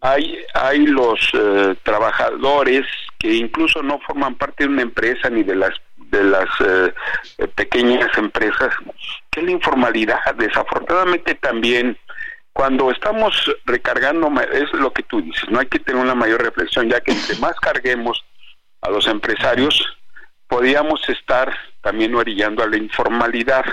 hay, 0.00 0.38
hay 0.54 0.86
los 0.86 1.18
eh, 1.34 1.74
trabajadores 1.82 2.86
que 3.18 3.34
incluso 3.34 3.82
no 3.82 3.98
forman 4.06 4.36
parte 4.36 4.64
de 4.64 4.70
una 4.70 4.82
empresa 4.82 5.28
ni 5.28 5.42
de 5.42 5.56
las 5.56 5.74
de 5.96 6.24
las 6.24 6.48
eh, 6.64 6.92
pequeñas 7.54 8.08
empresas, 8.16 8.74
que 9.30 9.42
la 9.42 9.52
informalidad, 9.52 10.18
desafortunadamente 10.36 11.36
también 11.36 11.96
cuando 12.52 12.90
estamos 12.90 13.32
recargando, 13.64 14.28
es 14.52 14.72
lo 14.72 14.92
que 14.92 15.04
tú 15.04 15.22
dices, 15.22 15.48
no 15.50 15.60
hay 15.60 15.66
que 15.66 15.78
tener 15.78 16.02
una 16.02 16.16
mayor 16.16 16.42
reflexión, 16.42 16.88
ya 16.88 17.00
que 17.00 17.12
entre 17.12 17.36
más 17.36 17.54
carguemos 17.60 18.24
a 18.80 18.90
los 18.90 19.06
empresarios, 19.06 19.86
podíamos 20.48 21.00
estar 21.08 21.56
también 21.80 22.14
orillando 22.14 22.64
a 22.64 22.66
la 22.66 22.76
informalidad. 22.76 23.64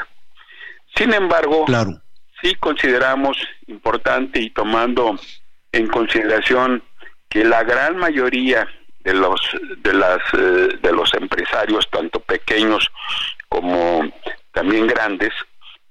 Sin 0.95 1.11
embargo, 1.13 1.65
claro. 1.65 2.01
Sí 2.41 2.55
consideramos 2.55 3.37
importante 3.67 4.39
y 4.39 4.49
tomando 4.49 5.17
en 5.71 5.87
consideración 5.87 6.83
que 7.29 7.43
la 7.43 7.63
gran 7.63 7.97
mayoría 7.97 8.67
de 8.99 9.13
los 9.13 9.41
de 9.77 9.93
las 9.93 10.19
eh, 10.33 10.77
de 10.81 10.91
los 10.91 11.13
empresarios 11.13 11.89
tanto 11.89 12.19
pequeños 12.19 12.89
como 13.49 14.09
también 14.51 14.87
grandes 14.87 15.33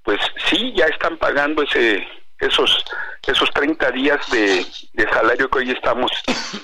pues 0.03 0.21
sí 0.47 0.73
ya 0.77 0.87
están 0.87 1.17
pagando 1.17 1.63
ese 1.63 2.07
esos 2.39 2.85
esos 3.27 3.51
30 3.51 3.91
días 3.91 4.31
de, 4.31 4.65
salario 5.13 5.49
que 5.49 5.59
hoy 5.59 5.71
estamos 5.71 6.13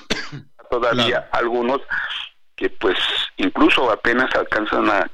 todavía 0.69 1.27
algunos 1.31 1.81
que 2.55 2.69
pues 2.69 2.97
incluso 3.37 3.91
apenas 3.91 4.33
alcanzan 4.35 4.89
a, 4.89 5.09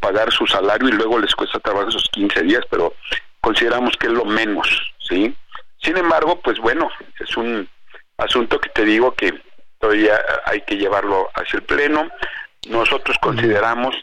pagar 0.00 0.32
su 0.32 0.46
salario 0.46 0.88
y 0.88 0.92
luego 0.92 1.18
les 1.18 1.34
cuesta 1.34 1.58
trabajo 1.60 1.88
esos 1.88 2.08
15 2.12 2.42
días, 2.42 2.62
pero 2.70 2.94
consideramos 3.40 3.96
que 3.96 4.06
es 4.06 4.12
lo 4.12 4.24
menos, 4.24 4.68
¿sí? 4.98 5.34
Sin 5.78 5.96
embargo, 5.96 6.40
pues 6.40 6.58
bueno, 6.58 6.90
es 7.18 7.36
un 7.36 7.68
asunto 8.18 8.60
que 8.60 8.68
te 8.70 8.84
digo 8.84 9.14
que 9.14 9.32
todavía 9.78 10.18
hay 10.44 10.60
que 10.62 10.76
llevarlo 10.76 11.28
hacia 11.34 11.58
el 11.58 11.62
pleno. 11.64 12.08
Nosotros 12.68 13.16
consideramos 13.22 13.94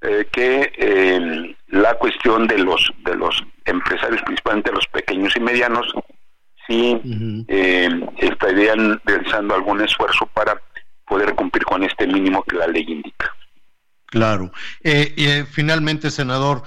eh, 0.00 0.26
que 0.32 0.72
eh, 0.76 1.56
la 1.68 1.94
cuestión 1.94 2.46
de 2.48 2.58
los 2.58 2.90
de 3.04 3.14
los 3.14 3.42
empresarios, 3.64 4.22
principalmente 4.22 4.72
los 4.72 4.86
pequeños 4.88 5.36
y 5.36 5.40
medianos, 5.40 5.86
sí 6.66 7.00
eh, 7.48 7.88
estarían 8.18 9.00
realizando 9.04 9.54
algún 9.54 9.80
esfuerzo 9.82 10.26
para 10.34 10.60
poder 11.06 11.34
cumplir 11.34 11.64
con 11.64 11.84
este 11.84 12.06
mínimo 12.06 12.42
que 12.44 12.56
la 12.56 12.66
ley 12.66 12.84
indica. 12.88 13.30
Claro. 14.06 14.52
Eh, 14.82 15.12
y 15.16 15.26
eh, 15.26 15.44
finalmente, 15.44 16.10
senador, 16.10 16.62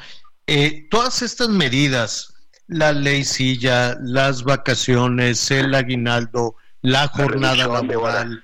eh, 0.48 0.88
todas 0.90 1.22
estas 1.22 1.50
medidas, 1.50 2.34
la 2.68 2.92
ley 2.92 3.24
silla, 3.24 3.98
las 4.02 4.44
vacaciones, 4.44 5.52
el 5.52 5.74
aguinaldo, 5.76 6.56
la 6.82 7.08
jornada 7.08 7.68
laboral, 7.68 8.44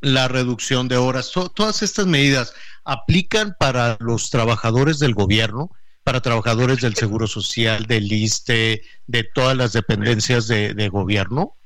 la 0.00 0.28
reducción 0.28 0.88
de 0.88 0.96
horas, 0.96 1.30
todas 1.32 1.82
estas 1.82 2.06
medidas 2.06 2.54
aplican 2.84 3.54
para 3.58 3.96
los 4.00 4.30
trabajadores 4.30 4.98
del 4.98 5.14
gobierno, 5.14 5.70
para 6.02 6.20
trabajadores 6.20 6.80
del 6.80 6.94
Seguro 6.94 7.26
Social, 7.26 7.86
del 7.86 8.10
ISTE, 8.10 8.82
de 9.06 9.24
todas 9.34 9.56
las 9.56 9.72
dependencias 9.72 10.48
de 10.48 10.88
gobierno. 10.88 11.56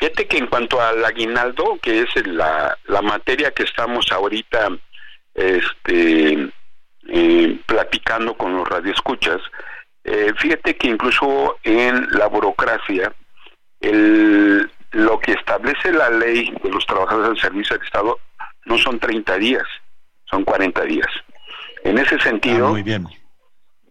Fíjate 0.00 0.26
que 0.26 0.38
en 0.38 0.46
cuanto 0.46 0.80
al 0.80 1.04
aguinaldo, 1.04 1.78
que 1.82 2.00
es 2.00 2.08
la, 2.26 2.74
materia 3.02 3.50
que 3.50 3.64
estamos 3.64 4.10
ahorita 4.10 4.70
este, 5.34 6.50
eh, 7.10 7.58
platicando 7.66 8.34
con 8.34 8.56
los 8.56 8.68
radioescuchas, 8.68 9.40
eh, 10.04 10.32
fíjate 10.38 10.76
que 10.76 10.88
incluso 10.88 11.58
en 11.64 12.08
la 12.12 12.26
burocracia, 12.26 13.12
el, 13.80 14.70
lo 14.92 15.18
que 15.18 15.32
establece 15.32 15.92
la 15.92 16.08
ley 16.10 16.54
de 16.62 16.70
los 16.70 16.86
trabajadores 16.86 17.30
del 17.30 17.40
servicio 17.40 17.76
del 17.76 17.84
Estado 17.84 18.18
no 18.66 18.78
son 18.78 18.98
30 18.98 19.36
días, 19.36 19.64
son 20.24 20.44
40 20.44 20.82
días. 20.84 21.08
En 21.84 21.98
ese 21.98 22.18
sentido, 22.20 22.68
ah, 22.68 22.70
muy 22.70 22.82
bien. 22.82 23.06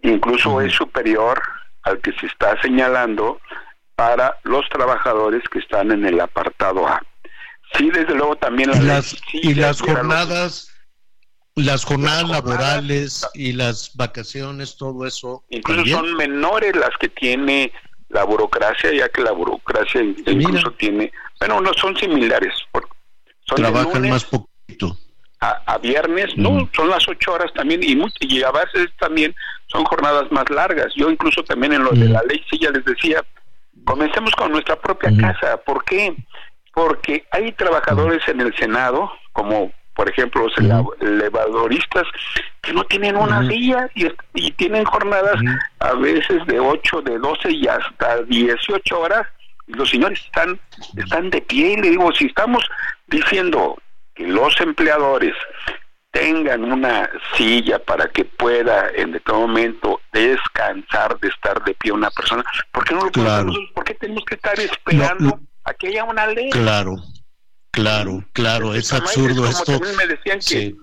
incluso 0.01 0.61
es 0.61 0.73
superior 0.73 1.41
al 1.83 1.99
que 1.99 2.13
se 2.13 2.27
está 2.27 2.59
señalando 2.61 3.39
para 3.95 4.37
los 4.43 4.67
trabajadores 4.69 5.43
que 5.49 5.59
están 5.59 5.91
en 5.91 6.05
el 6.05 6.21
apartado 6.21 6.87
A. 6.87 7.03
Sí, 7.73 7.89
desde 7.91 8.15
luego 8.15 8.35
también 8.37 8.71
las, 8.87 9.15
y 9.33 9.53
las 9.53 9.81
jornadas, 9.81 10.68
las 11.65 11.85
jornadas 11.85 12.29
laborales 12.29 13.27
y 13.33 13.53
las 13.53 13.95
vacaciones, 13.95 14.77
todo 14.77 15.05
eso. 15.05 15.43
Incluso 15.49 15.97
son 15.97 16.15
menores 16.15 16.75
las 16.75 16.91
que 16.99 17.09
tiene 17.09 17.71
la 18.09 18.23
burocracia, 18.23 18.93
ya 18.93 19.09
que 19.09 19.21
la 19.21 19.31
burocracia 19.31 20.01
incluso 20.01 20.71
tiene, 20.71 21.11
bueno, 21.39 21.61
no 21.61 21.73
son 21.73 21.95
similares. 21.95 22.53
Son 23.45 23.57
Trabajan 23.57 24.09
más 24.09 24.25
poquito. 24.25 24.97
A, 25.41 25.77
viernes, 25.77 26.35
no, 26.35 26.51
mm. 26.51 26.69
son 26.75 26.89
las 26.89 27.07
ocho 27.07 27.31
horas 27.31 27.53
también 27.53 27.81
y, 27.81 27.97
y 28.19 28.43
a 28.43 28.51
veces 28.51 28.89
también 28.99 29.33
son 29.67 29.85
jornadas 29.85 30.29
más 30.31 30.49
largas. 30.49 30.87
Yo 30.97 31.09
incluso 31.09 31.43
también 31.45 31.71
en 31.71 31.83
lo 31.83 31.91
de 31.91 32.09
mm. 32.09 32.11
la 32.11 32.21
ley, 32.23 32.43
sí, 32.49 32.59
ya 32.59 32.71
les 32.71 32.83
decía, 32.83 33.23
comencemos 33.85 34.35
con 34.35 34.51
nuestra 34.51 34.75
propia 34.75 35.11
mm. 35.11 35.17
casa. 35.17 35.57
¿Por 35.65 35.85
qué? 35.85 36.13
Porque 36.73 37.25
hay 37.31 37.53
trabajadores 37.53 38.21
en 38.27 38.41
el 38.41 38.53
Senado, 38.57 39.09
como 39.31 39.71
por 39.99 40.09
ejemplo 40.09 40.47
los 40.47 40.53
elevadoristas, 41.01 42.07
que 42.61 42.71
no 42.71 42.85
tienen 42.85 43.17
una 43.17 43.45
silla 43.49 43.89
y, 43.95 44.07
y, 44.33 44.51
tienen 44.51 44.85
jornadas 44.85 45.35
a 45.79 45.93
veces 45.95 46.45
de 46.47 46.57
8, 46.57 47.01
de 47.01 47.17
12 47.17 47.51
y 47.51 47.67
hasta 47.67 48.21
18 48.23 48.97
horas. 48.97 49.27
Los 49.67 49.89
señores 49.89 50.21
están, 50.23 50.57
están 50.95 51.29
de 51.31 51.41
pie 51.41 51.73
y 51.73 51.81
le 51.81 51.89
digo, 51.89 52.13
si 52.13 52.27
estamos 52.27 52.63
diciendo 53.07 53.77
que 54.15 54.25
los 54.25 54.57
empleadores 54.61 55.35
tengan 56.11 56.71
una 56.71 57.09
silla 57.35 57.77
para 57.79 58.07
que 58.07 58.23
pueda 58.23 58.91
en 58.95 59.11
determinado 59.11 59.47
momento 59.47 59.99
descansar 60.13 61.19
de 61.19 61.27
estar 61.27 61.61
de 61.65 61.73
pie 61.73 61.91
una 61.91 62.09
persona, 62.11 62.45
¿por 62.71 62.85
qué 62.85 62.95
no 62.95 63.03
lo 63.03 63.11
podemos 63.11 63.57
¿Por 63.75 63.83
qué 63.83 63.95
tenemos 63.95 64.23
que 64.23 64.35
estar 64.35 64.57
esperando 64.57 65.41
a 65.65 65.73
que 65.73 65.87
haya 65.87 66.05
una 66.05 66.25
ley? 66.27 66.51
Claro, 66.51 66.95
Claro, 67.71 68.23
claro, 68.33 68.73
es 68.73 68.91
absurdo 68.91 69.45
esto. 69.47 69.79
me 69.97 70.07
decían 70.07 70.39
que, 70.39 70.75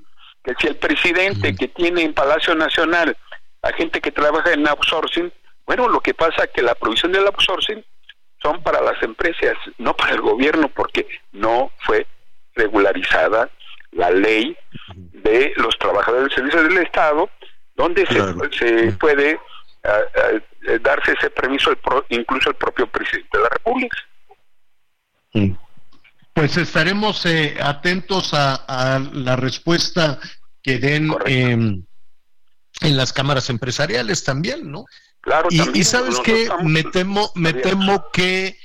que 0.45 0.55
si 0.61 0.67
el 0.69 0.77
presidente 0.77 1.55
que 1.55 1.69
tiene 1.69 2.03
en 2.03 2.15
Palacio 2.15 2.55
Nacional 2.55 3.17
a 3.63 3.73
gente 3.73 4.01
que 4.01 4.13
trabaja 4.13 4.53
en 4.53 4.67
outsourcing, 4.67 5.33
bueno, 5.67 5.89
lo 5.89 6.01
que 6.01 6.15
pasa 6.15 6.45
es 6.45 6.51
que 6.55 6.63
la 6.63 6.75
provisión 6.75 7.13
del 7.13 7.27
outsourcing 7.27 7.85
son 8.41 8.63
para 8.63 8.81
las 8.81 9.03
empresas, 9.03 9.57
no 9.79 9.95
para 9.97 10.13
el 10.13 10.21
gobierno, 10.21 10.69
porque 10.69 11.07
no 11.33 11.73
fue 11.81 12.07
regularizada 12.55 13.51
la 13.93 14.11
ley 14.11 14.57
de 14.95 15.53
los 15.57 15.77
trabajadores 15.79 16.29
del 16.29 16.37
servicio 16.37 16.63
del 16.63 16.79
Estado, 16.79 17.29
donde 17.75 18.07
se, 18.07 18.93
puede 18.93 19.39
darse 20.81 21.13
ese 21.13 21.31
permiso 21.31 21.73
incluso 22.09 22.51
el 22.51 22.57
propio 22.57 22.87
presidente 22.87 23.37
de 23.37 23.43
la 23.43 23.49
República. 23.51 23.97
Pues 26.37 26.59
estaremos 26.59 27.25
eh, 27.25 27.57
atentos 27.63 28.35
a, 28.35 29.01
la 29.15 29.37
respuesta 29.37 30.19
que 30.63 30.79
den 30.79 31.11
em, 31.25 31.83
en 32.83 32.97
las 32.99 33.15
cámaras 33.15 33.49
empresariales 33.49 34.23
también, 34.23 34.71
¿no? 34.71 34.85
Claro, 35.23 35.49
y, 35.51 35.83
sabes 35.83 36.21
que 36.21 36.51
me 36.63 36.85
temo, 36.85 37.33
me 37.37 37.55
temo 37.55 38.11
que, 38.13 38.59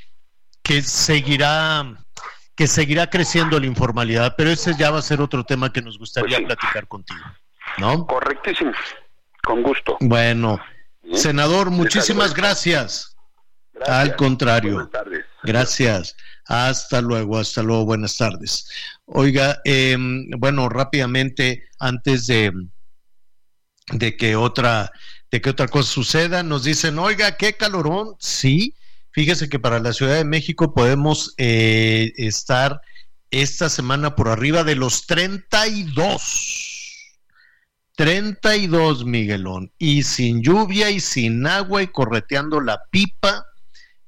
que 0.62 0.82
seguirá 0.82 1.96
que 2.56 2.68
seguirá 2.68 3.10
creciendo 3.10 3.58
la 3.58 3.68
informalidad, 3.68 4.36
pero 4.36 4.50
ese 4.50 4.76
ya 4.78 4.92
va 4.92 5.00
a 5.00 5.02
ser 5.02 5.22
otro 5.22 5.46
tema 5.46 5.72
que 5.72 5.82
nos 5.82 5.98
gustaría 5.98 6.40
pues 6.40 6.48
platicar 6.48 6.90
contigo, 6.90 7.24
¿no? 7.78 8.06
Correctísimo, 8.06 8.74
con 9.44 9.64
gusto. 9.64 9.96
Bueno, 10.02 10.60
senador, 11.14 11.72
muchísimas 11.72 12.34
gracias. 12.34 13.11
Gracias. 13.74 13.98
Al 13.98 14.16
contrario. 14.16 14.74
Buenas 14.74 14.92
tardes. 14.92 15.26
Gracias. 15.44 16.16
Hasta 16.46 17.02
luego, 17.02 17.38
hasta 17.38 17.64
luego, 17.64 17.86
buenas 17.86 18.18
tardes. 18.18 18.70
Oiga, 19.06 19.62
em, 19.64 20.30
bueno, 20.32 20.68
rápidamente, 20.70 21.64
antes 21.80 22.28
de, 22.28 22.52
de 23.94 24.18
que 24.18 24.36
otra, 24.36 24.92
de 25.32 25.42
que 25.42 25.50
otra 25.50 25.68
cosa 25.68 25.90
suceda, 25.90 26.44
nos 26.44 26.64
dicen, 26.64 27.00
oiga, 27.00 27.38
qué 27.38 27.54
calorón, 27.54 28.16
sí, 28.20 28.76
fíjese 29.12 29.50
que 29.50 29.60
para 29.60 29.80
la 29.80 29.94
Ciudad 29.94 30.16
de 30.16 30.26
México 30.26 30.74
podemos 30.74 31.34
eh, 31.38 32.12
estar 32.18 32.82
esta 33.30 33.70
semana 33.70 34.16
por 34.16 34.28
arriba 34.28 34.64
de 34.64 34.76
los 34.76 35.08
32. 35.08 36.58
32, 37.96 39.06
Miguelón, 39.06 39.72
y 39.78 40.04
sin 40.04 40.42
lluvia 40.42 40.90
y 40.90 41.00
sin 41.00 41.46
agua 41.46 41.84
y 41.84 41.88
correteando 41.88 42.60
la 42.60 42.84
pipa 42.90 43.46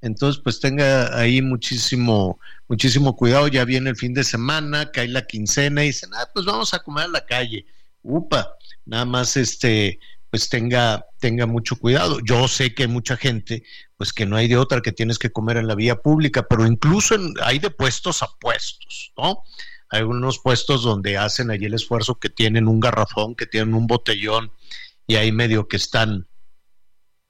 entonces, 0.03 0.41
pues 0.43 0.59
tenga 0.59 1.17
ahí 1.17 1.41
muchísimo, 1.41 2.37
muchísimo 2.67 3.15
cuidado. 3.15 3.47
Ya 3.47 3.63
viene 3.63 3.89
el 3.89 3.95
fin 3.95 4.13
de 4.13 4.25
semana, 4.25 4.91
cae 4.91 5.07
la 5.07 5.25
quincena 5.25 5.81
y 5.81 5.87
dicen, 5.87 6.09
ah, 6.13 6.27
pues 6.33 6.45
vamos 6.45 6.73
a 6.73 6.79
comer 6.79 7.05
a 7.05 7.07
la 7.07 7.25
calle. 7.25 7.65
Upa, 8.01 8.53
nada 8.85 9.05
más 9.05 9.37
este, 9.37 10.01
pues 10.29 10.49
tenga, 10.49 11.05
tenga 11.21 11.45
mucho 11.45 11.77
cuidado. 11.77 12.19
Yo 12.19 12.49
sé 12.49 12.75
que 12.75 12.83
hay 12.83 12.89
mucha 12.89 13.15
gente, 13.15 13.63
pues 13.95 14.11
que 14.11 14.25
no 14.25 14.35
hay 14.35 14.49
de 14.49 14.57
otra 14.57 14.81
que 14.81 14.91
tienes 14.91 15.17
que 15.17 15.31
comer 15.31 15.55
en 15.55 15.67
la 15.67 15.75
vía 15.75 15.95
pública, 15.95 16.45
pero 16.49 16.67
incluso 16.67 17.15
hay 17.41 17.59
de 17.59 17.69
puestos 17.69 18.23
a 18.23 18.27
puestos, 18.41 19.13
¿no? 19.17 19.41
Hay 19.89 20.01
unos 20.01 20.39
puestos 20.39 20.83
donde 20.83 21.17
hacen 21.17 21.49
allí 21.49 21.63
el 21.63 21.75
esfuerzo 21.75 22.15
que 22.15 22.29
tienen 22.29 22.67
un 22.67 22.81
garrafón, 22.81 23.35
que 23.35 23.45
tienen 23.45 23.73
un 23.73 23.87
botellón 23.87 24.51
y 25.07 25.15
ahí 25.15 25.31
medio 25.31 25.69
que 25.69 25.77
están 25.77 26.27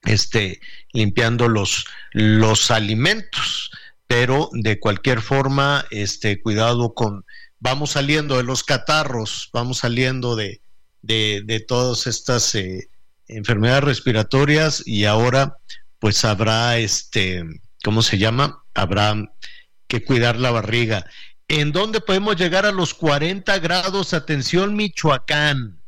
este, 0.05 0.59
limpiando 0.91 1.47
los, 1.47 1.85
los 2.11 2.71
alimentos. 2.71 3.71
Pero 4.07 4.49
de 4.53 4.79
cualquier 4.79 5.21
forma, 5.21 5.85
este, 5.89 6.41
cuidado 6.41 6.93
con, 6.93 7.25
vamos 7.59 7.91
saliendo 7.91 8.37
de 8.37 8.43
los 8.43 8.63
catarros, 8.63 9.49
vamos 9.53 9.79
saliendo 9.79 10.35
de, 10.35 10.61
de, 11.01 11.65
todas 11.67 12.07
estas 12.07 12.53
eh, 12.55 12.89
enfermedades 13.27 13.83
respiratorias 13.83 14.83
y 14.85 15.05
ahora 15.05 15.57
pues 15.99 16.25
habrá 16.25 16.77
este, 16.77 17.43
¿cómo 17.83 18.01
se 18.01 18.17
llama? 18.17 18.63
Habrá 18.73 19.15
que 19.87 20.03
cuidar 20.03 20.37
la 20.37 20.51
barriga. 20.51 21.05
¿En 21.47 21.71
dónde 21.71 22.01
podemos 22.01 22.35
llegar 22.35 22.65
a 22.65 22.71
los 22.71 22.93
40 22.93 23.59
grados? 23.59 24.13
Atención, 24.13 24.75
Michoacán. 24.75 25.82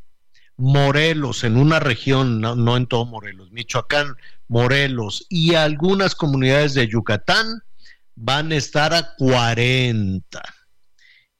Morelos, 0.56 1.44
en 1.44 1.56
una 1.56 1.80
región, 1.80 2.40
no, 2.40 2.76
en 2.76 2.86
todo 2.86 3.04
Morelos, 3.04 3.50
Michoacán, 3.52 4.16
Morelos 4.48 5.26
y 5.28 5.54
algunas 5.54 6.14
comunidades 6.14 6.74
de 6.74 6.88
Yucatán 6.88 7.62
van 8.14 8.52
a 8.52 8.56
estar 8.56 8.94
a 8.94 9.14
40. 9.16 10.42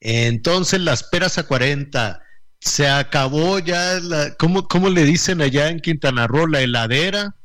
Entonces 0.00 0.80
las 0.80 1.02
peras 1.02 1.38
a 1.38 1.46
40. 1.46 2.20
Se 2.60 2.88
acabó 2.88 3.58
ya, 3.58 4.00
la, 4.00 4.34
¿cómo, 4.34 4.66
¿cómo, 4.66 4.88
le 4.88 5.04
dicen 5.04 5.40
allá 5.40 5.68
en 5.68 5.80
Quintana 5.80 6.26
Roo? 6.26 6.46
¿La 6.46 6.62
heladera? 6.62 7.36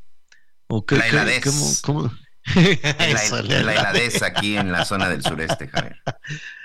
¿O 0.67 0.85
qué, 0.85 0.97
la 0.97 1.07
heladez. 1.07 1.81
¿cómo, 1.81 2.03
la, 2.03 2.11
heladez 3.71 4.23
aquí 4.23 4.57
en 4.57 4.71
la 4.71 4.85
zona 4.85 5.09
del 5.09 5.21
sureste, 5.21 5.67
Javier. 5.67 6.01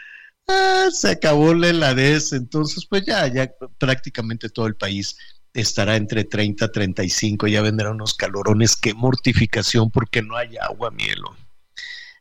Ah, 0.49 0.89
se 0.93 1.11
acabó 1.11 1.55
la 1.55 1.69
heladez, 1.71 2.33
entonces 2.33 2.87
pues 2.87 3.05
ya, 3.05 3.27
ya 3.27 3.53
prácticamente 3.79 4.49
todo 4.49 4.67
el 4.67 4.77
país 4.77 5.17
estará 5.53 5.97
entre 5.97 6.25
30 6.25 6.67
y 6.67 6.73
35, 6.73 7.49
ya 7.49 7.63
vendrán 7.63 7.95
unos 7.95 8.15
calorones, 8.15 8.77
qué 8.77 8.95
mortificación 8.95 9.91
porque 9.91 10.23
no 10.23 10.37
hay 10.37 10.57
agua, 10.59 10.91
mielo. 10.91 11.37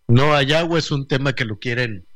No 0.07 0.33
hay 0.35 0.53
agua, 0.53 0.79
es 0.79 0.91
un 0.91 1.07
tema 1.07 1.33
que 1.33 1.45
lo 1.45 1.59
quieren 1.59 2.07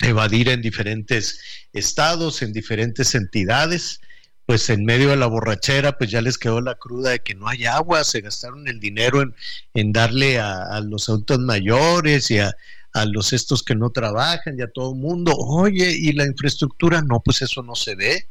evadir 0.00 0.48
en 0.48 0.62
diferentes 0.62 1.40
estados, 1.72 2.42
en 2.42 2.52
diferentes 2.52 3.14
entidades, 3.14 4.00
pues 4.46 4.68
en 4.68 4.84
medio 4.84 5.10
de 5.10 5.16
la 5.16 5.26
borrachera, 5.26 5.96
pues 5.96 6.10
ya 6.10 6.20
les 6.20 6.36
quedó 6.36 6.60
la 6.60 6.74
cruda 6.74 7.10
de 7.10 7.20
que 7.20 7.34
no 7.34 7.48
hay 7.48 7.66
agua, 7.66 8.04
se 8.04 8.20
gastaron 8.20 8.66
el 8.68 8.80
dinero 8.80 9.22
en, 9.22 9.34
en 9.74 9.92
darle 9.92 10.38
a, 10.38 10.64
a 10.64 10.80
los 10.80 11.08
adultos 11.08 11.38
mayores 11.38 12.30
y 12.30 12.38
a, 12.38 12.54
a 12.92 13.04
los 13.04 13.32
estos 13.32 13.62
que 13.62 13.74
no 13.74 13.90
trabajan 13.90 14.58
y 14.58 14.62
a 14.62 14.70
todo 14.70 14.92
el 14.94 15.00
mundo, 15.00 15.32
oye, 15.36 15.94
¿y 15.96 16.12
la 16.12 16.26
infraestructura? 16.26 17.02
No, 17.02 17.20
pues 17.20 17.42
eso 17.42 17.62
no 17.62 17.74
se 17.74 17.94
ve. 17.94 18.28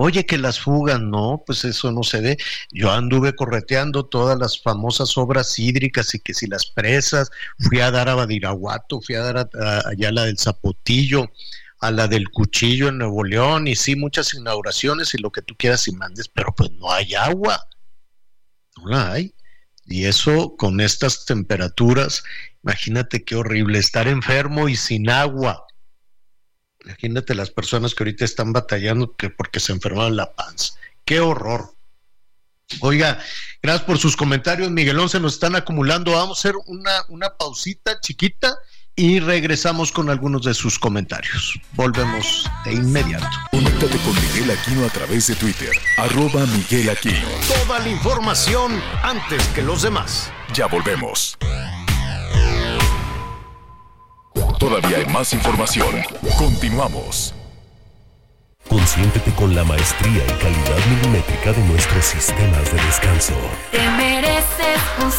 Oye, 0.00 0.24
que 0.24 0.38
las 0.38 0.60
fugas, 0.60 1.00
no, 1.00 1.42
pues 1.44 1.64
eso 1.64 1.90
no 1.90 2.04
se 2.04 2.20
ve. 2.20 2.38
Yo 2.70 2.92
anduve 2.92 3.34
correteando 3.34 4.06
todas 4.06 4.38
las 4.38 4.62
famosas 4.62 5.18
obras 5.18 5.58
hídricas 5.58 6.14
y 6.14 6.20
que 6.20 6.34
si 6.34 6.46
las 6.46 6.66
presas, 6.66 7.30
fui 7.58 7.80
a 7.80 7.90
dar 7.90 8.08
a 8.08 8.14
Badiraguato, 8.14 9.00
fui 9.00 9.16
a 9.16 9.22
dar 9.22 9.38
a, 9.38 9.88
allá 9.88 10.12
la 10.12 10.24
del 10.26 10.38
Zapotillo, 10.38 11.28
a 11.80 11.90
la 11.90 12.06
del 12.06 12.30
Cuchillo 12.30 12.88
en 12.88 12.98
Nuevo 12.98 13.24
León, 13.24 13.66
y 13.66 13.74
sí, 13.74 13.96
muchas 13.96 14.34
inauguraciones 14.34 15.14
y 15.14 15.18
lo 15.18 15.32
que 15.32 15.42
tú 15.42 15.56
quieras 15.56 15.88
y 15.88 15.92
mandes, 15.92 16.28
pero 16.28 16.54
pues 16.54 16.70
no 16.70 16.92
hay 16.92 17.14
agua. 17.14 17.66
No 18.76 18.90
la 18.90 19.12
hay. 19.12 19.34
Y 19.84 20.04
eso 20.04 20.54
con 20.56 20.80
estas 20.80 21.24
temperaturas, 21.24 22.22
imagínate 22.68 23.24
qué 23.24 23.34
horrible, 23.34 23.78
estar 23.78 24.08
enfermo 24.08 24.68
y 24.68 24.76
sin 24.76 25.08
agua. 25.08 25.66
Imagínate 26.84 27.34
las 27.34 27.50
personas 27.50 27.94
que 27.94 28.02
ahorita 28.02 28.26
están 28.26 28.52
batallando 28.52 29.16
que 29.16 29.30
porque 29.30 29.58
se 29.58 29.72
enfermaron 29.72 30.16
la 30.16 30.34
panza. 30.34 30.74
Qué 31.06 31.20
horror. 31.20 31.72
Oiga, 32.80 33.18
gracias 33.62 33.86
por 33.86 33.96
sus 33.96 34.16
comentarios, 34.16 34.70
Miguelón, 34.70 35.08
se 35.08 35.18
nos 35.18 35.34
están 35.34 35.56
acumulando. 35.56 36.12
Vamos 36.12 36.38
a 36.38 36.40
hacer 36.40 36.54
una, 36.66 36.92
una 37.08 37.30
pausita 37.30 37.98
chiquita 38.00 38.58
y 38.94 39.20
regresamos 39.20 39.90
con 39.90 40.10
algunos 40.10 40.42
de 40.42 40.52
sus 40.52 40.78
comentarios. 40.78 41.58
Volvemos 41.72 42.44
de 42.66 42.74
inmediato. 42.74 43.26
Conéctate 43.50 43.96
con 43.98 44.14
Miguel 44.14 44.50
Aquino 44.50 44.84
a 44.84 44.90
través 44.90 45.28
de 45.28 45.36
Twitter, 45.36 45.72
arroba 45.96 46.44
Miguel 46.46 46.90
Aquino. 46.90 47.28
Toda 47.48 47.78
la 47.78 47.88
información 47.88 48.78
antes 49.02 49.42
que 49.48 49.62
los 49.62 49.80
demás. 49.80 50.30
Ya 50.52 50.66
volvemos. 50.66 51.38
Todavía 54.58 54.98
hay 54.98 55.06
más 55.06 55.32
información. 55.32 55.88
Continuamos. 56.36 57.32
Consiéntete 58.68 59.32
con 59.32 59.54
la 59.54 59.64
maestría 59.64 60.24
y 60.24 60.42
calidad 60.42 60.86
milimétrica 60.90 61.52
de 61.52 61.62
nuestros 61.64 62.04
sistemas 62.04 62.64
de 62.72 62.82
descanso. 62.82 63.34
Te 63.70 63.88
mereces 63.90 64.80
un 65.02 65.10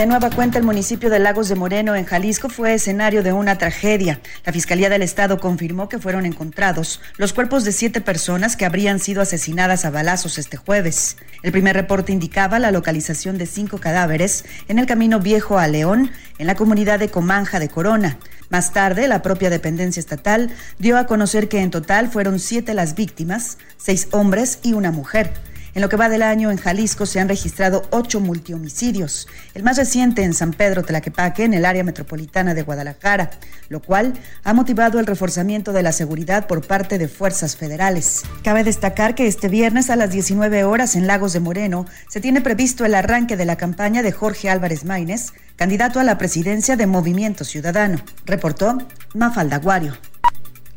De 0.00 0.06
nueva 0.06 0.30
cuenta, 0.30 0.56
el 0.56 0.64
municipio 0.64 1.10
de 1.10 1.18
Lagos 1.18 1.50
de 1.50 1.56
Moreno, 1.56 1.94
en 1.94 2.06
Jalisco, 2.06 2.48
fue 2.48 2.72
escenario 2.72 3.22
de 3.22 3.34
una 3.34 3.58
tragedia. 3.58 4.18
La 4.46 4.52
Fiscalía 4.54 4.88
del 4.88 5.02
Estado 5.02 5.38
confirmó 5.38 5.90
que 5.90 5.98
fueron 5.98 6.24
encontrados 6.24 7.02
los 7.18 7.34
cuerpos 7.34 7.64
de 7.64 7.72
siete 7.72 8.00
personas 8.00 8.56
que 8.56 8.64
habrían 8.64 8.98
sido 8.98 9.20
asesinadas 9.20 9.84
a 9.84 9.90
balazos 9.90 10.38
este 10.38 10.56
jueves. 10.56 11.18
El 11.42 11.52
primer 11.52 11.76
reporte 11.76 12.12
indicaba 12.12 12.58
la 12.58 12.70
localización 12.70 13.36
de 13.36 13.44
cinco 13.44 13.76
cadáveres 13.76 14.46
en 14.68 14.78
el 14.78 14.86
camino 14.86 15.20
viejo 15.20 15.58
a 15.58 15.68
León, 15.68 16.10
en 16.38 16.46
la 16.46 16.54
comunidad 16.54 16.98
de 16.98 17.10
Comanja 17.10 17.60
de 17.60 17.68
Corona. 17.68 18.16
Más 18.48 18.72
tarde, 18.72 19.06
la 19.06 19.20
propia 19.20 19.50
dependencia 19.50 20.00
estatal 20.00 20.50
dio 20.78 20.96
a 20.96 21.04
conocer 21.04 21.50
que 21.50 21.60
en 21.60 21.70
total 21.70 22.08
fueron 22.08 22.38
siete 22.38 22.72
las 22.72 22.94
víctimas, 22.94 23.58
seis 23.76 24.08
hombres 24.12 24.60
y 24.62 24.72
una 24.72 24.92
mujer. 24.92 25.30
En 25.74 25.82
lo 25.82 25.88
que 25.88 25.96
va 25.96 26.08
del 26.08 26.22
año, 26.22 26.50
en 26.50 26.56
Jalisco 26.56 27.06
se 27.06 27.20
han 27.20 27.28
registrado 27.28 27.82
ocho 27.90 28.20
multihomicidios, 28.20 29.28
el 29.54 29.62
más 29.62 29.76
reciente 29.76 30.24
en 30.24 30.34
San 30.34 30.52
Pedro 30.52 30.82
Tlaquepaque, 30.82 31.44
en 31.44 31.54
el 31.54 31.64
área 31.64 31.84
metropolitana 31.84 32.54
de 32.54 32.62
Guadalajara, 32.62 33.30
lo 33.68 33.80
cual 33.80 34.14
ha 34.42 34.52
motivado 34.52 34.98
el 34.98 35.06
reforzamiento 35.06 35.72
de 35.72 35.82
la 35.82 35.92
seguridad 35.92 36.46
por 36.46 36.66
parte 36.66 36.98
de 36.98 37.08
fuerzas 37.08 37.56
federales. 37.56 38.22
Cabe 38.42 38.64
destacar 38.64 39.14
que 39.14 39.26
este 39.26 39.48
viernes 39.48 39.90
a 39.90 39.96
las 39.96 40.10
19 40.10 40.64
horas 40.64 40.96
en 40.96 41.06
Lagos 41.06 41.32
de 41.32 41.40
Moreno 41.40 41.86
se 42.08 42.20
tiene 42.20 42.40
previsto 42.40 42.84
el 42.84 42.94
arranque 42.94 43.36
de 43.36 43.44
la 43.44 43.56
campaña 43.56 44.02
de 44.02 44.12
Jorge 44.12 44.50
Álvarez 44.50 44.84
Maínez, 44.84 45.32
candidato 45.56 46.00
a 46.00 46.04
la 46.04 46.18
presidencia 46.18 46.76
de 46.76 46.86
Movimiento 46.86 47.44
Ciudadano. 47.44 47.98
Reportó 48.24 48.78
Mafalda 49.14 49.58
Guario. 49.58 49.94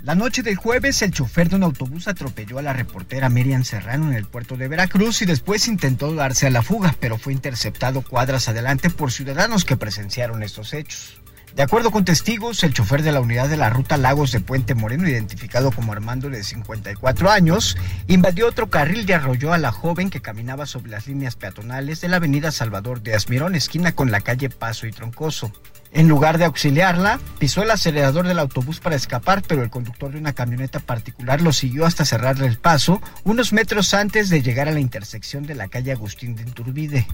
La 0.03 0.15
noche 0.15 0.43
del 0.43 0.57
jueves, 0.57 1.01
el 1.01 1.11
chofer 1.11 1.47
de 1.47 1.55
un 1.55 1.63
autobús 1.63 2.09
atropelló 2.09 2.59
a 2.59 2.61
la 2.61 2.73
reportera 2.73 3.29
Miriam 3.29 3.63
Serrano 3.63 4.09
en 4.11 4.17
el 4.17 4.25
puerto 4.25 4.57
de 4.57 4.67
Veracruz 4.67 5.21
y 5.21 5.25
después 5.25 5.69
intentó 5.69 6.13
darse 6.13 6.45
a 6.45 6.49
la 6.49 6.61
fuga, 6.61 6.93
pero 6.99 7.17
fue 7.17 7.31
interceptado 7.31 8.01
cuadras 8.01 8.49
adelante 8.49 8.89
por 8.89 9.13
ciudadanos 9.13 9.63
que 9.63 9.77
presenciaron 9.77 10.43
estos 10.43 10.73
hechos. 10.73 11.21
De 11.55 11.63
acuerdo 11.63 11.89
con 11.89 12.03
testigos, 12.03 12.65
el 12.65 12.73
chofer 12.73 13.01
de 13.01 13.13
la 13.13 13.21
unidad 13.21 13.47
de 13.47 13.55
la 13.55 13.69
ruta 13.69 13.95
Lagos 13.95 14.33
de 14.33 14.41
Puente 14.41 14.75
Moreno, 14.75 15.07
identificado 15.07 15.71
como 15.71 15.93
Armando 15.93 16.29
de 16.29 16.43
54 16.43 17.31
años, 17.31 17.77
invadió 18.07 18.47
otro 18.47 18.69
carril 18.69 19.09
y 19.09 19.13
arrolló 19.13 19.53
a 19.53 19.57
la 19.57 19.71
joven 19.71 20.09
que 20.09 20.21
caminaba 20.21 20.65
sobre 20.65 20.91
las 20.91 21.07
líneas 21.07 21.37
peatonales 21.37 22.01
de 22.01 22.09
la 22.09 22.17
avenida 22.17 22.51
Salvador 22.51 23.03
de 23.03 23.15
Asmirón, 23.15 23.55
esquina 23.55 23.93
con 23.93 24.11
la 24.11 24.19
calle 24.19 24.49
Paso 24.49 24.85
y 24.85 24.91
Troncoso. 24.91 25.53
En 25.95 26.07
lugar 26.07 26.39
de 26.39 26.45
auxiliarla, 26.45 27.19
pisó 27.37 27.61
el 27.61 27.69
acelerador 27.69 28.27
del 28.27 28.39
autobús 28.39 28.79
para 28.79 28.95
escapar, 28.95 29.43
pero 29.47 29.61
el 29.61 29.69
conductor 29.69 30.11
de 30.11 30.17
una 30.17 30.33
camioneta 30.33 30.79
particular 30.79 31.39
lo 31.41 31.53
siguió 31.53 31.85
hasta 31.85 32.03
cerrarle 32.03 32.47
el 32.47 32.57
paso, 32.57 32.99
unos 33.23 33.53
metros 33.53 33.93
antes 33.93 34.29
de 34.29 34.41
llegar 34.41 34.67
a 34.67 34.71
la 34.71 34.79
intersección 34.79 35.45
de 35.45 35.53
la 35.53 35.67
calle 35.67 35.91
Agustín 35.91 36.35
de 36.35 36.41
Inturbide. 36.41 37.05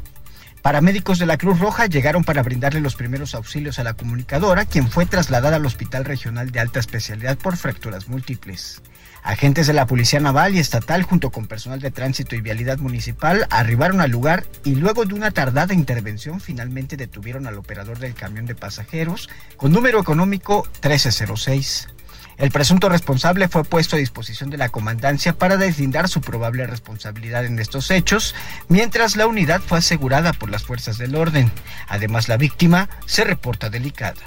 Paramédicos 0.62 1.20
de 1.20 1.26
la 1.26 1.38
Cruz 1.38 1.60
Roja 1.60 1.88
llegaron 1.88 2.24
para 2.24 2.42
brindarle 2.42 2.80
los 2.80 2.96
primeros 2.96 3.36
auxilios 3.36 3.80
a 3.80 3.84
la 3.84 3.96
comunicadora, 3.96 4.64
quien 4.64 4.90
fue 4.90 5.06
trasladada 5.06 5.58
al 5.58 5.66
Hospital 5.66 6.06
Regional 6.06 6.52
de 6.52 6.62
Alta 6.62 6.80
Especialidad 6.80 7.38
por 7.38 7.58
fracturas 7.58 8.08
múltiples. 8.08 8.82
Agentes 9.30 9.68
de 9.68 9.74
la 9.74 9.86
Policía 9.86 10.20
Naval 10.20 10.56
y 10.56 10.60
Estatal 10.60 11.04
junto 11.04 11.30
con 11.30 11.46
personal 11.46 11.80
de 11.80 11.92
tránsito 11.92 12.36
y 12.36 12.42
vialidad 12.42 12.80
municipal 12.80 13.46
arribaron 13.52 14.02
al 14.02 14.10
lugar 14.10 14.48
y 14.64 14.74
luego 14.74 15.06
de 15.06 15.14
una 15.14 15.30
tardada 15.30 15.76
intervención 15.76 16.42
finalmente 16.42 16.98
detuvieron 16.98 17.46
al 17.46 17.60
operador 17.60 18.00
del 18.00 18.16
camión 18.16 18.48
de 18.48 18.56
pasajeros 18.56 19.30
con 19.56 19.72
número 19.72 20.00
económico 20.00 20.68
1306. 20.82 21.90
El 22.38 22.50
presunto 22.50 22.90
responsable 22.90 23.48
fue 23.50 23.64
puesto 23.64 23.98
a 23.98 24.00
disposición 24.00 24.50
de 24.50 24.58
la 24.58 24.70
comandancia 24.70 25.38
para 25.38 25.58
deslindar 25.58 26.10
su 26.10 26.22
probable 26.22 26.66
responsabilidad 26.66 27.46
en 27.46 27.60
estos 27.60 27.92
hechos, 27.92 28.34
mientras 28.68 29.16
la 29.16 29.28
unidad 29.28 29.62
fue 29.62 29.78
asegurada 29.78 30.34
por 30.34 30.50
las 30.50 30.64
fuerzas 30.64 30.98
del 30.98 31.16
orden. 31.16 31.52
Además, 31.88 32.30
la 32.30 32.38
víctima 32.38 32.90
se 33.06 33.26
reporta 33.26 33.70
delicada. 33.70 34.22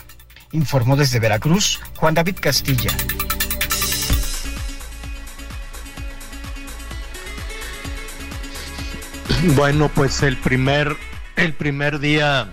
Informó 0.52 0.94
desde 0.94 1.18
Veracruz 1.18 1.80
Juan 1.96 2.14
David 2.14 2.36
Castilla. 2.40 2.90
Bueno, 9.44 9.90
pues 9.92 10.22
el 10.22 10.36
primer, 10.36 10.96
el 11.34 11.52
primer 11.52 11.98
día, 11.98 12.48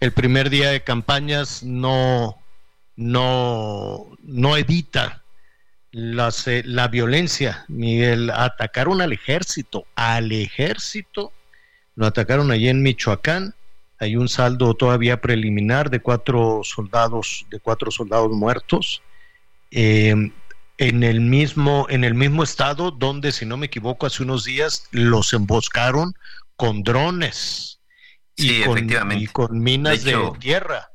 el 0.00 0.10
primer 0.12 0.48
día 0.48 0.70
de 0.70 0.82
campañas 0.82 1.62
no, 1.62 2.38
no, 2.96 4.06
no 4.22 4.56
evita 4.56 5.22
las, 5.92 6.46
la 6.64 6.88
violencia, 6.88 7.66
ni 7.68 8.00
el 8.00 8.30
atacaron 8.30 9.02
al 9.02 9.12
ejército, 9.12 9.84
al 9.96 10.32
ejército, 10.32 11.30
lo 11.94 12.06
atacaron 12.06 12.50
allí 12.50 12.70
en 12.70 12.82
Michoacán, 12.82 13.54
hay 13.98 14.16
un 14.16 14.30
saldo 14.30 14.72
todavía 14.72 15.20
preliminar 15.20 15.90
de 15.90 16.00
cuatro 16.00 16.62
soldados, 16.64 17.44
de 17.50 17.60
cuatro 17.60 17.90
soldados 17.90 18.32
muertos. 18.32 19.02
Eh, 19.70 20.30
en 20.78 21.02
el 21.02 21.20
mismo, 21.20 21.86
en 21.88 22.04
el 22.04 22.14
mismo 22.14 22.42
estado 22.42 22.90
donde, 22.90 23.32
si 23.32 23.46
no 23.46 23.56
me 23.56 23.66
equivoco, 23.66 24.06
hace 24.06 24.22
unos 24.22 24.44
días 24.44 24.88
los 24.90 25.32
emboscaron 25.32 26.14
con 26.56 26.82
drones 26.82 27.80
y, 28.36 28.62
con, 28.62 28.78
efectivamente. 28.78 29.24
y 29.24 29.26
con 29.28 29.60
minas 29.60 30.04
de, 30.04 30.16
tierra. 30.40 30.90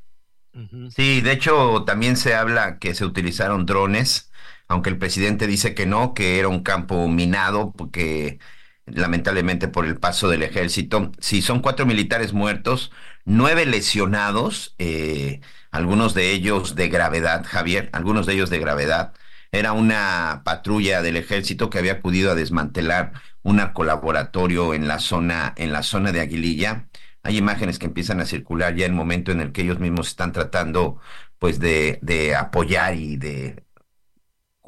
Sí, 0.96 1.22
de 1.22 1.32
hecho 1.32 1.84
también 1.86 2.18
se 2.18 2.36
habla 2.36 2.80
que 2.80 2.94
se 2.94 3.06
utilizaron 3.06 3.66
drones, 3.66 4.32
aunque 4.68 4.90
el 4.90 4.98
presidente 4.98 5.48
dice 5.48 5.74
que 5.74 5.86
no, 5.86 6.14
que 6.14 6.40
era 6.40 6.50
un 6.50 6.64
campo 6.64 7.08
minado, 7.08 7.72
porque 7.72 8.40
lamentablemente 8.86 9.68
por 9.68 9.86
el 9.86 9.98
paso 9.98 10.28
del 10.30 10.44
ejército. 10.44 11.12
Sí, 11.20 11.42
son 11.42 11.62
cuatro 11.62 11.86
militares 11.86 12.34
muertos, 12.34 12.92
nueve 13.26 13.66
lesionados, 13.66 14.76
eh, 14.80 15.42
algunos 15.72 16.14
de 16.14 16.32
ellos 16.32 16.76
de 16.76 16.90
gravedad, 16.90 17.46
Javier, 17.46 17.90
algunos 17.94 18.26
de 18.26 18.34
ellos 18.34 18.50
de 18.50 18.60
gravedad. 18.60 19.14
Era 19.52 19.74
una 19.74 20.42
patrulla 20.46 21.02
del 21.02 21.18
ejército 21.18 21.70
que 21.70 21.80
había 21.80 21.94
acudido 21.94 22.32
a 22.32 22.36
desmantelar 22.36 23.14
un 23.42 23.60
colaboratorio 23.74 24.74
en 24.74 24.88
la 24.88 25.00
zona, 25.00 25.54
en 25.58 25.72
la 25.72 25.84
zona 25.84 26.12
de 26.12 26.22
Aguililla. 26.22 26.88
Hay 27.24 27.38
imágenes 27.38 27.80
que 27.80 27.88
empiezan 27.88 28.20
a 28.22 28.26
circular 28.26 28.76
ya 28.76 28.86
en 28.86 28.92
el 28.92 28.98
momento 28.98 29.32
en 29.32 29.42
el 29.42 29.52
que 29.52 29.62
ellos 29.64 29.80
mismos 29.80 30.10
están 30.10 30.32
tratando 30.34 31.00
pues 31.40 31.60
de, 31.60 32.00
de 32.02 32.36
apoyar 32.36 32.96
y 32.96 33.18
de 33.18 33.64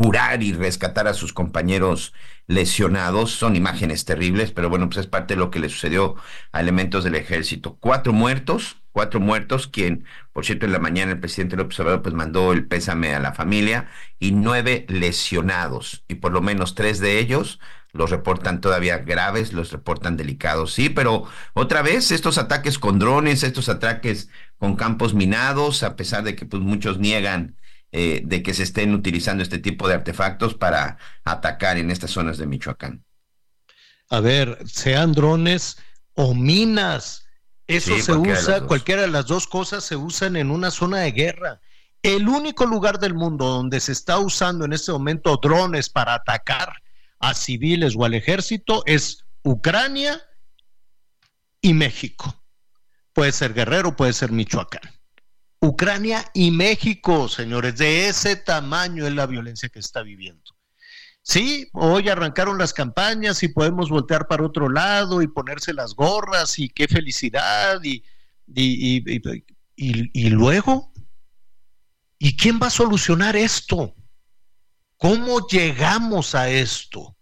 curar 0.01 0.41
y 0.41 0.53
rescatar 0.53 1.07
a 1.07 1.13
sus 1.13 1.33
compañeros 1.33 2.13
lesionados. 2.47 3.31
Son 3.31 3.55
imágenes 3.55 4.05
terribles, 4.05 4.51
pero 4.51 4.69
bueno, 4.69 4.87
pues 4.87 4.99
es 4.99 5.07
parte 5.07 5.35
de 5.35 5.39
lo 5.39 5.51
que 5.51 5.59
le 5.59 5.69
sucedió 5.69 6.15
a 6.51 6.61
elementos 6.61 7.03
del 7.03 7.15
ejército. 7.15 7.77
Cuatro 7.79 8.13
muertos, 8.13 8.77
cuatro 8.91 9.19
muertos, 9.19 9.67
quien, 9.67 10.05
por 10.33 10.45
cierto, 10.45 10.65
en 10.65 10.71
la 10.71 10.79
mañana 10.79 11.11
el 11.11 11.19
presidente 11.19 11.55
López 11.55 11.79
Obrador 11.79 12.01
pues 12.01 12.15
mandó 12.15 12.51
el 12.51 12.67
pésame 12.67 13.13
a 13.13 13.19
la 13.19 13.33
familia, 13.33 13.89
y 14.19 14.31
nueve 14.31 14.85
lesionados, 14.89 16.03
y 16.07 16.15
por 16.15 16.31
lo 16.31 16.41
menos 16.41 16.75
tres 16.75 16.99
de 16.99 17.19
ellos 17.19 17.59
los 17.93 18.09
reportan 18.09 18.61
todavía 18.61 18.99
graves, 18.99 19.51
los 19.51 19.71
reportan 19.71 20.15
delicados, 20.15 20.73
sí, 20.73 20.89
pero 20.89 21.25
otra 21.53 21.81
vez 21.81 22.11
estos 22.11 22.37
ataques 22.37 22.79
con 22.79 22.99
drones, 22.99 23.43
estos 23.43 23.67
ataques 23.67 24.29
con 24.57 24.77
campos 24.77 25.13
minados, 25.13 25.83
a 25.83 25.97
pesar 25.97 26.23
de 26.23 26.35
que 26.35 26.45
pues 26.45 26.63
muchos 26.63 26.99
niegan 26.99 27.57
eh, 27.91 28.22
de 28.23 28.41
que 28.41 28.53
se 28.53 28.63
estén 28.63 28.93
utilizando 28.93 29.43
este 29.43 29.59
tipo 29.59 29.88
de 29.88 29.95
artefactos 29.95 30.55
para 30.55 30.97
atacar 31.23 31.77
en 31.77 31.91
estas 31.91 32.11
zonas 32.11 32.38
de 32.38 32.47
Michoacán. 32.47 33.03
A 34.09 34.19
ver, 34.19 34.57
sean 34.65 35.11
drones 35.11 35.77
o 36.13 36.34
minas, 36.34 37.26
eso 37.68 37.97
se 37.99 38.13
usa, 38.13 38.61
cualquiera 38.61 39.03
de 39.03 39.07
las 39.07 39.27
dos 39.27 39.47
cosas 39.47 39.84
se 39.84 39.95
usan 39.95 40.35
en 40.35 40.51
una 40.51 40.72
zona 40.72 40.99
de 40.99 41.11
guerra. 41.11 41.61
El 42.01 42.27
único 42.27 42.65
lugar 42.65 42.99
del 42.99 43.13
mundo 43.13 43.45
donde 43.45 43.80
se 43.80 43.91
está 43.91 44.18
usando 44.18 44.65
en 44.65 44.73
este 44.73 44.91
momento 44.91 45.39
drones 45.41 45.89
para 45.89 46.15
atacar 46.15 46.73
a 47.19 47.34
civiles 47.34 47.93
o 47.95 48.05
al 48.05 48.13
ejército 48.13 48.84
es 48.85 49.26
Ucrania 49.43 50.22
y 51.61 51.73
México. 51.73 52.41
Puede 53.13 53.31
ser 53.31 53.53
Guerrero, 53.53 53.95
puede 53.95 54.13
ser 54.13 54.31
Michoacán. 54.31 55.00
Ucrania 55.61 56.25
y 56.33 56.49
México, 56.49 57.29
señores, 57.29 57.77
de 57.77 58.07
ese 58.07 58.35
tamaño 58.35 59.05
es 59.05 59.13
la 59.13 59.27
violencia 59.27 59.69
que 59.69 59.77
está 59.77 60.01
viviendo. 60.01 60.41
Sí, 61.21 61.69
hoy 61.73 62.09
arrancaron 62.09 62.57
las 62.57 62.73
campañas 62.73 63.43
y 63.43 63.47
podemos 63.47 63.89
voltear 63.89 64.27
para 64.27 64.43
otro 64.43 64.69
lado 64.69 65.21
y 65.21 65.27
ponerse 65.27 65.71
las 65.71 65.93
gorras 65.93 66.57
y 66.57 66.67
qué 66.67 66.88
felicidad 66.88 67.79
y, 67.83 68.03
y, 68.47 68.97
y, 68.97 69.21
y 69.75 70.29
luego, 70.31 70.91
¿y 72.17 72.35
quién 72.35 72.59
va 72.59 72.67
a 72.67 72.71
solucionar 72.71 73.35
esto? 73.35 73.93
¿Cómo 74.97 75.47
llegamos 75.47 76.33
a 76.33 76.49
esto? 76.49 77.15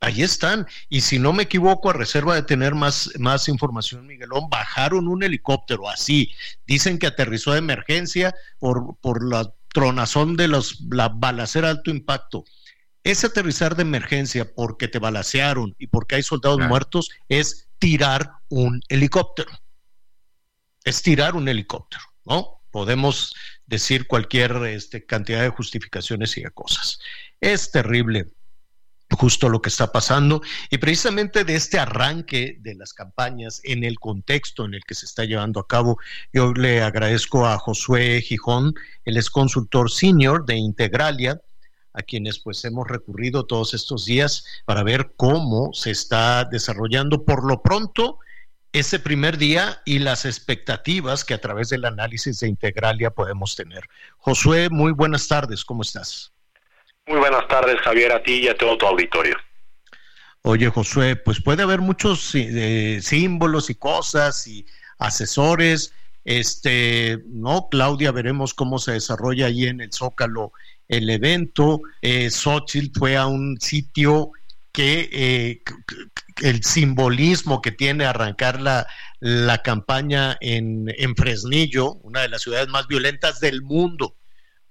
Ahí 0.00 0.22
están. 0.22 0.66
Y 0.88 1.00
si 1.00 1.18
no 1.18 1.32
me 1.32 1.44
equivoco, 1.44 1.90
a 1.90 1.94
reserva 1.94 2.34
de 2.34 2.42
tener 2.42 2.74
más, 2.74 3.10
más 3.18 3.48
información, 3.48 4.06
Miguelón, 4.06 4.48
bajaron 4.50 5.08
un 5.08 5.22
helicóptero 5.22 5.88
así. 5.88 6.34
Dicen 6.66 6.98
que 6.98 7.06
aterrizó 7.06 7.52
de 7.52 7.58
emergencia 7.58 8.34
por, 8.58 8.96
por 9.00 9.24
la 9.24 9.52
tronazón 9.72 10.36
de 10.36 10.48
los, 10.48 10.80
la 10.90 11.08
balacera 11.08 11.70
alto 11.70 11.90
impacto. 11.90 12.44
Ese 13.04 13.28
aterrizar 13.28 13.76
de 13.76 13.82
emergencia 13.82 14.52
porque 14.54 14.88
te 14.88 14.98
balacearon 14.98 15.74
y 15.78 15.86
porque 15.86 16.16
hay 16.16 16.22
soldados 16.22 16.60
muertos 16.60 17.10
es 17.28 17.68
tirar 17.78 18.32
un 18.48 18.80
helicóptero. 18.88 19.50
Es 20.84 21.02
tirar 21.02 21.36
un 21.36 21.48
helicóptero, 21.48 22.02
¿no? 22.24 22.62
Podemos 22.70 23.34
decir 23.64 24.06
cualquier 24.06 24.56
este, 24.66 25.06
cantidad 25.06 25.42
de 25.42 25.48
justificaciones 25.48 26.36
y 26.36 26.42
de 26.42 26.50
cosas. 26.50 26.98
Es 27.40 27.70
terrible 27.70 28.26
justo 29.10 29.48
lo 29.48 29.62
que 29.62 29.68
está 29.68 29.92
pasando 29.92 30.42
y 30.70 30.78
precisamente 30.78 31.44
de 31.44 31.54
este 31.54 31.78
arranque 31.78 32.58
de 32.60 32.74
las 32.74 32.92
campañas 32.92 33.60
en 33.64 33.84
el 33.84 33.98
contexto 33.98 34.64
en 34.64 34.74
el 34.74 34.84
que 34.84 34.94
se 34.94 35.06
está 35.06 35.24
llevando 35.24 35.60
a 35.60 35.66
cabo, 35.66 35.98
yo 36.32 36.52
le 36.52 36.82
agradezco 36.82 37.46
a 37.46 37.58
Josué 37.58 38.20
Gijón, 38.20 38.74
él 39.04 39.16
es 39.16 39.30
consultor 39.30 39.90
senior 39.90 40.44
de 40.44 40.56
Integralia, 40.56 41.40
a 41.92 42.02
quienes 42.02 42.38
pues 42.38 42.62
hemos 42.64 42.86
recurrido 42.86 43.46
todos 43.46 43.72
estos 43.72 44.04
días 44.04 44.44
para 44.66 44.82
ver 44.82 45.14
cómo 45.16 45.72
se 45.72 45.90
está 45.90 46.44
desarrollando 46.44 47.24
por 47.24 47.44
lo 47.48 47.62
pronto 47.62 48.18
ese 48.72 48.98
primer 48.98 49.38
día 49.38 49.80
y 49.86 50.00
las 50.00 50.26
expectativas 50.26 51.24
que 51.24 51.32
a 51.32 51.40
través 51.40 51.70
del 51.70 51.86
análisis 51.86 52.40
de 52.40 52.48
Integralia 52.48 53.10
podemos 53.10 53.56
tener. 53.56 53.88
Josué, 54.18 54.68
muy 54.68 54.92
buenas 54.92 55.26
tardes, 55.26 55.64
¿cómo 55.64 55.80
estás? 55.80 56.35
Muy 57.06 57.18
buenas 57.18 57.46
tardes, 57.46 57.80
Javier, 57.82 58.12
a 58.12 58.22
ti 58.22 58.40
y 58.42 58.48
a 58.48 58.56
todo 58.56 58.76
tu 58.76 58.86
auditorio. 58.86 59.36
Oye, 60.42 60.68
Josué, 60.68 61.14
pues 61.14 61.40
puede 61.40 61.62
haber 61.62 61.80
muchos 61.80 62.34
eh, 62.34 62.98
símbolos 63.00 63.70
y 63.70 63.76
cosas 63.76 64.46
y 64.48 64.66
asesores. 64.98 65.92
Este, 66.24 67.18
no, 67.26 67.68
Claudia, 67.70 68.10
veremos 68.10 68.54
cómo 68.54 68.78
se 68.78 68.92
desarrolla 68.92 69.46
ahí 69.46 69.66
en 69.66 69.80
el 69.80 69.92
Zócalo 69.92 70.52
el 70.88 71.08
evento. 71.08 71.80
Eh, 72.02 72.28
Xochitl 72.30 72.98
fue 72.98 73.16
a 73.16 73.26
un 73.26 73.60
sitio 73.60 74.32
que 74.72 75.08
eh, 75.12 75.62
el 76.42 76.64
simbolismo 76.64 77.62
que 77.62 77.70
tiene 77.70 78.04
arrancar 78.04 78.60
la, 78.60 78.86
la 79.20 79.62
campaña 79.62 80.36
en, 80.40 80.92
en 80.98 81.14
Fresnillo, 81.14 81.92
una 82.02 82.22
de 82.22 82.28
las 82.28 82.42
ciudades 82.42 82.68
más 82.68 82.88
violentas 82.88 83.38
del 83.38 83.62
mundo 83.62 84.16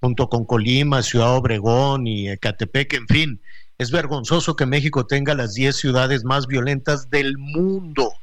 junto 0.05 0.29
con 0.29 0.45
Colima, 0.45 1.01
Ciudad 1.01 1.35
Obregón 1.35 2.05
y 2.05 2.29
Ecatepec, 2.29 2.93
en 2.93 3.07
fin. 3.07 3.41
Es 3.79 3.89
vergonzoso 3.89 4.55
que 4.55 4.67
México 4.67 5.07
tenga 5.07 5.33
las 5.33 5.55
10 5.55 5.75
ciudades 5.75 6.23
más 6.23 6.45
violentas 6.45 7.09
del 7.09 7.39
mundo. 7.39 8.13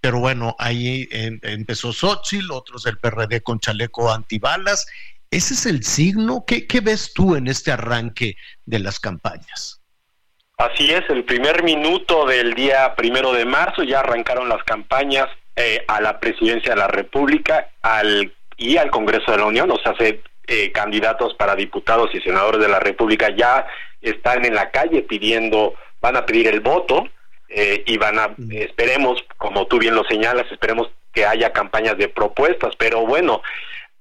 Pero 0.00 0.20
bueno, 0.20 0.54
ahí 0.60 1.08
em, 1.10 1.40
empezó 1.42 1.92
Xochitl, 1.92 2.52
otros 2.52 2.84
del 2.84 2.98
PRD 2.98 3.40
con 3.42 3.58
chaleco 3.58 4.12
antibalas. 4.12 4.86
¿Ese 5.32 5.54
es 5.54 5.66
el 5.66 5.82
signo? 5.82 6.44
¿Qué, 6.46 6.80
ves 6.80 7.12
tú 7.12 7.34
en 7.34 7.48
este 7.48 7.72
arranque 7.72 8.36
de 8.64 8.78
las 8.78 9.00
campañas? 9.00 9.80
Así 10.56 10.92
es, 10.92 11.02
el 11.08 11.24
primer 11.24 11.64
minuto 11.64 12.26
del 12.26 12.54
día 12.54 12.94
primero 12.94 13.32
de 13.32 13.44
marzo 13.44 13.82
ya 13.82 14.00
arrancaron 14.00 14.48
las 14.48 14.62
campañas 14.62 15.26
eh, 15.56 15.84
a 15.88 16.00
la 16.00 16.20
presidencia 16.20 16.74
de 16.74 16.78
la 16.78 16.88
República 16.88 17.70
y 18.56 18.76
al 18.76 18.90
Congreso 18.92 19.32
de 19.32 19.38
la 19.38 19.46
Unión, 19.46 19.68
o 19.72 19.78
sea, 19.80 19.96
se 19.96 20.22
eh, 20.50 20.72
candidatos 20.72 21.34
para 21.34 21.54
diputados 21.54 22.08
y 22.14 22.20
senadores 22.22 22.58
de 22.58 22.68
la 22.68 22.80
República 22.80 23.28
ya 23.36 23.66
están 24.00 24.46
en 24.46 24.54
la 24.54 24.70
calle 24.70 25.02
pidiendo, 25.02 25.74
van 26.00 26.16
a 26.16 26.24
pedir 26.24 26.48
el 26.48 26.60
voto 26.60 27.06
eh, 27.50 27.82
y 27.84 27.98
van 27.98 28.18
a, 28.18 28.34
esperemos, 28.52 29.22
como 29.36 29.66
tú 29.66 29.78
bien 29.78 29.94
lo 29.94 30.04
señalas, 30.04 30.50
esperemos 30.50 30.88
que 31.12 31.26
haya 31.26 31.52
campañas 31.52 31.98
de 31.98 32.08
propuestas, 32.08 32.74
pero 32.78 33.04
bueno, 33.04 33.42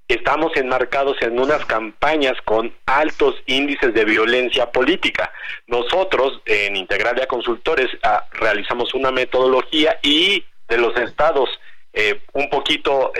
estamos 0.07 0.55
enmarcados 0.55 1.17
en 1.21 1.37
unas 1.37 1.65
campañas 1.65 2.35
con 2.45 2.73
altos 2.85 3.35
índices 3.45 3.93
de 3.93 4.05
violencia 4.05 4.71
política. 4.71 5.29
Nosotros 5.65 6.41
en 6.45 6.77
Integralia 6.77 7.27
Consultores 7.27 7.89
ah, 8.03 8.23
realizamos 8.31 8.93
una 8.93 9.11
metodología 9.11 9.99
y 10.01 10.45
de 10.69 10.77
los 10.77 10.95
estados, 10.95 11.49
eh, 11.91 12.21
un 12.31 12.49
poquito 12.49 13.11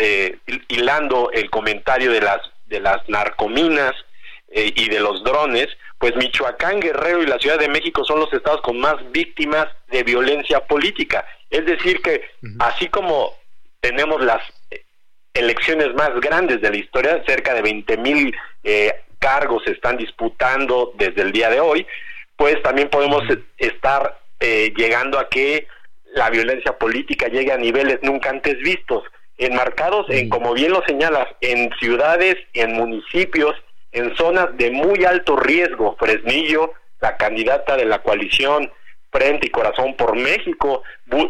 hilando 0.70 1.30
el 1.34 1.50
comentario 1.50 2.10
de 2.14 2.22
las 2.22 2.40
de 2.68 2.80
las 2.80 3.08
narcominas 3.08 3.94
eh, 4.50 4.72
y 4.76 4.90
de 4.90 5.00
los 5.00 5.24
drones, 5.24 5.68
pues 5.98 6.16
Michoacán, 6.16 6.80
Guerrero 6.80 7.22
y 7.22 7.28
la 7.28 7.40
Ciudad 7.40 7.60
de 7.60 7.68
México 7.68 8.06
son 8.06 8.20
los 8.20 8.32
estados 8.32 8.62
con 8.62 8.80
más 8.80 8.96
víctimas 9.12 9.68
de 9.90 10.04
violencia 10.04 10.66
política. 10.66 11.26
Es 11.50 11.66
decir, 11.66 12.02
que 12.02 12.30
así 12.60 12.88
como 12.88 13.34
tenemos 13.82 14.24
las 14.24 14.42
eh, 14.72 14.84
elecciones 15.34 15.94
más 15.96 16.12
grandes 16.22 16.62
de 16.62 16.70
la 16.70 16.78
historia, 16.78 17.24
cerca 17.26 17.54
de 17.54 17.62
20 17.62 17.98
mil 17.98 18.36
eh, 18.64 18.94
cargos 19.20 19.64
se 19.66 19.72
están 19.72 19.98
disputando 19.98 20.94
desde 20.96 21.24
el 21.24 21.32
día 21.32 21.50
de 21.50 21.60
hoy, 21.60 21.86
pues 22.36 22.62
también 22.62 22.90
podemos 22.90 23.24
estar 23.58 24.22
llegando 24.40 25.18
a 25.18 25.28
que 25.28 25.68
la 26.14 26.30
violencia 26.30 26.78
política 26.78 27.28
llegue 27.28 27.52
a 27.52 27.58
niveles 27.58 27.98
nunca 28.04 28.30
antes 28.30 28.60
vistos 28.60 29.04
enmarcados 29.38 30.08
en, 30.10 30.30
como 30.30 30.54
bien 30.54 30.72
lo 30.72 30.84
señalas, 30.86 31.28
en 31.42 31.70
ciudades, 31.80 32.36
en 32.54 32.74
municipios, 32.74 33.56
en 33.92 34.16
zonas 34.16 34.56
de 34.58 34.72
muy 34.72 35.06
alto 35.06 35.36
riesgo. 35.36 35.96
Fresnillo, 36.00 36.74
la 37.02 37.18
candidata 37.18 37.78
de 37.78 37.86
la 37.86 38.02
coalición 38.02 38.72
Frente 39.12 39.48
y 39.48 39.52
Corazón 39.52 39.96
por 39.96 40.16
México, 40.16 40.84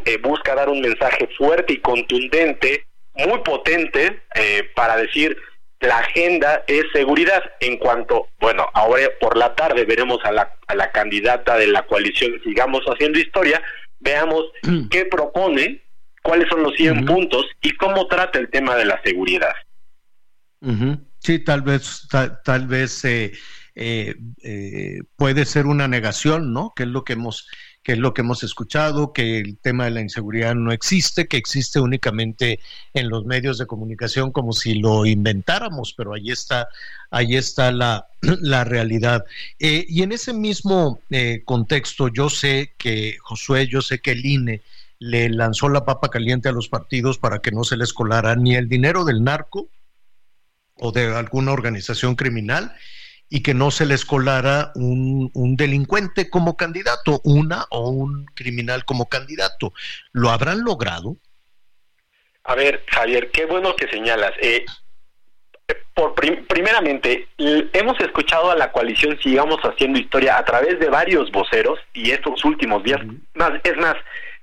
eh, 0.05 0.17
busca 0.17 0.55
dar 0.55 0.69
un 0.69 0.81
mensaje 0.81 1.29
fuerte 1.38 1.73
y 1.73 1.79
contundente, 1.79 2.85
muy 3.13 3.39
potente, 3.39 4.21
eh, 4.35 4.69
para 4.75 4.97
decir 4.97 5.38
la 5.79 5.99
agenda 5.99 6.63
es 6.67 6.85
seguridad. 6.91 7.43
En 7.59 7.77
cuanto, 7.77 8.29
bueno, 8.39 8.67
ahora 8.73 9.03
por 9.19 9.38
la 9.38 9.53
tarde 9.55 9.85
veremos 9.85 10.19
a 10.23 10.31
la, 10.31 10.55
a 10.67 10.75
la 10.75 10.91
candidata 10.91 11.57
de 11.57 11.67
la 11.67 11.84
coalición, 11.84 12.41
sigamos 12.43 12.81
haciendo 12.85 13.19
historia, 13.19 13.61
veamos 13.99 14.45
qué 14.89 15.05
propone 15.05 15.81
cuáles 16.27 16.49
son 16.49 16.61
los 16.61 16.73
100 16.75 17.05
puntos 17.05 17.45
y 17.61 17.71
cómo 17.77 18.05
trata 18.07 18.37
el 18.37 18.49
tema 18.49 18.75
de 18.75 18.83
la 18.83 19.01
seguridad. 19.01 19.53
Sí, 21.19 21.39
tal 21.39 21.61
vez, 21.61 22.05
tal, 22.43 22.67
vez 22.67 23.05
eh, 23.05 23.31
eh, 23.75 24.13
eh, 24.43 24.99
puede 25.15 25.45
ser 25.45 25.67
una 25.67 25.87
negación, 25.87 26.51
¿no? 26.51 26.73
Que 26.75 26.83
es 26.83 26.89
lo 26.89 27.05
que 27.05 27.13
hemos 27.13 27.47
que 27.81 27.93
es 27.93 27.99
lo 27.99 28.13
que 28.13 28.19
hemos 28.19 28.43
escuchado, 28.43 29.13
que 29.13 29.37
el 29.37 29.57
tema 29.59 29.85
de 29.85 29.91
la 29.91 30.01
inseguridad 30.01 30.53
no 30.55 30.73
existe, 30.73 31.29
que 31.29 31.37
existe 31.37 31.79
únicamente 31.79 32.59
en 32.93 33.07
los 33.07 33.23
medios 33.23 33.57
de 33.57 33.65
comunicación 33.65 34.33
como 34.33 34.51
si 34.51 34.79
lo 34.79 35.05
inventáramos, 35.05 35.93
pero 35.95 36.13
ahí 36.13 36.29
está, 36.29 36.67
ahí 37.11 37.37
está 37.37 37.71
la, 37.71 38.07
la 38.41 38.65
realidad. 38.65 39.23
y 39.57 40.03
en 40.03 40.11
ese 40.11 40.33
mismo 40.33 40.99
contexto, 41.45 42.09
yo 42.09 42.29
sé 42.29 42.73
que 42.77 43.15
Josué, 43.21 43.67
yo 43.67 43.81
sé 43.81 43.99
que 43.99 44.11
el 44.11 44.25
INE 44.25 44.61
le 44.99 45.30
lanzó 45.30 45.69
la 45.69 45.86
papa 45.86 46.10
caliente 46.10 46.49
a 46.49 46.52
los 46.52 46.69
partidos 46.69 47.18
para 47.18 47.40
que 47.40 47.52
no 47.52 47.64
se 47.64 47.78
les 47.78 47.94
colara 47.94 48.36
ni 48.36 48.56
el 48.56 48.68
dinero 48.68 49.06
del 49.06 49.24
narco 49.24 49.69
o 50.76 50.91
de 50.91 51.15
alguna 51.15 51.52
organización 51.52 52.15
criminal 52.15 52.74
y 53.30 53.44
que 53.44 53.53
no 53.53 53.72
se 53.72 53.86
les 53.86 54.06
colara 54.06 54.72
un, 54.76 55.56
delincuente 55.57 56.30
como 56.30 56.56
candidato, 56.56 57.19
una 57.24 57.65
o 57.69 57.90
un 57.90 58.26
criminal 58.34 58.86
como 58.86 59.07
candidato. 59.07 59.74
¿Lo 60.14 60.30
habrán 60.30 60.64
logrado? 60.64 61.18
A 62.44 62.56
ver, 62.56 62.84
Javier, 62.88 63.30
qué 63.32 63.45
bueno 63.45 63.76
que 63.76 63.90
señalas. 63.90 64.32
Eh, 64.41 64.65
por 65.94 66.14
primeramente, 66.14 67.28
hemos 67.38 67.99
escuchado 67.99 68.52
a 68.52 68.56
la 68.56 68.72
coalición 68.72 69.19
Sigamos 69.22 69.60
Haciendo 69.61 69.99
Historia 69.99 70.38
a 70.38 70.45
través 70.45 70.80
de 70.80 70.88
varios 70.90 71.30
voceros 71.32 71.80
y 71.94 72.11
estos 72.11 72.45
últimos 72.45 72.84
días, 72.84 73.02
más, 73.34 73.52
es 73.64 73.76
más, 73.78 73.95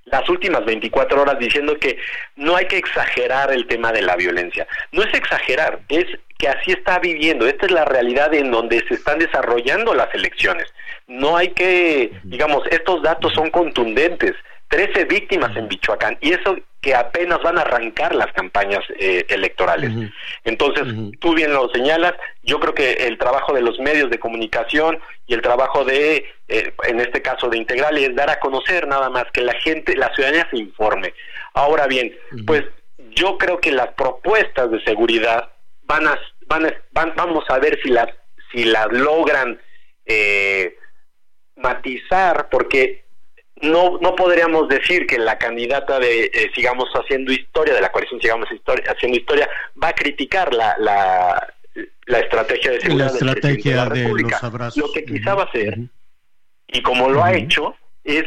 las 0.07 0.29
últimas 0.29 0.65
24 0.65 1.23
horas 1.23 1.39
diciendo 1.39 1.79
que 1.79 1.99
no 2.37 2.57
hay 2.57 2.67
que 2.67 2.77
exagerar 2.77 3.53
el 3.53 3.67
tema 3.67 3.93
de 3.93 4.03
la 4.03 4.17
violencia. 4.17 4.67
No 4.93 5.03
es 5.03 5.15
exagerar, 5.15 5.81
es 5.89 6.05
que 6.39 6.49
así 6.49 6.73
está 6.73 6.99
viviendo. 6.99 7.47
Esta 7.47 7.67
es 7.67 7.73
la 7.73 7.85
realidad 7.85 8.33
en 8.35 8.51
donde 8.51 8.85
se 8.87 8.95
están 8.95 9.19
desarrollando 9.19 9.95
las 9.95 10.15
elecciones. 10.15 10.73
No 11.07 11.37
hay 11.37 11.49
que, 11.49 12.13
digamos, 12.25 12.65
estos 12.71 13.03
datos 13.03 13.33
son 13.33 13.51
contundentes. 13.51 14.33
13 14.75 15.05
víctimas 15.05 15.57
en 15.57 15.69
Michoacán, 15.69 16.19
y 16.21 16.33
eso 16.33 16.57
que 16.81 16.97
apenas 16.97 17.41
van 17.45 17.59
a 17.59 17.61
arrancar 17.61 18.13
las 18.13 18.33
campañas 18.33 18.81
eh, 18.99 19.25
electorales. 19.29 20.11
Entonces, 20.43 20.85
tú 21.21 21.33
bien 21.33 21.53
lo 21.53 21.69
señalas, 21.69 22.15
yo 22.43 22.59
creo 22.59 22.75
que 22.75 23.07
el 23.07 23.17
trabajo 23.17 23.53
de 23.53 23.63
los 23.63 23.79
medios 23.79 24.11
de 24.11 24.19
comunicación 24.19 24.99
y 25.29 25.35
el 25.35 25.43
trabajo 25.43 25.85
de, 25.85 26.27
eh, 26.49 26.73
en 26.89 26.99
este 26.99 27.23
caso 27.23 27.49
de 27.49 27.57
Integral, 27.57 27.97
es 27.99 28.17
dar 28.17 28.31
a 28.31 28.41
conocer 28.41 28.89
nada 28.89 29.11
más 29.11 29.27
que 29.33 29.43
la 29.43 29.55
gente, 29.61 29.97
la 29.97 30.13
ciudadanía 30.13 30.49
se 30.51 30.59
informe. 30.59 31.15
Ahora 31.55 31.87
bien, 31.87 32.13
pues 32.45 32.65
yo 33.11 33.39
creo 33.39 33.61
que 33.61 33.71
las 33.71 33.93
propuestas 33.93 34.73
de 34.73 34.83
seguridad 34.83 35.53
van 35.85 36.09
a, 36.09 36.19
van, 36.49 36.75
van 36.91 37.13
vamos 37.15 37.45
a 37.49 37.61
ver 37.61 37.79
si 37.81 37.91
las, 37.91 38.09
si 38.51 38.65
las 38.65 38.89
logran 38.91 39.61
eh, 40.05 40.77
matizar, 41.55 42.49
porque 42.51 43.04
no, 43.63 43.99
no 43.99 44.17
podríamos 44.17 44.69
decir 44.69 45.07
que 45.07 45.19
la 45.19 45.39
candidata 45.39 45.99
de 45.99 46.25
eh, 46.25 46.51
Sigamos 46.55 46.89
Haciendo 46.93 47.33
Historia, 47.33 47.75
de 47.75 47.81
la 47.81 47.93
coalición 47.93 48.21
Sigamos 48.21 48.51
historia, 48.51 48.85
Haciendo 48.91 49.19
Historia, 49.19 49.49
va 49.81 49.89
a 49.89 49.93
criticar 49.95 50.53
la, 50.53 50.77
la, 50.79 51.55
la 52.07 52.19
estrategia 52.19 52.73
de 52.73 52.81
seguridad 52.81 53.13
la 53.21 53.33
estrategia 53.33 53.85
de, 53.87 54.09
los 54.09 54.45
abrazos. 54.45 54.77
Lo 54.77 54.93
que 54.93 55.05
quizá 55.05 55.35
va 55.35 55.43
a 55.43 55.47
hacer, 55.47 55.79
y 56.69 56.83
como 56.83 57.09
lo 57.09 57.23
ha 57.23 57.35
hecho, 57.35 57.77
es 58.03 58.25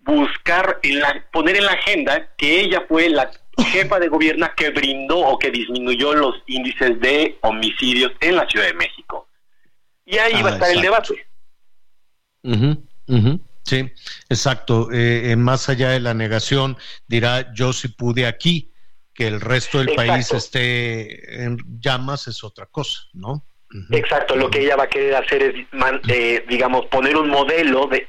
buscar, 0.00 0.80
en 0.82 1.00
la, 1.00 1.24
poner 1.32 1.56
en 1.56 1.64
la 1.64 1.72
agenda 1.72 2.28
que 2.36 2.60
ella 2.60 2.84
fue 2.88 3.08
la 3.08 3.30
jefa 3.68 3.98
de 3.98 4.08
gobierno 4.08 4.48
que 4.56 4.70
brindó 4.70 5.18
o 5.18 5.38
que 5.38 5.50
disminuyó 5.50 6.14
los 6.14 6.34
índices 6.46 7.00
de 7.00 7.38
homicidios 7.42 8.12
en 8.20 8.36
la 8.36 8.46
Ciudad 8.48 8.66
de 8.66 8.74
México. 8.74 9.28
Y 10.04 10.18
ahí 10.18 10.42
va 10.42 10.50
a 10.50 10.52
ah, 10.52 10.54
estar 10.56 10.70
el 10.70 10.80
debate. 10.82 11.26
Sí, 13.64 13.90
exacto. 14.28 14.92
Eh, 14.92 15.30
eh, 15.30 15.36
más 15.36 15.68
allá 15.68 15.90
de 15.90 16.00
la 16.00 16.14
negación, 16.14 16.76
dirá 17.06 17.52
yo 17.54 17.72
si 17.72 17.88
pude 17.88 18.26
aquí, 18.26 18.70
que 19.14 19.26
el 19.26 19.40
resto 19.40 19.78
del 19.78 19.94
país 19.94 20.32
esté 20.32 21.44
en 21.44 21.58
llamas 21.80 22.26
es 22.26 22.42
otra 22.42 22.66
cosa, 22.66 23.00
¿no? 23.12 23.46
Exacto, 23.90 24.36
lo 24.36 24.50
que 24.50 24.60
ella 24.60 24.76
va 24.76 24.84
a 24.84 24.88
querer 24.88 25.14
hacer 25.14 25.42
es, 25.42 25.66
eh, 26.08 26.44
digamos, 26.48 26.86
poner 26.86 27.16
un 27.16 27.28
modelo 27.28 27.86
de, 27.86 28.06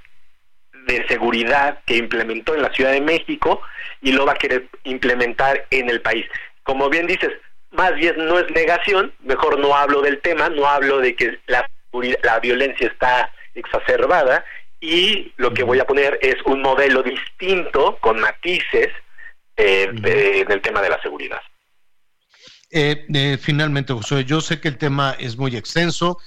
de 0.87 1.07
seguridad 1.07 1.79
que 1.85 1.97
implementó 1.97 2.53
en 2.53 2.61
la 2.61 2.73
Ciudad 2.73 2.91
de 2.91 3.01
México 3.01 3.61
y 4.01 4.11
lo 4.11 4.25
va 4.25 4.33
a 4.33 4.37
querer 4.37 4.67
implementar 4.83 5.65
en 5.71 5.89
el 5.89 6.01
país. 6.01 6.25
Como 6.63 6.89
bien 6.89 7.07
dices, 7.07 7.31
más 7.71 7.95
bien 7.95 8.15
no 8.17 8.39
es 8.39 8.49
negación, 8.51 9.13
mejor 9.21 9.59
no 9.59 9.75
hablo 9.75 10.01
del 10.01 10.21
tema, 10.21 10.49
no 10.49 10.67
hablo 10.67 10.99
de 10.99 11.15
que 11.15 11.39
la, 11.47 11.67
la 12.23 12.39
violencia 12.39 12.87
está 12.87 13.31
exacerbada 13.55 14.43
y 14.79 15.31
lo 15.37 15.53
que 15.53 15.63
voy 15.63 15.79
a 15.79 15.85
poner 15.85 16.19
es 16.21 16.35
un 16.45 16.61
modelo 16.61 17.01
distinto 17.03 17.97
con 18.01 18.19
matices 18.19 18.89
eh, 19.57 19.89
en 19.93 20.51
el 20.51 20.61
tema 20.61 20.81
de 20.81 20.89
la 20.89 21.01
seguridad. 21.01 21.39
Eh, 22.71 23.05
eh, 23.13 23.37
finalmente, 23.39 23.93
José, 23.93 24.25
yo 24.25 24.41
sé 24.41 24.59
que 24.59 24.67
el 24.67 24.77
tema 24.77 25.15
es 25.17 25.37
muy 25.37 25.55
extenso, 25.55 26.17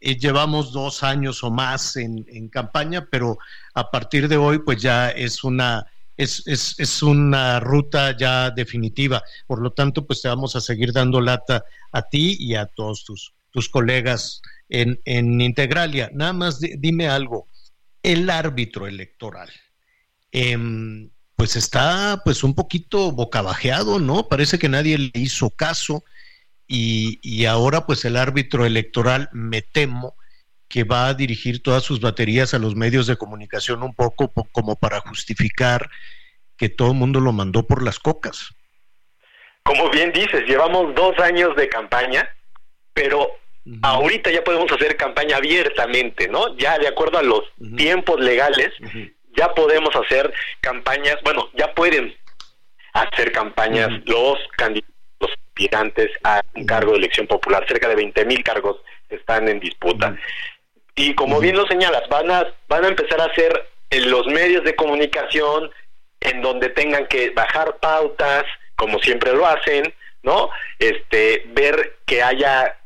llevamos 0.00 0.72
dos 0.72 1.02
años 1.02 1.42
o 1.42 1.50
más 1.50 1.96
en, 1.96 2.48
campaña, 2.48 3.06
pero 3.10 3.36
a 3.74 3.90
partir 3.90 4.28
de 4.28 4.36
hoy, 4.36 4.60
pues 4.60 4.80
ya 4.80 5.10
es 5.10 5.44
una, 5.44 5.84
es, 6.16 6.46
es, 6.46 6.76
es, 6.78 7.02
una 7.02 7.60
ruta 7.60 8.16
ya 8.16 8.50
definitiva. 8.50 9.22
Por 9.46 9.60
lo 9.60 9.72
tanto, 9.72 10.06
pues 10.06 10.22
te 10.22 10.28
vamos 10.28 10.56
a 10.56 10.60
seguir 10.60 10.92
dando 10.92 11.20
lata 11.20 11.64
a 11.92 12.02
ti 12.02 12.36
y 12.38 12.54
a 12.54 12.64
todos 12.64 13.04
tus, 13.04 13.34
tus 13.50 13.68
colegas 13.68 14.40
en, 14.68 14.98
en 15.04 15.40
Integralia. 15.40 16.10
Nada 16.14 16.32
más 16.32 16.60
dime 16.60 17.08
algo 17.08 17.47
el 18.02 18.30
árbitro 18.30 18.86
electoral. 18.86 19.50
Em, 20.32 21.10
pues 21.36 21.56
está 21.56 22.20
pues 22.24 22.42
un 22.42 22.54
poquito 22.54 23.12
bocabajeado, 23.12 23.98
¿no? 23.98 24.28
Parece 24.28 24.58
que 24.58 24.68
nadie 24.68 24.98
le 24.98 25.10
hizo 25.14 25.50
caso 25.50 26.04
y, 26.66 27.18
y, 27.22 27.46
ahora 27.46 27.86
pues 27.86 28.04
el 28.04 28.16
árbitro 28.16 28.66
electoral 28.66 29.30
me 29.32 29.62
temo 29.62 30.16
que 30.68 30.84
va 30.84 31.08
a 31.08 31.14
dirigir 31.14 31.62
todas 31.62 31.82
sus 31.82 32.00
baterías 32.00 32.52
a 32.52 32.58
los 32.58 32.76
medios 32.76 33.06
de 33.06 33.16
comunicación 33.16 33.82
un 33.82 33.94
poco 33.94 34.32
como 34.52 34.76
para 34.76 35.00
justificar 35.00 35.88
que 36.56 36.68
todo 36.68 36.88
el 36.88 36.98
mundo 36.98 37.20
lo 37.20 37.32
mandó 37.32 37.66
por 37.66 37.82
las 37.82 37.98
cocas. 37.98 38.50
Como 39.62 39.90
bien 39.90 40.12
dices, 40.12 40.44
llevamos 40.46 40.94
dos 40.94 41.18
años 41.18 41.56
de 41.56 41.68
campaña, 41.68 42.28
pero 42.92 43.28
Ahorita 43.82 44.30
ya 44.30 44.42
podemos 44.42 44.70
hacer 44.72 44.96
campaña 44.96 45.36
abiertamente, 45.36 46.28
¿no? 46.28 46.56
Ya 46.56 46.78
de 46.78 46.88
acuerdo 46.88 47.18
a 47.18 47.22
los 47.22 47.42
tiempos 47.76 48.18
legales, 48.20 48.70
ya 49.36 49.54
podemos 49.54 49.94
hacer 49.94 50.32
campañas, 50.60 51.16
bueno, 51.22 51.50
ya 51.54 51.74
pueden 51.74 52.16
hacer 52.94 53.32
campañas 53.32 53.90
los 54.06 54.38
candidatos, 54.56 54.94
los 55.20 55.30
aspirantes 55.32 56.10
a 56.24 56.40
un 56.54 56.64
cargo 56.64 56.92
de 56.92 56.98
elección 56.98 57.26
popular. 57.26 57.66
Cerca 57.68 57.88
de 57.88 57.96
20 57.96 58.24
mil 58.24 58.42
cargos 58.42 58.78
están 59.10 59.48
en 59.48 59.60
disputa. 59.60 60.16
Y 60.94 61.14
como 61.14 61.38
bien 61.38 61.56
lo 61.56 61.66
señalas, 61.66 62.08
van 62.08 62.30
a, 62.30 62.46
van 62.68 62.84
a 62.84 62.88
empezar 62.88 63.20
a 63.20 63.26
hacer 63.26 63.68
en 63.90 64.10
los 64.10 64.26
medios 64.26 64.64
de 64.64 64.74
comunicación 64.74 65.70
en 66.20 66.42
donde 66.42 66.70
tengan 66.70 67.06
que 67.06 67.30
bajar 67.30 67.78
pautas, 67.78 68.44
como 68.76 68.98
siempre 68.98 69.32
lo 69.32 69.46
hacen, 69.46 69.94
¿no? 70.22 70.50
Este, 70.78 71.44
ver 71.48 71.98
que 72.06 72.22
haya 72.22 72.77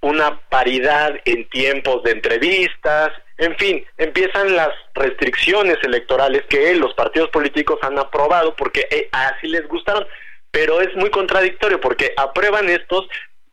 una 0.00 0.40
paridad 0.48 1.14
en 1.24 1.48
tiempos 1.48 2.02
de 2.04 2.12
entrevistas, 2.12 3.12
en 3.36 3.56
fin, 3.56 3.84
empiezan 3.96 4.54
las 4.54 4.70
restricciones 4.94 5.76
electorales 5.82 6.44
que 6.48 6.74
los 6.74 6.94
partidos 6.94 7.30
políticos 7.30 7.78
han 7.82 7.98
aprobado 7.98 8.54
porque 8.56 8.86
eh, 8.90 9.08
así 9.12 9.48
les 9.48 9.66
gustaron, 9.68 10.06
pero 10.50 10.80
es 10.80 10.94
muy 10.96 11.10
contradictorio 11.10 11.80
porque 11.80 12.12
aprueban 12.16 12.68
estos 12.68 13.08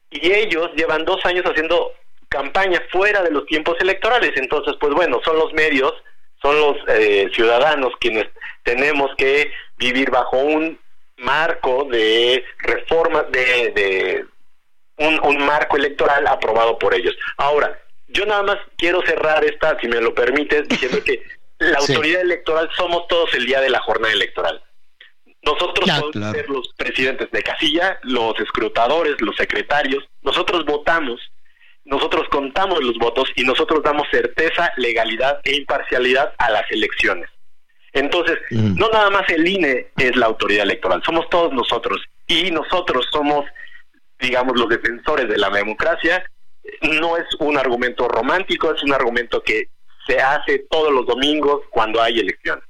y 0.10 0.32
ellos 0.32 0.72
llevan 0.76 1.06
dos 1.06 1.24
años 1.26 1.46
haciendo 1.46 1.94
campaña 2.30 2.82
fuera 2.92 3.22
de 3.22 3.32
los 3.32 3.46
tiempos 3.46 3.78
electorales, 3.80 4.32
entonces 4.36 4.76
pues 4.80 4.94
bueno, 4.94 5.22
son 5.24 5.38
los 5.38 5.54
medios, 5.54 5.94
son 6.42 6.60
los 6.60 6.78
eh, 6.88 7.30
ciudadanos 7.34 7.94
quienes 8.00 8.26
tenemos 8.64 9.12
que 9.18 9.52
vivir 9.78 10.10
bajo 10.10 10.38
un 10.38 10.80
marco 11.18 11.88
de 11.90 12.44
reformas 12.60 13.32
de 13.32 14.26
un, 14.97 15.45
marco 15.45 15.77
electoral 15.77 16.27
aprobado 16.27 16.77
por 16.77 16.93
ellos. 16.93 17.15
Ahora, 17.38 17.80
yo 18.07 18.26
nada 18.26 18.43
más 18.43 18.57
quiero 18.77 19.01
cerrar 19.05 19.43
esta, 19.43 19.80
si 19.80 19.88
me 19.88 20.01
lo 20.01 20.13
permites, 20.13 20.67
diciendo 20.67 21.03
que 21.03 21.23
la 21.59 21.80
autoridad 21.80 22.22
electoral 22.22 22.69
somos 22.76 23.07
todos 23.07 23.34
el 23.34 23.45
día 23.45 23.61
de 23.61 23.69
la 23.69 23.80
jornada 23.80 24.13
electoral. 24.13 24.61
Nosotros 25.43 25.88
podemos 25.88 26.34
ser 26.34 26.49
los 26.49 26.73
presidentes 26.76 27.30
de 27.31 27.43
casilla, 27.43 27.99
los 28.01 28.39
escrutadores, 28.39 29.15
los 29.22 29.35
secretarios. 29.35 30.03
Nosotros 30.23 30.65
votamos, 30.65 31.22
nosotros 31.84 32.27
contamos 32.30 32.84
los 32.84 32.97
votos 32.97 33.30
y 33.35 33.43
nosotros 33.43 33.84
damos 33.84 34.07
certeza, 34.09 34.72
legalidad 34.77 35.41
e 35.43 35.57
imparcialidad 35.57 36.34
a 36.39 36.49
las 36.49 36.69
elecciones. 36.72 37.30
Entonces, 37.93 38.39
mm. 38.49 38.76
no 38.76 38.89
nada 38.89 39.11
más 39.11 39.30
el 39.30 39.47
INE 39.47 39.88
es 39.97 40.15
la 40.15 40.26
autoridad 40.26 40.63
electoral, 40.63 41.03
somos 41.05 41.30
todos 41.30 41.53
nosotros. 41.53 42.01
Y 42.27 42.49
nosotros 42.49 43.07
somos 43.11 43.45
digamos, 44.26 44.60
los 44.60 44.69
defensores 44.69 45.30
de 45.30 45.38
la 45.38 45.49
democracia, 45.49 46.23
no 46.81 47.15
es 47.18 47.26
un 47.39 47.57
argumento 47.57 48.07
romántico, 48.07 48.73
es 48.73 48.81
un 48.84 48.93
argumento 48.93 49.41
que 49.41 49.69
se 50.07 50.19
hace 50.19 50.65
todos 50.69 50.91
los 50.91 51.06
domingos 51.06 51.61
cuando 51.69 52.02
hay 52.02 52.19
elecciones. 52.19 52.64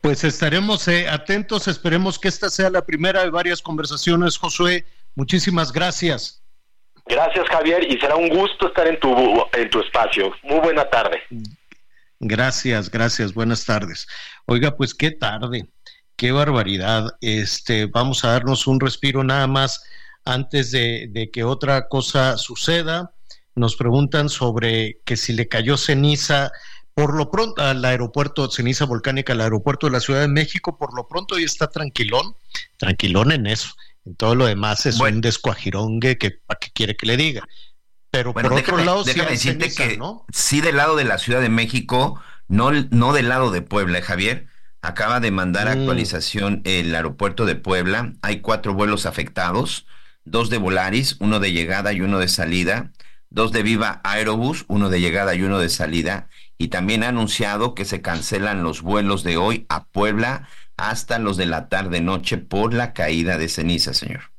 Pues 0.00 0.22
estaremos 0.22 0.86
eh, 0.88 1.08
atentos, 1.08 1.66
esperemos 1.66 2.18
que 2.18 2.28
esta 2.28 2.50
sea 2.50 2.70
la 2.70 2.84
primera 2.84 3.22
de 3.22 3.30
varias 3.30 3.60
conversaciones, 3.60 4.38
Josué. 4.38 4.84
Muchísimas 5.16 5.72
gracias. 5.72 6.40
Gracias, 7.06 7.46
Javier, 7.48 7.84
y 7.90 7.98
será 7.98 8.16
un 8.16 8.28
gusto 8.28 8.68
estar 8.68 8.86
en 8.86 8.98
tu, 9.00 9.12
en 9.52 9.70
tu 9.70 9.80
espacio. 9.80 10.32
Muy 10.42 10.60
buena 10.60 10.88
tarde. 10.88 11.22
Gracias, 12.20 12.90
gracias, 12.90 13.34
buenas 13.34 13.66
tardes. 13.66 14.06
Oiga, 14.46 14.76
pues 14.76 14.94
qué 14.94 15.10
tarde. 15.10 15.66
Qué 16.16 16.32
barbaridad. 16.32 17.16
Este, 17.20 17.86
vamos 17.86 18.24
a 18.24 18.32
darnos 18.32 18.66
un 18.66 18.80
respiro 18.80 19.24
nada 19.24 19.46
más 19.46 19.82
antes 20.24 20.70
de, 20.70 21.30
que 21.32 21.44
otra 21.44 21.88
cosa 21.88 22.38
suceda. 22.38 23.12
Nos 23.54 23.76
preguntan 23.76 24.28
sobre 24.28 25.00
que 25.04 25.16
si 25.16 25.32
le 25.32 25.48
cayó 25.48 25.76
ceniza 25.76 26.52
por 26.94 27.16
lo 27.16 27.30
pronto 27.30 27.62
al 27.62 27.84
aeropuerto, 27.84 28.48
ceniza 28.50 28.84
volcánica 28.84 29.32
al 29.32 29.40
aeropuerto 29.40 29.86
de 29.86 29.92
la 29.92 30.00
Ciudad 30.00 30.20
de 30.20 30.28
México, 30.28 30.78
por 30.78 30.94
lo 30.94 31.08
pronto 31.08 31.38
ya 31.38 31.44
está 31.44 31.68
tranquilón, 31.68 32.36
tranquilón 32.76 33.32
en 33.32 33.46
eso. 33.48 33.74
En 34.04 34.14
todo 34.14 34.34
lo 34.34 34.46
demás 34.46 34.86
es 34.86 35.00
un 35.00 35.20
descuajirongue 35.20 36.18
que 36.18 36.30
para 36.30 36.58
qué 36.60 36.70
quiere 36.72 36.96
que 36.96 37.06
le 37.06 37.16
diga. 37.16 37.42
Pero 38.10 38.32
por 38.32 38.52
otro 38.52 38.76
lado, 38.78 39.02
déjame 39.02 39.32
decirte 39.32 39.74
que 39.74 39.98
sí 40.32 40.60
del 40.60 40.76
lado 40.76 40.94
de 40.94 41.04
la 41.04 41.18
Ciudad 41.18 41.40
de 41.40 41.48
México, 41.48 42.20
no, 42.46 42.70
no 42.70 43.12
del 43.12 43.28
lado 43.28 43.50
de 43.50 43.62
Puebla, 43.62 43.98
¿eh, 43.98 44.02
Javier. 44.02 44.46
Acaba 44.84 45.18
de 45.18 45.30
mandar 45.30 45.66
mm. 45.66 45.80
actualización 45.80 46.60
el 46.64 46.94
aeropuerto 46.94 47.46
de 47.46 47.56
Puebla. 47.56 48.12
Hay 48.20 48.40
cuatro 48.40 48.74
vuelos 48.74 49.06
afectados, 49.06 49.86
dos 50.24 50.50
de 50.50 50.58
Volaris, 50.58 51.16
uno 51.20 51.40
de 51.40 51.52
llegada 51.52 51.94
y 51.94 52.02
uno 52.02 52.18
de 52.18 52.28
salida. 52.28 52.92
dos 53.30 53.50
de 53.50 53.62
Viva 53.62 54.02
Aerobús, 54.04 54.66
uno 54.68 54.90
de 54.90 55.00
llegada 55.00 55.34
y 55.34 55.42
uno 55.42 55.58
de 55.58 55.70
salida, 55.70 56.28
y 56.58 56.68
también 56.68 57.02
ha 57.02 57.08
anunciado 57.08 57.74
que 57.74 57.86
se 57.86 58.02
cancelan 58.02 58.62
los 58.62 58.82
vuelos 58.82 59.24
de 59.24 59.38
hoy 59.38 59.64
a 59.70 59.86
Puebla 59.86 60.48
hasta 60.76 61.18
los 61.18 61.38
de 61.38 61.46
la 61.46 61.68
tarde-noche 61.70 62.36
por 62.36 62.74
la 62.74 62.92
caída 62.92 63.38
de 63.38 63.48
ceniza, 63.48 63.94
señor. 63.94 64.32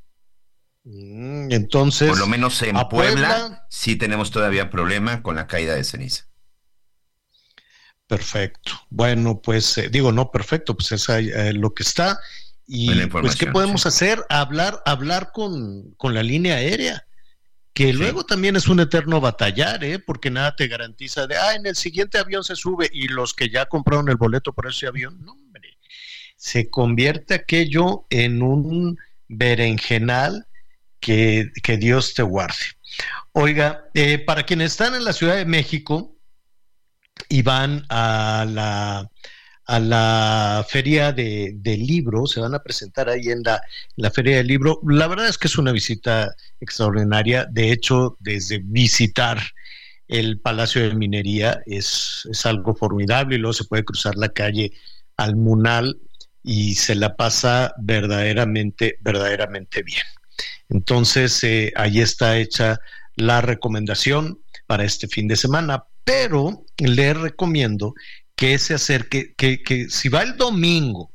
Mm, 0.84 1.50
entonces, 1.50 2.08
por 2.08 2.18
lo 2.18 2.28
menos 2.28 2.62
en 2.62 2.76
Puebla, 2.88 3.66
sí 3.68 3.96
tenemos 3.96 4.30
todavía 4.30 4.70
problema 4.70 5.22
con 5.22 5.34
la 5.34 5.48
caída 5.48 5.74
de 5.74 5.82
ceniza. 5.82 6.28
Perfecto. 8.06 8.72
Bueno, 8.90 9.40
pues 9.40 9.78
eh, 9.78 9.88
digo, 9.90 10.12
no 10.12 10.30
perfecto, 10.30 10.76
pues 10.76 10.92
es 10.92 11.08
eh, 11.08 11.52
lo 11.52 11.74
que 11.74 11.82
está. 11.82 12.18
Y 12.66 13.06
pues, 13.06 13.36
¿qué 13.36 13.46
podemos 13.46 13.86
hacer? 13.86 14.24
Hablar, 14.28 14.82
hablar 14.84 15.30
con, 15.32 15.94
con 15.96 16.14
la 16.14 16.22
línea 16.22 16.56
aérea 16.56 17.06
que 17.76 17.92
luego 17.92 18.24
también 18.24 18.56
es 18.56 18.68
un 18.68 18.80
eterno 18.80 19.20
batallar, 19.20 19.84
¿eh? 19.84 19.98
porque 19.98 20.30
nada 20.30 20.56
te 20.56 20.66
garantiza 20.66 21.26
de, 21.26 21.36
ah, 21.36 21.54
en 21.54 21.66
el 21.66 21.76
siguiente 21.76 22.16
avión 22.16 22.42
se 22.42 22.56
sube 22.56 22.88
y 22.90 23.08
los 23.08 23.34
que 23.34 23.50
ya 23.50 23.66
compraron 23.66 24.08
el 24.08 24.16
boleto 24.16 24.54
por 24.54 24.66
ese 24.66 24.86
avión, 24.86 25.22
no, 25.22 25.32
hombre, 25.32 25.76
se 26.36 26.70
convierte 26.70 27.34
aquello 27.34 28.06
en 28.08 28.40
un 28.40 28.98
berenjenal 29.28 30.46
que, 31.00 31.50
que 31.62 31.76
Dios 31.76 32.14
te 32.14 32.22
guarde. 32.22 32.64
Oiga, 33.32 33.84
eh, 33.92 34.20
para 34.20 34.44
quienes 34.44 34.72
están 34.72 34.94
en 34.94 35.04
la 35.04 35.12
Ciudad 35.12 35.36
de 35.36 35.44
México 35.44 36.15
y 37.28 37.42
van 37.42 37.84
a 37.88 38.46
la 38.48 39.10
a 39.68 39.80
la 39.80 40.64
feria 40.68 41.12
de, 41.12 41.52
del 41.56 41.84
libro, 41.84 42.26
se 42.26 42.40
van 42.40 42.54
a 42.54 42.62
presentar 42.62 43.08
ahí 43.08 43.30
en 43.30 43.42
la, 43.42 43.60
la, 43.96 44.12
feria 44.12 44.36
del 44.36 44.46
libro. 44.46 44.78
La 44.86 45.08
verdad 45.08 45.26
es 45.26 45.38
que 45.38 45.48
es 45.48 45.58
una 45.58 45.72
visita 45.72 46.32
extraordinaria, 46.60 47.46
de 47.50 47.72
hecho, 47.72 48.16
desde 48.20 48.60
visitar 48.62 49.40
el 50.08 50.38
Palacio 50.38 50.82
de 50.82 50.94
Minería 50.94 51.62
es, 51.66 52.28
es 52.30 52.46
algo 52.46 52.74
formidable 52.74 53.36
y 53.36 53.38
luego 53.38 53.54
se 53.54 53.64
puede 53.64 53.84
cruzar 53.84 54.14
la 54.16 54.28
calle 54.28 54.72
al 55.16 55.34
Munal 55.34 55.98
y 56.44 56.76
se 56.76 56.94
la 56.94 57.16
pasa 57.16 57.74
verdaderamente, 57.78 58.98
verdaderamente 59.00 59.82
bien. 59.82 60.04
Entonces, 60.68 61.42
eh, 61.42 61.72
ahí 61.74 62.00
está 62.00 62.38
hecha 62.38 62.78
la 63.16 63.40
recomendación 63.40 64.40
para 64.66 64.84
este 64.84 65.08
fin 65.08 65.26
de 65.26 65.36
semana, 65.36 65.84
pero 66.06 66.64
le 66.78 67.14
recomiendo 67.14 67.92
que 68.36 68.56
se 68.58 68.74
acerque, 68.74 69.34
que, 69.36 69.64
que 69.64 69.90
si 69.90 70.08
va 70.08 70.22
el 70.22 70.36
domingo, 70.36 71.10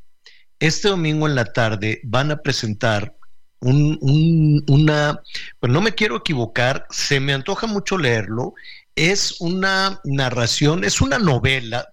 este 0.60 0.90
domingo 0.90 1.28
en 1.28 1.36
la 1.36 1.46
tarde 1.46 2.02
van 2.04 2.30
a 2.30 2.42
presentar 2.42 3.16
un, 3.62 4.62
una, 4.68 5.22
pues 5.60 5.72
no 5.72 5.80
me 5.80 5.94
quiero 5.94 6.18
equivocar, 6.18 6.86
se 6.90 7.22
me 7.22 7.34
antoja 7.34 7.68
mucho 7.68 7.98
leerlo, 7.98 8.54
es 8.96 9.40
una 9.40 10.02
narración, 10.04 10.84
es 10.84 11.00
una 11.00 11.20
novela 11.20 11.88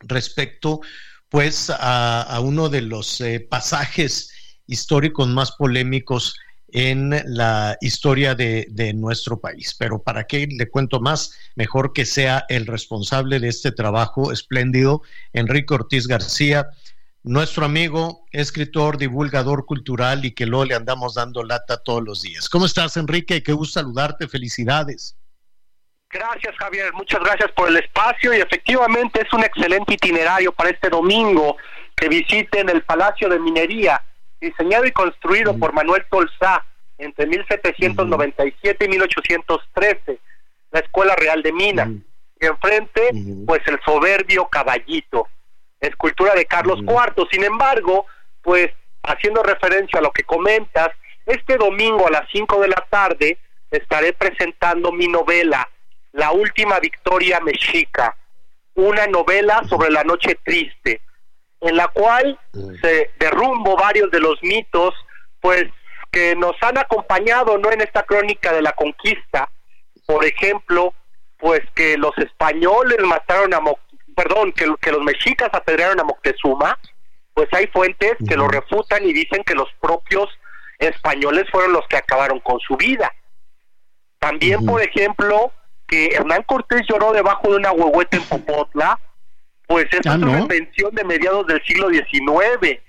respecto 0.00 0.80
pues 1.28 1.70
a, 1.70 2.40
uno 2.42 2.70
de 2.70 2.80
los 2.80 3.20
eh, 3.20 3.40
pasajes 3.40 4.30
históricos 4.66 5.28
más 5.28 5.52
polémicos 5.52 6.38
en 6.76 7.22
la 7.24 7.78
historia 7.80 8.34
de, 8.34 8.92
nuestro 8.94 9.40
país. 9.40 9.74
Pero 9.78 10.02
para 10.02 10.24
qué 10.24 10.46
le 10.46 10.68
cuento 10.68 11.00
más, 11.00 11.34
mejor 11.54 11.94
que 11.94 12.04
sea 12.04 12.44
el 12.50 12.66
responsable 12.66 13.40
de 13.40 13.48
este 13.48 13.72
trabajo 13.72 14.30
espléndido, 14.30 15.00
Enrique 15.32 15.72
Ortiz 15.72 16.06
García, 16.06 16.68
nuestro 17.22 17.64
amigo, 17.64 18.26
escritor, 18.30 18.98
divulgador 18.98 19.64
cultural 19.64 20.26
y 20.26 20.32
que 20.32 20.44
luego 20.44 20.66
le 20.66 20.74
andamos 20.74 21.14
dando 21.14 21.42
lata 21.44 21.78
todos 21.78 22.04
los 22.04 22.20
días. 22.20 22.46
¿Cómo 22.50 22.66
estás, 22.66 22.98
Enrique? 22.98 23.42
Qué 23.42 23.54
gusto 23.54 23.80
saludarte, 23.80 24.28
felicidades. 24.28 25.16
Gracias, 26.10 26.54
Javier. 26.58 26.92
Muchas 26.92 27.20
gracias 27.20 27.52
por 27.52 27.70
el 27.70 27.78
espacio 27.78 28.34
y 28.34 28.40
efectivamente 28.42 29.22
es 29.22 29.32
un 29.32 29.42
excelente 29.42 29.94
itinerario 29.94 30.52
para 30.52 30.68
este 30.68 30.90
domingo 30.90 31.56
que 31.96 32.10
visiten 32.10 32.68
el 32.68 32.82
Palacio 32.82 33.30
de 33.30 33.38
Minería 33.38 34.02
diseñado 34.40 34.84
y 34.86 34.92
construido 34.92 35.56
por 35.58 35.72
Manuel 35.72 36.04
Tolsá 36.10 36.64
entre 36.98 37.26
1797 37.26 38.84
y 38.84 38.88
1813, 38.88 40.18
la 40.70 40.80
Escuela 40.80 41.14
Real 41.16 41.42
de 41.42 41.52
Minas. 41.52 41.88
Y 42.38 42.46
enfrente, 42.46 43.10
pues 43.46 43.62
el 43.66 43.80
soberbio 43.82 44.46
caballito, 44.48 45.28
escultura 45.80 46.34
de 46.34 46.44
Carlos 46.44 46.80
IV. 46.80 47.26
Sin 47.30 47.44
embargo, 47.44 48.06
pues 48.42 48.70
haciendo 49.02 49.42
referencia 49.42 49.98
a 49.98 50.02
lo 50.02 50.12
que 50.12 50.22
comentas, 50.24 50.90
este 51.24 51.56
domingo 51.56 52.06
a 52.06 52.10
las 52.10 52.28
5 52.30 52.60
de 52.60 52.68
la 52.68 52.86
tarde 52.90 53.38
estaré 53.70 54.12
presentando 54.12 54.92
mi 54.92 55.08
novela, 55.08 55.68
La 56.12 56.32
Última 56.32 56.78
Victoria 56.78 57.40
Mexica, 57.40 58.16
una 58.74 59.06
novela 59.06 59.62
sobre 59.68 59.90
la 59.90 60.04
noche 60.04 60.38
triste, 60.44 61.00
en 61.60 61.76
la 61.76 61.88
cual 61.88 62.38
se 62.80 63.10
derrumbo 63.18 63.76
varios 63.76 64.10
de 64.10 64.20
los 64.20 64.42
mitos, 64.42 64.94
pues 65.40 65.64
que 66.10 66.34
nos 66.36 66.54
han 66.62 66.78
acompañado 66.78 67.58
no 67.58 67.70
en 67.70 67.80
esta 67.80 68.02
crónica 68.02 68.52
de 68.52 68.62
la 68.62 68.72
conquista, 68.72 69.50
por 70.06 70.24
ejemplo, 70.24 70.94
pues 71.38 71.60
que 71.74 71.98
los 71.98 72.16
españoles 72.18 72.98
mataron 73.00 73.52
a 73.54 73.60
perdón, 74.16 74.52
que, 74.52 74.72
que 74.80 74.92
los 74.92 75.02
mexicas 75.02 75.50
apedrearon 75.52 76.00
a 76.00 76.04
Moctezuma, 76.04 76.78
pues 77.34 77.52
hay 77.52 77.66
fuentes 77.66 78.16
que 78.26 78.36
lo 78.36 78.48
refutan 78.48 79.04
y 79.04 79.12
dicen 79.12 79.44
que 79.44 79.54
los 79.54 79.68
propios 79.80 80.26
españoles 80.78 81.44
fueron 81.50 81.74
los 81.74 81.86
que 81.86 81.98
acabaron 81.98 82.40
con 82.40 82.58
su 82.60 82.76
vida. 82.76 83.12
También, 84.18 84.64
por 84.64 84.82
ejemplo, 84.82 85.52
que 85.86 86.14
Hernán 86.14 86.44
Cortés 86.44 86.82
lloró 86.88 87.12
debajo 87.12 87.50
de 87.50 87.56
una 87.56 87.72
huehueta 87.72 88.16
en 88.16 88.24
Popotla, 88.24 88.98
pues 89.66 89.86
esa 89.90 90.12
ah, 90.12 90.16
es 90.16 90.22
una 90.22 90.40
invención 90.40 90.94
de 90.94 91.04
mediados 91.04 91.46
del 91.46 91.62
siglo 91.64 91.88
XIX 91.90 92.80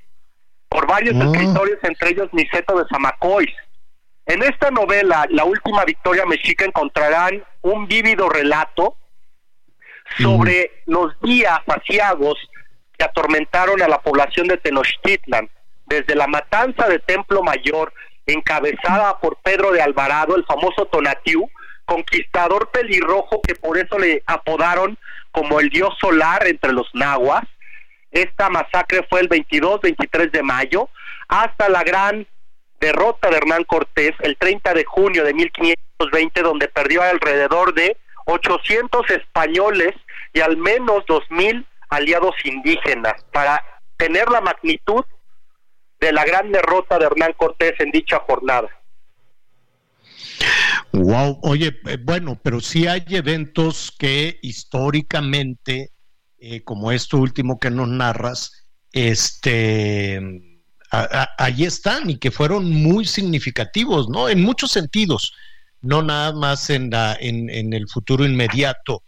por 0.69 0.87
varios 0.87 1.15
ah. 1.15 1.25
escritores, 1.25 1.77
entre 1.83 2.11
ellos 2.11 2.29
Niceto 2.33 2.77
de 2.77 2.85
Zamacois. 2.89 3.51
En 4.25 4.43
esta 4.43 4.69
novela, 4.71 5.25
La 5.29 5.45
última 5.45 5.85
victoria 5.85 6.25
mexica, 6.25 6.65
encontrarán 6.65 7.43
un 7.61 7.87
vívido 7.87 8.29
relato 8.29 8.97
sobre 10.17 10.83
los 10.85 11.19
días 11.21 11.59
asiagos 11.67 12.35
que 12.97 13.05
atormentaron 13.05 13.81
a 13.81 13.87
la 13.87 14.01
población 14.01 14.47
de 14.47 14.57
Tenochtitlan, 14.57 15.49
desde 15.85 16.15
la 16.15 16.27
matanza 16.27 16.87
de 16.87 16.99
Templo 16.99 17.43
Mayor, 17.43 17.93
encabezada 18.25 19.19
por 19.19 19.37
Pedro 19.37 19.71
de 19.71 19.81
Alvarado, 19.81 20.35
el 20.35 20.45
famoso 20.45 20.85
Tonatiuh, 20.85 21.49
conquistador 21.85 22.69
pelirrojo 22.71 23.41
que 23.41 23.55
por 23.55 23.77
eso 23.77 23.97
le 23.97 24.21
apodaron 24.25 24.97
como 25.37 25.59
el 25.59 25.69
dios 25.69 25.93
solar 26.01 26.47
entre 26.47 26.73
los 26.73 26.87
nahuas. 26.95 27.43
Esta 28.09 28.49
masacre 28.49 29.05
fue 29.07 29.19
el 29.19 29.29
22-23 29.29 30.31
de 30.31 30.41
mayo, 30.41 30.89
hasta 31.27 31.69
la 31.69 31.83
gran 31.83 32.25
derrota 32.79 33.29
de 33.29 33.37
Hernán 33.37 33.63
Cortés 33.63 34.15
el 34.21 34.35
30 34.35 34.73
de 34.73 34.83
junio 34.85 35.23
de 35.23 35.35
1520, 35.35 36.41
donde 36.41 36.67
perdió 36.69 37.03
alrededor 37.03 37.75
de 37.75 37.97
800 38.25 39.11
españoles 39.11 39.93
y 40.33 40.39
al 40.39 40.57
menos 40.57 41.05
2.000 41.05 41.63
aliados 41.89 42.33
indígenas, 42.43 43.23
para 43.31 43.63
tener 43.95 44.29
la 44.29 44.41
magnitud 44.41 45.05
de 45.99 46.13
la 46.13 46.25
gran 46.25 46.51
derrota 46.51 46.97
de 46.97 47.05
Hernán 47.05 47.33
Cortés 47.33 47.73
en 47.77 47.91
dicha 47.91 48.17
jornada. 48.25 48.69
Wow, 50.93 51.39
oye, 51.43 51.79
eh, 51.85 51.97
bueno, 52.01 52.39
pero 52.41 52.59
sí 52.59 52.87
hay 52.87 53.03
eventos 53.09 53.93
que 53.97 54.39
históricamente, 54.41 55.91
eh, 56.39 56.63
como 56.63 56.91
esto 56.91 57.17
último 57.17 57.59
que 57.59 57.69
nos 57.69 57.87
narras, 57.87 58.65
este, 58.91 60.19
ahí 60.89 61.65
están 61.65 62.09
y 62.09 62.17
que 62.17 62.31
fueron 62.31 62.71
muy 62.71 63.05
significativos, 63.05 64.09
¿no? 64.09 64.29
En 64.29 64.41
muchos 64.41 64.71
sentidos, 64.71 65.33
no 65.81 66.01
nada 66.01 66.33
más 66.33 66.69
en, 66.69 66.89
la, 66.89 67.17
en 67.19 67.73
el 67.73 67.87
futuro 67.89 68.25
inmediato 68.25 69.03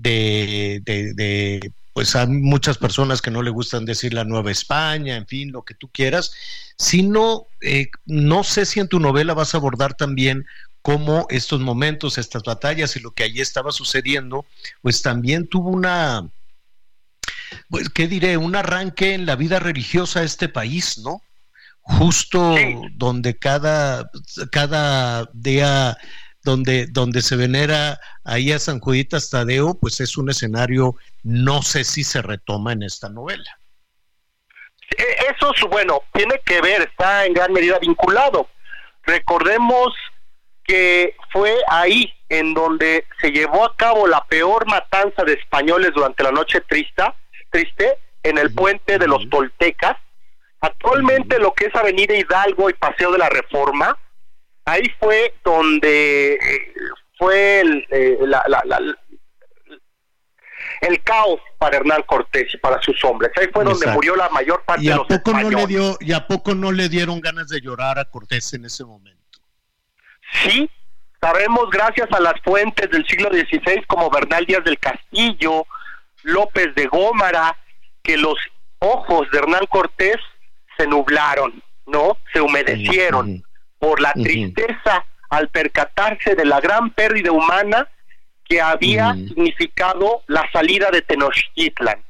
de, 0.00 0.80
de, 0.84 1.72
pues 1.92 2.14
hay 2.14 2.28
muchas 2.28 2.78
personas 2.78 3.20
que 3.20 3.30
no 3.30 3.42
le 3.42 3.50
gustan 3.50 3.84
decir 3.84 4.14
la 4.14 4.24
Nueva 4.24 4.50
España, 4.50 5.16
en 5.16 5.26
fin, 5.26 5.50
lo 5.50 5.62
que 5.62 5.74
tú 5.74 5.88
quieras, 5.88 6.30
sino, 6.76 7.46
eh, 7.60 7.88
no 8.06 8.44
sé 8.44 8.64
si 8.64 8.78
en 8.80 8.88
tu 8.88 9.00
novela 9.00 9.34
vas 9.34 9.54
a 9.54 9.58
abordar 9.58 9.94
también 9.94 10.44
cómo 10.82 11.26
estos 11.30 11.60
momentos, 11.60 12.18
estas 12.18 12.42
batallas 12.42 12.96
y 12.96 13.00
lo 13.00 13.10
que 13.10 13.24
allí 13.24 13.40
estaba 13.40 13.72
sucediendo, 13.72 14.46
pues 14.82 15.02
también 15.02 15.46
tuvo 15.46 15.70
una, 15.70 16.28
pues, 17.68 17.88
¿qué 17.90 18.08
diré? 18.08 18.36
Un 18.36 18.56
arranque 18.56 19.14
en 19.14 19.26
la 19.26 19.36
vida 19.36 19.58
religiosa 19.58 20.20
de 20.20 20.26
este 20.26 20.48
país, 20.48 20.98
¿no? 20.98 21.22
Justo 21.80 22.54
donde 22.92 23.38
cada, 23.38 24.10
cada 24.50 25.28
día 25.32 25.96
donde, 26.42 26.86
donde 26.86 27.22
se 27.22 27.36
venera 27.36 27.98
ahí 28.24 28.52
a 28.52 28.58
San 28.58 28.80
Juditas 28.80 29.30
Tadeo, 29.30 29.74
pues 29.74 30.00
es 30.00 30.16
un 30.16 30.30
escenario, 30.30 30.96
no 31.22 31.62
sé 31.62 31.84
si 31.84 32.04
se 32.04 32.22
retoma 32.22 32.72
en 32.72 32.82
esta 32.82 33.08
novela. 33.08 33.58
E, 34.96 35.04
eso, 35.30 35.52
bueno, 35.68 36.02
tiene 36.12 36.40
que 36.44 36.60
ver, 36.60 36.82
está 36.82 37.26
en 37.26 37.34
gran 37.34 37.52
medida 37.52 37.78
vinculado. 37.78 38.48
Recordemos 39.04 39.94
que 40.68 41.16
fue 41.32 41.56
ahí 41.66 42.12
en 42.28 42.52
donde 42.52 43.06
se 43.22 43.32
llevó 43.32 43.64
a 43.64 43.74
cabo 43.74 44.06
la 44.06 44.22
peor 44.26 44.66
matanza 44.66 45.24
de 45.24 45.32
españoles 45.32 45.92
durante 45.94 46.22
la 46.22 46.30
noche 46.30 46.60
triste, 46.60 47.02
triste 47.50 47.96
en 48.22 48.36
el 48.36 48.52
puente 48.52 48.98
de 48.98 49.08
los 49.08 49.28
Toltecas. 49.30 49.96
Actualmente 50.60 51.38
lo 51.38 51.54
que 51.54 51.66
es 51.66 51.74
Avenida 51.74 52.14
Hidalgo 52.14 52.68
y 52.68 52.74
Paseo 52.74 53.12
de 53.12 53.18
la 53.18 53.30
Reforma, 53.30 53.96
ahí 54.66 54.82
fue 55.00 55.34
donde 55.42 56.34
eh, 56.34 56.74
fue 57.16 57.60
el, 57.60 57.86
eh, 57.90 58.18
el 60.82 61.02
caos 61.02 61.40
para 61.56 61.78
Hernán 61.78 62.02
Cortés 62.02 62.52
y 62.52 62.58
para 62.58 62.82
sus 62.82 63.02
hombres. 63.04 63.30
Ahí 63.36 63.46
fue 63.50 63.64
donde 63.64 63.86
murió 63.86 64.16
la 64.16 64.28
mayor 64.28 64.62
parte 64.66 64.84
¿Y 64.84 64.88
de 64.88 64.96
los 64.96 65.06
poco 65.06 65.30
españoles. 65.30 65.52
No 65.52 65.58
le 65.60 65.66
dio, 65.66 65.96
¿Y 66.00 66.12
a 66.12 66.26
poco 66.26 66.54
no 66.54 66.72
le 66.72 66.90
dieron 66.90 67.22
ganas 67.22 67.48
de 67.48 67.58
llorar 67.62 67.98
a 67.98 68.04
Cortés 68.04 68.52
en 68.52 68.66
ese 68.66 68.84
momento? 68.84 69.17
Sí, 70.32 70.70
sabemos 71.20 71.70
gracias 71.70 72.08
a 72.12 72.20
las 72.20 72.40
fuentes 72.42 72.90
del 72.90 73.06
siglo 73.06 73.30
XVI 73.30 73.84
como 73.86 74.10
Bernal 74.10 74.44
Díaz 74.46 74.64
del 74.64 74.78
Castillo, 74.78 75.66
López 76.22 76.74
de 76.74 76.86
Gómara, 76.86 77.56
que 78.02 78.16
los 78.16 78.38
ojos 78.78 79.30
de 79.30 79.38
Hernán 79.38 79.66
Cortés 79.68 80.16
se 80.76 80.86
nublaron, 80.86 81.62
¿no? 81.86 82.16
Se 82.32 82.40
humedecieron 82.40 83.42
por 83.78 84.00
la 84.00 84.12
tristeza 84.12 85.04
al 85.30 85.48
percatarse 85.48 86.34
de 86.34 86.44
la 86.44 86.60
gran 86.60 86.90
pérdida 86.90 87.32
humana 87.32 87.88
que 88.44 88.60
había 88.60 89.12
significado 89.12 90.22
la 90.26 90.50
salida 90.52 90.90
de 90.90 91.02
Tenochtitlan. 91.02 92.02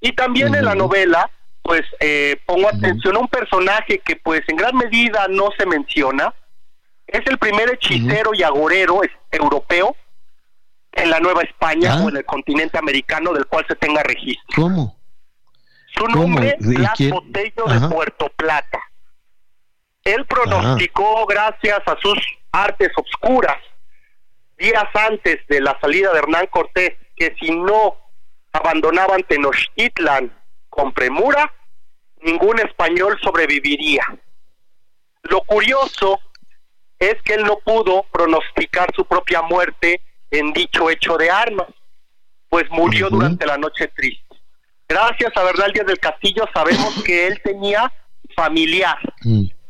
Y 0.00 0.12
también 0.12 0.54
en 0.54 0.64
la 0.64 0.74
novela, 0.74 1.28
pues 1.62 1.82
eh, 1.98 2.40
pongo 2.46 2.68
atención 2.68 3.16
a 3.16 3.20
un 3.20 3.28
personaje 3.28 3.98
que 3.98 4.16
pues 4.16 4.42
en 4.48 4.56
gran 4.56 4.76
medida 4.76 5.26
no 5.28 5.48
se 5.58 5.66
menciona, 5.66 6.32
es 7.12 7.26
el 7.26 7.38
primer 7.38 7.70
hechicero 7.72 8.30
y 8.34 8.42
agorero 8.42 9.02
es- 9.02 9.10
europeo 9.30 9.96
en 10.92 11.10
la 11.10 11.20
Nueva 11.20 11.42
España 11.42 11.94
Ah. 11.94 12.02
o 12.04 12.08
en 12.08 12.16
el 12.16 12.24
continente 12.24 12.78
americano 12.78 13.32
del 13.32 13.46
cual 13.46 13.64
se 13.68 13.76
tenga 13.76 14.02
registro. 14.02 14.62
¿Cómo? 14.62 14.96
Su 15.94 16.06
nombre 16.06 16.56
¿Y 16.60 16.74
Blas 16.76 16.92
quién? 16.96 17.10
Botello 17.10 17.66
Ajá. 17.68 17.80
de 17.88 17.94
Puerto 17.94 18.28
Plata. 18.36 18.80
Él 20.04 20.24
pronosticó, 20.26 21.26
gracias 21.26 21.80
a 21.86 21.96
sus 22.00 22.18
artes 22.52 22.90
obscuras, 22.96 23.58
días 24.58 24.84
antes 24.94 25.46
de 25.48 25.60
la 25.60 25.78
salida 25.80 26.12
de 26.12 26.18
Hernán 26.20 26.46
Cortés, 26.46 26.94
que 27.16 27.34
si 27.38 27.50
no 27.50 27.96
abandonaban 28.52 29.22
Tenochtitlan 29.24 30.32
con 30.68 30.92
premura, 30.92 31.52
ningún 32.22 32.58
español 32.60 33.18
sobreviviría. 33.22 34.04
Lo 35.22 35.40
curioso 35.42 36.18
es 37.00 37.16
que 37.24 37.34
él 37.34 37.44
no 37.44 37.58
pudo 37.64 38.04
pronosticar 38.12 38.94
su 38.94 39.04
propia 39.06 39.42
muerte 39.42 40.02
en 40.30 40.52
dicho 40.52 40.90
hecho 40.90 41.16
de 41.16 41.30
armas, 41.30 41.66
pues 42.48 42.64
murió 42.70 43.08
durante 43.08 43.46
la 43.46 43.56
noche 43.56 43.88
triste. 43.96 44.36
Gracias 44.88 45.32
a 45.34 45.42
Bernal 45.42 45.72
Díaz 45.72 45.86
del 45.86 45.98
Castillo 45.98 46.44
sabemos 46.52 47.02
que 47.04 47.26
él 47.26 47.40
tenía 47.42 47.90
familiar. 48.36 48.98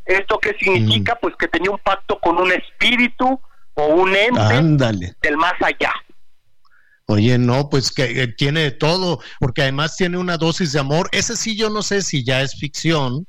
¿Esto 0.05 0.39
qué 0.39 0.57
significa? 0.59 1.15
Pues 1.15 1.36
que 1.36 1.47
tenía 1.47 1.70
un 1.70 1.78
pacto 1.78 2.19
con 2.19 2.36
un 2.39 2.51
espíritu 2.52 3.40
o 3.74 3.86
un 3.86 4.15
ente 4.15 4.40
Ándale. 4.40 5.15
del 5.23 5.36
más 5.36 5.55
allá. 5.61 5.93
Oye, 7.07 7.39
no, 7.39 7.69
pues 7.69 7.90
que 7.90 8.23
eh, 8.23 8.28
tiene 8.28 8.61
de 8.61 8.70
todo, 8.70 9.20
porque 9.40 9.62
además 9.62 9.97
tiene 9.97 10.16
una 10.16 10.36
dosis 10.36 10.73
de 10.73 10.81
amor. 10.81 11.09
Ese 11.12 11.36
sí 11.36 11.57
yo 11.57 11.69
no 11.69 11.82
sé 11.82 12.02
si 12.02 12.24
ya 12.24 12.43
es 12.43 12.55
ficción 12.55 13.27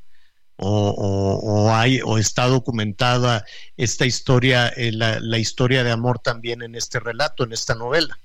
o, 0.61 0.89
o- 0.89 1.39
o 1.65 1.73
hay 1.73 1.99
o 2.03 2.17
está 2.17 2.45
documentada 2.47 3.43
esta 3.77 4.05
historia, 4.05 4.69
eh, 4.69 4.91
la, 4.91 5.19
la 5.19 5.37
historia 5.37 5.83
de 5.83 5.91
amor 5.91 6.19
también 6.19 6.61
en 6.61 6.75
este 6.75 6.99
relato, 6.99 7.43
en 7.43 7.51
esta 7.53 7.75
novela. 7.75 8.17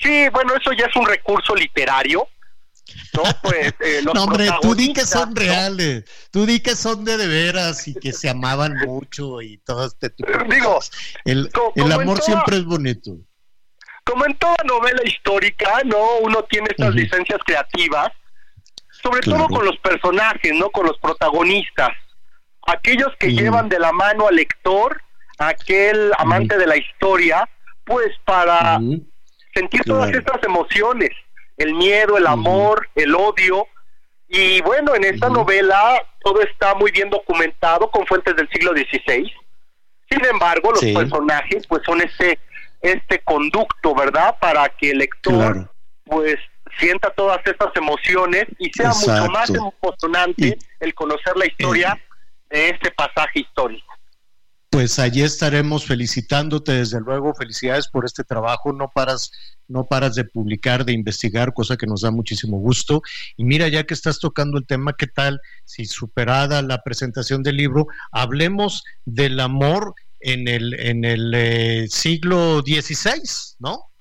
Sí, 0.00 0.28
bueno, 0.32 0.54
eso 0.56 0.72
ya 0.72 0.86
es 0.86 0.96
un 0.96 1.06
recurso 1.06 1.54
literario. 1.54 2.26
No, 3.14 3.22
pues 3.42 3.72
eh, 3.80 4.00
los 4.04 4.12
No, 4.14 4.24
hombre, 4.24 4.48
tú 4.60 4.74
di 4.74 4.92
que 4.92 5.06
son 5.06 5.30
¿no? 5.32 5.40
reales, 5.40 6.04
tú 6.30 6.44
di 6.44 6.60
que 6.60 6.76
son 6.76 7.04
de 7.04 7.16
de 7.16 7.26
veras 7.28 7.88
y 7.88 7.94
que 7.94 8.12
se 8.12 8.28
amaban 8.28 8.74
mucho 8.86 9.40
y 9.40 9.58
todo 9.58 9.86
este 9.86 10.10
tipo 10.10 10.30
de 10.30 10.54
Digo, 10.54 10.74
cosas. 10.74 10.90
El, 11.24 11.50
el 11.76 11.92
amor 11.92 12.18
toda- 12.18 12.26
siempre 12.26 12.56
es 12.58 12.64
bonito. 12.64 13.16
como 14.04 14.26
en 14.26 14.36
toda 14.36 14.56
novela 14.66 15.00
histórica, 15.06 15.80
¿no? 15.86 16.18
Uno 16.22 16.42
tiene 16.44 16.68
estas 16.76 16.94
licencias 16.94 17.38
creativas, 17.46 18.12
sobre 19.04 19.20
Claro. 19.20 19.46
todo 19.46 19.56
con 19.58 19.66
los 19.66 19.76
personajes, 19.78 20.52
¿no? 20.54 20.70
Con 20.70 20.86
los 20.86 20.98
protagonistas. 20.98 21.90
Aquellos 22.66 23.08
que 23.20 23.28
Mm. 23.28 23.36
llevan 23.38 23.68
de 23.68 23.78
la 23.78 23.92
mano 23.92 24.26
al 24.26 24.34
lector, 24.36 25.00
aquel 25.38 26.10
amante 26.18 26.56
de 26.56 26.66
la 26.66 26.76
historia, 26.76 27.48
pues 27.84 28.08
para 28.24 28.78
sentir 29.54 29.82
todas 29.84 30.10
estas 30.10 30.42
emociones, 30.42 31.10
el 31.58 31.74
miedo, 31.74 32.16
el 32.16 32.26
amor, 32.26 32.88
el 32.94 33.14
odio. 33.14 33.66
Y 34.28 34.60
bueno, 34.62 34.94
en 34.94 35.04
esta 35.04 35.28
novela 35.28 36.02
todo 36.22 36.40
está 36.40 36.74
muy 36.74 36.90
bien 36.90 37.10
documentado 37.10 37.90
con 37.90 38.06
fuentes 38.06 38.34
del 38.34 38.48
siglo 38.48 38.72
XVI. 38.72 39.30
Sin 40.10 40.24
embargo, 40.24 40.70
los 40.70 40.80
Sí. 40.80 40.94
personajes 40.94 41.66
pues 41.68 41.82
son 41.84 42.00
este 42.00 42.38
este 42.80 43.18
conducto, 43.20 43.94
¿verdad? 43.94 44.36
Para 44.40 44.68
que 44.68 44.90
el 44.90 44.98
lector 44.98 45.34
Claro. 45.52 45.72
pues 46.04 46.36
sienta 46.78 47.10
todas 47.10 47.40
estas 47.44 47.74
emociones 47.76 48.46
y 48.58 48.70
sea 48.72 48.90
mucho 48.90 49.30
más 49.30 49.50
emocionante 49.50 50.58
el 50.80 50.94
conocer 50.94 51.36
la 51.36 51.46
historia 51.46 52.00
de 52.50 52.70
este 52.70 52.90
pasaje 52.90 53.40
histórico. 53.40 53.94
Pues 54.74 54.98
allí 54.98 55.22
estaremos 55.22 55.86
felicitándote, 55.86 56.72
desde 56.72 57.00
luego, 57.00 57.32
felicidades 57.32 57.86
por 57.86 58.04
este 58.04 58.24
trabajo, 58.24 58.72
no 58.72 58.90
paras, 58.92 59.30
no 59.68 59.84
paras 59.84 60.16
de 60.16 60.24
publicar, 60.24 60.84
de 60.84 60.92
investigar, 60.92 61.54
cosa 61.54 61.76
que 61.76 61.86
nos 61.86 62.00
da 62.00 62.10
muchísimo 62.10 62.58
gusto. 62.58 63.00
Y 63.36 63.44
mira, 63.44 63.68
ya 63.68 63.84
que 63.84 63.94
estás 63.94 64.18
tocando 64.18 64.58
el 64.58 64.66
tema, 64.66 64.94
¿qué 64.98 65.06
tal 65.06 65.40
si 65.64 65.84
superada 65.84 66.60
la 66.60 66.82
presentación 66.82 67.44
del 67.44 67.58
libro, 67.58 67.86
hablemos 68.10 68.82
del 69.04 69.38
amor 69.38 69.94
en 70.18 70.48
el, 70.48 70.74
en 70.80 71.04
el 71.04 71.32
eh, 71.36 71.86
siglo 71.88 72.60
XVI, 72.62 73.22
¿no? 73.60 73.92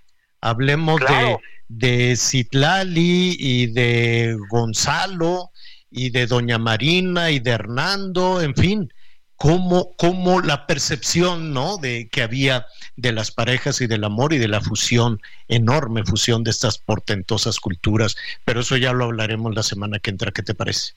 Hablemos 0.42 1.00
Claro. 1.00 1.28
de, 1.28 1.38
de 1.78 2.16
Citlali 2.16 3.36
y 3.40 3.68
de 3.68 4.38
Gonzalo 4.50 5.52
y 5.90 6.10
de 6.10 6.28
Doña 6.28 6.58
Marina 6.58 7.32
y 7.32 7.40
de 7.40 7.52
Hernando, 7.52 8.42
en 8.42 8.56
fin, 8.56 8.94
cómo, 9.36 9.96
cómo 9.98 10.42
la 10.42 10.66
percepción 10.68 11.54
¿no? 11.54 11.78
de 11.78 12.10
que 12.12 12.24
había 12.24 12.66
de 12.96 13.12
las 13.12 13.32
parejas 13.32 13.82
y 13.82 13.88
del 13.88 14.04
amor 14.04 14.34
y 14.34 14.38
de 14.38 14.48
la 14.48 14.62
fusión, 14.62 15.22
enorme 15.48 16.04
fusión 16.04 16.44
de 16.44 16.52
estas 16.52 16.78
portentosas 16.78 17.60
culturas. 17.60 18.16
Pero 18.46 18.62
eso 18.62 18.78
ya 18.78 18.94
lo 18.94 19.06
hablaremos 19.06 19.54
la 19.54 19.64
semana 19.64 20.00
que 20.00 20.12
entra. 20.12 20.32
¿Qué 20.32 20.44
te 20.44 20.54
parece? 20.54 20.94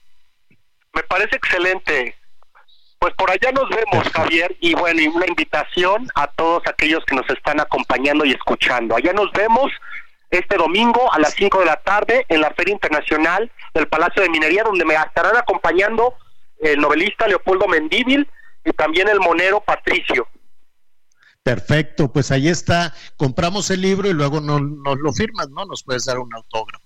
Me 0.93 1.03
parece 1.03 1.35
excelente. 1.35 2.15
Pues 2.99 3.13
por 3.13 3.29
allá 3.29 3.51
nos 3.51 3.69
vemos, 3.69 4.09
Javier, 4.11 4.55
y 4.59 4.73
bueno, 4.73 4.99
y 4.99 5.07
una 5.07 5.27
invitación 5.27 6.07
a 6.15 6.25
todos 6.27 6.63
aquellos 6.65 7.05
que 7.05 7.15
nos 7.15 7.29
están 7.29 7.59
acompañando 7.59 8.25
y 8.25 8.31
escuchando. 8.31 8.95
Allá 8.95 9.13
nos 9.13 9.31
vemos 9.33 9.71
este 10.29 10.57
domingo 10.57 11.11
a 11.13 11.19
las 11.19 11.33
5 11.35 11.59
de 11.59 11.65
la 11.65 11.81
tarde 11.83 12.25
en 12.29 12.41
la 12.41 12.51
Feria 12.53 12.73
Internacional 12.73 13.51
del 13.73 13.87
Palacio 13.87 14.21
de 14.21 14.29
Minería, 14.29 14.63
donde 14.63 14.83
me 14.85 14.95
estarán 14.95 15.37
acompañando 15.37 16.15
el 16.59 16.79
novelista 16.79 17.27
Leopoldo 17.27 17.67
Mendívil 17.67 18.29
y 18.65 18.71
también 18.71 19.07
el 19.07 19.19
monero 19.19 19.61
Patricio. 19.61 20.27
Perfecto, 21.43 22.11
pues 22.11 22.31
ahí 22.31 22.49
está. 22.49 22.93
Compramos 23.15 23.69
el 23.71 23.81
libro 23.81 24.09
y 24.09 24.13
luego 24.13 24.41
no- 24.41 24.59
nos 24.59 24.97
lo 24.97 25.13
firmas, 25.13 25.49
¿no? 25.49 25.65
Nos 25.65 25.83
puedes 25.83 26.03
dar 26.05 26.19
un 26.19 26.33
autógrafo. 26.33 26.83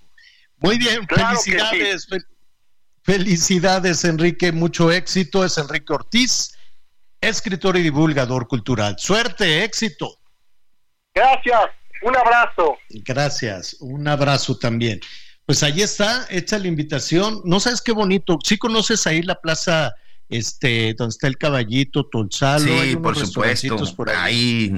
Muy 0.58 0.78
bien, 0.78 1.06
Claro 1.08 1.40
felicidades. 1.40 2.08
fel- 2.08 2.26
Felicidades, 3.04 4.06
Enrique. 4.06 4.52
Mucho 4.52 4.92
éxito. 4.92 5.44
Es 5.44 5.58
Enrique 5.58 5.92
Ortiz, 5.92 6.56
escritor 7.20 7.76
y 7.78 7.82
divulgador 7.82 8.48
cultural. 8.48 8.96
Suerte, 9.00 9.64
éxito. 9.64 10.20
Gracias, 11.16 11.72
un 12.04 12.16
abrazo. 12.16 12.78
Gracias, 12.90 13.76
un 13.80 14.08
abrazo 14.08 14.58
también. 14.58 15.00
Pues 15.46 15.64
ahí 15.64 15.82
está, 15.82 16.26
hecha 16.30 16.58
la 16.60 16.68
invitación. 16.68 17.42
No 17.46 17.60
sabes 17.60 17.82
qué 17.82 17.92
bonito. 17.92 18.38
Sí 18.44 18.58
conoces 18.58 19.06
ahí 19.08 19.22
la 19.22 19.36
plaza, 19.36 19.94
este, 20.30 20.94
donde 20.94 21.12
está 21.12 21.28
el 21.28 21.38
caballito, 21.38 22.08
Tolsalo. 22.08 22.72
hay 22.72 22.92
Sí, 22.92 22.96
unos 22.96 23.02
por 23.04 23.18
supuesto. 23.28 23.96
por 23.96 24.10
ahí. 24.10 24.72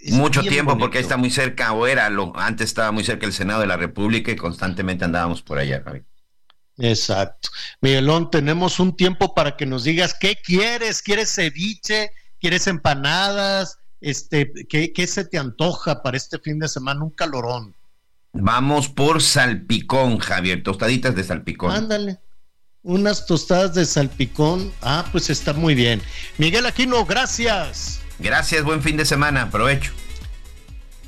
Ahí 0.00 0.12
mucho 0.12 0.42
tiempo 0.42 0.72
porque 0.72 0.80
bonito. 0.82 0.98
ahí 0.98 1.02
está 1.02 1.16
muy 1.16 1.30
cerca, 1.30 1.72
o 1.72 1.86
era, 1.86 2.10
lo, 2.10 2.32
antes 2.36 2.66
estaba 2.68 2.92
muy 2.92 3.04
cerca 3.04 3.24
el 3.24 3.32
Senado 3.32 3.60
de 3.62 3.66
la 3.66 3.76
República 3.78 4.30
y 4.30 4.36
constantemente 4.36 5.04
andábamos 5.04 5.40
por 5.40 5.58
allá, 5.58 5.82
Javi. 5.82 6.02
Exacto. 6.76 7.48
Miguelón, 7.80 8.30
tenemos 8.30 8.80
un 8.80 8.96
tiempo 8.96 9.34
para 9.34 9.56
que 9.56 9.64
nos 9.64 9.84
digas 9.84 10.14
qué 10.18 10.36
quieres. 10.36 11.00
¿Quieres 11.02 11.32
ceviche? 11.34 12.10
¿Quieres 12.40 12.66
empanadas? 12.66 13.78
Este, 14.04 14.52
¿qué, 14.68 14.92
qué 14.92 15.06
se 15.06 15.24
te 15.24 15.38
antoja 15.38 16.02
para 16.02 16.18
este 16.18 16.38
fin 16.38 16.58
de 16.58 16.68
semana? 16.68 17.02
Un 17.02 17.10
calorón. 17.10 17.74
Vamos 18.34 18.90
por 18.90 19.22
salpicón, 19.22 20.18
Javier, 20.18 20.62
tostaditas 20.62 21.14
de 21.14 21.24
salpicón. 21.24 21.70
Ándale. 21.70 22.18
Unas 22.82 23.24
tostadas 23.24 23.74
de 23.74 23.86
salpicón. 23.86 24.70
Ah, 24.82 25.06
pues 25.10 25.30
está 25.30 25.54
muy 25.54 25.74
bien. 25.74 26.02
Miguel 26.36 26.66
Aquino, 26.66 27.06
gracias. 27.06 28.00
Gracias, 28.18 28.62
buen 28.62 28.82
fin 28.82 28.98
de 28.98 29.06
semana, 29.06 29.42
aprovecho. 29.42 29.92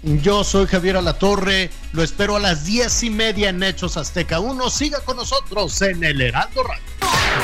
Yo 0.03 0.43
soy 0.43 0.67
Javier 0.67 0.97
Alatorre, 0.97 1.69
lo 1.93 2.03
espero 2.03 2.37
a 2.37 2.41
las 2.41 2.65
diez 2.65 3.03
y 3.03 3.11
media 3.11 3.51
en 3.51 3.63
Hechos 3.63 3.99
Azteca 3.99 4.41
1. 4.41 4.71
Siga 4.71 5.01
con 5.01 5.19
nosotros 5.19 5.83
en 5.83 6.03
el 6.03 6.23
Heraldo 6.23 6.63
Radio. 6.63 6.83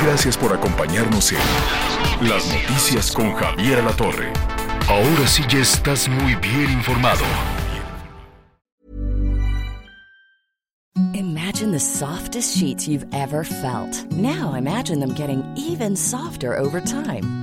Gracias 0.01 0.35
por 0.35 0.51
acompañarnos 0.51 1.31
en 1.31 2.27
Las 2.27 2.43
Noticias 2.47 3.11
con 3.11 3.33
Javier 3.35 3.79
Alatorre. 3.79 4.33
Ahora 4.89 5.25
sí 5.27 5.43
ya 5.49 5.59
estás 5.59 6.09
muy 6.09 6.35
bien 6.35 6.69
informado. 6.71 7.23
Imagine 11.13 11.71
the 11.71 11.79
softest 11.79 12.57
sheets 12.57 12.87
you've 12.87 13.05
ever 13.13 13.43
felt. 13.43 14.11
Now 14.11 14.53
imagine 14.55 14.99
them 14.99 15.13
getting 15.13 15.43
even 15.55 15.95
softer 15.95 16.57
over 16.57 16.81
time. 16.81 17.42